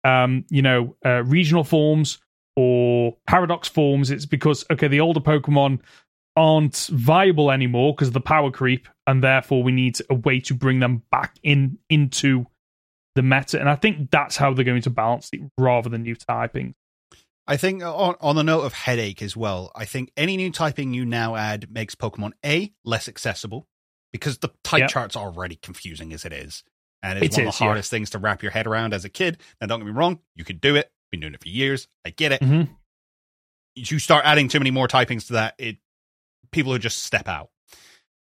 um, 0.03 0.45
you 0.49 0.61
know, 0.61 0.95
uh, 1.05 1.23
regional 1.23 1.63
forms 1.63 2.19
or 2.55 3.17
paradox 3.25 3.67
forms. 3.67 4.11
It's 4.11 4.25
because 4.25 4.63
okay, 4.71 4.87
the 4.87 4.99
older 4.99 5.19
Pokemon 5.19 5.79
aren't 6.35 6.89
viable 6.91 7.51
anymore 7.51 7.93
because 7.93 8.09
of 8.09 8.13
the 8.13 8.21
power 8.21 8.51
creep, 8.51 8.87
and 9.07 9.23
therefore 9.23 9.63
we 9.63 9.71
need 9.71 9.97
a 10.09 10.15
way 10.15 10.39
to 10.41 10.53
bring 10.53 10.79
them 10.79 11.03
back 11.11 11.35
in 11.43 11.79
into 11.89 12.45
the 13.15 13.23
meta. 13.23 13.59
And 13.59 13.69
I 13.69 13.75
think 13.75 14.11
that's 14.11 14.37
how 14.37 14.53
they're 14.53 14.65
going 14.65 14.81
to 14.83 14.89
balance 14.89 15.29
it 15.33 15.41
rather 15.57 15.89
than 15.89 16.03
new 16.03 16.15
typing. 16.15 16.75
I 17.45 17.57
think 17.57 17.83
on, 17.83 18.15
on 18.21 18.35
the 18.35 18.43
note 18.43 18.61
of 18.61 18.73
headache 18.73 19.21
as 19.21 19.35
well, 19.35 19.71
I 19.75 19.85
think 19.85 20.11
any 20.15 20.37
new 20.37 20.51
typing 20.51 20.93
you 20.93 21.05
now 21.05 21.35
add 21.35 21.69
makes 21.71 21.93
Pokemon 21.93 22.31
A 22.45 22.71
less 22.85 23.09
accessible 23.09 23.67
because 24.13 24.37
the 24.37 24.49
type 24.63 24.79
Yep. 24.81 24.89
chart's 24.89 25.15
already 25.17 25.57
confusing 25.57 26.13
as 26.13 26.23
it 26.23 26.31
is. 26.31 26.63
And 27.01 27.21
it's 27.21 27.35
It 27.37 27.41
one 27.41 27.47
of 27.49 27.53
is, 27.53 27.57
the 27.59 27.63
yeah. 27.65 27.67
hardest 27.67 27.89
things 27.91 28.09
to 28.11 28.17
wrap 28.19 28.41
your 28.41 28.51
head 28.53 28.65
around 28.65 28.93
as 28.93 29.03
a 29.03 29.09
kid. 29.09 29.41
Now, 29.59 29.67
don't 29.67 29.79
get 29.81 29.85
me 29.87 29.91
wrong, 29.91 30.19
you 30.35 30.45
can 30.45 30.57
do 30.59 30.77
it. 30.77 30.89
Been 31.11 31.19
doing 31.19 31.33
it 31.33 31.41
for 31.41 31.49
years. 31.49 31.89
I 32.05 32.11
get 32.11 32.31
it. 32.31 32.39
Mhm. 32.41 32.73
You 33.75 33.99
start 33.99 34.23
adding 34.25 34.47
too 34.47 34.59
many 34.59 34.71
more 34.71 34.87
typings 34.87 35.27
to 35.27 35.33
that, 35.33 35.55
it 35.57 35.77
people 36.51 36.71
would 36.71 36.81
just 36.81 37.03
step 37.03 37.27
out. 37.27 37.49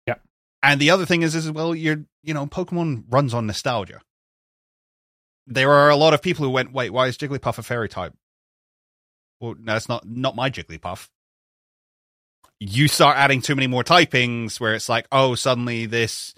Yep. 0.07 0.23
And 0.63 0.81
the 0.81 0.91
other 0.91 1.07
thing 1.07 1.23
is, 1.23 1.35
is 1.35 1.51
well, 1.51 1.75
you're 1.75 2.05
you 2.23 2.35
know, 2.35 2.47
Pokemon 2.47 3.05
runs 3.09 3.33
on 3.35 3.47
nostalgia. 3.47 4.03
There 5.47 5.73
are 5.73 5.89
a 5.89 5.97
lot 5.97 6.13
of 6.15 6.21
people 6.21 6.45
who 6.45 6.51
went, 6.51 6.73
wait, 6.73 6.91
why 6.91 7.07
is 7.07 7.17
Jigglypuff 7.17 7.57
a 7.59 7.63
fairy 7.63 7.89
type? 7.89 8.15
Well, 9.41 9.55
no, 9.59 9.73
that's 9.73 9.89
not 9.89 10.07
not 10.07 10.37
my 10.37 10.51
Jigglypuff. 10.51 11.09
You 12.61 12.89
start 12.89 13.17
adding 13.17 13.41
too 13.41 13.55
many 13.55 13.67
more 13.69 13.85
typings 13.85 14.59
where 14.59 14.75
it's 14.75 14.89
like, 14.89 15.07
oh, 15.13 15.35
suddenly 15.37 15.87
this, 15.87 16.35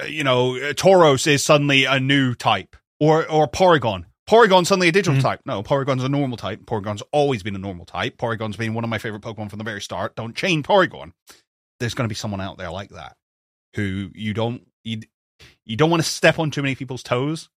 uh, 0.00 0.04
you 0.06 0.24
know, 0.24 0.56
uh, 0.56 0.72
Tauros 0.72 1.26
is 1.26 1.44
suddenly 1.44 1.84
a 1.84 1.98
new 1.98 2.34
type, 2.34 2.76
or 3.00 3.28
or 3.28 3.48
Porygon. 3.48 4.04
Porygon's 4.28 4.68
suddenly 4.68 4.88
a 4.88 4.92
digital 4.92 5.18
Mhm. 5.18 5.22
type. 5.22 5.40
No, 5.44 5.62
Porygon's 5.62 6.02
a 6.04 6.08
normal 6.08 6.36
type. 6.38 6.60
Porygon's 6.66 7.02
always 7.12 7.42
been 7.42 7.54
a 7.54 7.58
normal 7.58 7.84
type. 7.84 8.16
Porygon's 8.16 8.56
been 8.56 8.72
one 8.74 8.84
of 8.84 8.90
my 8.90 8.98
favorite 8.98 9.22
Pokemon 9.22 9.50
from 9.50 9.58
the 9.58 9.64
very 9.64 9.82
start. 9.82 10.16
Don't 10.16 10.34
change 10.34 10.64
Porygon. 10.64 11.12
There's 11.80 11.94
going 11.94 12.06
to 12.06 12.12
be 12.12 12.14
someone 12.14 12.40
out 12.40 12.56
there 12.56 12.70
like 12.70 12.90
that 12.90 13.16
who 13.74 14.10
you 14.14 14.32
don't 14.32 14.66
you, 14.84 15.00
you 15.66 15.76
don't 15.76 15.90
want 15.90 16.02
to 16.02 16.08
step 16.08 16.38
on 16.38 16.50
too 16.50 16.62
many 16.62 16.74
people's 16.74 17.02
toes. 17.02 17.50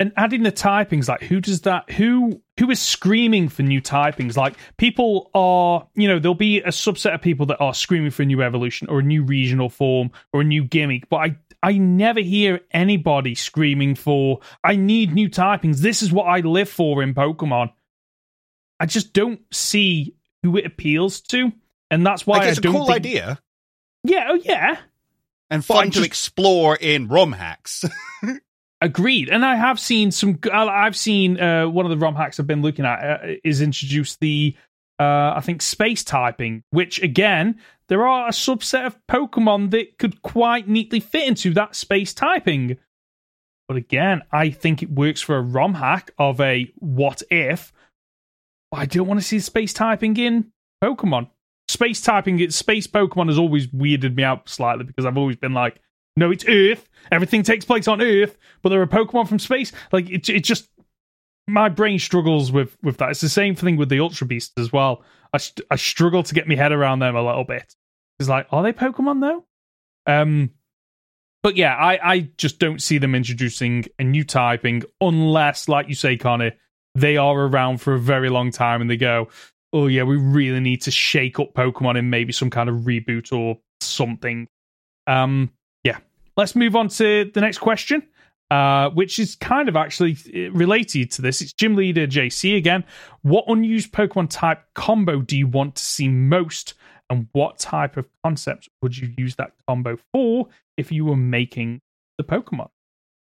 And 0.00 0.12
adding 0.16 0.42
the 0.42 0.50
typings 0.50 1.08
like 1.08 1.20
who 1.22 1.40
does 1.40 1.60
that 1.60 1.90
who 1.90 2.42
who 2.58 2.70
is 2.70 2.80
screaming 2.80 3.48
for 3.48 3.62
new 3.62 3.80
typings? 3.80 4.36
Like 4.36 4.56
people 4.76 5.30
are 5.34 5.86
you 5.94 6.08
know 6.08 6.18
there'll 6.18 6.34
be 6.34 6.58
a 6.60 6.68
subset 6.68 7.14
of 7.14 7.22
people 7.22 7.46
that 7.46 7.58
are 7.60 7.74
screaming 7.74 8.10
for 8.10 8.22
a 8.22 8.26
new 8.26 8.42
evolution 8.42 8.88
or 8.88 8.98
a 8.98 9.02
new 9.02 9.22
regional 9.22 9.68
form 9.68 10.10
or 10.32 10.40
a 10.40 10.44
new 10.44 10.64
gimmick 10.64 11.08
but 11.08 11.16
i 11.18 11.36
i 11.62 11.72
never 11.78 12.20
hear 12.20 12.60
anybody 12.72 13.34
screaming 13.36 13.94
for 13.94 14.40
i 14.64 14.74
need 14.74 15.12
new 15.12 15.28
typings. 15.28 15.78
This 15.78 16.02
is 16.02 16.10
what 16.12 16.24
i 16.24 16.40
live 16.40 16.68
for 16.68 17.02
in 17.02 17.14
pokemon. 17.14 17.70
I 18.80 18.86
just 18.86 19.12
don't 19.12 19.40
see 19.52 20.16
who 20.42 20.56
it 20.56 20.66
appeals 20.66 21.20
to 21.20 21.52
and 21.92 22.04
that's 22.04 22.26
why 22.26 22.38
like 22.38 22.46
i 22.46 22.50
it's 22.50 22.58
a 22.58 22.62
don't 22.62 22.72
cool 22.72 22.86
think, 22.86 22.96
idea. 22.96 23.38
Yeah 24.02 24.26
oh 24.30 24.34
yeah. 24.34 24.78
And 25.50 25.60
I 25.60 25.62
fun 25.62 25.84
to 25.86 25.90
just- 25.92 26.06
explore 26.06 26.74
in 26.74 27.06
ROM 27.08 27.30
hacks. 27.32 27.84
Agreed, 28.82 29.28
and 29.28 29.44
I 29.44 29.54
have 29.54 29.78
seen 29.78 30.10
some. 30.10 30.40
I've 30.52 30.96
seen 30.96 31.40
uh, 31.40 31.68
one 31.68 31.86
of 31.86 31.90
the 31.90 31.96
ROM 31.96 32.16
hacks 32.16 32.40
I've 32.40 32.48
been 32.48 32.62
looking 32.62 32.84
at 32.84 32.98
uh, 33.22 33.34
is 33.44 33.60
introduce 33.60 34.16
the, 34.16 34.56
uh, 34.98 35.34
I 35.36 35.40
think 35.40 35.62
space 35.62 36.02
typing, 36.02 36.64
which 36.70 37.00
again 37.00 37.60
there 37.86 38.04
are 38.04 38.26
a 38.26 38.32
subset 38.32 38.84
of 38.86 38.98
Pokemon 39.08 39.70
that 39.70 39.98
could 39.98 40.20
quite 40.22 40.66
neatly 40.66 40.98
fit 40.98 41.28
into 41.28 41.54
that 41.54 41.76
space 41.76 42.12
typing. 42.12 42.76
But 43.68 43.76
again, 43.76 44.22
I 44.32 44.50
think 44.50 44.82
it 44.82 44.90
works 44.90 45.20
for 45.20 45.36
a 45.36 45.42
ROM 45.42 45.74
hack 45.74 46.10
of 46.18 46.40
a 46.40 46.72
what 46.80 47.22
if. 47.30 47.72
I 48.72 48.86
don't 48.86 49.06
want 49.06 49.20
to 49.20 49.26
see 49.26 49.38
space 49.38 49.72
typing 49.72 50.16
in 50.16 50.50
Pokemon. 50.82 51.30
Space 51.68 52.00
typing, 52.00 52.50
space 52.50 52.88
Pokemon 52.88 53.28
has 53.28 53.38
always 53.38 53.68
weirded 53.68 54.16
me 54.16 54.24
out 54.24 54.48
slightly 54.48 54.82
because 54.82 55.06
I've 55.06 55.18
always 55.18 55.36
been 55.36 55.54
like, 55.54 55.80
no, 56.16 56.30
it's 56.30 56.44
Earth. 56.46 56.88
Everything 57.10 57.42
takes 57.42 57.64
place 57.64 57.88
on 57.88 58.00
Earth, 58.00 58.36
but 58.62 58.68
there 58.68 58.80
are 58.80 58.86
Pokemon 58.86 59.28
from 59.28 59.38
space. 59.38 59.72
Like 59.92 60.08
it, 60.10 60.28
it 60.28 60.44
just 60.44 60.68
my 61.46 61.68
brain 61.68 61.98
struggles 61.98 62.52
with 62.52 62.76
with 62.82 62.98
that. 62.98 63.10
It's 63.10 63.20
the 63.20 63.28
same 63.28 63.54
thing 63.54 63.76
with 63.76 63.88
the 63.88 64.00
Ultra 64.00 64.26
Beasts 64.26 64.52
as 64.58 64.72
well. 64.72 65.02
I 65.32 65.38
I 65.70 65.76
struggle 65.76 66.22
to 66.22 66.34
get 66.34 66.48
my 66.48 66.54
head 66.54 66.72
around 66.72 67.00
them 67.00 67.16
a 67.16 67.22
little 67.22 67.44
bit. 67.44 67.74
It's 68.18 68.28
like, 68.28 68.46
are 68.50 68.62
they 68.62 68.72
Pokemon 68.72 69.20
though? 69.20 69.44
Um, 70.06 70.50
but 71.42 71.56
yeah, 71.56 71.74
I 71.74 72.12
I 72.12 72.20
just 72.36 72.58
don't 72.58 72.80
see 72.80 72.98
them 72.98 73.14
introducing 73.14 73.86
a 73.98 74.04
new 74.04 74.24
typing 74.24 74.82
unless, 75.00 75.68
like 75.68 75.88
you 75.88 75.94
say, 75.94 76.16
Conor, 76.16 76.52
they 76.94 77.16
are 77.16 77.46
around 77.46 77.80
for 77.80 77.94
a 77.94 77.98
very 77.98 78.28
long 78.28 78.50
time 78.50 78.80
and 78.80 78.88
they 78.88 78.96
go, 78.96 79.28
oh 79.72 79.86
yeah, 79.86 80.04
we 80.04 80.16
really 80.16 80.60
need 80.60 80.82
to 80.82 80.90
shake 80.90 81.40
up 81.40 81.54
Pokemon 81.54 81.98
in 81.98 82.10
maybe 82.10 82.32
some 82.32 82.50
kind 82.50 82.68
of 82.68 82.76
reboot 82.82 83.32
or 83.32 83.58
something. 83.80 84.48
Um. 85.06 85.50
Let's 86.36 86.56
move 86.56 86.76
on 86.76 86.88
to 86.88 87.30
the 87.32 87.40
next 87.40 87.58
question, 87.58 88.02
uh, 88.50 88.90
which 88.90 89.18
is 89.18 89.34
kind 89.36 89.68
of 89.68 89.76
actually 89.76 90.16
uh, 90.34 90.50
related 90.52 91.10
to 91.12 91.22
this. 91.22 91.40
It's 91.40 91.52
Gym 91.52 91.76
Leader 91.76 92.06
JC 92.06 92.56
again. 92.56 92.84
What 93.22 93.44
unused 93.48 93.92
Pokemon 93.92 94.30
type 94.30 94.62
combo 94.74 95.20
do 95.20 95.36
you 95.36 95.46
want 95.46 95.76
to 95.76 95.82
see 95.82 96.08
most? 96.08 96.74
And 97.10 97.28
what 97.32 97.58
type 97.58 97.98
of 97.98 98.08
concept 98.24 98.70
would 98.80 98.96
you 98.96 99.12
use 99.18 99.36
that 99.36 99.52
combo 99.68 99.98
for 100.12 100.48
if 100.78 100.90
you 100.90 101.04
were 101.04 101.16
making 101.16 101.82
the 102.16 102.24
Pokemon? 102.24 102.70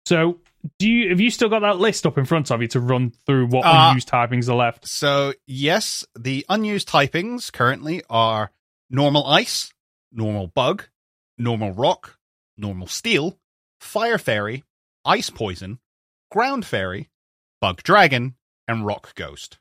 So, 0.06 0.40
do 0.80 0.88
you 0.88 1.10
have 1.10 1.20
you 1.20 1.32
still 1.32 1.50
got 1.50 1.62
that 1.62 1.80
list 1.80 2.06
up 2.06 2.18
in 2.18 2.26
front 2.26 2.52
of 2.52 2.62
you 2.62 2.68
to 2.70 2.80
run 2.80 3.12
through 3.26 3.48
what 3.48 3.66
Uh, 3.66 3.90
unused 3.90 4.10
typings 4.10 4.48
are 4.50 4.56
left? 4.56 4.88
So, 4.88 5.34
yes, 5.48 6.06
the 6.18 6.46
unused 6.50 6.88
typings 6.88 7.52
currently 7.52 8.04
are 8.10 8.52
normal 8.90 9.26
ice, 9.26 9.74
normal 10.12 10.48
bug, 10.48 10.86
normal 11.38 11.72
rock, 11.72 12.20
normal 12.64 12.88
steel, 12.88 13.38
fire 13.80 14.18
fairy, 14.18 14.64
ice 15.06 15.30
poison, 15.30 15.78
ground 16.32 16.66
fairy, 16.66 17.10
bug 17.62 17.84
dragon, 17.84 18.34
and 18.68 18.86
rock 18.86 19.14
ghost. 19.16 19.60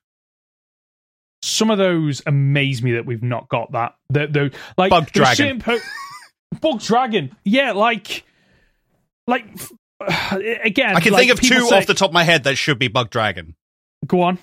some 1.43 1.71
of 1.71 1.79
those 1.79 2.23
amaze 2.27 2.83
me 2.83 2.93
that 2.93 3.05
we've 3.05 3.23
not 3.23 3.49
got 3.49 3.73
that. 3.73 3.97
The, 4.09 4.27
the 4.29 4.53
like 4.79 4.91
Bug 4.91 5.11
dragon. 5.13 5.61
Po- 5.61 5.79
Bug 6.61 6.81
dragon, 6.81 7.35
yeah, 7.45 7.73
like, 7.73 8.25
like 9.27 9.45
again. 10.01 10.97
I 10.97 11.01
can 11.01 11.13
like, 11.13 11.21
think 11.29 11.33
of 11.33 11.41
two 11.41 11.67
say- 11.69 11.77
off 11.79 11.87
the 11.87 11.95
top 11.95 12.11
of 12.11 12.15
my 12.15 12.23
head 12.25 12.45
that 12.45 12.57
should 12.57 12.79
be 12.79 12.89
bug 12.89 13.11
dragon. 13.11 13.57
Go 14.07 14.23
on, 14.23 14.39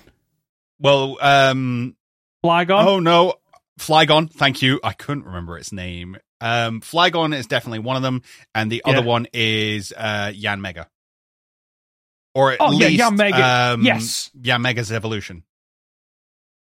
Well, 0.78 1.16
um, 1.20 1.96
Flygon. 2.44 2.84
oh 2.86 2.98
no, 3.00 3.34
Flygon. 3.78 4.30
Thank 4.32 4.60
you. 4.62 4.80
I 4.84 4.92
couldn't 4.92 5.24
remember 5.24 5.56
its 5.58 5.70
name. 5.72 6.16
Um, 6.40 6.80
Flygon 6.80 7.34
is 7.36 7.46
definitely 7.46 7.80
one 7.80 7.96
of 7.96 8.02
them, 8.02 8.22
and 8.54 8.70
the 8.72 8.82
other 8.84 9.02
one 9.02 9.26
is 9.32 9.92
uh, 9.96 10.32
Yanmega. 10.34 10.86
Or 12.34 12.52
at 12.52 12.58
Oh, 12.60 12.70
yeah, 12.72 12.86
least 12.88 13.02
Yanmega. 13.02 13.72
Um, 13.74 13.82
Yes. 13.84 14.30
Yanmega's 14.40 14.92
evolution. 14.92 15.42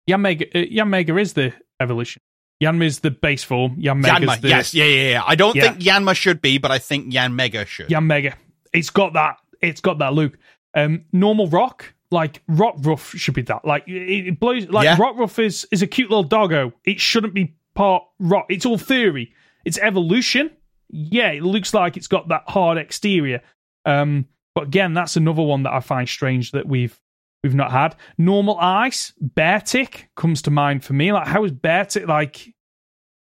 Yanmega, 0.08 0.48
uh, 0.54 0.58
Yanmega 0.84 1.20
is 1.20 1.34
the 1.34 1.52
evolution. 1.80 2.22
Yanma 2.62 2.84
is 2.84 3.00
the 3.00 3.10
base 3.10 3.42
form. 3.44 3.76
Yanmega 3.76 4.18
Yanma, 4.20 4.40
the 4.40 4.48
yes, 4.48 4.72
yeah, 4.74 4.84
yeah, 4.84 5.10
yeah. 5.10 5.22
I 5.26 5.34
don't 5.34 5.54
Yeah. 5.56 5.72
think 5.72 5.80
Yanma 5.80 6.14
should 6.14 6.40
be, 6.40 6.58
but 6.58 6.70
I 6.70 6.78
think 6.78 7.12
Yanmega 7.12 7.66
should. 7.66 7.88
Yanmega. 7.88 8.34
It's 8.72 8.90
got 8.90 9.14
that. 9.14 9.36
It's 9.60 9.80
got 9.80 9.98
that 9.98 10.12
look. 10.14 10.38
Um, 10.74 11.04
normal 11.12 11.48
rock, 11.48 11.92
like 12.10 12.44
Rockruff, 12.46 13.16
should 13.16 13.34
be 13.34 13.42
that. 13.42 13.64
Like 13.64 13.84
it, 13.86 14.38
blows. 14.40 14.68
Like 14.68 14.84
Yeah. 14.84 14.96
Rockruff 14.96 15.38
is 15.38 15.66
is 15.70 15.82
a 15.82 15.86
cute 15.86 16.08
little 16.08 16.22
doggo. 16.24 16.72
It 16.84 17.00
shouldn't 17.00 17.34
be 17.34 17.54
part 17.74 18.04
rock. 18.18 18.46
It's 18.48 18.64
all 18.64 18.78
theory. 18.78 19.34
It's 19.64 19.78
evolution. 19.78 20.50
Yeah, 20.90 21.30
it 21.30 21.42
looks 21.42 21.72
like 21.72 21.96
it's 21.96 22.06
got 22.08 22.28
that 22.28 22.44
hard 22.48 22.78
exterior. 22.78 23.40
Um, 23.84 24.26
but 24.54 24.64
again, 24.64 24.92
that's 24.94 25.16
another 25.16 25.42
one 25.42 25.62
that 25.62 25.72
I 25.72 25.80
find 25.80 26.08
strange 26.08 26.52
that 26.52 26.66
we've 26.66 26.98
we've 27.42 27.54
not 27.54 27.70
had. 27.72 27.96
Normal 28.18 28.58
ice, 28.60 29.12
Beartic 29.22 30.04
comes 30.16 30.42
to 30.42 30.50
mind 30.50 30.84
for 30.84 30.92
me. 30.92 31.12
Like 31.12 31.26
how 31.26 31.44
is 31.44 31.52
Beartic 31.52 32.06
like? 32.06 32.46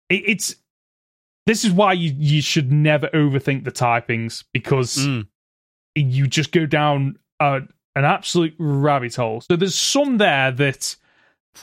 It, 0.09 0.23
it's 0.27 0.55
this 1.47 1.63
is 1.65 1.71
why 1.71 1.93
you 1.93 2.13
you 2.17 2.41
should 2.41 2.71
never 2.71 3.07
overthink 3.09 3.63
the 3.63 3.71
typings 3.71 4.43
because 4.53 4.97
Mm. 4.97 5.27
you 5.95 6.27
just 6.27 6.51
go 6.51 6.65
down 6.65 7.17
a, 7.39 7.61
an 7.95 8.05
absolute 8.05 8.53
rabbit 8.59 9.15
hole. 9.15 9.41
So 9.41 9.55
there's 9.55 9.75
some 9.75 10.17
there 10.17 10.51
that 10.51 10.95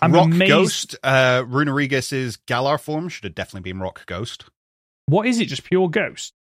I'm 0.03 0.13
Rock 0.13 0.27
amazed. 0.27 0.51
Ghost, 0.51 0.97
uh, 1.03 1.43
Runerigus' 1.45 2.39
Galar 2.47 2.79
form 2.79 3.09
should 3.09 3.25
have 3.25 3.35
definitely 3.35 3.71
been 3.71 3.81
Rock 3.81 4.05
Ghost. 4.07 4.47
What 5.09 5.27
is 5.27 5.41
it? 5.41 5.47
Just 5.47 5.65
pure 5.65 5.89
ghost? 5.89 6.35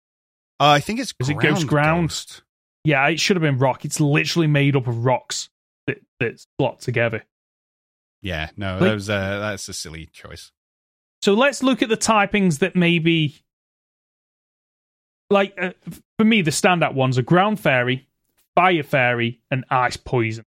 Uh, 0.60 0.68
I 0.70 0.80
think 0.80 1.00
it's 1.00 1.14
Is 1.20 1.28
it 1.28 1.38
Ghost 1.38 1.66
Ground? 1.66 2.08
Ghost. 2.08 2.42
Yeah, 2.84 3.06
it 3.08 3.20
should 3.20 3.36
have 3.36 3.42
been 3.42 3.58
rock. 3.58 3.84
It's 3.84 4.00
literally 4.00 4.46
made 4.46 4.74
up 4.76 4.86
of 4.86 5.04
rocks 5.04 5.50
that 5.86 5.98
that's 6.20 6.46
slot 6.58 6.80
together. 6.80 7.24
Yeah, 8.22 8.50
no, 8.56 8.72
Like- 8.72 8.80
that 8.80 8.94
was 8.94 9.10
uh, 9.10 9.38
that's 9.40 9.68
a 9.68 9.72
silly 9.72 10.06
choice. 10.12 10.50
So 11.22 11.34
let's 11.34 11.62
look 11.62 11.82
at 11.82 11.88
the 11.88 11.96
typings 11.96 12.58
that 12.60 12.74
maybe, 12.76 13.36
like 15.30 15.54
uh, 15.60 15.70
for 16.18 16.24
me, 16.24 16.42
the 16.42 16.50
standout 16.50 16.94
ones 16.94 17.18
are 17.18 17.22
ground 17.22 17.58
fairy, 17.60 18.06
fire 18.54 18.82
fairy, 18.82 19.40
and 19.50 19.64
ice 19.70 19.96
poison. 19.96 20.44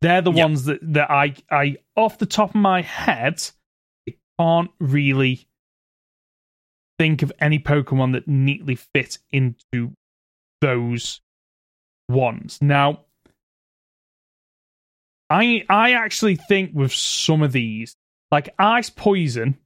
They're 0.00 0.22
the 0.22 0.32
Yep. 0.32 0.44
ones 0.44 0.64
that 0.64 0.78
that 0.94 1.10
I 1.10 1.34
I 1.50 1.76
off 1.96 2.18
the 2.18 2.26
top 2.26 2.50
of 2.50 2.54
my 2.56 2.82
head 2.82 3.42
I 4.08 4.14
can't 4.38 4.70
really 4.80 5.46
think 7.00 7.22
of 7.22 7.32
any 7.40 7.58
Pokemon 7.58 8.12
that 8.12 8.28
neatly 8.28 8.74
fit 8.74 9.16
into 9.32 9.92
those 10.60 11.22
ones. 12.10 12.58
Now, 12.60 13.06
I 15.30 15.64
I 15.70 15.92
actually 15.92 16.36
think 16.36 16.72
with 16.74 16.92
some 16.92 17.42
of 17.42 17.52
these, 17.52 17.96
like 18.30 18.50
ice 18.58 18.90
poison, 18.90 19.56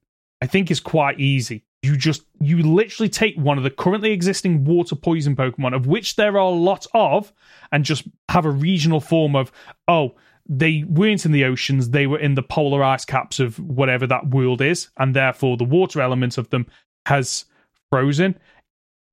I 0.41 0.47
think 0.47 0.71
is 0.71 0.79
quite 0.79 1.19
easy. 1.19 1.65
You 1.83 1.97
just 1.97 2.23
you 2.39 2.63
literally 2.63 3.09
take 3.09 3.35
one 3.35 3.57
of 3.57 3.65
the 3.65 3.69
currently 3.69 4.13
existing 4.13 4.63
water 4.63 4.95
poison 4.95 5.35
Pokemon, 5.35 5.75
of 5.75 5.87
which 5.87 6.15
there 6.15 6.35
are 6.35 6.37
a 6.37 6.49
lot 6.49 6.87
of, 6.93 7.33
and 7.73 7.83
just 7.83 8.07
have 8.29 8.45
a 8.45 8.49
regional 8.49 9.01
form 9.01 9.35
of 9.35 9.51
oh 9.89 10.15
they 10.47 10.83
weren't 10.87 11.25
in 11.25 11.31
the 11.31 11.43
oceans, 11.43 11.89
they 11.89 12.07
were 12.07 12.19
in 12.19 12.35
the 12.35 12.43
polar 12.43 12.83
ice 12.83 13.03
caps 13.03 13.39
of 13.39 13.59
whatever 13.59 14.05
that 14.07 14.29
world 14.29 14.61
is, 14.61 14.89
and 14.97 15.13
therefore 15.15 15.57
the 15.57 15.63
water 15.65 15.99
element 15.99 16.37
of 16.37 16.49
them 16.51 16.67
has 17.05 17.45
frozen. 17.89 18.37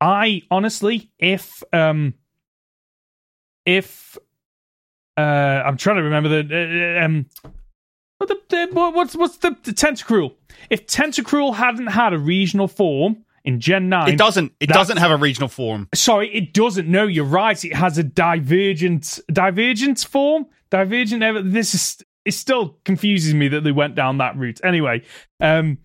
I 0.01 0.43
honestly, 0.51 1.10
if 1.19 1.62
um, 1.73 2.14
if 3.64 4.19
uh, 5.16 5.20
I'm 5.20 5.77
trying 5.77 5.97
to 5.97 6.02
remember 6.02 6.28
the 6.28 6.98
uh, 6.98 7.05
um, 7.05 7.27
what 8.19 8.28
the, 8.28 8.40
the 8.48 8.69
what's 8.73 9.14
what's 9.14 9.36
the, 9.39 9.56
the 9.62 9.73
Tentacruel? 9.73 10.35
If 10.70 10.86
Tentacruel 10.86 11.55
hadn't 11.55 11.89
had 11.89 12.12
a 12.12 12.19
regional 12.19 12.69
form 12.69 13.24
in 13.44 13.60
Gen 13.60 13.89
Nine, 13.89 14.09
It 14.09 14.19
doesn't. 14.19 14.52
It 14.60 14.69
doesn't 14.69 14.98
have 14.98 15.10
a 15.10 15.16
regional 15.16 15.48
form. 15.48 15.89
Sorry, 15.94 16.32
it 16.35 16.55
doesn't. 16.55 16.89
No, 16.89 17.06
you're 17.06 17.24
right. 17.24 17.62
It 17.64 17.74
has 17.74 17.98
a 17.98 18.02
divergent 18.02 19.20
divergent 19.32 20.01
form. 20.01 20.47
Divergent. 20.70 21.52
This 21.52 21.74
is 21.74 21.98
it. 22.24 22.32
Still 22.32 22.78
confuses 22.85 23.35
me 23.35 23.48
that 23.48 23.64
they 23.64 23.73
went 23.73 23.94
down 23.94 24.19
that 24.19 24.36
route. 24.36 24.60
Anyway, 24.64 25.02
um, 25.40 25.78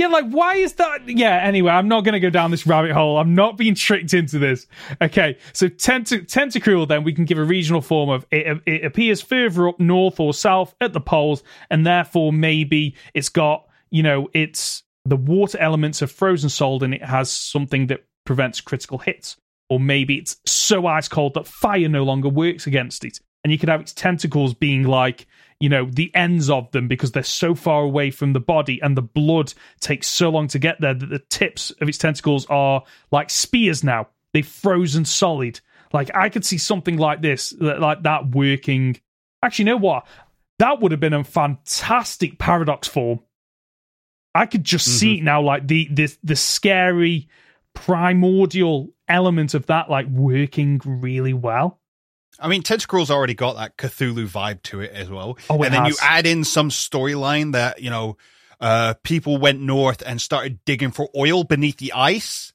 yeah, 0.00 0.06
like 0.06 0.30
why 0.30 0.54
is 0.54 0.72
that? 0.74 1.06
Yeah. 1.06 1.36
Anyway, 1.36 1.70
I'm 1.70 1.86
not 1.86 2.04
going 2.04 2.14
to 2.14 2.20
go 2.20 2.30
down 2.30 2.50
this 2.50 2.66
rabbit 2.66 2.92
hole. 2.92 3.18
I'm 3.18 3.34
not 3.34 3.58
being 3.58 3.74
tricked 3.74 4.14
into 4.14 4.38
this. 4.38 4.66
Okay, 5.02 5.36
so 5.52 5.68
Tentac- 5.68 6.26
Tentacruel. 6.26 6.88
Then 6.88 7.04
we 7.04 7.12
can 7.12 7.26
give 7.26 7.36
a 7.36 7.44
regional 7.44 7.82
form 7.82 8.08
of 8.08 8.24
it. 8.30 8.62
It 8.64 8.82
appears 8.82 9.20
further 9.20 9.68
up 9.68 9.78
north 9.78 10.18
or 10.18 10.32
south 10.32 10.74
at 10.80 10.94
the 10.94 11.02
poles, 11.02 11.42
and 11.70 11.84
therefore 11.86 12.32
maybe 12.32 12.94
it's 13.12 13.28
got 13.28 13.68
you 13.90 14.02
know 14.02 14.30
it's 14.32 14.84
the 15.04 15.16
water 15.16 15.58
elements 15.58 16.00
of 16.00 16.10
frozen 16.10 16.48
solid, 16.48 16.82
and 16.82 16.94
it 16.94 17.04
has 17.04 17.30
something 17.30 17.88
that 17.88 18.06
prevents 18.24 18.62
critical 18.62 18.96
hits. 18.96 19.36
Or 19.68 19.78
maybe 19.78 20.16
it's 20.16 20.40
so 20.46 20.86
ice 20.86 21.08
cold 21.08 21.34
that 21.34 21.46
fire 21.46 21.90
no 21.90 22.04
longer 22.04 22.30
works 22.30 22.66
against 22.66 23.04
it. 23.04 23.20
And 23.44 23.52
you 23.52 23.58
could 23.58 23.68
have 23.68 23.80
its 23.80 23.92
tentacles 23.92 24.54
being 24.54 24.82
like, 24.82 25.26
you 25.60 25.68
know, 25.68 25.88
the 25.90 26.12
ends 26.14 26.48
of 26.48 26.70
them 26.72 26.88
because 26.88 27.12
they're 27.12 27.22
so 27.22 27.54
far 27.54 27.82
away 27.82 28.10
from 28.10 28.32
the 28.32 28.40
body 28.40 28.80
and 28.82 28.96
the 28.96 29.02
blood 29.02 29.52
takes 29.80 30.08
so 30.08 30.30
long 30.30 30.48
to 30.48 30.58
get 30.58 30.80
there 30.80 30.94
that 30.94 31.10
the 31.10 31.18
tips 31.18 31.70
of 31.82 31.88
its 31.88 31.98
tentacles 31.98 32.46
are 32.46 32.82
like 33.12 33.28
spears 33.28 33.84
now. 33.84 34.08
They've 34.32 34.46
frozen 34.46 35.04
solid. 35.04 35.60
Like 35.92 36.10
I 36.14 36.30
could 36.30 36.44
see 36.44 36.56
something 36.56 36.96
like 36.96 37.20
this, 37.20 37.52
like 37.60 38.02
that 38.04 38.30
working. 38.30 38.96
Actually, 39.42 39.64
you 39.64 39.72
know 39.72 39.76
what? 39.76 40.06
That 40.58 40.80
would 40.80 40.92
have 40.92 41.00
been 41.00 41.12
a 41.12 41.24
fantastic 41.24 42.38
paradox 42.38 42.88
form. 42.88 43.20
I 44.34 44.46
could 44.46 44.64
just 44.64 44.86
see 44.86 45.18
it 45.18 45.24
now, 45.24 45.42
like 45.42 45.66
the 45.66 45.88
the 45.90 46.16
the 46.22 46.36
scary 46.36 47.28
primordial 47.74 48.90
element 49.08 49.54
of 49.54 49.66
that, 49.66 49.90
like 49.90 50.06
working 50.06 50.80
really 50.84 51.32
well. 51.32 51.79
I 52.40 52.48
mean, 52.48 52.62
Tentacruel's 52.62 53.10
already 53.10 53.34
got 53.34 53.56
that 53.56 53.76
Cthulhu 53.76 54.26
vibe 54.26 54.62
to 54.64 54.80
it 54.80 54.92
as 54.92 55.10
well. 55.10 55.38
Oh, 55.48 55.62
and 55.62 55.72
then 55.74 55.86
you 55.86 55.96
add 56.02 56.26
in 56.26 56.44
some 56.44 56.70
storyline 56.70 57.52
that 57.52 57.82
you 57.82 57.90
know, 57.90 58.16
uh, 58.60 58.94
people 59.02 59.36
went 59.38 59.60
north 59.60 60.02
and 60.04 60.20
started 60.20 60.64
digging 60.64 60.90
for 60.90 61.08
oil 61.16 61.44
beneath 61.44 61.76
the 61.78 61.92
ice. 61.92 62.52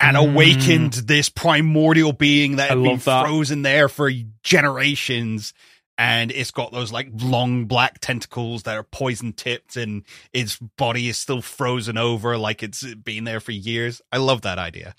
And 0.00 0.16
Mm. 0.16 0.30
awakened 0.30 0.92
this 0.92 1.28
primordial 1.28 2.12
being 2.12 2.56
that 2.56 2.70
I 2.70 2.74
had 2.74 2.84
been 2.84 2.98
that. 2.98 3.24
frozen 3.24 3.62
there 3.62 3.88
for 3.88 4.12
generations, 4.44 5.52
and 5.96 6.30
it's 6.30 6.52
got 6.52 6.70
those 6.70 6.92
like 6.92 7.08
long 7.12 7.64
black 7.64 7.98
tentacles 7.98 8.62
that 8.62 8.76
are 8.76 8.84
poison 8.84 9.32
tipped, 9.32 9.76
and 9.76 10.04
its 10.32 10.56
body 10.56 11.08
is 11.08 11.18
still 11.18 11.42
frozen 11.42 11.98
over 11.98 12.38
like 12.38 12.62
it's 12.62 12.84
been 12.94 13.24
there 13.24 13.40
for 13.40 13.50
years. 13.50 14.00
I 14.12 14.18
love 14.18 14.42
that 14.42 14.58
idea. 14.58 14.94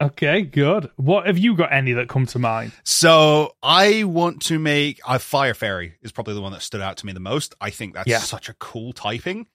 Okay, 0.00 0.42
good. 0.42 0.90
What 0.96 1.26
have 1.26 1.36
you 1.36 1.54
got 1.54 1.72
any 1.72 1.92
that 1.92 2.08
come 2.08 2.24
to 2.26 2.38
mind? 2.38 2.72
So 2.84 3.54
I 3.62 4.04
want 4.04 4.40
to 4.42 4.58
make 4.58 4.98
a 5.06 5.18
Fire 5.18 5.52
Fairy 5.52 5.94
is 6.02 6.10
probably 6.10 6.34
the 6.34 6.40
one 6.40 6.52
that 6.52 6.62
stood 6.62 6.80
out 6.80 6.96
to 6.98 7.06
me 7.06 7.12
the 7.12 7.20
most. 7.20 7.54
I 7.60 7.68
think 7.70 7.94
that's 7.94 8.08
Yeah. 8.08 8.18
such 8.20 8.48
a 8.48 8.54
cool 8.54 8.92
typing. 8.94 9.46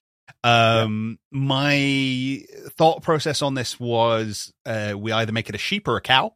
Um, 0.43 1.17
my 1.31 2.43
thought 2.77 3.01
process 3.01 3.41
on 3.41 3.55
this 3.55 3.79
was 3.79 4.53
uh, 4.65 4.93
we 4.95 5.11
either 5.11 5.31
make 5.31 5.49
it 5.49 5.55
a 5.55 5.59
sheep 5.59 5.87
or 5.87 5.97
a 5.97 6.01
cow. 6.01 6.33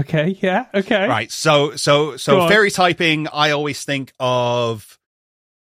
Okay, 0.00 0.36
yeah, 0.40 0.66
okay. 0.74 1.06
Right. 1.06 1.30
So 1.30 1.76
so 1.76 2.16
so 2.16 2.48
fairy 2.48 2.70
typing, 2.70 3.28
I 3.28 3.50
always 3.50 3.84
think 3.84 4.12
of 4.18 4.98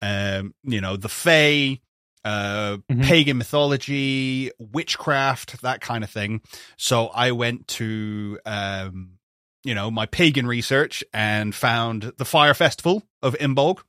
um, 0.02 0.54
you 0.64 0.82
know, 0.82 0.98
the 0.98 1.08
Fae, 1.10 1.80
uh 2.26 2.78
Mhm. 2.92 3.04
pagan 3.04 3.38
mythology, 3.38 4.52
witchcraft, 4.60 5.62
that 5.62 5.82
kind 5.82 6.04
of 6.04 6.10
thing. 6.10 6.42
So 6.78 7.08
I 7.08 7.32
went 7.32 7.68
to 7.80 8.40
um 8.46 9.20
you 9.66 9.74
know, 9.76 9.90
my 9.90 10.06
pagan 10.06 10.46
research 10.46 11.06
and 11.14 11.56
found 11.56 12.12
the 12.18 12.26
Fire 12.26 12.54
Festival 12.54 13.04
of 13.22 13.34
Imbolc. 13.36 13.80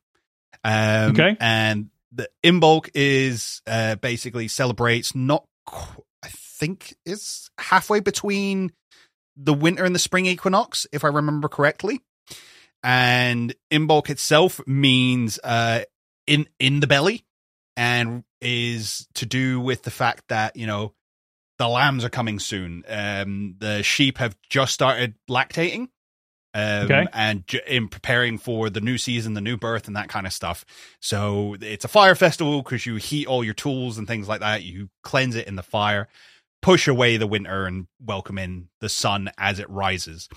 Um 0.63 1.11
Okay. 1.11 1.37
and 1.39 1.89
the 2.11 2.29
Imbolc 2.43 2.89
is 2.93 3.61
uh 3.67 3.95
basically 3.95 4.47
celebrates 4.47 5.13
not 5.15 5.45
qu- 5.65 6.03
I 6.23 6.29
think 6.29 6.95
it's 7.05 7.49
halfway 7.59 7.99
between 7.99 8.71
the 9.37 9.53
winter 9.53 9.83
and 9.83 9.93
the 9.93 9.99
spring 9.99 10.25
equinox, 10.25 10.87
if 10.93 11.03
I 11.03 11.09
remember 11.09 11.49
correctly. 11.49 11.99
And 12.83 13.53
Imbolc 13.71 14.09
itself 14.09 14.61
means 14.67 15.39
uh, 15.43 15.83
in 16.27 16.47
in 16.59 16.79
the 16.79 16.87
belly, 16.87 17.25
and 17.77 18.23
is 18.41 19.07
to 19.15 19.25
do 19.25 19.59
with 19.59 19.83
the 19.83 19.91
fact 19.91 20.23
that 20.29 20.55
you 20.55 20.67
know 20.67 20.93
the 21.57 21.67
lambs 21.67 22.03
are 22.03 22.09
coming 22.09 22.39
soon. 22.39 22.83
Um, 22.87 23.55
the 23.59 23.81
sheep 23.83 24.17
have 24.17 24.35
just 24.49 24.73
started 24.73 25.15
lactating. 25.29 25.89
Um, 26.53 26.85
Okay. 26.85 27.07
And 27.11 27.45
j- 27.47 27.61
in 27.67 27.89
preparing 27.89 28.37
for 28.37 28.69
the 28.69 28.79
new 28.81 28.97
season, 28.97 29.33
the 29.33 29.41
new 29.41 29.57
birth, 29.57 29.87
and 29.87 29.95
that 29.95 30.07
kind 30.07 30.25
of 30.25 30.33
stuff. 30.33 30.65
So 31.01 31.55
it's 31.59 31.83
a 31.85 31.89
fire 31.89 32.15
festival 32.15 32.61
because 32.61 32.85
you 32.85 32.95
heat 32.95 33.27
all 33.27 33.43
your 33.43 33.53
tools 33.53 33.97
and 33.97 34.07
things 34.07 34.27
like 34.27 34.39
that. 34.39 34.63
You 34.63 34.89
cleanse 35.03 35.35
it 35.35 35.47
in 35.47 35.55
the 35.55 35.63
fire 35.63 36.07
push 36.65 36.87
away 36.87 37.15
the 37.15 37.27
winter 37.27 37.67
and 37.67 37.85
welcome 38.03 38.39
in 38.39 38.67
the 38.81 38.89
sun 38.89 39.29
as 39.37 39.59
it 39.59 39.69
rises. 39.69 40.27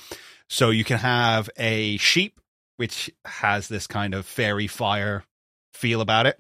So 0.51 0.69
you 0.69 0.85
can 0.85 0.99
have 0.99 1.49
a 1.57 1.97
sheep, 1.97 2.39
which 2.77 3.11
has 3.25 3.69
this 3.69 3.87
kind 3.87 4.13
of 4.13 4.27
fairy 4.27 4.67
fire 4.67 5.25
feel 5.73 6.03
about 6.03 6.27
it, 6.27 6.39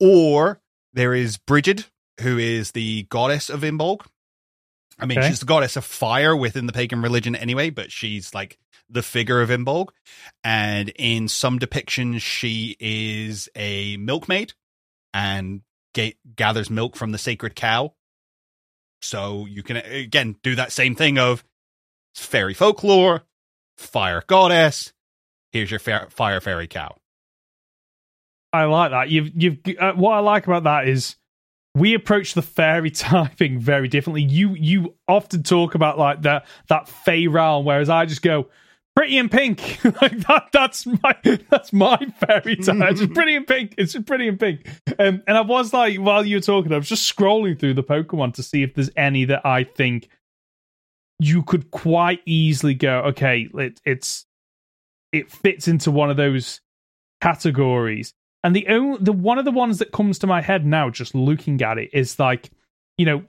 or 0.00 0.60
There 0.92 1.14
is 1.14 1.36
Brigid, 1.36 1.84
who 2.20 2.36
is 2.38 2.72
the 2.72 3.04
goddess 3.04 3.48
of 3.48 3.60
Imbolc. 3.60 4.06
I 4.98 5.06
mean, 5.06 5.18
Okay. 5.18 5.28
she's 5.28 5.40
the 5.40 5.46
goddess 5.46 5.76
of 5.76 5.84
fire 5.84 6.34
within 6.36 6.66
the 6.66 6.72
pagan 6.72 7.00
religion 7.00 7.36
anyway, 7.36 7.70
but 7.70 7.92
she's 7.92 8.34
like 8.34 8.58
the 8.88 9.02
figure 9.02 9.40
of 9.40 9.50
Imbolc. 9.50 9.90
And 10.42 10.88
in 10.96 11.28
some 11.28 11.58
depictions, 11.60 12.20
she 12.22 12.76
is 12.80 13.48
a 13.54 13.96
milkmaid 13.98 14.52
and 15.14 15.62
ga- 15.94 16.16
gathers 16.34 16.68
milk 16.70 16.96
from 16.96 17.12
the 17.12 17.18
sacred 17.18 17.54
cow. 17.54 17.94
So 19.02 19.46
you 19.46 19.62
can, 19.62 19.76
again, 19.76 20.36
do 20.42 20.54
that 20.56 20.72
same 20.72 20.94
thing 20.96 21.18
of 21.18 21.44
fairy 22.14 22.52
folklore, 22.54 23.22
fire 23.78 24.22
goddess. 24.26 24.92
Here's 25.52 25.70
your 25.70 25.80
fa- 25.80 26.08
fire 26.10 26.40
fairy 26.40 26.66
cow. 26.66 26.96
I 28.52 28.64
like 28.64 28.90
that. 28.90 29.10
You've 29.10 29.30
you've 29.34 29.58
uh, 29.78 29.92
what 29.92 30.12
I 30.12 30.20
like 30.20 30.46
about 30.46 30.64
that 30.64 30.88
is 30.88 31.16
we 31.74 31.94
approach 31.94 32.34
the 32.34 32.42
fairy 32.42 32.90
typing 32.90 33.58
very 33.58 33.88
differently. 33.88 34.22
You 34.22 34.54
you 34.54 34.94
often 35.08 35.42
talk 35.42 35.74
about 35.74 35.98
like 35.98 36.22
that 36.22 36.46
that 36.68 36.88
fey 36.88 37.26
realm, 37.26 37.64
whereas 37.64 37.88
I 37.88 38.06
just 38.06 38.22
go 38.22 38.48
pretty 38.96 39.18
in 39.18 39.28
pink. 39.28 39.82
like 39.84 40.18
that 40.26 40.48
that's 40.52 40.86
my 40.86 41.14
that's 41.48 41.72
my 41.72 41.98
fairy 42.26 42.56
type. 42.62 42.90
It's 42.90 43.06
pretty 43.06 43.36
in 43.36 43.44
pink. 43.44 43.74
It's 43.78 43.96
pretty 44.00 44.28
in 44.28 44.38
pink. 44.38 44.66
Um, 44.98 45.22
and 45.26 45.36
I 45.36 45.42
was 45.42 45.72
like 45.72 45.98
while 45.98 46.24
you 46.24 46.36
were 46.36 46.42
talking, 46.42 46.72
I 46.72 46.76
was 46.76 46.88
just 46.88 47.14
scrolling 47.14 47.58
through 47.58 47.74
the 47.74 47.84
Pokemon 47.84 48.34
to 48.34 48.42
see 48.42 48.62
if 48.62 48.74
there's 48.74 48.90
any 48.96 49.24
that 49.26 49.46
I 49.46 49.64
think 49.64 50.08
you 51.20 51.42
could 51.42 51.70
quite 51.70 52.20
easily 52.26 52.74
go. 52.74 53.00
Okay, 53.08 53.48
it, 53.54 53.80
it's 53.84 54.26
it 55.12 55.30
fits 55.30 55.68
into 55.68 55.90
one 55.90 56.10
of 56.10 56.16
those 56.16 56.60
categories. 57.20 58.14
And 58.42 58.56
the 58.56 58.68
only 58.68 58.98
the 59.00 59.12
one 59.12 59.38
of 59.38 59.44
the 59.44 59.50
ones 59.50 59.78
that 59.78 59.92
comes 59.92 60.18
to 60.20 60.26
my 60.26 60.40
head 60.40 60.64
now, 60.64 60.90
just 60.90 61.14
looking 61.14 61.60
at 61.62 61.78
it, 61.78 61.90
is 61.92 62.18
like, 62.18 62.50
you 62.96 63.04
know, 63.04 63.24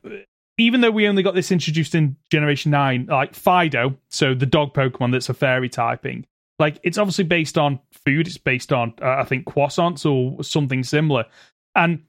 even 0.58 0.82
though 0.82 0.92
we 0.92 1.08
only 1.08 1.24
got 1.24 1.36
this 1.36 1.52
introduced 1.52 1.96
in 1.96 2.16
Generation 2.30 2.72
Nine, 2.72 3.08
like 3.10 3.34
Fidough, 3.34 3.98
so 4.10 4.34
the 4.34 4.46
dog 4.46 4.74
Pokemon 4.74 5.12
that's 5.12 5.30
a 5.30 5.34
fairy 5.34 5.70
typing, 5.70 6.26
like 6.60 6.80
it's 6.84 6.98
obviously 6.98 7.26
based 7.26 7.58
on 7.58 7.80
food. 8.06 8.28
It's 8.28 8.38
based 8.38 8.72
on 8.72 8.94
uh, 9.02 9.16
I 9.20 9.24
think 9.24 9.46
croissants 9.46 10.06
or 10.06 10.44
something 10.44 10.84
similar. 10.84 11.26
And 11.76 12.04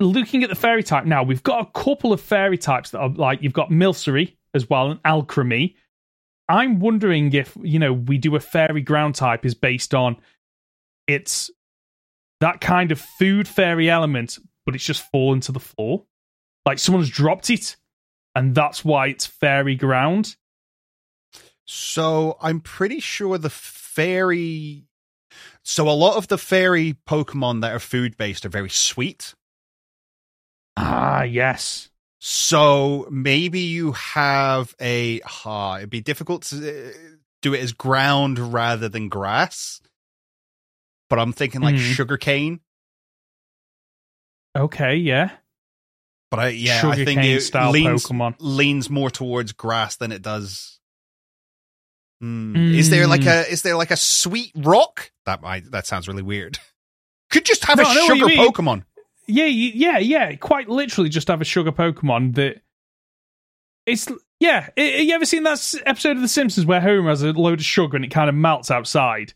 looking 0.00 0.42
at 0.42 0.48
the 0.48 0.56
fairy 0.56 0.82
type 0.82 1.04
now, 1.04 1.22
we've 1.22 1.42
got 1.42 1.60
a 1.60 1.78
couple 1.78 2.12
of 2.12 2.20
fairy 2.20 2.58
types 2.58 2.90
that 2.90 2.98
are 2.98 3.10
like 3.10 3.42
you've 3.42 3.52
got 3.52 3.70
Milcery 3.70 4.34
as 4.54 4.68
well 4.68 4.90
and 4.90 5.02
Alcremie. 5.02 5.74
I'm 6.48 6.80
wondering 6.80 7.32
if 7.32 7.56
you 7.62 7.78
know 7.78 7.92
we 7.92 8.18
do 8.18 8.34
a 8.36 8.40
fairy 8.40 8.82
ground 8.82 9.14
type 9.14 9.44
is 9.44 9.54
based 9.54 9.94
on 9.94 10.16
it's 11.06 11.50
that 12.40 12.60
kind 12.60 12.92
of 12.92 13.00
food 13.00 13.48
fairy 13.48 13.88
element, 13.88 14.38
but 14.66 14.74
it's 14.74 14.84
just 14.84 15.10
fallen 15.10 15.40
to 15.40 15.52
the 15.52 15.60
floor. 15.60 16.04
Like 16.66 16.78
someone's 16.78 17.10
dropped 17.10 17.50
it, 17.50 17.76
and 18.34 18.54
that's 18.54 18.84
why 18.84 19.08
it's 19.08 19.26
fairy 19.26 19.76
ground. 19.76 20.36
So 21.66 22.36
I'm 22.40 22.60
pretty 22.60 23.00
sure 23.00 23.38
the 23.38 23.50
fairy. 23.50 24.84
So 25.62 25.88
a 25.88 25.92
lot 25.92 26.16
of 26.16 26.28
the 26.28 26.38
fairy 26.38 26.96
Pokemon 27.08 27.62
that 27.62 27.72
are 27.72 27.78
food 27.78 28.16
based 28.16 28.44
are 28.44 28.50
very 28.50 28.68
sweet. 28.68 29.34
Ah, 30.76 31.22
yes. 31.22 31.90
So 32.20 33.06
maybe 33.10 33.60
you 33.60 33.92
have 33.92 34.74
a. 34.80 35.20
Ha, 35.20 35.76
it'd 35.76 35.90
be 35.90 36.00
difficult 36.00 36.42
to 36.44 36.88
uh, 36.88 36.92
do 37.42 37.54
it 37.54 37.60
as 37.60 37.72
ground 37.72 38.38
rather 38.38 38.88
than 38.88 39.08
grass. 39.08 39.80
But 41.10 41.18
I'm 41.18 41.32
thinking 41.32 41.60
like 41.60 41.74
Mhm. 41.76 41.92
sugarcane. 41.94 42.60
Okay, 44.56 44.96
yeah. 44.96 45.30
But 46.30 46.40
I, 46.40 46.48
yeah, 46.48 46.80
I 46.84 47.04
think 47.04 47.22
it 47.22 47.42
style 47.42 47.70
leans, 47.70 48.06
Pokemon. 48.06 48.36
leans 48.40 48.90
more 48.90 49.10
towards 49.10 49.52
grass 49.52 49.96
than 49.96 50.10
it 50.12 50.22
does. 50.22 50.80
Hmm. 52.20 52.56
Is 52.74 52.90
there 52.90 53.06
like 53.06 53.22
Mm. 53.22 53.42
a 53.44 53.50
is 53.52 53.62
there 53.62 53.76
like 53.76 53.90
a 53.90 53.96
sweet 53.96 54.52
rock? 54.56 55.12
That 55.26 55.42
might 55.42 55.70
that 55.72 55.86
sounds 55.86 56.08
really 56.08 56.22
weird. 56.22 56.58
Could 57.30 57.44
just 57.44 57.64
have 57.64 57.76
No, 57.78 57.84
a 57.84 57.86
I 57.86 57.94
know 57.94 58.06
what 58.06 58.16
you 58.18 58.28
sugar. 58.30 58.42
Pokemon. 58.62 58.84
Yeah, 59.26 59.46
yeah, 59.46 59.98
yeah. 59.98 60.34
Quite 60.36 60.68
literally, 60.68 61.08
just 61.10 61.28
have 61.28 61.40
a 61.40 61.44
sugar 61.44 61.72
Pokemon 61.72 62.34
that. 62.36 62.62
It's 63.86 64.08
yeah. 64.40 64.68
I- 64.76 64.80
I- 64.80 64.96
You 65.02 65.14
ever 65.14 65.24
seen 65.26 65.42
that 65.44 65.74
episode 65.86 66.16
of 66.16 66.22
The 66.22 66.28
Simpsons 66.28 66.66
where 66.66 66.80
Homer 66.80 67.10
has 67.10 67.22
a 67.22 67.32
load 67.32 67.60
of 67.60 67.64
sugar 67.64 67.96
and 67.96 68.04
it 68.04 68.10
kind 68.10 68.28
of 68.28 68.34
melts 68.34 68.70
outside, 68.70 69.34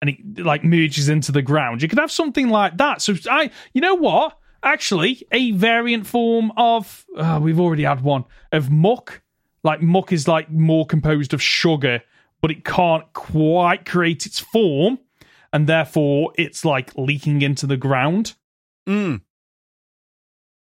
and 0.00 0.10
it 0.10 0.44
like 0.44 0.64
merges 0.64 1.08
into 1.08 1.32
the 1.32 1.42
ground? 1.42 1.82
You 1.82 1.88
could 1.88 1.98
have 1.98 2.12
something 2.12 2.48
like 2.48 2.76
that. 2.78 3.02
So 3.02 3.14
I, 3.30 3.50
you 3.72 3.80
know 3.80 3.94
what? 3.94 4.38
Actually, 4.62 5.26
a 5.32 5.52
variant 5.52 6.06
form 6.06 6.52
of 6.56 7.06
uh, 7.16 7.38
we've 7.42 7.60
already 7.60 7.84
had 7.84 8.02
one 8.02 8.24
of 8.52 8.70
Muk. 8.70 9.22
Like 9.62 9.82
Muk 9.82 10.12
is 10.12 10.26
like 10.26 10.50
more 10.50 10.86
composed 10.86 11.34
of 11.34 11.42
sugar, 11.42 12.02
but 12.40 12.50
it 12.50 12.64
can't 12.64 13.12
quite 13.12 13.84
create 13.84 14.26
its 14.26 14.38
form, 14.38 14.98
and 15.52 15.66
therefore 15.66 16.32
it's 16.36 16.64
like 16.64 16.96
leaking 16.96 17.42
into 17.42 17.66
the 17.66 17.76
ground. 17.76 18.34
Mm. 18.88 19.20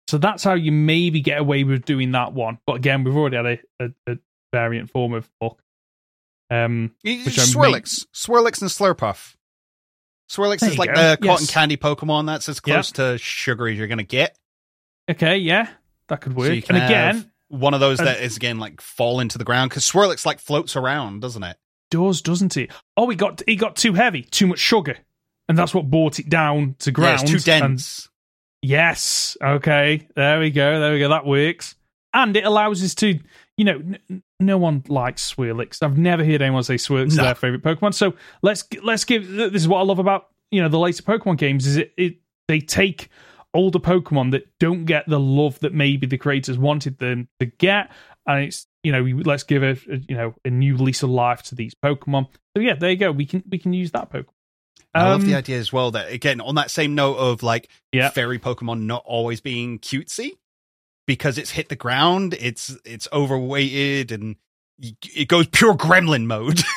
So 0.09 0.19
that's 0.19 0.45
how 0.45 0.55
you 0.55 0.73
maybe 0.73 1.21
get 1.21 1.39
away 1.39 1.65
with 1.65 1.85
doing 1.85 2.13
that 2.13 2.33
one. 2.33 2.59
But 2.67 2.75
again, 2.75 3.05
we've 3.05 3.17
already 3.17 3.37
had 3.37 3.47
a, 3.47 3.59
a, 3.81 4.13
a 4.13 4.19
variant 4.53 4.91
form 4.91 5.15
of 5.15 5.31
Muk. 5.41 5.62
Um, 6.53 6.95
Which 7.03 7.19
Swirlix, 7.37 8.07
Swirlix, 8.15 8.61
and 8.61 8.71
Slurpuff. 8.71 9.35
Swirlix 10.31 10.61
There 10.61 10.71
is 10.71 10.79
like 10.79 10.95
go. 10.95 11.11
the 11.11 11.17
cotton 11.27 11.47
candy 11.47 11.77
Pokemon. 11.77 12.27
That's 12.27 12.49
as 12.49 12.61
close 12.61 12.93
to 12.93 13.19
sugar 13.19 13.69
as 13.69 13.77
you're 13.79 13.87
gonna 13.87 14.03
get. 14.03 14.37
okay, 15.11 15.37
yeah, 15.39 15.69
that 16.09 16.21
could 16.21 16.35
work. 16.35 16.47
So 16.49 16.53
you 16.53 16.63
can 16.63 16.77
and 16.77 16.85
again, 16.85 17.33
one 17.49 17.75
of 17.75 17.81
those 17.81 17.99
that 17.99 18.21
is 18.21 18.37
again 18.37 18.59
like 18.59 18.81
fall 18.81 19.21
into 19.21 19.39
the 19.39 19.45
ground 19.45 19.71
because 19.71 19.85
Swirlix 19.85 20.25
like 20.27 20.41
floats 20.41 20.77
around, 20.77 21.21
doesn't 21.21 21.43
it? 21.43 21.57
does 21.91 22.23
doesn't 22.23 22.57
it? 22.57 22.71
Oh, 22.97 23.11
it 23.11 23.17
got 23.17 23.43
he 23.47 23.57
got 23.57 23.77
too 23.77 23.93
heavy, 23.93 24.23
too 24.23 24.47
much 24.47 24.59
sugar, 24.59 24.97
and 25.49 25.59
that's 25.59 25.75
what 25.75 25.91
brought 25.91 26.19
it 26.19 26.29
down 26.31 26.77
to 26.81 26.91
Yeah, 26.91 26.95
ground. 26.95 27.21
it's 27.23 27.31
too 27.45 27.51
and- 27.53 27.63
dense. 27.63 28.09
Yes. 28.63 29.37
Okay. 29.43 30.07
There 30.15 30.39
we 30.39 30.51
go. 30.51 30.81
There 30.81 30.93
we 30.93 31.01
go. 31.01 31.09
That 31.09 31.27
works. 31.27 31.75
And 32.15 32.37
it 32.37 32.45
allows 32.45 32.83
us 32.85 32.95
to, 32.97 33.19
you 33.57 33.65
know, 33.65 33.83
n- 34.11 34.23
no 34.41 34.59
one 34.59 34.83
likes 34.89 35.35
Swirlix. 35.35 35.83
I've 35.83 35.99
never 35.99 36.25
heard 36.25 36.43
anyone 36.43 36.63
say 36.63 36.75
Swirlix 36.77 37.09
is 37.09 37.17
their 37.17 37.35
favorite 37.35 37.63
Pokemon. 37.63 37.95
So 37.95 38.15
let's 38.43 38.65
let's 38.83 39.05
give. 39.05 39.29
This 39.29 39.55
is 39.63 39.69
what 39.69 39.79
I 39.79 39.83
love 39.83 39.99
about 39.99 40.29
you 40.51 40.63
know 40.63 40.69
the 40.69 40.79
later 40.79 41.03
Pokemon 41.03 41.39
games 41.39 41.67
is 41.67 41.77
it, 41.77 41.93
it 41.97 42.17
they 42.49 42.61
take 42.61 43.09
older 43.55 43.79
Pokemon 43.79 44.31
that 44.33 44.45
don't 44.59 44.85
get 44.87 45.07
the 45.07 45.21
love 45.21 45.59
that 45.61 45.75
maybe 45.75 46.07
the 46.07 46.19
creators 46.19 46.59
wanted 46.59 46.99
them 46.99 47.29
to 47.41 47.47
get, 47.47 47.91
and 48.27 48.45
it's 48.45 48.67
you 48.83 48.91
know 48.93 49.03
let's 49.25 49.43
give 49.45 49.63
a, 49.63 49.73
a 49.91 49.97
you 50.09 50.17
know 50.17 50.35
a 50.45 50.51
new 50.51 50.77
lease 50.77 51.03
of 51.03 51.11
life 51.11 51.43
to 51.45 51.55
these 51.55 51.75
Pokemon. 51.75 52.29
So 52.57 52.63
yeah, 52.63 52.75
there 52.75 52.91
you 52.91 52.97
go. 52.97 53.13
We 53.13 53.27
can 53.27 53.43
we 53.49 53.59
can 53.59 53.73
use 53.73 53.91
that 53.93 54.11
Pokemon. 54.11 54.27
I 54.95 55.09
love 55.09 55.25
the 55.25 55.33
Um, 55.33 55.39
idea 55.39 55.59
as 55.59 55.73
well 55.73 55.91
that 55.93 56.13
again 56.13 56.41
on 56.43 56.57
that 56.57 56.71
same 56.71 56.95
note 56.95 57.17
of 57.17 57.43
like 57.43 57.69
Yeah. 57.93 58.11
fairy 58.11 58.39
Pokemon 58.39 58.83
not 58.83 59.03
always 59.07 59.41
being 59.41 59.79
cutesy 59.79 60.33
because 61.07 61.39
it's 61.39 61.51
hit 61.51 61.69
the 61.69 61.77
ground, 61.77 62.35
it's 62.35 62.77
it's 62.85 63.09
overweighted 63.13 64.13
and 64.13 64.37
it 64.81 65.29
goes 65.29 65.47
pure 65.49 65.75
gremlin 65.75 66.27
mode. 66.27 66.63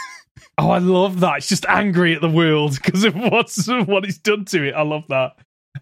Oh, 0.57 0.69
I 0.69 0.77
love 0.77 1.19
that. 1.19 1.37
It's 1.37 1.49
just 1.49 1.65
angry 1.65 2.15
at 2.15 2.21
the 2.21 2.29
world 2.29 2.75
because 2.83 3.03
of 3.03 3.15
what's 3.15 3.67
what 3.67 4.05
it's 4.05 4.17
done 4.17 4.45
to 4.45 4.67
it. 4.67 4.73
I 4.73 4.83
love 4.83 5.03
that. 5.09 5.33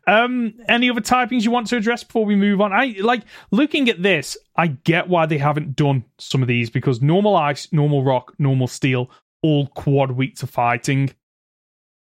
Um, 0.08 0.56
any 0.68 0.90
other 0.90 1.02
typings 1.02 1.44
you 1.44 1.52
want 1.52 1.68
to 1.68 1.78
address 1.78 2.04
before 2.04 2.26
we 2.26 2.36
move 2.36 2.60
on? 2.62 2.74
I 2.74 2.96
like 3.00 3.24
looking 3.52 3.90
at 3.90 4.02
this. 4.02 4.36
I 4.56 4.68
get 4.68 5.08
why 5.08 5.28
they 5.28 5.38
haven't 5.38 5.76
done 5.76 6.06
some 6.18 6.42
of 6.42 6.48
these 6.48 6.72
because 6.72 7.02
normal 7.02 7.36
ice, 7.36 7.72
normal 7.72 8.04
rock, 8.04 8.34
normal 8.40 8.68
steel, 8.68 9.12
all 9.44 9.68
quad 9.68 10.12
weak 10.12 10.38
to 10.38 10.48
fighting. 10.48 11.12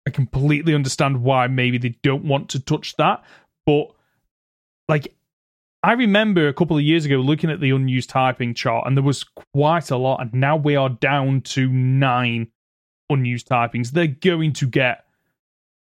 I 0.05 0.09
completely 0.09 0.73
understand 0.73 1.23
why 1.23 1.47
maybe 1.47 1.77
they 1.77 1.97
don't 2.03 2.26
want 2.26 2.49
to 2.49 2.59
touch 2.59 2.95
that, 2.97 3.23
but 3.65 3.88
like 4.89 5.15
I 5.84 5.94
remember 5.94 6.48
a 6.48 6.54
couple 6.54 6.78
of 6.78 6.84
years 6.84 7.06
ago 7.06 7.18
looking 7.18 7.49
at 7.52 7.60
the 7.60 7.70
unused 7.72 8.10
typing 8.10 8.54
chart, 8.54 8.86
and 8.88 8.98
there 8.98 9.04
was 9.04 9.24
quite 9.54 9.91
a 9.91 9.98
lot, 9.98 10.22
and 10.22 10.34
now 10.34 10.56
we 10.58 10.76
are 10.76 10.90
down 10.90 11.41
to 11.41 11.68
nine 11.70 12.48
unused 13.10 13.48
typings. 13.48 13.91
They're 13.91 14.08
going 14.08 14.54
to 14.54 14.68
get 14.68 15.06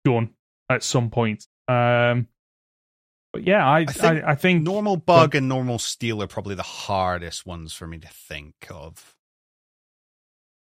done 0.03 0.31
at 0.69 0.83
some 0.83 1.09
point. 1.09 1.47
Um, 1.67 2.27
but 3.31 3.47
yeah, 3.47 3.65
I 3.65 3.79
I 3.79 3.85
think 3.85 4.23
I, 4.23 4.31
I 4.31 4.35
think 4.35 4.63
normal 4.63 4.97
bug 4.97 5.35
and 5.35 5.47
normal 5.47 5.79
steel 5.79 6.21
are 6.21 6.27
probably 6.27 6.55
the 6.55 6.63
hardest 6.63 7.45
ones 7.45 7.73
for 7.73 7.87
me 7.87 7.97
to 7.99 8.07
think 8.09 8.53
of. 8.69 9.15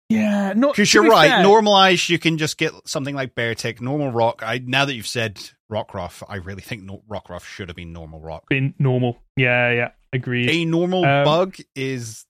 yeah, 0.09 0.53
Because 0.53 0.93
you're 0.93 1.07
right, 1.09 1.29
fair- 1.29 1.43
normal 1.43 1.89
you 1.89 2.19
can 2.19 2.37
just 2.37 2.57
get 2.57 2.73
something 2.85 3.15
like 3.15 3.33
Beartic. 3.33 3.81
Normal 3.81 4.11
rock, 4.11 4.43
I 4.45 4.61
now 4.63 4.85
that 4.85 4.93
you've 4.93 5.07
said 5.07 5.39
Rockruff, 5.71 6.21
I 6.27 6.35
really 6.35 6.61
think 6.61 6.83
no, 6.83 7.01
Rockruff 7.09 7.43
should 7.45 7.69
have 7.69 7.75
been 7.75 7.93
normal 7.93 8.19
rock. 8.19 8.49
been 8.49 8.73
normal. 8.77 9.19
Yeah, 9.37 9.71
yeah, 9.71 9.91
agreed. 10.11 10.49
A 10.49 10.65
normal 10.65 11.05
Um, 11.05 11.23
bug 11.23 11.55
is 11.75 12.25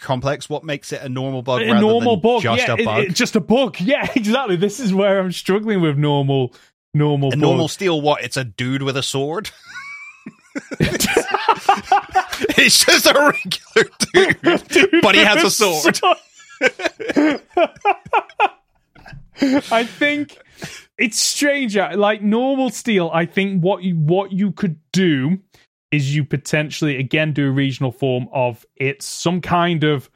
complex. 0.00 0.48
What 0.48 0.64
makes 0.64 0.92
it 0.92 1.02
a 1.02 1.08
normal 1.08 1.42
bug? 1.42 1.62
a 1.62 1.66
rather 1.66 1.80
normal 1.80 2.16
than 2.16 2.22
bug, 2.22 2.42
just 2.42 2.66
yeah, 2.68 2.74
a 2.74 2.84
bug. 2.84 3.04
it- 3.04 3.14
just 3.14 3.36
a 3.36 3.40
bug. 3.40 3.76
Yeah, 3.80 4.08
exactly. 4.14 4.56
This 4.56 4.80
is 4.80 4.94
where 4.94 5.18
I'm 5.18 5.32
struggling 5.32 5.80
with 5.80 5.96
normal 5.98 6.54
normal. 6.94 7.28
A 7.28 7.32
bug. 7.32 7.40
normal 7.40 7.68
steel, 7.68 8.00
what? 8.00 8.22
It's 8.22 8.36
a 8.36 8.44
dude 8.44 8.82
with 8.82 8.96
a 8.96 9.02
sword. 9.02 9.50
it's 10.80 12.84
just 12.84 13.06
a 13.06 13.14
regular 13.14 13.90
dude, 14.12 14.42
Dude 14.68 15.02
but 15.02 15.14
he 15.14 15.24
has 15.24 15.42
a 15.42 15.50
sword. 15.50 15.98
I 19.70 19.84
think 19.84 20.38
it's 21.02 21.20
strange. 21.20 21.76
uh, 21.76 21.92
Like 21.96 22.22
normal 22.22 22.70
steel, 22.70 23.10
I 23.12 23.26
think 23.26 23.62
what 23.62 23.82
you 23.82 23.96
what 23.96 24.32
you 24.32 24.52
could 24.52 24.78
do 24.92 25.38
is 25.90 26.14
you 26.14 26.24
potentially 26.24 26.96
again 26.98 27.32
do 27.32 27.48
a 27.48 27.50
regional 27.50 27.92
form 27.92 28.28
of 28.32 28.64
it's 28.76 29.04
some 29.04 29.40
kind 29.40 29.84
of 29.84 30.08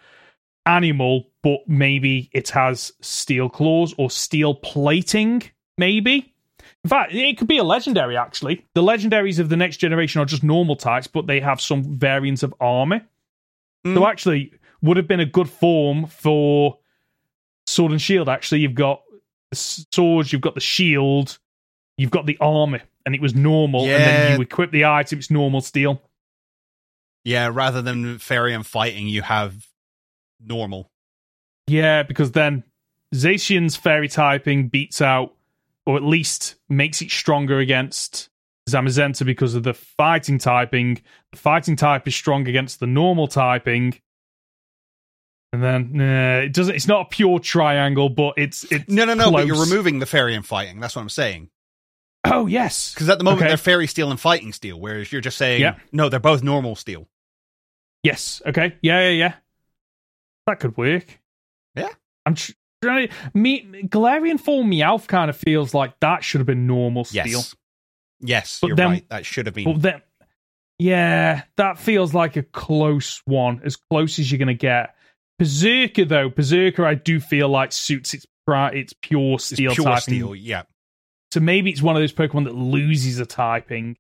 animal, 0.65 1.29
but 1.43 1.61
maybe 1.67 2.31
it 2.33 2.49
has 2.51 2.93
steel 3.01 3.49
claws 3.49 3.95
or 3.99 4.11
steel 4.11 4.55
plating. 4.55 5.43
Maybe. 5.79 6.33
In 6.85 6.91
fact, 6.91 7.13
it 7.13 7.37
could 7.37 7.49
be 7.49 7.59
a 7.59 7.65
legendary. 7.65 8.17
Actually, 8.17 8.65
the 8.75 8.83
legendaries 8.83 9.39
of 9.39 9.49
the 9.49 9.57
next 9.57 9.79
generation 9.79 10.21
are 10.21 10.25
just 10.25 10.45
normal 10.45 10.77
types, 10.77 11.09
but 11.09 11.27
they 11.27 11.41
have 11.41 11.61
some 11.61 11.83
variants 11.99 12.43
of 12.43 12.55
armor. 12.61 13.01
So 13.85 14.01
Mm. 14.01 14.11
actually, 14.11 14.53
would 14.83 14.97
have 14.97 15.09
been 15.09 15.21
a 15.21 15.27
good 15.27 15.49
form 15.49 16.07
for 16.07 16.79
sword 17.67 17.93
and 17.93 18.01
shield. 18.01 18.29
Actually, 18.29 18.61
you've 18.61 18.75
got 18.75 19.03
swords, 19.53 20.33
you've 20.33 20.43
got 20.43 20.55
the 20.55 20.61
shield, 20.61 21.39
you've 21.97 22.11
got 22.11 22.27
the 22.27 22.39
armor, 22.41 22.81
and 23.05 23.15
it 23.15 23.21
was 23.21 23.35
normal. 23.35 23.83
And 23.83 23.91
then 23.91 24.37
you 24.37 24.43
equip 24.43 24.71
the 24.71 24.85
item, 24.85 25.19
it's 25.19 25.31
normal 25.31 25.61
steel. 25.61 26.03
Yeah, 27.25 27.51
rather 27.53 27.83
than 27.83 28.19
Farian 28.19 28.65
fighting, 28.65 29.09
you 29.09 29.23
have 29.23 29.67
normal. 30.41 30.91
Yeah, 31.67 32.05
because 32.05 32.33
then 32.33 32.63
Zacian's 33.15 33.77
fairy 33.77 34.09
typing 34.09 34.69
beats 34.69 35.01
out, 35.01 35.35
or 35.85 35.97
at 35.97 36.03
least 36.03 36.57
makes 36.69 37.03
it 37.03 37.11
stronger 37.11 37.59
against 37.59 38.29
Zamazenta 38.69 39.25
because 39.25 39.55
of 39.55 39.63
the 39.63 39.75
fighting 39.75 40.39
typing. 40.39 41.01
The 41.33 41.39
fighting 41.39 41.77
type 41.77 42.07
is 42.07 42.15
strong 42.15 42.47
against 42.49 42.81
the 42.81 42.87
normal 42.87 43.27
typing. 43.29 44.01
And 45.57 45.63
then 45.63 45.91
nah, 45.95 46.39
it 46.41 46.53
doesn't. 46.53 46.75
It's 46.75 46.87
not 46.87 47.07
a 47.07 47.09
pure 47.09 47.39
triangle, 47.39 48.11
but 48.11 48.35
it's 48.37 48.65
it's 48.71 48.89
No, 48.91 49.07
no, 49.07 49.15
no, 49.15 49.31
but 49.31 49.47
you're 49.47 49.59
removing 49.61 50.01
the 50.01 50.07
Farian 50.07 50.45
fighting. 50.45 50.81
That's 50.81 50.95
what 50.95 51.01
I'm 51.03 51.09
saying. 51.09 51.49
Oh 52.25 52.47
yes, 52.47 52.93
Because 52.93 53.09
at 53.09 53.17
the 53.19 53.25
moment 53.25 53.43
Okay. 53.43 53.49
they're 53.51 53.57
fairy 53.57 53.87
steel 53.87 54.11
and 54.11 54.21
fighting 54.21 54.53
steel, 54.53 54.79
whereas 54.81 55.13
you're 55.13 55.21
just 55.21 55.39
saying, 55.39 55.61
Yeah. 55.63 55.77
no, 55.93 56.09
they're 56.09 56.19
both 56.21 56.43
normal 56.43 56.75
steel. 56.77 57.09
yes. 58.03 58.43
Okay, 58.45 58.77
yeah, 58.83 59.01
yeah, 59.03 59.11
yeah. 59.11 59.35
That 60.47 60.61
could 60.61 60.77
work. 60.77 61.07
Yeah. 61.75 61.89
I'm 62.27 62.35
tr- 62.35 62.53
trying 62.83 63.09
to. 63.09 63.15
Me, 63.33 63.65
Galarian 63.85 64.39
form 64.41 64.71
Meowth 64.71 65.07
kind 65.07 65.31
of 65.31 65.37
feels 65.37 65.73
like 65.73 65.99
that 66.01 66.23
should 66.25 66.41
have 66.41 66.47
been 66.47 66.67
normal 66.67 67.05
steel. 67.05 67.27
Yes. 67.27 67.55
Yes, 68.21 68.59
But 68.61 68.67
you're 68.69 68.77
then- 68.77 68.91
right. 68.91 69.09
That 69.09 69.25
should 69.25 69.47
have 69.47 69.55
been. 69.55 69.65
But 69.73 69.83
then, 69.83 70.03
yeah, 70.79 71.43
that 71.57 71.79
feels 71.79 72.13
like 72.13 72.37
a 72.37 72.43
close 72.43 73.23
one, 73.25 73.61
as 73.65 73.77
close 73.77 74.19
as 74.19 74.31
you're 74.31 74.39
going 74.39 74.49
to 74.49 74.55
get. 74.55 74.95
Perrserker, 75.41 76.09
though, 76.09 76.31
Perrserker, 76.31 76.85
I 76.85 76.95
do 76.95 77.21
feel 77.21 77.49
like 77.49 77.73
suits 77.73 78.15
its 78.15 78.27
its 78.49 78.93
pure 79.03 79.35
It's 79.35 79.45
steel 79.47 79.75
pure 79.75 79.85
typing. 79.87 80.01
steel, 80.01 80.35
yeah. 80.35 80.63
So 81.33 81.41
maybe 81.41 81.71
it's 81.71 81.83
one 81.83 81.97
of 81.97 82.03
those 82.03 82.13
Pokemon 82.13 82.45
that 82.45 82.55
loses 82.55 83.19
a 83.19 83.27
typing. 83.27 83.97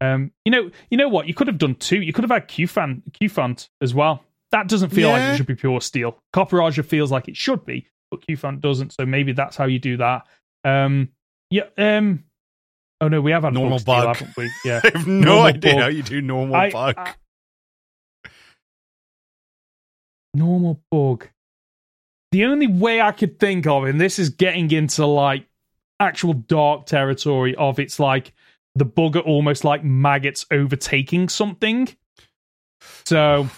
Um, 0.00 0.32
you 0.44 0.50
know, 0.50 0.70
you 0.90 0.96
know 0.96 1.08
what? 1.08 1.28
You 1.28 1.34
could 1.34 1.46
have 1.46 1.58
done 1.58 1.74
two. 1.76 2.00
You 2.00 2.12
could 2.12 2.24
have 2.24 2.30
had 2.30 2.48
Qfan, 2.48 3.02
Cufant 3.12 3.68
as 3.80 3.94
well. 3.94 4.24
That 4.50 4.68
doesn't 4.68 4.90
feel 4.90 5.08
like 5.10 5.22
it 5.22 5.36
should 5.36 5.46
be 5.46 5.54
pure 5.54 5.80
steel. 5.80 6.18
Copperajah 6.34 6.84
feels 6.84 7.12
like 7.12 7.28
it 7.28 7.36
should 7.36 7.64
be, 7.64 7.86
but 8.10 8.20
Cufant 8.26 8.60
doesn't. 8.60 8.92
So 8.94 9.06
maybe 9.06 9.32
that's 9.32 9.56
how 9.56 9.66
you 9.66 9.78
do 9.78 9.98
that. 9.98 10.22
Um, 10.64 11.10
yeah. 11.50 11.64
Um, 11.78 12.24
oh 13.00 13.08
no, 13.08 13.20
we 13.20 13.30
have 13.30 13.44
had 13.44 13.54
Normal 13.54 13.78
bug, 13.78 14.16
steel, 14.16 14.26
haven't 14.28 14.36
we? 14.36 14.50
Yeah. 14.64 14.80
I 14.84 14.90
have 14.98 15.06
no 15.06 15.20
Normal 15.24 15.42
idea 15.44 15.72
bug. 15.74 15.80
how 15.82 15.88
you 15.88 16.02
do 16.02 16.20
normal 16.22 16.56
I- 16.56 16.70
bug. 16.70 16.94
I- 16.98 17.14
normal 20.34 20.80
bug. 20.90 21.28
The 22.32 22.44
only 22.46 22.66
way 22.66 23.00
I 23.00 23.12
could 23.12 23.38
think 23.38 23.66
of, 23.66 23.84
and 23.84 24.00
this 24.00 24.18
is 24.18 24.30
getting 24.30 24.70
into 24.70 25.06
like 25.06 25.46
actual 26.00 26.32
dark 26.32 26.86
territory 26.86 27.54
of 27.56 27.78
it's 27.78 28.00
like 28.00 28.32
the 28.74 28.84
bug 28.86 29.16
are 29.16 29.20
almost 29.20 29.64
like 29.64 29.84
maggots 29.84 30.46
overtaking 30.50 31.28
something. 31.28 31.88
So 33.04 33.48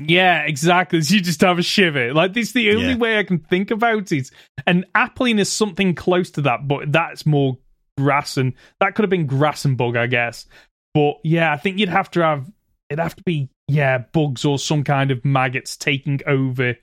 yeah, 0.00 0.40
exactly. 0.42 1.00
So 1.02 1.14
you 1.14 1.20
just 1.20 1.40
have 1.42 1.58
a 1.58 1.62
shiver. 1.62 2.12
Like 2.14 2.32
this 2.32 2.48
is 2.48 2.52
the 2.52 2.70
only 2.70 2.90
Yeah. 2.90 2.96
way 2.96 3.18
I 3.18 3.24
can 3.24 3.38
think 3.38 3.70
about 3.70 4.12
it. 4.12 4.30
And 4.66 4.86
Applin 4.94 5.38
is 5.38 5.50
something 5.52 5.94
close 5.94 6.30
to 6.32 6.42
that, 6.42 6.66
but 6.66 6.90
that's 6.92 7.26
more 7.26 7.58
grass 7.98 8.36
and 8.36 8.54
that 8.80 8.94
could 8.94 9.02
have 9.04 9.10
been 9.10 9.26
grass 9.26 9.64
and 9.64 9.76
bug, 9.76 9.96
I 9.96 10.06
guess. 10.06 10.46
But 10.94 11.16
yeah, 11.24 11.52
I 11.52 11.56
think 11.56 11.78
you'd 11.78 11.88
have 11.88 12.10
to 12.12 12.20
have 12.22 12.50
it'd 12.90 13.00
have 13.02 13.16
to 13.16 13.22
be 13.24 13.48
yeah 13.68 13.98
bugs 14.12 14.44
or 14.44 14.58
some 14.58 14.84
kind 14.84 15.10
of 15.10 15.24
maggots 15.24 15.76
taking 15.76 16.20
over. 16.26 16.76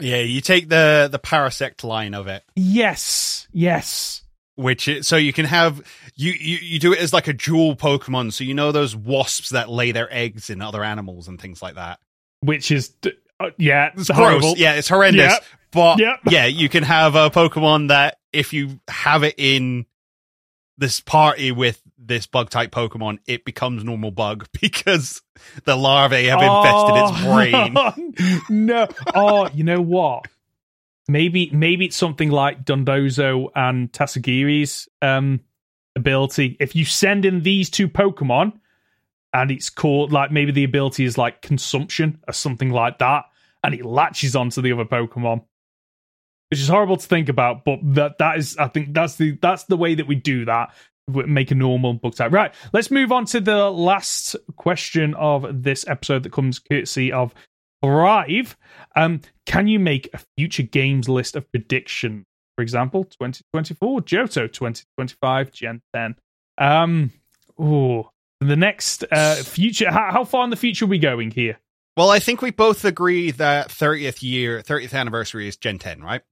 yeah, 0.00 0.18
you 0.20 0.40
take 0.40 0.68
the 0.68 1.08
the 1.10 1.18
parasect 1.18 1.82
line 1.84 2.14
of 2.14 2.26
it, 2.28 2.42
Yes, 2.54 3.48
yes, 3.52 4.22
which 4.56 4.88
it, 4.88 5.04
so 5.04 5.16
you 5.16 5.32
can 5.32 5.44
have 5.46 5.82
you, 6.14 6.32
you 6.32 6.58
you 6.58 6.78
do 6.78 6.92
it 6.92 6.98
as 7.00 7.12
like 7.12 7.28
a 7.28 7.32
dual 7.32 7.74
Pokemon. 7.76 8.32
So 8.32 8.44
you 8.44 8.54
know 8.54 8.72
those 8.72 8.94
wasps 8.94 9.50
that 9.50 9.68
lay 9.70 9.92
their 9.92 10.12
eggs 10.12 10.50
in 10.50 10.60
other 10.62 10.84
animals 10.84 11.28
and 11.28 11.40
things 11.40 11.62
like 11.62 11.74
that. 11.76 11.98
which 12.40 12.70
is 12.70 12.92
uh, 13.40 13.50
yeah, 13.56 13.90
it's 13.92 14.08
It's 14.08 14.10
horrible. 14.10 14.40
gross. 14.40 14.58
Yeah, 14.58 14.74
it's 14.74 14.88
horrendous. 14.88 15.32
Yeah. 15.32 15.38
But 15.70 15.98
Yeah. 16.00 16.16
yeah, 16.30 16.46
you 16.46 16.68
can 16.68 16.82
have 16.82 17.14
a 17.14 17.30
Pokemon 17.30 17.88
that 17.88 18.18
if 18.32 18.52
you 18.52 18.80
have 18.88 19.22
it 19.22 19.34
in 19.38 19.86
this 20.76 21.00
party 21.00 21.50
with 21.52 21.80
this 22.08 22.26
bug 22.26 22.50
type 22.50 22.70
Pokemon, 22.70 23.18
it 23.26 23.44
becomes 23.44 23.84
normal 23.84 24.10
bug 24.10 24.46
because 24.60 25.22
the 25.64 25.76
larvae 25.76 26.26
have 26.26 26.42
infested 26.42 26.96
its 26.96 27.24
brain. 27.24 27.74
brain. 27.74 28.42
no. 28.66 28.88
Oh, 29.14 29.48
you 29.50 29.64
know 29.64 29.80
what? 29.80 30.26
Maybe 31.06 31.50
maybe 31.52 31.86
it's 31.86 31.96
something 31.96 32.30
like 32.30 32.64
Dondozo 32.64 33.48
and 33.54 33.90
Tatsugiri's 33.92 34.88
um 35.00 35.40
ability. 35.96 36.56
If 36.60 36.74
you 36.74 36.84
send 36.84 37.24
in 37.24 37.42
these 37.42 37.70
two 37.70 37.88
Pokemon 37.88 38.58
and 39.32 39.50
it's 39.50 39.70
called 39.70 40.12
like 40.12 40.30
maybe 40.30 40.52
the 40.52 40.64
ability 40.64 41.04
is 41.04 41.18
like 41.18 41.42
consumption 41.42 42.22
or 42.26 42.32
something 42.32 42.70
like 42.70 42.98
that, 42.98 43.24
and 43.62 43.74
it 43.74 43.84
latches 43.84 44.34
onto 44.36 44.62
the 44.62 44.72
other 44.72 44.84
Pokemon. 44.84 45.44
Which 46.50 46.60
is 46.60 46.68
horrible 46.68 46.96
to 46.96 47.06
think 47.06 47.28
about, 47.28 47.66
but 47.66 47.80
that 47.94 48.18
that 48.18 48.38
is 48.38 48.56
I 48.56 48.68
think 48.68 48.94
that's 48.94 49.16
the 49.16 49.32
that's 49.42 49.64
the 49.64 49.76
way 49.76 49.94
that 49.94 50.06
we 50.06 50.14
do 50.14 50.46
that. 50.46 50.74
Make 51.08 51.50
a 51.50 51.54
normal 51.54 51.94
book 51.94 52.14
type. 52.14 52.32
Right. 52.32 52.54
Let's 52.72 52.90
move 52.90 53.12
on 53.12 53.24
to 53.26 53.40
the 53.40 53.70
last 53.70 54.36
question 54.56 55.14
of 55.14 55.62
this 55.62 55.86
episode 55.88 56.22
that 56.24 56.32
comes 56.32 56.58
courtesy 56.58 57.12
of 57.12 57.34
Thrive. 57.82 58.56
Um, 58.96 59.20
can 59.46 59.68
you 59.68 59.78
make 59.78 60.10
a 60.12 60.20
future 60.36 60.62
games 60.62 61.08
list 61.08 61.36
of 61.36 61.50
prediction? 61.50 62.26
For 62.56 62.62
example, 62.62 63.04
2024 63.04 64.00
Johto, 64.00 64.52
2025 64.52 65.52
Gen 65.52 65.80
10. 65.94 66.16
Um, 66.58 67.12
oh, 67.58 68.10
the 68.40 68.56
next 68.56 69.04
uh, 69.10 69.36
future. 69.36 69.90
How, 69.90 70.10
how 70.10 70.24
far 70.24 70.44
in 70.44 70.50
the 70.50 70.56
future 70.56 70.84
are 70.84 70.88
we 70.88 70.98
going 70.98 71.30
here? 71.30 71.58
Well, 71.96 72.10
I 72.10 72.20
think 72.20 72.42
we 72.42 72.50
both 72.50 72.84
agree 72.84 73.32
that 73.32 73.68
30th 73.68 74.22
year, 74.22 74.60
30th 74.62 74.94
anniversary 74.94 75.48
is 75.48 75.56
Gen 75.56 75.78
10, 75.78 76.00
right? 76.00 76.22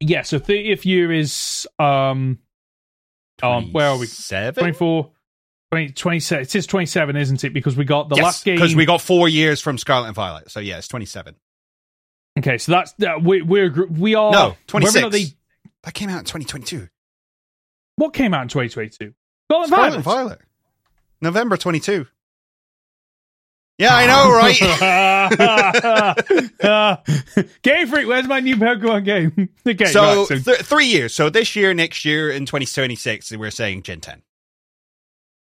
Yeah, 0.00 0.22
so 0.22 0.38
30th 0.38 0.84
year 0.84 1.12
is 1.12 1.66
um, 1.78 2.38
um 3.42 3.72
where 3.72 3.88
are 3.88 3.98
we? 3.98 4.06
Seven? 4.06 4.62
24, 4.62 5.10
20, 5.72 5.92
27. 5.92 6.42
It 6.42 6.54
is 6.54 6.66
27, 6.66 7.16
isn't 7.16 7.44
it? 7.44 7.52
Because 7.52 7.76
we 7.76 7.84
got 7.84 8.08
the 8.08 8.16
yes, 8.16 8.24
last 8.24 8.44
game. 8.44 8.56
Because 8.56 8.74
we 8.74 8.86
got 8.86 9.00
four 9.00 9.28
years 9.28 9.60
from 9.60 9.78
Scarlet 9.78 10.06
and 10.06 10.14
Violet. 10.14 10.50
So 10.50 10.60
yeah, 10.60 10.78
it's 10.78 10.88
27. 10.88 11.34
okay, 12.38 12.58
so 12.58 12.72
that's 12.72 12.92
that. 12.94 13.22
We, 13.22 13.42
we're 13.42 13.86
we 13.86 14.14
are 14.14 14.32
no, 14.32 14.42
whether 14.48 14.56
26. 14.66 14.96
or 14.96 15.00
not 15.02 15.12
they- 15.12 15.26
That 15.82 15.94
came 15.94 16.08
out 16.08 16.18
in 16.20 16.24
2022. 16.24 16.88
what 17.96 18.12
came 18.14 18.32
out 18.34 18.42
in 18.42 18.48
2022? 18.48 19.14
Scarlet 19.50 19.66
Scarlet 19.68 19.90
Violet. 19.90 20.02
Violet. 20.02 20.40
November 21.20 21.56
22. 21.56 22.06
Yeah, 23.78 23.94
I 23.94 24.06
know, 24.06 24.30
right? 24.32 24.58
game 27.62 27.88
Freak, 27.88 28.06
where's 28.08 28.26
my 28.26 28.40
new 28.40 28.56
Pokemon 28.56 29.04
game? 29.04 29.50
okay, 29.68 29.84
so, 29.84 30.00
right, 30.02 30.26
so 30.28 30.38
th- 30.38 30.60
three 30.62 30.86
years. 30.86 31.14
So 31.14 31.28
this 31.28 31.54
year, 31.54 31.74
next 31.74 32.04
year, 32.06 32.30
in 32.30 32.46
2026, 32.46 33.32
we're 33.36 33.50
saying 33.50 33.82
Gen 33.82 34.00
10. 34.00 34.22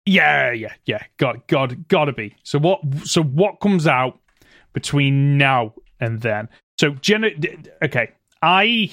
yeah, 0.04 0.52
yeah, 0.52 0.74
yeah. 0.84 1.02
Got, 1.16 1.46
got, 1.48 1.88
gotta 1.88 2.12
be. 2.12 2.34
So 2.42 2.58
what? 2.58 2.80
So 3.04 3.22
what 3.22 3.60
comes 3.60 3.86
out 3.86 4.18
between 4.74 5.38
now 5.38 5.72
and 5.98 6.20
then? 6.20 6.50
So, 6.78 6.90
Gen- 6.90 7.64
okay, 7.82 8.12
I, 8.42 8.90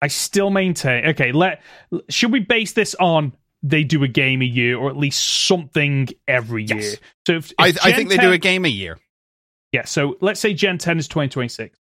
I 0.00 0.06
still 0.06 0.50
maintain. 0.50 1.06
Okay, 1.08 1.32
let 1.32 1.62
should 2.10 2.30
we 2.30 2.38
base 2.40 2.74
this 2.74 2.94
on? 2.94 3.32
They 3.62 3.84
do 3.84 4.02
a 4.02 4.08
game 4.08 4.42
a 4.42 4.46
year, 4.46 4.76
or 4.76 4.90
at 4.90 4.96
least 4.96 5.46
something 5.46 6.08
every 6.26 6.64
Yes. 6.64 6.82
year. 6.82 6.94
So, 7.26 7.32
if, 7.34 7.50
if 7.52 7.54
I, 7.58 7.66
I 7.66 7.70
Gen 7.70 7.94
think 7.94 8.08
they 8.08 8.16
do 8.18 8.32
a 8.32 8.38
game 8.38 8.64
a 8.64 8.68
year. 8.68 8.98
Yeah, 9.72 9.84
so 9.84 10.16
let's 10.20 10.40
say 10.40 10.52
Gen 10.52 10.78
10 10.78 10.98
is 10.98 11.08
2026. 11.08 11.78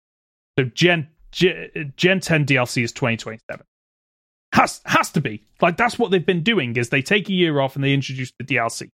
So 0.57 0.65
Gen 0.65 1.07
G- 1.31 1.91
Gen 1.95 2.19
10 2.19 2.45
DLC 2.45 2.84
is 2.84 2.91
2027. 2.91 3.65
Has 4.53 4.81
has 4.85 5.11
to 5.11 5.22
be 5.22 5.43
like 5.61 5.77
that's 5.77 5.97
what 5.99 6.11
they've 6.11 6.26
been 6.26 6.43
doing 6.43 6.76
is 6.76 6.89
they 6.89 7.01
take 7.03 7.30
a 7.30 7.34
year 7.34 7.60
off 7.60 7.76
and 7.76 7.84
they 7.84 7.93
introduce 7.93 8.31
the 8.38 8.43
DLC. 8.43 8.89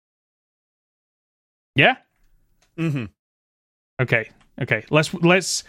Yeah. 1.75 1.95
Mm-hmm. 2.77 3.05
Okay. 4.01 4.29
Okay. 4.61 4.85
Let's 4.89 5.13
let's. 5.13 5.63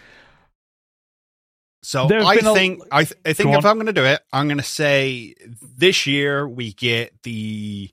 So 1.87 2.05
There's 2.05 2.25
I 2.25 2.35
been 2.35 2.47
a- 2.47 2.53
think 2.53 2.81
I, 2.91 3.05
th- 3.05 3.17
I 3.25 3.31
think 3.31 3.51
if 3.51 3.63
on. 3.63 3.65
I'm 3.65 3.77
going 3.77 3.85
to 3.85 3.93
do 3.93 4.03
it, 4.03 4.19
I'm 4.33 4.49
going 4.49 4.57
to 4.57 4.63
say 4.63 5.35
this 5.61 6.05
year 6.05 6.45
we 6.45 6.73
get 6.73 7.13
the. 7.23 7.89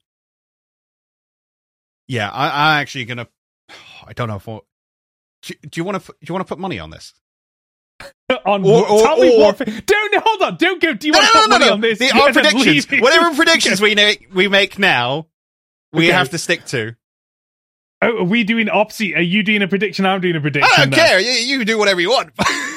Yeah, 2.09 2.29
I, 2.29 2.47
I'm 2.75 2.81
actually 2.83 3.05
going 3.05 3.19
to. 3.19 3.29
I 4.05 4.13
don't 4.15 4.27
know 4.27 4.35
if. 4.35 4.45
Do, 4.47 5.55
do 5.71 5.81
you 5.81 5.85
want 5.85 6.03
to? 6.03 6.09
Do 6.11 6.17
you 6.27 6.35
want 6.35 6.45
to 6.45 6.49
put 6.53 6.59
money 6.59 6.81
on 6.81 6.91
this? 6.91 7.15
on 8.45 8.65
Or- 8.65 8.85
or- 8.85 9.03
tell 9.03 9.17
me 9.19 9.37
or- 9.37 9.53
what. 9.53 9.59
Don't 9.87 10.15
hold 10.27 10.43
on. 10.43 10.57
Don't 10.57 10.83
go. 10.83 10.93
Do 10.95 11.07
you 11.07 11.13
want 11.13 11.27
to 11.27 11.33
put 11.39 11.51
money 11.51 11.69
on 11.69 11.81
this? 11.81 12.01
The, 12.01 12.11
our 12.11 12.33
predictions, 12.33 12.91
whatever 13.01 13.33
predictions 13.37 13.81
we 13.81 13.95
make, 13.95 14.27
we 14.35 14.49
make 14.49 14.77
now, 14.77 15.29
we 15.93 16.09
Okay. 16.09 16.17
have 16.17 16.31
to 16.31 16.39
stick 16.39 16.65
to. 16.67 16.97
Oh, 18.03 18.19
are 18.19 18.25
we 18.25 18.43
doing 18.43 18.69
opposite? 18.69 19.15
Are 19.15 19.23
you 19.23 19.45
doing 19.45 19.63
a 19.63 19.69
prediction? 19.69 20.05
I'm 20.05 20.21
doing 20.21 20.35
a 20.35 20.41
prediction. 20.41 20.69
I 20.75 20.81
don't 20.81 20.91
then. 20.91 20.99
care. 20.99 21.21
You, 21.21 21.59
you 21.59 21.65
do 21.65 21.79
whatever 21.79 22.01
you 22.01 22.11
want. 22.11 22.33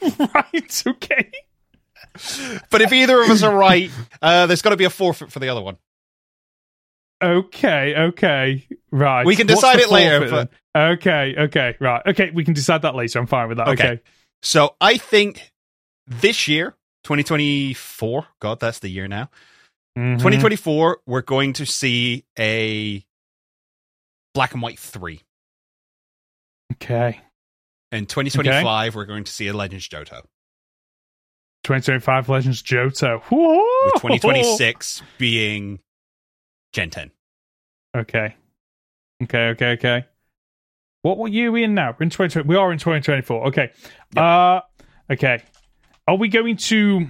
Right. 0.34 0.82
Okay. 0.86 1.30
but 2.70 2.80
if 2.82 2.92
either 2.92 3.22
of 3.22 3.30
us 3.30 3.42
are 3.42 3.54
right, 3.56 3.90
uh, 4.22 4.46
there's 4.46 4.62
got 4.62 4.70
to 4.70 4.76
be 4.76 4.84
a 4.84 4.90
forfeit 4.90 5.30
for 5.30 5.38
the 5.38 5.48
other 5.48 5.60
one. 5.62 5.76
Okay. 7.22 7.94
Okay. 7.96 8.66
Right. 8.90 9.26
We 9.26 9.36
can 9.36 9.46
decide 9.46 9.78
it 9.78 9.90
later, 9.90 10.28
then? 10.28 10.48
Okay. 10.76 11.34
Okay. 11.36 11.76
Right. 11.78 12.02
Okay. 12.06 12.30
We 12.30 12.44
can 12.44 12.54
decide 12.54 12.82
that 12.82 12.94
later. 12.94 13.18
I'm 13.18 13.26
fine 13.26 13.48
with 13.48 13.58
that. 13.58 13.68
Okay. 13.68 13.88
Okay. 13.88 14.02
So 14.42 14.74
I 14.80 14.96
think 14.96 15.52
this 16.06 16.48
year, 16.48 16.74
2024, 17.04 18.26
God, 18.40 18.58
that's 18.60 18.78
the 18.78 18.88
year 18.88 19.06
now. 19.06 19.28
Mhm. 19.98 20.14
2024, 20.18 21.00
we're 21.06 21.20
going 21.20 21.52
to 21.54 21.66
see 21.66 22.24
a 22.38 23.04
Black 24.34 24.52
and 24.54 24.62
White 24.62 24.78
3. 24.78 25.20
Okay. 26.74 27.20
In 27.92 28.06
2025, 28.06 28.94
we're 28.94 29.04
going 29.04 29.24
to 29.24 29.32
see 29.32 29.48
a 29.48 29.52
Legends 29.52 29.88
Johto. 29.88 30.22
2025 31.64 32.28
Legends 32.28 32.62
Johto. 32.62 33.20
Whoa! 33.22 33.64
With 33.84 33.94
2026 33.94 35.02
being 35.18 35.80
Gen 36.72 36.90
10. 36.90 37.10
Okay. 37.96 38.36
Okay, 39.22 39.48
okay, 39.48 39.70
okay. 39.72 40.04
What 41.02 41.18
were 41.18 41.28
you 41.28 41.54
in 41.56 41.74
now? 41.74 41.96
We're 41.98 42.04
in 42.04 42.10
2020. 42.10 42.48
We 42.48 42.56
are 42.56 42.72
in 42.72 42.78
2024. 42.78 43.48
Okay. 43.48 43.70
Uh 44.16 44.60
okay. 45.10 45.42
Are 46.06 46.16
we 46.16 46.28
going 46.28 46.56
to 46.56 47.06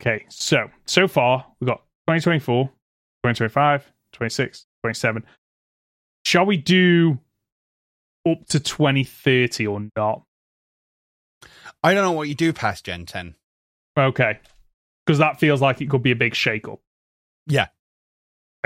Okay, 0.00 0.24
so 0.28 0.68
so 0.86 1.08
far 1.08 1.44
we've 1.60 1.66
got 1.66 1.82
2024, 2.06 2.66
2025, 2.66 3.92
26, 4.12 4.66
27. 4.82 5.24
Shall 6.24 6.46
we 6.46 6.56
do 6.56 7.18
up 8.32 8.46
to 8.48 8.60
2030 8.60 9.66
or 9.66 9.88
not? 9.96 10.22
I 11.82 11.94
don't 11.94 12.02
know 12.02 12.12
what 12.12 12.28
you 12.28 12.34
do 12.34 12.52
past 12.52 12.84
Gen 12.84 13.06
10. 13.06 13.34
Okay. 13.96 14.38
Because 15.06 15.18
that 15.18 15.38
feels 15.38 15.60
like 15.60 15.80
it 15.80 15.88
could 15.88 16.02
be 16.02 16.10
a 16.10 16.16
big 16.16 16.34
shake 16.34 16.68
up. 16.68 16.80
Yeah. 17.46 17.68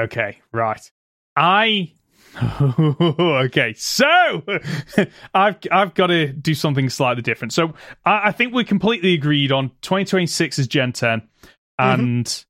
Okay, 0.00 0.40
right. 0.52 0.90
I 1.36 1.92
okay, 2.60 3.74
so 3.74 4.42
I've 5.34 5.56
I've 5.70 5.94
got 5.94 6.06
to 6.06 6.28
do 6.32 6.54
something 6.54 6.88
slightly 6.88 7.22
different. 7.22 7.52
So 7.52 7.74
I, 8.04 8.28
I 8.28 8.32
think 8.32 8.54
we're 8.54 8.64
completely 8.64 9.14
agreed 9.14 9.52
on 9.52 9.70
2026 9.82 10.58
is 10.58 10.66
Gen 10.66 10.92
10, 10.92 11.20
mm-hmm. 11.20 12.00
and 12.00 12.44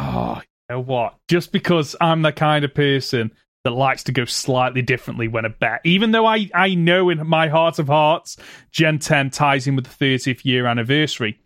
oh, 0.00 0.40
you 0.40 0.76
know 0.76 0.80
what? 0.80 1.16
Just 1.28 1.52
because 1.52 1.94
I'm 2.00 2.22
the 2.22 2.32
kind 2.32 2.64
of 2.64 2.74
person 2.74 3.32
that 3.64 3.70
likes 3.72 4.04
to 4.04 4.12
go 4.12 4.24
slightly 4.24 4.82
differently 4.82 5.28
when 5.28 5.44
a 5.44 5.50
bet, 5.50 5.80
even 5.84 6.12
though 6.12 6.26
I 6.26 6.48
I 6.54 6.74
know 6.74 7.10
in 7.10 7.26
my 7.26 7.48
heart 7.48 7.78
of 7.78 7.88
hearts 7.88 8.36
Gen 8.72 8.98
10 8.98 9.30
ties 9.30 9.66
in 9.66 9.76
with 9.76 9.86
the 9.86 10.04
30th 10.04 10.44
year 10.44 10.66
anniversary. 10.66 11.38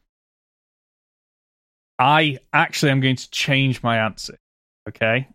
I 1.98 2.38
actually 2.52 2.90
am 2.90 3.00
going 3.00 3.16
to 3.16 3.30
change 3.30 3.82
my 3.82 3.98
answer. 3.98 4.36
Okay. 4.88 5.28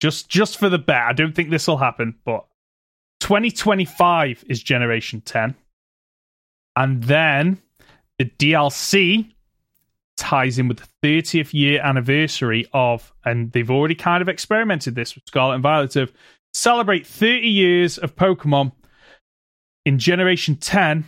Just 0.00 0.28
just 0.28 0.58
for 0.58 0.68
the 0.68 0.78
bet. 0.78 1.02
I 1.02 1.12
don't 1.12 1.34
think 1.34 1.50
this 1.50 1.66
will 1.66 1.76
happen, 1.76 2.14
but 2.24 2.44
2025 3.20 4.44
is 4.48 4.62
generation 4.62 5.20
10. 5.20 5.54
And 6.76 7.02
then 7.02 7.60
the 8.18 8.24
DLC 8.24 9.32
ties 10.18 10.58
in 10.58 10.68
with 10.68 10.78
the 10.78 10.88
30th 11.06 11.54
year 11.54 11.80
anniversary 11.80 12.66
of, 12.72 13.12
and 13.24 13.52
they've 13.52 13.70
already 13.70 13.94
kind 13.94 14.20
of 14.20 14.28
experimented 14.28 14.94
this 14.94 15.14
with 15.14 15.24
Scarlet 15.26 15.54
and 15.54 15.62
Violet 15.62 15.96
of 15.96 16.12
celebrate 16.52 17.06
30 17.06 17.46
years 17.48 17.98
of 17.98 18.16
Pokemon 18.16 18.72
in 19.86 19.98
generation 19.98 20.56
10 20.56 21.04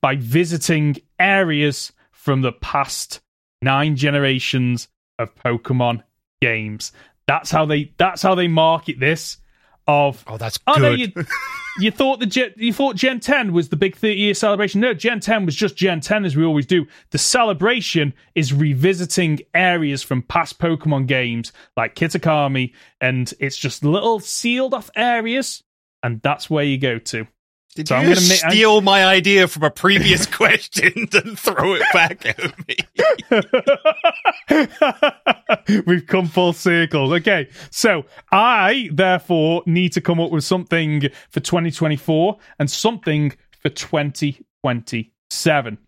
by 0.00 0.16
visiting 0.16 0.96
areas 1.18 1.92
from 2.12 2.40
the 2.40 2.52
past 2.52 3.20
nine 3.60 3.96
generations 3.96 4.88
of 5.18 5.34
Pokemon 5.34 6.02
games. 6.40 6.92
That's 7.26 7.50
how 7.50 7.66
they 7.66 7.92
that's 7.98 8.22
how 8.22 8.34
they 8.34 8.48
market 8.48 8.98
this 8.98 9.38
of 9.86 10.22
Oh, 10.26 10.36
that's 10.36 10.58
Oh 10.66 10.74
good. 10.74 10.82
no, 10.82 10.90
you 10.90 11.08
you 11.80 11.90
thought 11.90 12.20
the 12.20 12.26
Gen, 12.26 12.52
you 12.56 12.72
thought 12.72 12.96
Gen 12.96 13.18
10 13.20 13.52
was 13.52 13.68
the 13.70 13.76
big 13.76 13.96
30 13.96 14.14
year 14.14 14.34
celebration. 14.34 14.80
No, 14.80 14.94
Gen 14.94 15.20
10 15.20 15.46
was 15.46 15.54
just 15.56 15.76
Gen 15.76 16.00
10 16.00 16.24
as 16.24 16.36
we 16.36 16.44
always 16.44 16.66
do. 16.66 16.86
The 17.10 17.18
celebration 17.18 18.14
is 18.34 18.52
revisiting 18.52 19.40
areas 19.54 20.02
from 20.02 20.22
past 20.22 20.58
Pokemon 20.58 21.06
games 21.06 21.52
like 21.76 21.94
Kitakami 21.94 22.72
and 23.00 23.32
it's 23.40 23.56
just 23.56 23.84
little 23.84 24.20
sealed 24.20 24.74
off 24.74 24.90
areas 24.94 25.62
and 26.02 26.20
that's 26.22 26.48
where 26.50 26.64
you 26.64 26.78
go 26.78 26.98
to. 26.98 27.26
Did 27.74 27.88
So 27.88 27.94
you 27.94 28.00
I'm 28.00 28.04
gonna 28.06 28.14
just 28.16 28.28
make- 28.28 28.44
I'm- 28.44 28.52
steal 28.52 28.80
my 28.82 29.04
idea 29.04 29.48
from 29.48 29.62
a 29.62 29.70
previous 29.70 30.26
question 30.38 31.08
and 31.12 31.38
throw 31.38 31.74
it 31.74 31.82
back 31.92 32.26
at 32.26 32.68
me? 32.68 32.76
We've 35.86 36.06
come 36.06 36.26
full 36.28 36.52
circle. 36.52 37.12
Okay, 37.14 37.48
so 37.70 38.04
I 38.30 38.90
therefore 38.92 39.62
need 39.66 39.92
to 39.92 40.00
come 40.00 40.20
up 40.20 40.30
with 40.30 40.44
something 40.44 41.02
for 41.30 41.40
2024 41.40 42.36
and 42.58 42.70
something 42.70 43.32
for 43.60 43.68
2027. 43.70 45.78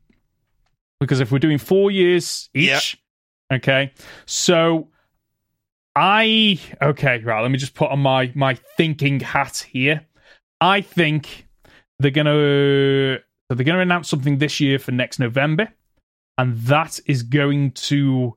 Because 1.01 1.21
if 1.21 1.33
we're 1.33 1.39
doing 1.39 1.59
four 1.59 1.91
years 1.91 2.49
each, 2.55 2.97
okay, 3.53 3.93
so 4.27 4.89
I 5.95 6.59
okay, 6.81 7.19
right. 7.23 7.43
Let 7.43 7.51
me 7.51 7.59
just 7.59 7.75
put 7.75 7.91
on 7.91 8.01
my 8.01 8.33
my 8.35 8.55
thinking 8.77 9.21
hat 9.21 9.67
here. 9.71 10.07
I 10.61 10.81
think 10.81 11.44
they're 11.99 12.11
gonna 12.11 13.19
so 13.49 13.55
they're 13.55 13.65
gonna 13.65 13.81
announce 13.81 14.09
something 14.09 14.39
this 14.39 14.61
year 14.61 14.79
for 14.79 14.93
next 14.93 15.19
November, 15.19 15.69
and 16.39 16.57
that 16.59 17.01
is 17.07 17.23
going 17.23 17.73
to 17.73 18.35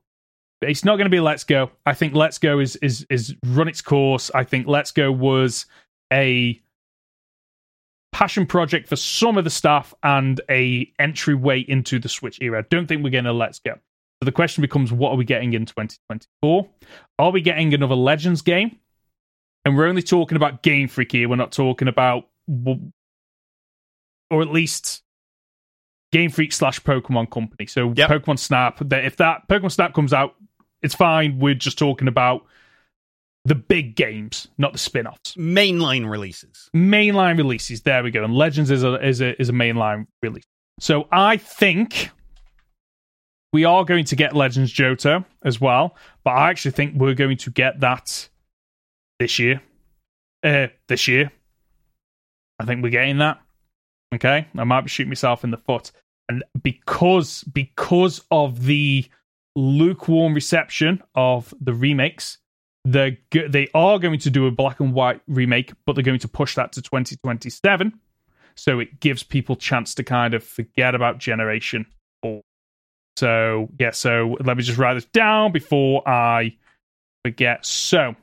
it's 0.60 0.84
not 0.84 0.96
going 0.96 1.06
to 1.06 1.10
be 1.10 1.20
Let's 1.20 1.44
Go. 1.44 1.70
I 1.86 1.94
think 1.94 2.14
Let's 2.14 2.38
Go 2.38 2.58
is 2.58 2.76
is 2.76 3.06
is 3.10 3.34
run 3.46 3.68
its 3.68 3.80
course. 3.80 4.30
I 4.34 4.44
think 4.44 4.66
Let's 4.66 4.90
Go 4.90 5.12
was 5.12 5.66
a 6.12 6.60
passion 8.12 8.46
project 8.46 8.88
for 8.88 8.96
some 8.96 9.36
of 9.36 9.44
the 9.44 9.50
staff 9.50 9.94
and 10.02 10.40
a 10.50 10.92
entryway 10.98 11.60
into 11.60 11.98
the 11.98 12.08
Switch 12.08 12.38
era. 12.40 12.64
Don't 12.68 12.86
think 12.86 13.04
we're 13.04 13.10
going 13.10 13.24
to 13.24 13.32
Let's 13.32 13.60
Go. 13.60 13.74
So 13.74 14.24
the 14.24 14.32
question 14.32 14.62
becomes, 14.62 14.92
what 14.92 15.12
are 15.12 15.16
we 15.16 15.24
getting 15.24 15.52
in 15.52 15.66
2024? 15.66 16.68
Are 17.20 17.30
we 17.30 17.40
getting 17.40 17.72
another 17.72 17.94
Legends 17.94 18.42
game? 18.42 18.76
And 19.64 19.76
we're 19.76 19.86
only 19.86 20.02
talking 20.02 20.34
about 20.34 20.62
Game 20.62 20.88
Freak 20.88 21.12
here. 21.12 21.28
We're 21.28 21.36
not 21.36 21.52
talking 21.52 21.86
about, 21.86 22.24
or 24.30 24.42
at 24.42 24.48
least 24.48 25.02
Game 26.12 26.30
Freak 26.30 26.52
slash 26.52 26.80
Pokemon 26.80 27.30
Company. 27.30 27.66
So 27.66 27.92
Yep. 27.96 28.10
Pokemon 28.10 28.38
Snap. 28.38 28.78
that- 28.88 29.04
If 29.04 29.16
that 29.18 29.48
Pokemon 29.48 29.72
Snap 29.72 29.94
comes 29.94 30.12
out, 30.12 30.34
it's 30.82 30.94
fine. 30.94 31.38
We're 31.38 31.54
just 31.54 31.78
talking 31.78 32.08
about 32.08 32.46
the 33.44 33.54
big 33.54 33.94
games, 33.96 34.48
not 34.58 34.72
the 34.72 34.78
spin-offs. 34.78 35.34
Mainline 35.34 36.08
releases. 36.08 36.68
Mainline 36.74 37.36
releases. 37.38 37.82
There 37.82 38.02
we 38.02 38.10
go. 38.10 38.22
And 38.24 38.34
Legends 38.34 38.70
is 38.70 38.84
a 38.84 38.94
is 39.06 39.20
a 39.20 39.40
is 39.40 39.48
a 39.48 39.52
mainline 39.52 40.06
release. 40.22 40.44
So 40.80 41.08
I 41.10 41.36
think 41.38 42.10
we 43.52 43.64
are 43.64 43.84
going 43.84 44.04
to 44.04 44.16
get 44.16 44.36
Legends 44.36 44.72
Johto 44.72 45.24
as 45.42 45.60
well, 45.60 45.96
but 46.24 46.32
I 46.32 46.50
actually 46.50 46.72
think 46.72 46.94
we're 46.96 47.14
going 47.14 47.38
to 47.38 47.50
get 47.50 47.80
that 47.80 48.28
this 49.18 49.38
year. 49.38 49.62
Uh, 50.42 50.68
this 50.86 51.08
year, 51.08 51.32
I 52.60 52.64
think 52.66 52.82
we're 52.82 52.90
getting 52.90 53.18
that. 53.18 53.40
Okay, 54.14 54.46
I 54.56 54.64
might 54.64 54.88
shoot 54.88 55.06
myself 55.06 55.44
in 55.44 55.50
the 55.50 55.58
foot, 55.58 55.92
and 56.28 56.42
because 56.62 57.44
because 57.44 58.22
of 58.30 58.64
the 58.64 59.04
lukewarm 59.54 60.34
reception 60.34 61.02
of 61.14 61.52
the 61.60 61.74
remakes, 61.74 62.38
they're 62.84 63.18
go- 63.30 63.48
they 63.48 63.68
are 63.74 63.98
going 63.98 64.18
to 64.20 64.30
do 64.30 64.46
a 64.46 64.50
black 64.50 64.80
and 64.80 64.94
white 64.94 65.20
remake, 65.26 65.72
but 65.84 65.94
they're 65.94 66.04
going 66.04 66.18
to 66.20 66.28
push 66.28 66.54
that 66.54 66.72
to 66.72 66.82
2027. 66.82 67.92
so 68.56 68.80
it 68.80 68.98
gives 69.00 69.22
people 69.22 69.56
chance 69.56 69.94
to 69.94 70.02
kind 70.04 70.32
of 70.34 70.42
forget 70.42 70.94
about 70.94 71.18
Generation 71.18 71.84
Four. 72.22 72.40
So 73.16 73.68
yeah, 73.78 73.90
so 73.90 74.36
let 74.40 74.56
me 74.56 74.62
just 74.62 74.78
write 74.78 74.94
this 74.94 75.04
down 75.06 75.52
before 75.52 76.08
I 76.08 76.56
forget. 77.24 77.66
So 77.66 78.16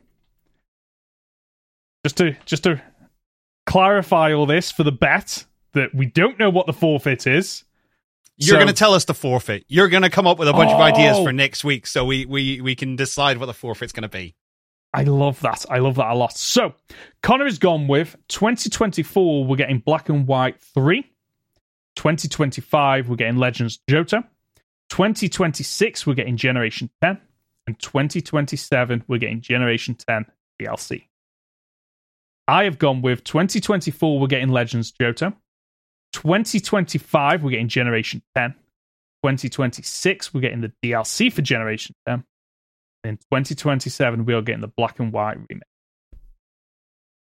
just 2.03 2.17
to 2.17 2.35
just 2.45 2.63
to 2.63 2.81
clarify 3.67 4.33
all 4.33 4.45
this 4.45 4.71
for 4.71 4.83
the 4.83 4.91
bet 4.91 5.45
that 5.75 5.93
we 5.93 6.07
don't 6.07 6.37
know 6.39 6.49
what 6.49 6.65
the 6.65 6.73
forfeit 6.73 7.27
is. 7.27 7.63
You're 8.37 8.49
So- 8.49 8.55
going 8.55 8.67
to 8.67 8.73
tell 8.73 8.93
us 8.93 9.05
the 9.05 9.13
forfeit. 9.13 9.63
You're 9.69 9.87
going 9.87 10.03
to 10.03 10.09
come 10.09 10.27
up 10.27 10.37
with 10.39 10.49
a 10.49 10.53
bunch 10.53 10.71
of 10.71 10.81
ideas 10.81 11.15
Oh. 11.17 11.23
for 11.25 11.31
next 11.31 11.63
week, 11.63 11.87
so 11.87 12.03
we 12.03 12.25
we 12.25 12.59
we 12.59 12.75
can 12.75 12.95
decide 12.97 13.37
what 13.37 13.45
the 13.45 13.53
forfeit's 13.53 13.93
going 13.93 14.03
to 14.03 14.09
be. 14.09 14.35
I 14.93 15.03
love 15.03 15.39
that. 15.41 15.65
I 15.69 15.79
love 15.79 15.95
that 15.95 16.09
a 16.11 16.15
lot. 16.15 16.37
So, 16.37 16.73
Conor 17.21 17.45
has 17.45 17.59
gone 17.59 17.87
with 17.87 18.15
2024, 18.29 19.45
we're 19.45 19.55
getting 19.57 19.79
Black 19.79 20.09
and 20.09 20.25
White 20.25 20.61
3. 20.61 21.03
2025, 21.95 23.09
we're 23.09 23.15
getting 23.15 23.37
Legends 23.37 23.79
Johto. 23.89 24.23
2026, 24.89 26.05
we're 26.07 26.13
getting 26.13 26.37
Generation 26.37 26.89
10. 27.01 27.19
And 27.67 27.79
2027, 27.79 29.03
we're 29.07 29.17
getting 29.17 29.41
Generation 29.41 29.95
10 29.95 30.25
DLC. 30.61 31.03
I 32.47 32.65
have 32.65 32.77
gone 32.77 33.01
with 33.01 33.23
2024, 33.23 34.19
we're 34.19 34.27
getting 34.27 34.49
Legends 34.49 34.91
Johto. 34.91 35.33
2025, 36.15 37.43
we're 37.43 37.51
getting 37.51 37.67
Generation 37.67 38.21
10. 38.35 38.51
2026, 39.23 40.33
we're 40.33 40.41
getting 40.41 40.61
the 40.61 40.71
DLC 40.83 41.31
for 41.31 41.41
Generation 41.41 41.95
10. 42.07 42.23
In 43.03 43.17
2027, 43.17 44.25
we 44.25 44.33
are 44.33 44.41
getting 44.41 44.61
the 44.61 44.67
black 44.67 44.99
and 44.99 45.11
white 45.11 45.37
remake. 45.49 45.63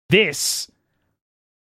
This, 0.09 0.71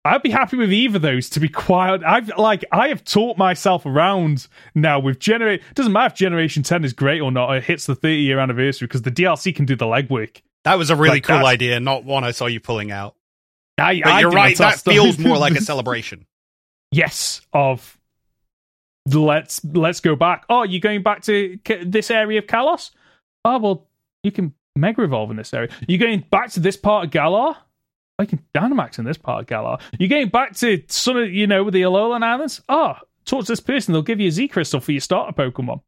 I'd 0.05 0.23
be 0.23 0.31
happy 0.31 0.57
with 0.57 0.73
either 0.73 0.97
of 0.97 1.03
those. 1.03 1.31
To 1.31 1.41
be 1.41 1.49
quiet, 1.49 2.03
I've 2.05 2.31
like 2.39 2.65
I 2.71 2.89
have 2.89 3.05
taught 3.05 3.37
myself 3.39 3.85
around 3.87 4.47
now 4.75 5.01
with 5.01 5.19
generate. 5.19 5.63
Doesn't 5.75 5.93
matter 5.93 6.13
if 6.13 6.15
Generation 6.15 6.63
10 6.63 6.85
is 6.85 6.93
great 6.93 7.21
or 7.21 7.33
not. 7.33 7.55
It 7.57 7.65
hits 7.65 7.87
the 7.87 7.95
30 7.95 8.17
year 8.17 8.39
anniversary 8.39 8.87
because 8.87 9.03
the 9.03 9.11
DLC 9.11 9.55
can 9.55 9.65
do 9.67 9.75
the 9.75 9.87
legwork. 9.87 10.43
That 10.65 10.77
was 10.77 10.91
a 10.91 10.97
really 10.97 11.17
Like, 11.17 11.25
cool 11.25 11.45
idea, 11.45 11.81
not 11.81 12.05
one 12.05 12.23
I 12.23 12.31
saw 12.31 12.47
you 12.47 12.61
pulling 12.61 12.93
out. 12.93 13.17
I, 13.79 14.01
But 14.01 14.13
I 14.13 14.21
you're 14.21 14.31
right. 14.31 14.57
That 14.59 14.81
feels 14.81 15.19
more 15.19 15.39
like 15.39 15.55
a 15.55 15.61
celebration. 15.63 16.27
Yes 16.91 17.41
of 17.53 17.99
let's 19.07 19.65
let's 19.65 20.01
go 20.01 20.17
back. 20.17 20.45
Oh, 20.49 20.63
you're 20.63 20.81
going 20.81 21.03
back 21.03 21.23
to 21.23 21.59
K- 21.65 21.85
this 21.85 22.11
area 22.11 22.39
of 22.39 22.47
Kalos? 22.47 22.91
Oh 23.45 23.59
well, 23.59 23.87
you 24.23 24.33
can 24.33 24.55
Mega 24.77 25.03
Evolve 25.03 25.31
in 25.31 25.37
this 25.37 25.53
area. 25.53 25.71
You're 25.89 25.99
going 25.99 26.25
back 26.31 26.51
to 26.53 26.61
this 26.61 26.77
part 26.77 27.07
of 27.07 27.11
Galar? 27.11 27.57
I 28.19 28.27
can 28.27 28.43
Dynamax 28.55 28.99
in 28.99 29.05
this 29.05 29.17
part 29.17 29.41
of 29.41 29.47
Galar. 29.47 29.79
You're 29.99 30.09
going 30.09 30.29
back 30.29 30.55
to 30.57 30.83
some 30.89 31.17
of 31.17 31.33
you 31.33 31.47
know 31.47 31.71
the 31.71 31.83
Alolan 31.83 32.23
Islands? 32.23 32.61
Oh, 32.69 32.97
talk 33.25 33.45
to 33.45 33.53
this 33.53 33.61
person, 33.61 33.93
they'll 33.93 34.03
give 34.03 34.21
you 34.21 34.29
a 34.29 34.33
Z 34.33 34.49
Crystal 34.49 34.81
for 34.81 34.93
your 34.93 35.01
starter 35.01 35.33
Pokemon. 35.33 35.81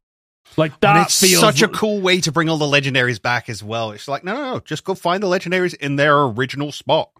Like 0.57 0.77
that 0.81 0.97
and 0.97 1.05
it's 1.05 1.19
feels 1.19 1.39
such 1.39 1.61
a 1.61 1.67
cool 1.67 2.01
way 2.01 2.19
to 2.21 2.31
bring 2.31 2.49
all 2.49 2.57
the 2.57 2.65
legendaries 2.65 3.21
back 3.21 3.49
as 3.49 3.63
well. 3.63 3.91
It's 3.91 4.07
like, 4.07 4.23
no, 4.23 4.33
no, 4.33 4.53
no, 4.53 4.59
just 4.59 4.83
go 4.83 4.93
find 4.93 5.23
the 5.23 5.27
legendaries 5.27 5.73
in 5.73 5.95
their 5.95 6.21
original 6.21 6.71
spot 6.71 7.11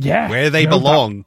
yeah 0.00 0.28
where 0.28 0.50
they 0.50 0.64
no, 0.64 0.70
belong. 0.70 1.18
that 1.18 1.26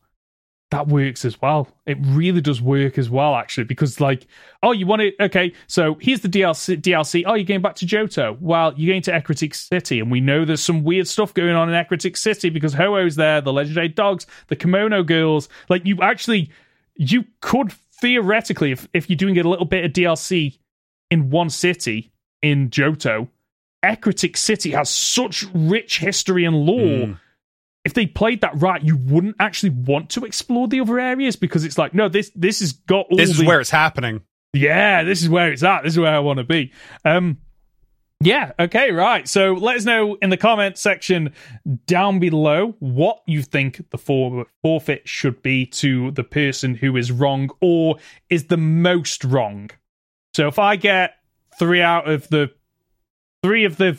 works 0.71 1.23
as 1.25 1.41
well. 1.41 1.67
It 1.85 1.97
really 2.01 2.41
does 2.41 2.61
work 2.61 2.97
as 2.97 3.09
well, 3.09 3.35
actually, 3.35 3.63
because 3.63 3.99
like, 4.01 4.27
oh, 4.63 4.71
you 4.71 4.85
want 4.85 5.01
it? 5.01 5.15
Okay, 5.19 5.53
so 5.67 5.97
here's 6.01 6.21
the 6.21 6.27
DLC. 6.27 6.81
DLC. 6.81 7.23
Oh, 7.25 7.35
you're 7.35 7.45
going 7.45 7.61
back 7.61 7.75
to 7.75 7.85
Johto. 7.85 8.39
Well, 8.41 8.73
you're 8.75 8.93
going 8.93 9.01
to 9.03 9.11
Ecruteak 9.11 9.55
City, 9.55 9.99
and 9.99 10.11
we 10.11 10.19
know 10.19 10.45
there's 10.45 10.61
some 10.61 10.83
weird 10.83 11.07
stuff 11.07 11.33
going 11.33 11.55
on 11.55 11.73
in 11.73 11.75
Ecruteak 11.85 12.17
City 12.17 12.49
because 12.49 12.73
Ho-Oh's 12.73 13.15
there, 13.15 13.39
the 13.41 13.53
legendary 13.53 13.87
dogs, 13.87 14.27
the 14.47 14.55
Kimono 14.55 15.03
girls. 15.03 15.47
Like, 15.69 15.85
you 15.85 16.01
actually, 16.01 16.51
you 16.95 17.23
could 17.41 17.71
theoretically, 18.01 18.71
if 18.71 18.87
if 18.93 19.09
you're 19.09 19.17
doing 19.17 19.37
a 19.39 19.43
little 19.43 19.65
bit 19.65 19.85
of 19.85 19.91
DLC 19.93 20.57
in 21.09 21.29
one 21.29 21.49
city 21.49 22.11
in 22.41 22.69
Johto, 22.69 23.29
Ecruteak 23.83 24.35
City 24.35 24.71
has 24.71 24.89
such 24.89 25.45
rich 25.53 25.99
history 25.99 26.43
and 26.43 26.55
lore 26.57 27.07
Mm. 27.07 27.19
If 27.87 27.93
they 27.93 28.05
played 28.05 28.41
that 28.41 28.51
right, 28.61 28.83
you 28.83 28.97
wouldn't 28.97 29.37
actually 29.39 29.69
want 29.69 30.09
to 30.09 30.25
explore 30.25 30.67
the 30.67 30.81
other 30.81 30.99
areas 30.99 31.37
because 31.37 31.63
it's 31.63 31.77
like, 31.77 31.93
no, 31.93 32.09
this 32.09 32.29
this 32.35 32.59
has 32.59 32.73
got 32.73 33.05
all 33.09 33.15
This 33.17 33.29
is 33.29 33.37
the- 33.37 33.45
where 33.45 33.61
it's 33.61 33.69
happening. 33.69 34.21
yeah, 34.51 35.03
this 35.03 35.21
is 35.23 35.29
where 35.29 35.51
it's 35.53 35.63
at. 35.63 35.83
This 35.83 35.93
is 35.93 35.99
where 35.99 36.13
I 36.13 36.19
want 36.19 36.37
to 36.39 36.43
be. 36.43 36.73
Um, 37.05 37.37
yeah, 38.19 38.51
okay, 38.59 38.91
right. 38.91 39.25
So 39.27 39.53
let 39.53 39.77
us 39.77 39.85
know 39.85 40.15
in 40.21 40.29
the 40.31 40.37
comment 40.37 40.77
section 40.77 41.33
down 41.85 42.19
below 42.19 42.75
what 42.79 43.21
you 43.25 43.41
think 43.41 43.89
the 43.91 43.97
for- 43.97 44.47
forfeit 44.63 45.07
should 45.07 45.41
be 45.41 45.65
to 45.67 46.11
the 46.11 46.23
person 46.23 46.75
who 46.75 46.97
is 46.97 47.11
wrong 47.11 47.51
or 47.61 47.97
is 48.29 48.47
the 48.47 48.57
most 48.57 49.23
wrong. 49.23 49.69
So 50.33 50.47
if 50.47 50.59
I 50.59 50.75
get 50.75 51.13
three 51.57 51.81
out 51.81 52.09
of 52.09 52.27
the 52.29 52.51
three 53.43 53.63
of 53.65 53.77
the 53.77 53.97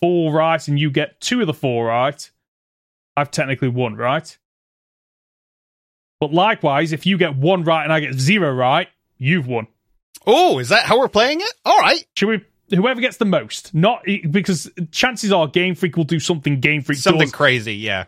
four 0.00 0.32
right 0.32 0.66
and 0.66 0.78
you 0.80 0.90
get 0.90 1.20
two 1.20 1.40
of 1.42 1.46
the 1.46 1.54
four 1.54 1.86
right, 1.86 2.30
I've 3.18 3.30
technically 3.30 3.68
won, 3.68 3.96
right? 3.96 4.36
But 6.20 6.32
likewise, 6.32 6.92
if 6.92 7.06
you 7.06 7.18
get 7.18 7.36
one 7.36 7.64
right 7.64 7.84
and 7.84 7.92
I 7.92 8.00
get 8.00 8.14
zero 8.14 8.52
right, 8.52 8.88
you've 9.18 9.46
won. 9.46 9.66
Oh, 10.26 10.58
is 10.58 10.68
that 10.70 10.84
how 10.84 10.98
we're 10.98 11.08
playing 11.08 11.40
it? 11.40 11.54
All 11.64 11.78
right. 11.78 12.04
Should 12.16 12.28
we? 12.28 12.76
Whoever 12.76 13.00
gets 13.00 13.16
the 13.16 13.24
most, 13.24 13.72
not 13.72 14.02
because 14.30 14.70
chances 14.90 15.32
are 15.32 15.46
Game 15.46 15.74
Freak 15.74 15.96
will 15.96 16.04
do 16.04 16.20
something 16.20 16.60
Game 16.60 16.82
Freak 16.82 16.98
Something 16.98 17.22
does, 17.22 17.32
crazy, 17.32 17.76
yeah. 17.76 18.04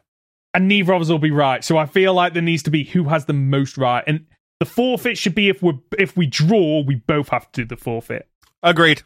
and 0.53 0.69
neither 0.69 0.93
of 0.93 1.01
us 1.01 1.09
will 1.09 1.19
be 1.19 1.31
right. 1.31 1.65
So 1.65 1.79
I 1.79 1.87
feel 1.87 2.13
like 2.13 2.35
there 2.35 2.43
needs 2.43 2.63
to 2.65 2.71
be 2.71 2.85
who 2.85 3.05
has 3.05 3.25
the 3.25 3.33
most 3.33 3.79
right, 3.79 4.05
and 4.07 4.27
the 4.59 4.67
forfeit 4.67 5.17
should 5.17 5.35
be 5.35 5.49
if 5.49 5.63
we 5.63 5.79
if 5.99 6.15
we 6.15 6.27
draw, 6.27 6.83
we 6.83 6.97
both 6.97 7.31
have 7.31 7.51
to 7.53 7.63
do 7.63 7.69
the 7.75 7.77
forfeit. 7.81 8.29
Agreed. 8.63 9.03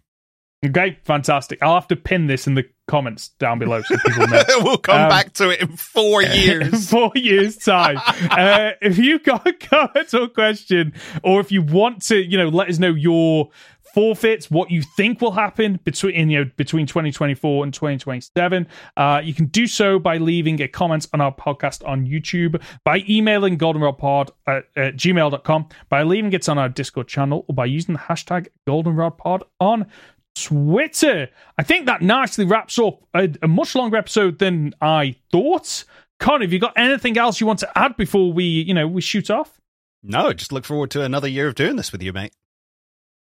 Okay, 0.66 0.98
fantastic. 1.04 1.62
I'll 1.62 1.74
have 1.74 1.88
to 1.88 1.96
pin 1.96 2.26
this 2.26 2.48
in 2.48 2.56
the 2.56 2.64
comments 2.86 3.28
down 3.38 3.58
below 3.58 3.82
so 3.82 3.96
people 4.06 4.26
know. 4.28 4.42
we'll 4.58 4.78
come 4.78 5.02
Um, 5.02 5.08
back 5.08 5.32
to 5.34 5.50
it 5.50 5.60
in 5.60 5.76
four 5.76 6.22
years. 6.22 6.90
four 6.90 7.10
years 7.14 7.56
time. 7.56 7.98
uh, 8.30 8.72
if 8.82 8.98
you've 8.98 9.22
got 9.24 9.46
a 9.46 9.52
comment 9.52 10.12
or 10.14 10.28
question, 10.28 10.92
or 11.22 11.40
if 11.40 11.50
you 11.50 11.62
want 11.62 12.02
to, 12.06 12.16
you 12.22 12.36
know, 12.38 12.48
let 12.48 12.68
us 12.68 12.78
know 12.78 12.90
your 12.94 13.50
forfeits, 13.94 14.50
what 14.50 14.72
you 14.72 14.82
think 14.96 15.20
will 15.20 15.30
happen 15.30 15.78
between 15.84 16.28
you 16.28 16.44
know 16.44 16.50
between 16.56 16.84
2024 16.84 17.62
and 17.62 17.72
2027. 17.72 18.66
Uh, 18.96 19.20
you 19.22 19.32
can 19.32 19.46
do 19.46 19.68
so 19.68 20.00
by 20.00 20.16
leaving 20.18 20.60
a 20.60 20.66
comment 20.66 21.06
on 21.14 21.20
our 21.20 21.32
podcast 21.32 21.86
on 21.88 22.04
YouTube, 22.04 22.60
by 22.84 23.04
emailing 23.08 23.56
goldenrodpod 23.56 24.30
at, 24.48 24.64
at 24.76 24.96
gmail.com, 24.96 25.68
by 25.88 26.02
leaving 26.02 26.32
it 26.32 26.48
on 26.48 26.58
our 26.58 26.68
Discord 26.68 27.06
channel, 27.06 27.44
or 27.48 27.54
by 27.54 27.66
using 27.66 27.94
the 27.94 28.00
hashtag 28.00 28.48
goldenrodpod 28.68 29.42
on 29.60 29.86
Twitter. 30.34 31.28
I 31.58 31.62
think 31.62 31.86
that 31.86 32.02
nicely 32.02 32.44
wraps 32.44 32.78
up 32.78 33.02
a, 33.14 33.28
a 33.42 33.48
much 33.48 33.74
longer 33.74 33.96
episode 33.96 34.38
than 34.38 34.74
I 34.80 35.16
thought. 35.30 35.84
Con, 36.20 36.40
have 36.40 36.52
you 36.52 36.58
got 36.58 36.74
anything 36.76 37.18
else 37.18 37.40
you 37.40 37.46
want 37.46 37.58
to 37.60 37.78
add 37.78 37.96
before 37.96 38.32
we, 38.32 38.44
you 38.44 38.74
know, 38.74 38.86
we 38.88 39.00
shoot 39.00 39.30
off? 39.30 39.60
no, 40.06 40.32
just 40.34 40.52
look 40.52 40.64
forward 40.66 40.90
to 40.90 41.02
another 41.02 41.26
year 41.28 41.48
of 41.48 41.54
doing 41.54 41.76
this 41.76 41.90
with 41.90 42.02
you, 42.02 42.12
mate. 42.12 42.32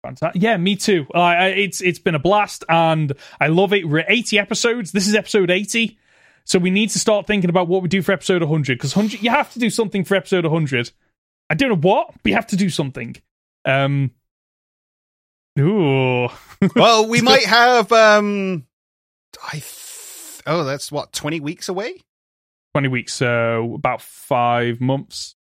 Fantastic. 0.02 0.40
Yeah, 0.40 0.56
me 0.56 0.76
too. 0.76 1.06
Uh, 1.12 1.50
it's 1.54 1.80
it's 1.80 1.98
been 1.98 2.14
a 2.14 2.20
blast, 2.20 2.62
and 2.68 3.12
I 3.40 3.48
love 3.48 3.72
it. 3.72 3.88
We're 3.88 3.98
at 3.98 4.06
80 4.08 4.38
episodes. 4.38 4.92
This 4.92 5.08
is 5.08 5.14
episode 5.16 5.50
80, 5.50 5.98
so 6.44 6.60
we 6.60 6.70
need 6.70 6.90
to 6.90 7.00
start 7.00 7.26
thinking 7.26 7.50
about 7.50 7.66
what 7.66 7.82
we 7.82 7.88
do 7.88 8.00
for 8.00 8.12
episode 8.12 8.42
100 8.42 8.78
because 8.78 8.94
100 8.94 9.20
you 9.22 9.30
have 9.30 9.52
to 9.54 9.58
do 9.58 9.70
something 9.70 10.04
for 10.04 10.14
episode 10.14 10.44
100. 10.44 10.92
I 11.50 11.54
don't 11.54 11.70
know 11.70 11.88
what, 11.88 12.12
but 12.22 12.30
you 12.30 12.34
have 12.36 12.46
to 12.48 12.56
do 12.56 12.70
something. 12.70 13.16
Um. 13.64 14.12
Ooh. 15.58 16.28
well, 16.76 17.06
we 17.08 17.20
might 17.20 17.44
have 17.44 17.90
um 17.92 18.66
I 19.44 19.52
th- 19.52 20.42
Oh, 20.46 20.64
that's 20.64 20.90
what 20.90 21.12
20 21.12 21.40
weeks 21.40 21.68
away? 21.68 21.94
20 22.74 22.88
weeks, 22.88 23.14
so 23.14 23.74
about 23.74 24.00
five 24.00 24.80
months 24.80 25.34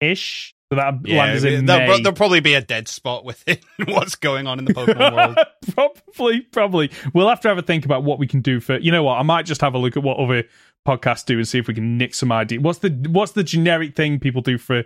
ish. 0.00 0.54
So 0.72 0.76
that 0.76 1.06
lands 1.06 1.44
in 1.44 1.66
there'll, 1.66 1.96
May. 1.98 2.02
there'll 2.02 2.16
probably 2.16 2.40
be 2.40 2.54
a 2.54 2.62
dead 2.62 2.88
spot 2.88 3.26
within 3.26 3.58
what's 3.88 4.14
going 4.14 4.46
on 4.46 4.58
in 4.58 4.64
the 4.64 4.72
Pokemon 4.72 5.36
world. 5.36 5.38
probably, 5.74 6.40
probably. 6.40 6.90
We'll 7.12 7.28
have 7.28 7.40
to 7.40 7.48
have 7.48 7.58
a 7.58 7.62
think 7.62 7.84
about 7.84 8.04
what 8.04 8.18
we 8.18 8.26
can 8.26 8.40
do 8.40 8.58
for. 8.58 8.78
You 8.78 8.90
know 8.90 9.02
what? 9.02 9.18
I 9.18 9.22
might 9.22 9.44
just 9.44 9.60
have 9.60 9.74
a 9.74 9.78
look 9.78 9.98
at 9.98 10.02
what 10.02 10.16
other 10.16 10.44
podcasts 10.88 11.26
do 11.26 11.36
and 11.36 11.46
see 11.46 11.58
if 11.58 11.68
we 11.68 11.74
can 11.74 11.98
nick 11.98 12.14
some 12.14 12.32
idea. 12.32 12.58
What's 12.58 12.78
the 12.78 12.88
What's 13.10 13.32
the 13.32 13.44
generic 13.44 13.94
thing 13.94 14.18
people 14.18 14.40
do 14.40 14.56
for 14.56 14.84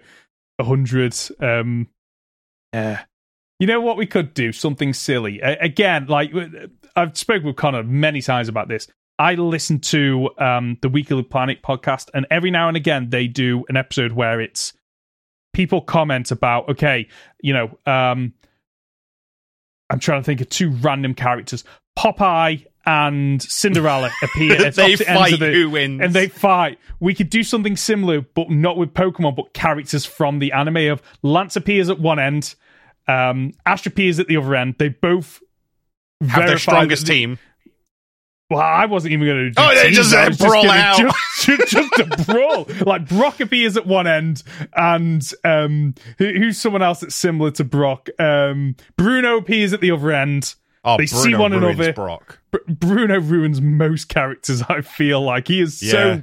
a 0.58 0.64
hundred? 0.64 1.16
Um, 1.38 1.88
yeah. 2.72 3.04
You 3.58 3.66
know 3.66 3.80
what 3.80 3.96
we 3.96 4.06
could 4.06 4.34
do? 4.34 4.52
Something 4.52 4.92
silly. 4.92 5.40
Again, 5.40 6.06
like 6.06 6.32
I've 6.94 7.16
spoken 7.16 7.46
with 7.46 7.56
Conor 7.56 7.82
many 7.82 8.20
times 8.20 8.48
about 8.48 8.68
this. 8.68 8.86
I 9.18 9.34
listen 9.34 9.80
to 9.80 10.28
um, 10.38 10.76
the 10.82 10.90
Weekly 10.90 11.22
Planet 11.22 11.62
podcast, 11.62 12.10
and 12.12 12.26
every 12.30 12.50
now 12.50 12.68
and 12.68 12.76
again 12.76 13.08
they 13.08 13.26
do 13.28 13.64
an 13.70 13.76
episode 13.76 14.12
where 14.12 14.40
it's 14.42 14.74
people 15.54 15.80
comment 15.80 16.30
about, 16.30 16.68
okay, 16.68 17.08
you 17.40 17.54
know, 17.54 17.78
um, 17.90 18.34
I'm 19.88 20.00
trying 20.00 20.20
to 20.20 20.24
think 20.24 20.42
of 20.42 20.50
two 20.50 20.70
random 20.70 21.14
characters, 21.14 21.64
Popeye 21.98 22.66
and 22.84 23.42
Cinderella 23.42 24.10
appear 24.22 24.66
at 24.66 24.74
They 24.74 24.96
fight 24.96 25.32
of 25.32 25.40
the, 25.40 25.50
who 25.50 25.70
wins. 25.70 26.02
and 26.02 26.12
they 26.12 26.28
fight. 26.28 26.78
We 27.00 27.14
could 27.14 27.30
do 27.30 27.42
something 27.42 27.76
similar, 27.76 28.20
but 28.20 28.50
not 28.50 28.76
with 28.76 28.92
Pokemon, 28.92 29.34
but 29.34 29.54
characters 29.54 30.04
from 30.04 30.40
the 30.40 30.52
anime. 30.52 30.92
Of 30.92 31.02
Lance 31.22 31.56
appears 31.56 31.88
at 31.88 31.98
one 31.98 32.18
end, 32.18 32.54
um, 33.08 33.52
Ash 33.64 33.86
appears 33.86 34.18
at 34.18 34.26
the 34.28 34.36
other 34.36 34.54
end. 34.54 34.76
They 34.78 34.88
both 34.88 35.40
Have 36.28 36.46
their 36.46 36.58
strongest 36.58 37.06
that- 37.06 37.12
team. 37.12 37.38
Well, 38.48 38.60
I 38.60 38.86
wasn't 38.86 39.12
even 39.12 39.26
going 39.26 39.38
to. 39.38 39.50
do 39.50 39.54
Oh, 39.60 39.74
they 39.74 39.90
just 39.90 40.14
was 40.14 40.36
brawl 40.38 40.62
gonna 40.62 40.78
out. 40.78 40.98
Just, 41.40 41.68
just 41.68 41.98
a 41.98 42.24
brawl. 42.32 42.68
Like 42.86 43.08
Brock 43.08 43.40
appears 43.40 43.76
at 43.76 43.86
one 43.86 44.06
end, 44.06 44.44
and 44.72 45.28
um, 45.42 45.96
who, 46.18 46.26
who's 46.32 46.56
someone 46.56 46.80
else 46.80 47.00
that's 47.00 47.16
similar 47.16 47.50
to 47.50 47.64
Brock? 47.64 48.08
Um, 48.20 48.76
Bruno 48.96 49.38
appears 49.38 49.72
at 49.72 49.80
the 49.80 49.90
other 49.90 50.12
end. 50.12 50.54
Oh, 50.84 50.96
They 50.96 51.06
see 51.06 51.34
one 51.34 51.50
ruins 51.50 51.74
another. 51.80 51.92
Brock. 51.92 52.38
Br- 52.52 52.58
Bruno 52.68 53.18
ruins 53.18 53.60
most 53.60 54.08
characters. 54.08 54.62
I 54.68 54.82
feel 54.82 55.20
like 55.22 55.48
he 55.48 55.60
is 55.60 55.82
Yeah. 55.82 55.90
so 55.90 56.10
uh, 56.12 56.20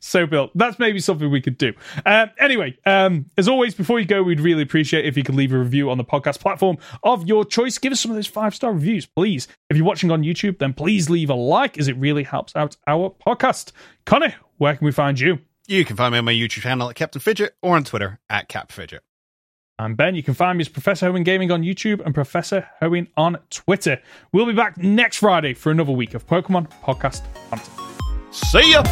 so 0.00 0.26
built. 0.26 0.50
That's 0.54 0.78
maybe 0.78 1.00
something 1.00 1.30
we 1.30 1.40
could 1.40 1.58
do. 1.58 1.72
Um, 2.04 2.30
anyway, 2.38 2.76
um, 2.86 3.26
as 3.36 3.48
always, 3.48 3.74
before 3.74 3.98
you 4.00 4.06
go, 4.06 4.22
we'd 4.22 4.40
really 4.40 4.62
appreciate 4.62 5.04
if 5.04 5.16
you 5.16 5.22
could 5.22 5.34
leave 5.34 5.52
a 5.52 5.58
review 5.58 5.90
on 5.90 5.98
the 5.98 6.04
podcast 6.04 6.40
platform 6.40 6.78
of 7.02 7.26
your 7.26 7.44
choice. 7.44 7.78
Give 7.78 7.92
us 7.92 8.00
some 8.00 8.10
of 8.10 8.16
those 8.16 8.26
five 8.26 8.54
star 8.54 8.72
reviews, 8.72 9.06
please. 9.06 9.48
If 9.70 9.76
you're 9.76 9.86
watching 9.86 10.10
on 10.10 10.22
YouTube, 10.22 10.58
then 10.58 10.72
please 10.72 11.10
leave 11.10 11.30
a 11.30 11.34
like, 11.34 11.78
as 11.78 11.88
it 11.88 11.96
really 11.96 12.22
helps 12.22 12.54
out 12.56 12.76
our 12.86 13.14
podcast. 13.26 13.72
Connie, 14.04 14.34
where 14.58 14.76
can 14.76 14.84
we 14.84 14.92
find 14.92 15.18
you? 15.18 15.40
You 15.66 15.84
can 15.84 15.96
find 15.96 16.12
me 16.12 16.18
on 16.18 16.24
my 16.24 16.32
YouTube 16.32 16.62
channel 16.62 16.88
at 16.88 16.96
Captain 16.96 17.20
Fidget 17.20 17.56
or 17.60 17.74
on 17.74 17.84
Twitter 17.84 18.20
at 18.30 18.48
Cap 18.48 18.70
Fidget. 18.70 19.02
I'm 19.78 19.94
Ben. 19.94 20.14
You 20.14 20.22
can 20.22 20.34
find 20.34 20.56
me 20.56 20.62
as 20.62 20.68
Professor 20.68 21.10
Hoenn 21.10 21.24
Gaming 21.24 21.50
on 21.50 21.62
YouTube 21.62 22.00
and 22.04 22.14
Professor 22.14 22.66
Hoenn 22.80 23.08
on 23.16 23.38
Twitter. 23.50 24.00
We'll 24.32 24.46
be 24.46 24.54
back 24.54 24.78
next 24.78 25.18
Friday 25.18 25.52
for 25.52 25.70
another 25.70 25.92
week 25.92 26.14
of 26.14 26.26
Pokemon 26.26 26.70
Podcast 26.82 27.22
Hunting. 27.50 28.05
See 28.30 28.72
ya! 28.72 28.82